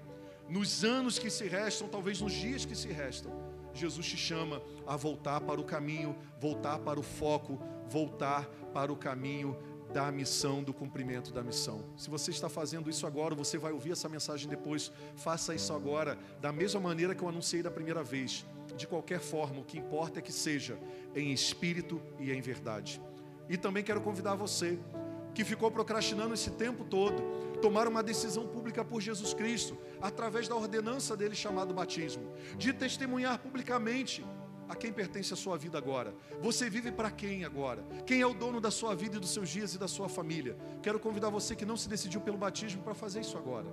nos 0.49 0.83
anos 0.83 1.19
que 1.19 1.31
se 1.31 1.47
restam, 1.47 1.89
talvez 1.89 2.21
nos 2.21 2.33
dias 2.33 2.65
que 2.65 2.75
se 2.75 2.89
restam, 2.89 3.31
Jesus 3.75 4.07
te 4.07 4.17
chama 4.17 4.63
a 4.87 4.97
voltar 4.97 5.41
para 5.43 5.61
o 5.61 5.65
caminho, 5.65 6.17
voltar 6.41 6.79
para 6.79 6.99
o 6.99 7.03
foco, 7.03 7.61
voltar 7.89 8.47
para 8.73 8.93
o 8.93 8.97
caminho 8.97 9.57
da 9.93 10.11
missão, 10.11 10.63
do 10.63 10.75
cumprimento 10.75 11.33
da 11.33 11.43
missão. 11.43 11.85
Se 11.97 12.11
você 12.11 12.31
está 12.31 12.49
fazendo 12.49 12.91
isso 12.91 13.07
agora, 13.07 13.35
você 13.35 13.57
vai 13.57 13.73
ouvir 13.73 13.93
essa 13.93 14.09
mensagem 14.09 14.49
depois, 14.49 14.93
faça 15.17 15.55
isso 15.55 15.73
agora, 15.73 16.19
da 16.41 16.53
mesma 16.53 16.81
maneira 16.81 17.15
que 17.15 17.23
eu 17.23 17.29
anunciei 17.29 17.63
da 17.63 17.71
primeira 17.71 18.03
vez. 18.03 18.45
De 18.77 18.87
qualquer 18.87 19.21
forma, 19.21 19.61
o 19.61 19.65
que 19.65 19.79
importa 19.79 20.19
é 20.19 20.23
que 20.23 20.33
seja 20.33 20.79
em 21.15 21.33
espírito 21.33 22.01
e 22.19 22.31
em 22.33 22.41
verdade. 22.41 23.01
E 23.49 23.57
também 23.57 23.83
quero 23.83 24.01
convidar 24.01 24.35
você 24.35 24.79
que 25.35 25.45
ficou 25.45 25.71
procrastinando 25.71 26.35
esse 26.35 26.51
tempo 26.51 26.85
todo, 26.85 27.23
tomar 27.61 27.87
uma 27.89 28.03
decisão 28.03 28.47
pública 28.47 28.85
por 28.85 29.01
Jesus 29.01 29.35
Cristo, 29.35 29.77
através 30.01 30.49
da 30.49 30.55
ordenança 30.55 31.17
dele 31.17 31.35
chamado 31.35 31.75
batismo, 31.75 32.33
de 32.57 32.73
testemunhar 32.73 33.39
publicamente 33.39 34.25
a 34.69 34.77
quem 34.77 34.93
pertence 34.93 35.33
a 35.33 35.37
sua 35.37 35.57
vida 35.57 35.79
agora? 35.79 36.15
Você 36.43 36.69
vive 36.69 36.93
para 36.93 37.11
quem 37.11 37.45
agora? 37.45 37.83
Quem 38.07 38.21
é 38.21 38.27
o 38.27 38.35
dono 38.35 38.61
da 38.61 38.71
sua 38.71 38.95
vida 38.95 39.17
e 39.17 39.21
dos 39.21 39.31
seus 39.31 39.49
dias 39.49 39.75
e 39.75 39.79
da 39.79 39.89
sua 39.89 40.09
família? 40.09 40.57
Quero 40.83 41.01
convidar 41.01 41.31
você 41.31 41.57
que 41.57 41.65
não 41.65 41.77
se 41.77 41.89
decidiu 41.89 42.21
pelo 42.21 42.37
batismo 42.37 42.83
para 42.83 42.95
fazer 42.95 43.21
isso 43.21 43.39
agora. 43.39 43.67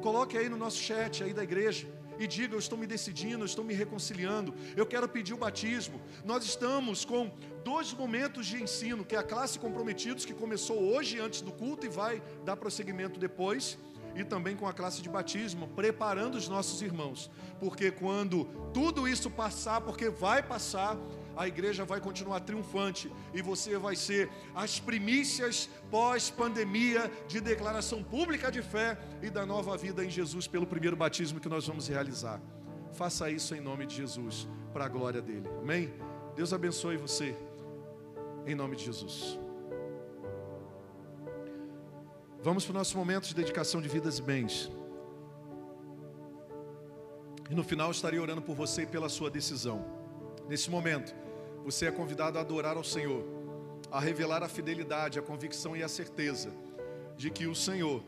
Coloque 0.00 0.38
aí 0.38 0.48
no 0.48 0.56
nosso 0.56 0.78
chat 0.78 1.22
aí 1.22 1.34
da 1.34 1.44
igreja 1.44 1.86
e 2.18 2.26
diga: 2.26 2.54
Eu 2.54 2.58
estou 2.58 2.78
me 2.78 2.86
decidindo, 2.86 3.42
eu 3.42 3.46
estou 3.46 3.64
me 3.64 3.74
reconciliando, 3.74 4.54
eu 4.76 4.86
quero 4.86 5.08
pedir 5.08 5.34
o 5.34 5.36
batismo. 5.36 6.00
Nós 6.24 6.44
estamos 6.44 7.04
com 7.04 7.30
dois 7.64 7.92
momentos 7.92 8.46
de 8.46 8.62
ensino, 8.62 9.04
que 9.04 9.14
é 9.14 9.18
a 9.18 9.22
classe 9.22 9.58
comprometidos, 9.58 10.24
que 10.24 10.34
começou 10.34 10.78
hoje 10.82 11.20
antes 11.20 11.40
do 11.40 11.52
culto 11.52 11.86
e 11.86 11.88
vai 11.88 12.22
dar 12.44 12.56
prosseguimento 12.56 13.18
depois 13.18 13.78
e 14.14 14.24
também 14.24 14.56
com 14.56 14.66
a 14.66 14.72
classe 14.72 15.02
de 15.02 15.08
batismo, 15.08 15.68
preparando 15.68 16.36
os 16.36 16.48
nossos 16.48 16.82
irmãos, 16.82 17.30
porque 17.58 17.90
quando 17.90 18.44
tudo 18.72 19.06
isso 19.06 19.30
passar, 19.30 19.80
porque 19.80 20.08
vai 20.08 20.42
passar, 20.42 20.96
a 21.36 21.46
igreja 21.46 21.84
vai 21.84 22.00
continuar 22.00 22.40
triunfante 22.40 23.10
e 23.32 23.40
você 23.40 23.78
vai 23.78 23.96
ser 23.96 24.28
as 24.54 24.80
primícias 24.80 25.70
pós-pandemia 25.90 27.10
de 27.28 27.40
declaração 27.40 28.02
pública 28.02 28.50
de 28.50 28.62
fé 28.62 28.98
e 29.22 29.30
da 29.30 29.46
nova 29.46 29.76
vida 29.76 30.04
em 30.04 30.10
Jesus 30.10 30.46
pelo 30.46 30.66
primeiro 30.66 30.96
batismo 30.96 31.40
que 31.40 31.48
nós 31.48 31.66
vamos 31.66 31.88
realizar. 31.88 32.40
Faça 32.92 33.30
isso 33.30 33.54
em 33.54 33.60
nome 33.60 33.86
de 33.86 33.94
Jesus, 33.96 34.48
para 34.72 34.84
a 34.84 34.88
glória 34.88 35.22
dele. 35.22 35.48
Amém? 35.62 35.94
Deus 36.34 36.52
abençoe 36.52 36.96
você, 36.96 37.36
em 38.52 38.54
nome 38.54 38.76
de 38.76 38.84
Jesus. 38.84 39.38
Vamos 42.42 42.64
para 42.64 42.72
o 42.72 42.78
nosso 42.78 42.96
momento 42.96 43.28
de 43.28 43.34
dedicação 43.34 43.80
de 43.82 43.88
vidas 43.88 44.18
e 44.18 44.22
bens. 44.22 44.70
E 47.50 47.54
no 47.54 47.62
final 47.62 47.90
estarei 47.90 48.18
orando 48.18 48.40
por 48.40 48.54
você 48.54 48.82
e 48.82 48.86
pela 48.86 49.08
sua 49.08 49.30
decisão. 49.30 49.84
Nesse 50.48 50.70
momento, 50.70 51.14
você 51.64 51.86
é 51.86 51.90
convidado 51.90 52.38
a 52.38 52.40
adorar 52.40 52.76
ao 52.76 52.84
Senhor, 52.84 53.24
a 53.90 54.00
revelar 54.00 54.42
a 54.42 54.48
fidelidade, 54.48 55.18
a 55.18 55.22
convicção 55.22 55.76
e 55.76 55.82
a 55.82 55.88
certeza 55.88 56.50
de 57.16 57.30
que 57.30 57.46
o 57.46 57.54
Senhor, 57.54 58.02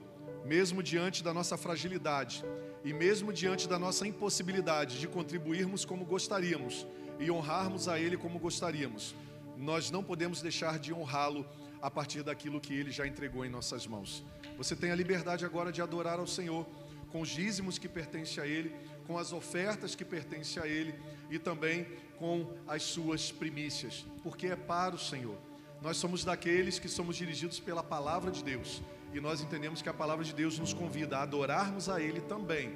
mesmo 0.45 0.83
diante 0.83 1.23
da 1.23 1.35
nossa 1.35 1.57
fragilidade 1.57 2.45
e 2.85 2.93
mesmo 2.93 3.33
diante 3.33 3.69
da 3.69 3.79
nossa 3.79 4.07
impossibilidade 4.07 4.99
de 4.99 5.07
contribuirmos 5.07 5.85
como 5.85 6.05
gostaríamos 6.05 6.87
e 7.19 7.31
honrarmos 7.31 7.87
a 7.89 7.99
Ele 7.99 8.17
como 8.17 8.39
gostaríamos, 8.39 9.15
nós 9.57 9.91
não 9.91 10.03
podemos 10.03 10.41
deixar 10.41 10.79
de 10.79 10.93
honrá-lo 10.93 11.47
a 11.81 11.91
partir 11.91 12.23
daquilo 12.23 12.61
que 12.61 12.73
ele 12.73 12.91
já 12.91 13.07
entregou 13.07 13.45
em 13.45 13.51
nossas 13.51 13.87
mãos. 13.87 14.25
Você 14.57 14.77
tem 14.77 14.91
a 14.91 14.95
liberdade 14.95 15.45
agora 15.45 15.73
de 15.73 15.83
adorar 15.83 16.19
ao 16.19 16.27
Senhor 16.27 16.67
com 17.11 17.21
os 17.21 17.29
dízimos 17.29 17.79
que 17.79 17.89
pertencem 17.89 18.43
a 18.43 18.47
ele, 18.47 18.75
com 19.07 19.19
as 19.19 19.33
ofertas 19.33 19.95
que 19.95 20.05
pertencem 20.05 20.63
a 20.63 20.67
ele 20.67 20.95
e 21.31 21.39
também 21.39 21.87
com 22.19 22.49
as 22.67 22.83
suas 22.85 23.33
primícias, 23.33 24.07
porque 24.23 24.47
é 24.47 24.57
para 24.57 24.95
o 24.95 24.99
Senhor. 24.99 25.37
Nós 25.83 25.97
somos 25.97 26.25
daqueles 26.25 26.79
que 26.79 26.89
somos 26.89 27.17
dirigidos 27.17 27.59
pela 27.59 27.83
palavra 27.83 28.31
de 28.31 28.43
Deus 28.45 28.81
e 29.13 29.21
nós 29.21 29.43
entendemos 29.43 29.83
que 29.83 29.89
a 29.89 29.95
palavra 29.95 30.25
de 30.25 30.33
Deus 30.33 30.59
nos 30.59 30.73
convida 30.73 31.19
a 31.19 31.23
adorarmos 31.23 31.89
a 31.89 32.01
ele 32.01 32.21
também 32.21 32.73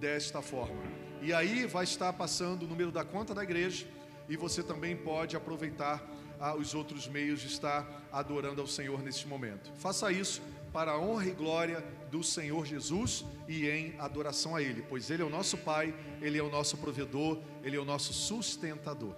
desta 0.00 0.42
forma. 0.42 0.82
E 1.22 1.32
aí 1.32 1.66
vai 1.66 1.84
estar 1.84 2.12
passando 2.14 2.64
o 2.64 2.66
número 2.66 2.90
da 2.90 3.04
conta 3.04 3.34
da 3.34 3.42
igreja 3.42 3.86
e 4.28 4.36
você 4.36 4.62
também 4.62 4.96
pode 4.96 5.36
aproveitar 5.36 6.02
os 6.58 6.74
outros 6.74 7.08
meios 7.08 7.40
de 7.40 7.46
estar 7.46 8.08
adorando 8.12 8.60
ao 8.60 8.66
Senhor 8.66 9.02
neste 9.02 9.26
momento. 9.26 9.72
Faça 9.76 10.12
isso 10.12 10.42
para 10.72 10.92
a 10.92 11.00
honra 11.00 11.26
e 11.26 11.30
glória 11.30 11.82
do 12.10 12.22
Senhor 12.22 12.66
Jesus 12.66 13.24
e 13.48 13.66
em 13.66 13.94
adoração 13.98 14.54
a 14.54 14.62
Ele, 14.62 14.84
pois 14.86 15.10
Ele 15.10 15.22
é 15.22 15.24
o 15.24 15.30
nosso 15.30 15.56
Pai, 15.56 15.94
Ele 16.20 16.38
é 16.38 16.42
o 16.42 16.50
nosso 16.50 16.76
provedor, 16.76 17.38
Ele 17.62 17.76
é 17.76 17.80
o 17.80 17.84
nosso 17.84 18.12
sustentador. 18.12 19.14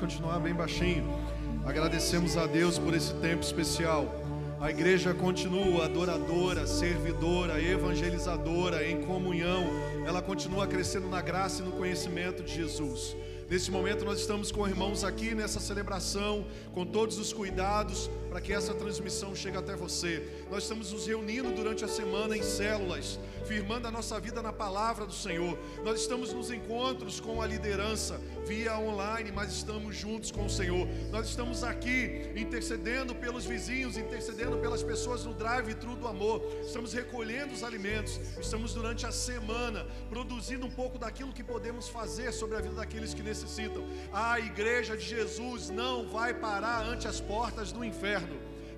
Continuar 0.00 0.40
bem 0.40 0.54
baixinho. 0.54 1.04
Agradecemos 1.66 2.34
a 2.34 2.46
Deus 2.46 2.78
por 2.78 2.94
esse 2.94 3.12
tempo 3.16 3.42
especial. 3.42 4.06
A 4.58 4.70
igreja 4.70 5.12
continua 5.12 5.84
adoradora, 5.84 6.66
servidora, 6.66 7.62
evangelizadora, 7.62 8.88
em 8.88 9.02
comunhão. 9.02 9.62
Ela 10.06 10.22
continua 10.22 10.66
crescendo 10.66 11.06
na 11.06 11.20
graça 11.20 11.62
e 11.62 11.66
no 11.66 11.72
conhecimento 11.72 12.42
de 12.42 12.54
Jesus. 12.54 13.14
Nesse 13.50 13.70
momento, 13.70 14.02
nós 14.02 14.20
estamos 14.20 14.50
com 14.50 14.66
irmãos 14.66 15.04
aqui 15.04 15.34
nessa 15.34 15.60
celebração, 15.60 16.46
com 16.72 16.86
todos 16.86 17.18
os 17.18 17.30
cuidados 17.30 18.10
para 18.30 18.40
que 18.40 18.52
essa 18.52 18.72
transmissão 18.72 19.34
chegue 19.34 19.56
até 19.56 19.74
você. 19.74 20.24
Nós 20.48 20.62
estamos 20.62 20.92
nos 20.92 21.04
reunindo 21.04 21.50
durante 21.50 21.84
a 21.84 21.88
semana 21.88 22.36
em 22.36 22.42
células, 22.44 23.18
firmando 23.44 23.88
a 23.88 23.90
nossa 23.90 24.20
vida 24.20 24.40
na 24.40 24.52
palavra 24.52 25.04
do 25.04 25.12
Senhor. 25.12 25.58
Nós 25.84 26.00
estamos 26.00 26.32
nos 26.32 26.48
encontros 26.52 27.18
com 27.18 27.42
a 27.42 27.46
liderança 27.46 28.20
via 28.46 28.78
online, 28.78 29.32
mas 29.32 29.50
estamos 29.50 29.96
juntos 29.96 30.30
com 30.30 30.46
o 30.46 30.50
Senhor. 30.50 30.86
Nós 31.10 31.28
estamos 31.28 31.64
aqui 31.64 32.30
intercedendo 32.36 33.16
pelos 33.16 33.44
vizinhos, 33.44 33.96
intercedendo 33.96 34.58
pelas 34.58 34.84
pessoas 34.84 35.24
no 35.24 35.34
drive-thru 35.34 35.96
do 35.96 36.06
amor. 36.06 36.40
Estamos 36.62 36.92
recolhendo 36.92 37.52
os 37.52 37.64
alimentos. 37.64 38.20
Estamos 38.40 38.74
durante 38.74 39.04
a 39.06 39.10
semana 39.10 39.84
produzindo 40.08 40.64
um 40.64 40.70
pouco 40.70 40.98
daquilo 40.98 41.32
que 41.32 41.42
podemos 41.42 41.88
fazer 41.88 42.32
sobre 42.32 42.56
a 42.56 42.60
vida 42.60 42.76
daqueles 42.76 43.12
que 43.12 43.24
necessitam. 43.24 43.84
A 44.12 44.38
igreja 44.38 44.96
de 44.96 45.04
Jesus 45.04 45.68
não 45.68 46.08
vai 46.08 46.32
parar 46.32 46.84
ante 46.84 47.08
as 47.08 47.20
portas 47.20 47.72
do 47.72 47.84
inferno. 47.84 48.19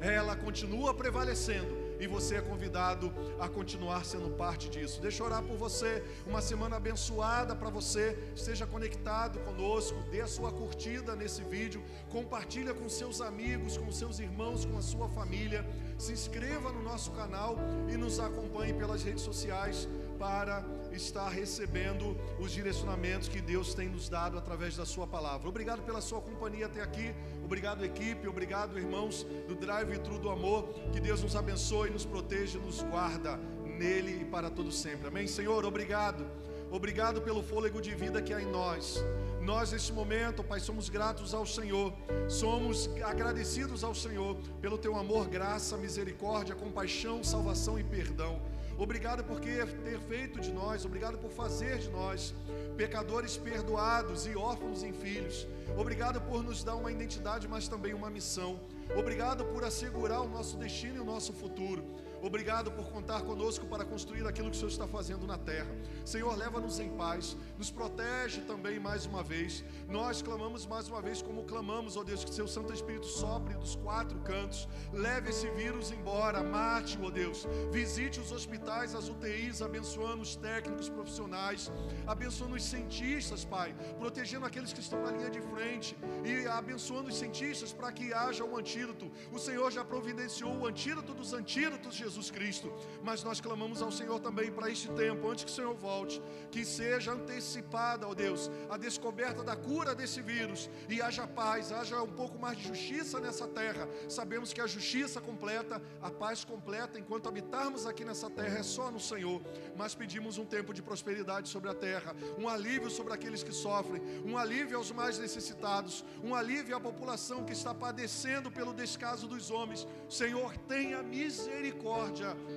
Ela 0.00 0.34
continua 0.34 0.92
prevalecendo 0.92 1.82
e 2.00 2.06
você 2.08 2.34
é 2.34 2.40
convidado 2.40 3.12
a 3.38 3.48
continuar 3.48 4.04
sendo 4.04 4.28
parte 4.30 4.68
disso. 4.68 5.00
Deixa 5.00 5.22
eu 5.22 5.26
orar 5.26 5.40
por 5.40 5.56
você. 5.56 6.02
Uma 6.26 6.40
semana 6.40 6.76
abençoada 6.76 7.54
para 7.54 7.70
você. 7.70 8.18
Esteja 8.34 8.66
conectado 8.66 9.38
conosco. 9.40 10.02
Dê 10.10 10.20
a 10.20 10.26
sua 10.26 10.50
curtida 10.50 11.14
nesse 11.14 11.42
vídeo. 11.42 11.80
Compartilha 12.10 12.74
com 12.74 12.88
seus 12.88 13.20
amigos, 13.20 13.76
com 13.76 13.92
seus 13.92 14.18
irmãos, 14.18 14.64
com 14.64 14.76
a 14.76 14.82
sua 14.82 15.08
família. 15.08 15.64
Se 15.96 16.12
inscreva 16.12 16.72
no 16.72 16.82
nosso 16.82 17.12
canal 17.12 17.56
e 17.88 17.96
nos 17.96 18.18
acompanhe 18.18 18.74
pelas 18.74 19.04
redes 19.04 19.22
sociais 19.22 19.88
para 20.22 20.64
estar 20.92 21.28
recebendo 21.30 22.16
os 22.38 22.52
direcionamentos 22.52 23.26
que 23.26 23.40
Deus 23.40 23.74
tem 23.74 23.88
nos 23.88 24.08
dado 24.08 24.38
através 24.38 24.76
da 24.76 24.86
sua 24.86 25.04
palavra. 25.04 25.48
Obrigado 25.48 25.82
pela 25.82 26.00
sua 26.00 26.20
companhia 26.20 26.66
até 26.66 26.80
aqui. 26.80 27.12
Obrigado 27.44 27.84
equipe, 27.84 28.28
obrigado 28.28 28.78
irmãos 28.78 29.26
do 29.48 29.56
Drive 29.56 29.98
Thru 29.98 30.20
do 30.20 30.30
Amor. 30.30 30.68
Que 30.92 31.00
Deus 31.00 31.20
nos 31.24 31.34
abençoe, 31.34 31.90
nos 31.90 32.04
proteja, 32.04 32.56
nos 32.60 32.82
guarda 32.82 33.36
nele 33.64 34.22
e 34.22 34.24
para 34.24 34.48
todo 34.48 34.70
sempre. 34.70 35.08
Amém. 35.08 35.26
Senhor, 35.26 35.64
obrigado. 35.64 36.24
Obrigado 36.70 37.20
pelo 37.20 37.42
fôlego 37.42 37.82
de 37.82 37.92
vida 37.92 38.22
que 38.22 38.32
há 38.32 38.40
em 38.40 38.46
nós. 38.46 39.02
Nós, 39.40 39.72
neste 39.72 39.92
momento, 39.92 40.44
Pai, 40.44 40.60
somos 40.60 40.88
gratos 40.88 41.34
ao 41.34 41.44
Senhor, 41.44 41.92
somos 42.28 42.88
agradecidos 43.04 43.82
ao 43.82 43.92
Senhor 43.92 44.36
pelo 44.60 44.78
Teu 44.78 44.96
amor, 44.96 45.26
graça, 45.26 45.76
misericórdia, 45.76 46.54
compaixão, 46.54 47.24
salvação 47.24 47.76
e 47.76 47.82
perdão. 47.82 48.40
Obrigado 48.78 49.22
por 49.24 49.38
ter 49.40 49.66
feito 50.08 50.40
de 50.40 50.52
nós, 50.52 50.84
obrigado 50.84 51.18
por 51.18 51.30
fazer 51.30 51.78
de 51.78 51.90
nós 51.90 52.34
pecadores 52.76 53.36
perdoados 53.36 54.26
e 54.26 54.34
órfãos 54.34 54.82
em 54.82 54.92
filhos. 54.92 55.46
Obrigado 55.76 56.20
por 56.22 56.42
nos 56.42 56.64
dar 56.64 56.74
uma 56.76 56.90
identidade, 56.90 57.46
mas 57.46 57.68
também 57.68 57.94
uma 57.94 58.10
missão. 58.10 58.60
Obrigado 58.96 59.44
por 59.46 59.64
assegurar 59.64 60.22
o 60.22 60.28
nosso 60.28 60.56
destino 60.56 60.96
e 60.96 61.00
o 61.00 61.04
nosso 61.04 61.32
futuro. 61.32 61.84
Obrigado 62.22 62.70
por 62.70 62.88
contar 62.88 63.22
conosco 63.22 63.66
para 63.66 63.84
construir 63.84 64.24
aquilo 64.28 64.48
que 64.48 64.56
o 64.56 64.58
Senhor 64.58 64.70
está 64.70 64.86
fazendo 64.86 65.26
na 65.26 65.36
terra. 65.36 65.74
Senhor, 66.04 66.32
leva-nos 66.36 66.78
em 66.78 66.88
paz, 66.90 67.36
nos 67.58 67.68
protege 67.68 68.42
também 68.42 68.78
mais 68.78 69.04
uma 69.04 69.24
vez. 69.24 69.64
Nós 69.88 70.22
clamamos 70.22 70.64
mais 70.64 70.88
uma 70.88 71.02
vez, 71.02 71.20
como 71.20 71.42
clamamos, 71.42 71.96
ó 71.96 72.04
Deus, 72.04 72.24
que 72.24 72.32
Seu 72.32 72.46
Santo 72.46 72.72
Espírito 72.72 73.06
sopre 73.06 73.54
dos 73.54 73.74
quatro 73.74 74.20
cantos, 74.20 74.68
leve 74.92 75.30
esse 75.30 75.50
vírus 75.50 75.90
embora, 75.90 76.44
mate, 76.44 76.96
ó 77.02 77.10
Deus, 77.10 77.44
visite 77.72 78.20
os 78.20 78.30
hospitais, 78.30 78.94
as 78.94 79.08
UTIs, 79.08 79.60
abençoando 79.60 80.22
os 80.22 80.36
técnicos 80.36 80.88
profissionais, 80.88 81.72
abençoando 82.06 82.54
os 82.54 82.62
cientistas, 82.62 83.44
Pai, 83.44 83.74
protegendo 83.98 84.46
aqueles 84.46 84.72
que 84.72 84.78
estão 84.78 85.02
na 85.02 85.10
linha 85.10 85.28
de 85.28 85.40
frente 85.40 85.98
e 86.24 86.46
abençoando 86.46 87.08
os 87.08 87.18
cientistas 87.18 87.72
para 87.72 87.90
que 87.90 88.14
haja 88.14 88.44
um 88.44 88.56
antídoto. 88.56 89.10
O 89.32 89.40
Senhor 89.40 89.72
já 89.72 89.84
providenciou 89.84 90.56
o 90.56 90.68
antídoto 90.68 91.12
dos 91.12 91.32
antídotos, 91.32 91.96
Jesus 91.96 92.11
Jesus 92.12 92.30
Cristo. 92.30 92.72
Mas 93.02 93.24
nós 93.24 93.40
clamamos 93.40 93.80
ao 93.80 93.90
Senhor 93.90 94.20
também 94.20 94.52
para 94.52 94.70
este 94.70 94.88
tempo, 94.90 95.28
antes 95.28 95.44
que 95.44 95.50
o 95.50 95.54
Senhor 95.54 95.74
volte, 95.74 96.20
que 96.50 96.64
seja 96.64 97.12
antecipada, 97.12 98.06
ó 98.06 98.14
Deus, 98.14 98.50
a 98.68 98.76
descoberta 98.76 99.42
da 99.42 99.56
cura 99.56 99.94
desse 99.94 100.20
vírus 100.20 100.68
e 100.88 101.00
haja 101.00 101.26
paz, 101.26 101.72
haja 101.72 102.02
um 102.02 102.12
pouco 102.12 102.38
mais 102.38 102.58
de 102.58 102.68
justiça 102.68 103.18
nessa 103.18 103.48
terra. 103.48 103.88
Sabemos 104.08 104.52
que 104.52 104.60
a 104.60 104.66
justiça 104.66 105.20
completa, 105.20 105.80
a 106.00 106.10
paz 106.10 106.44
completa, 106.44 106.98
enquanto 106.98 107.28
habitarmos 107.28 107.86
aqui 107.86 108.04
nessa 108.04 108.28
terra 108.28 108.58
é 108.58 108.62
só 108.62 108.90
no 108.90 109.00
Senhor. 109.00 109.40
Mas 109.76 109.94
pedimos 109.94 110.36
um 110.36 110.44
tempo 110.44 110.74
de 110.74 110.82
prosperidade 110.82 111.48
sobre 111.48 111.70
a 111.70 111.74
terra, 111.74 112.14
um 112.38 112.48
alívio 112.48 112.90
sobre 112.90 113.14
aqueles 113.14 113.42
que 113.42 113.52
sofrem, 113.52 114.02
um 114.24 114.36
alívio 114.36 114.76
aos 114.76 114.92
mais 114.92 115.18
necessitados, 115.18 116.04
um 116.22 116.34
alívio 116.34 116.76
à 116.76 116.80
população 116.80 117.44
que 117.44 117.52
está 117.52 117.74
padecendo 117.74 118.50
pelo 118.50 118.74
descaso 118.74 119.26
dos 119.26 119.50
homens. 119.50 119.86
Senhor, 120.08 120.56
tenha 120.68 121.02
misericórdia. 121.02 122.01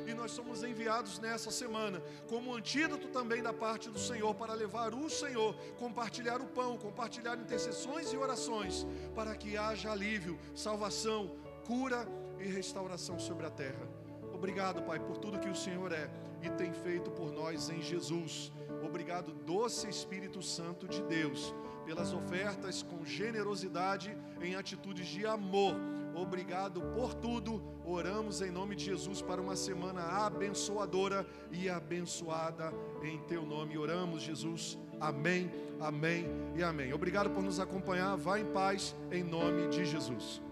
E 0.08 0.14
nós 0.14 0.32
somos 0.32 0.64
enviados 0.64 1.20
nessa 1.20 1.52
semana 1.52 2.02
como 2.28 2.56
antídoto 2.56 3.08
também 3.10 3.42
da 3.42 3.54
parte 3.54 3.90
do 3.90 4.00
Senhor 4.00 4.34
para 4.36 4.54
levar 4.54 4.94
o 4.94 5.10
Senhor, 5.10 5.56
compartilhar 5.78 6.42
o 6.42 6.48
pão, 6.48 6.78
compartilhar 6.78 7.38
intercessões 7.38 8.12
e 8.12 8.18
orações 8.18 8.86
para 9.14 9.36
que 9.36 9.58
haja 9.58 9.92
alívio, 9.92 10.40
salvação, 10.56 11.36
cura 11.66 12.08
e 12.40 12.48
restauração 12.48 13.20
sobre 13.20 13.46
a 13.46 13.50
terra. 13.50 13.88
Obrigado, 14.34 14.84
Pai, 14.84 15.00
por 15.00 15.18
tudo 15.18 15.40
que 15.40 15.50
o 15.50 15.56
Senhor 15.56 15.92
é 15.92 16.10
e 16.42 16.50
tem 16.50 16.74
feito 16.74 17.10
por 17.12 17.32
nós 17.32 17.70
em 17.70 17.82
Jesus. 17.82 18.52
Obrigado, 18.84 19.34
doce 19.34 19.90
Espírito 19.90 20.42
Santo 20.42 20.88
de 20.88 21.02
Deus, 21.04 21.54
pelas 21.86 22.14
ofertas 22.14 22.84
com 22.84 23.04
generosidade 23.06 24.16
em 24.42 24.56
atitudes 24.56 25.08
de 25.08 25.26
amor. 25.26 25.76
Obrigado 26.16 26.82
por 26.94 27.14
tudo. 27.14 27.62
Oramos 27.86 28.42
em 28.42 28.50
nome 28.50 28.76
de 28.76 28.86
Jesus 28.86 29.22
para 29.22 29.42
uma 29.42 29.56
semana 29.56 30.02
abençoadora 30.26 31.26
e 31.52 31.70
abençoada 31.70 32.74
em 33.04 33.20
teu 33.20 33.46
nome. 33.46 33.78
Oramos, 33.78 34.22
Jesus. 34.22 34.78
Amém, 35.00 35.52
amém 35.80 36.26
e 36.56 36.64
amém. 36.64 36.94
Obrigado 36.94 37.30
por 37.30 37.44
nos 37.44 37.60
acompanhar. 37.60 38.16
Vá 38.16 38.40
em 38.40 38.46
paz 38.46 38.96
em 39.12 39.24
nome 39.24 39.68
de 39.68 39.86
Jesus. 39.86 40.45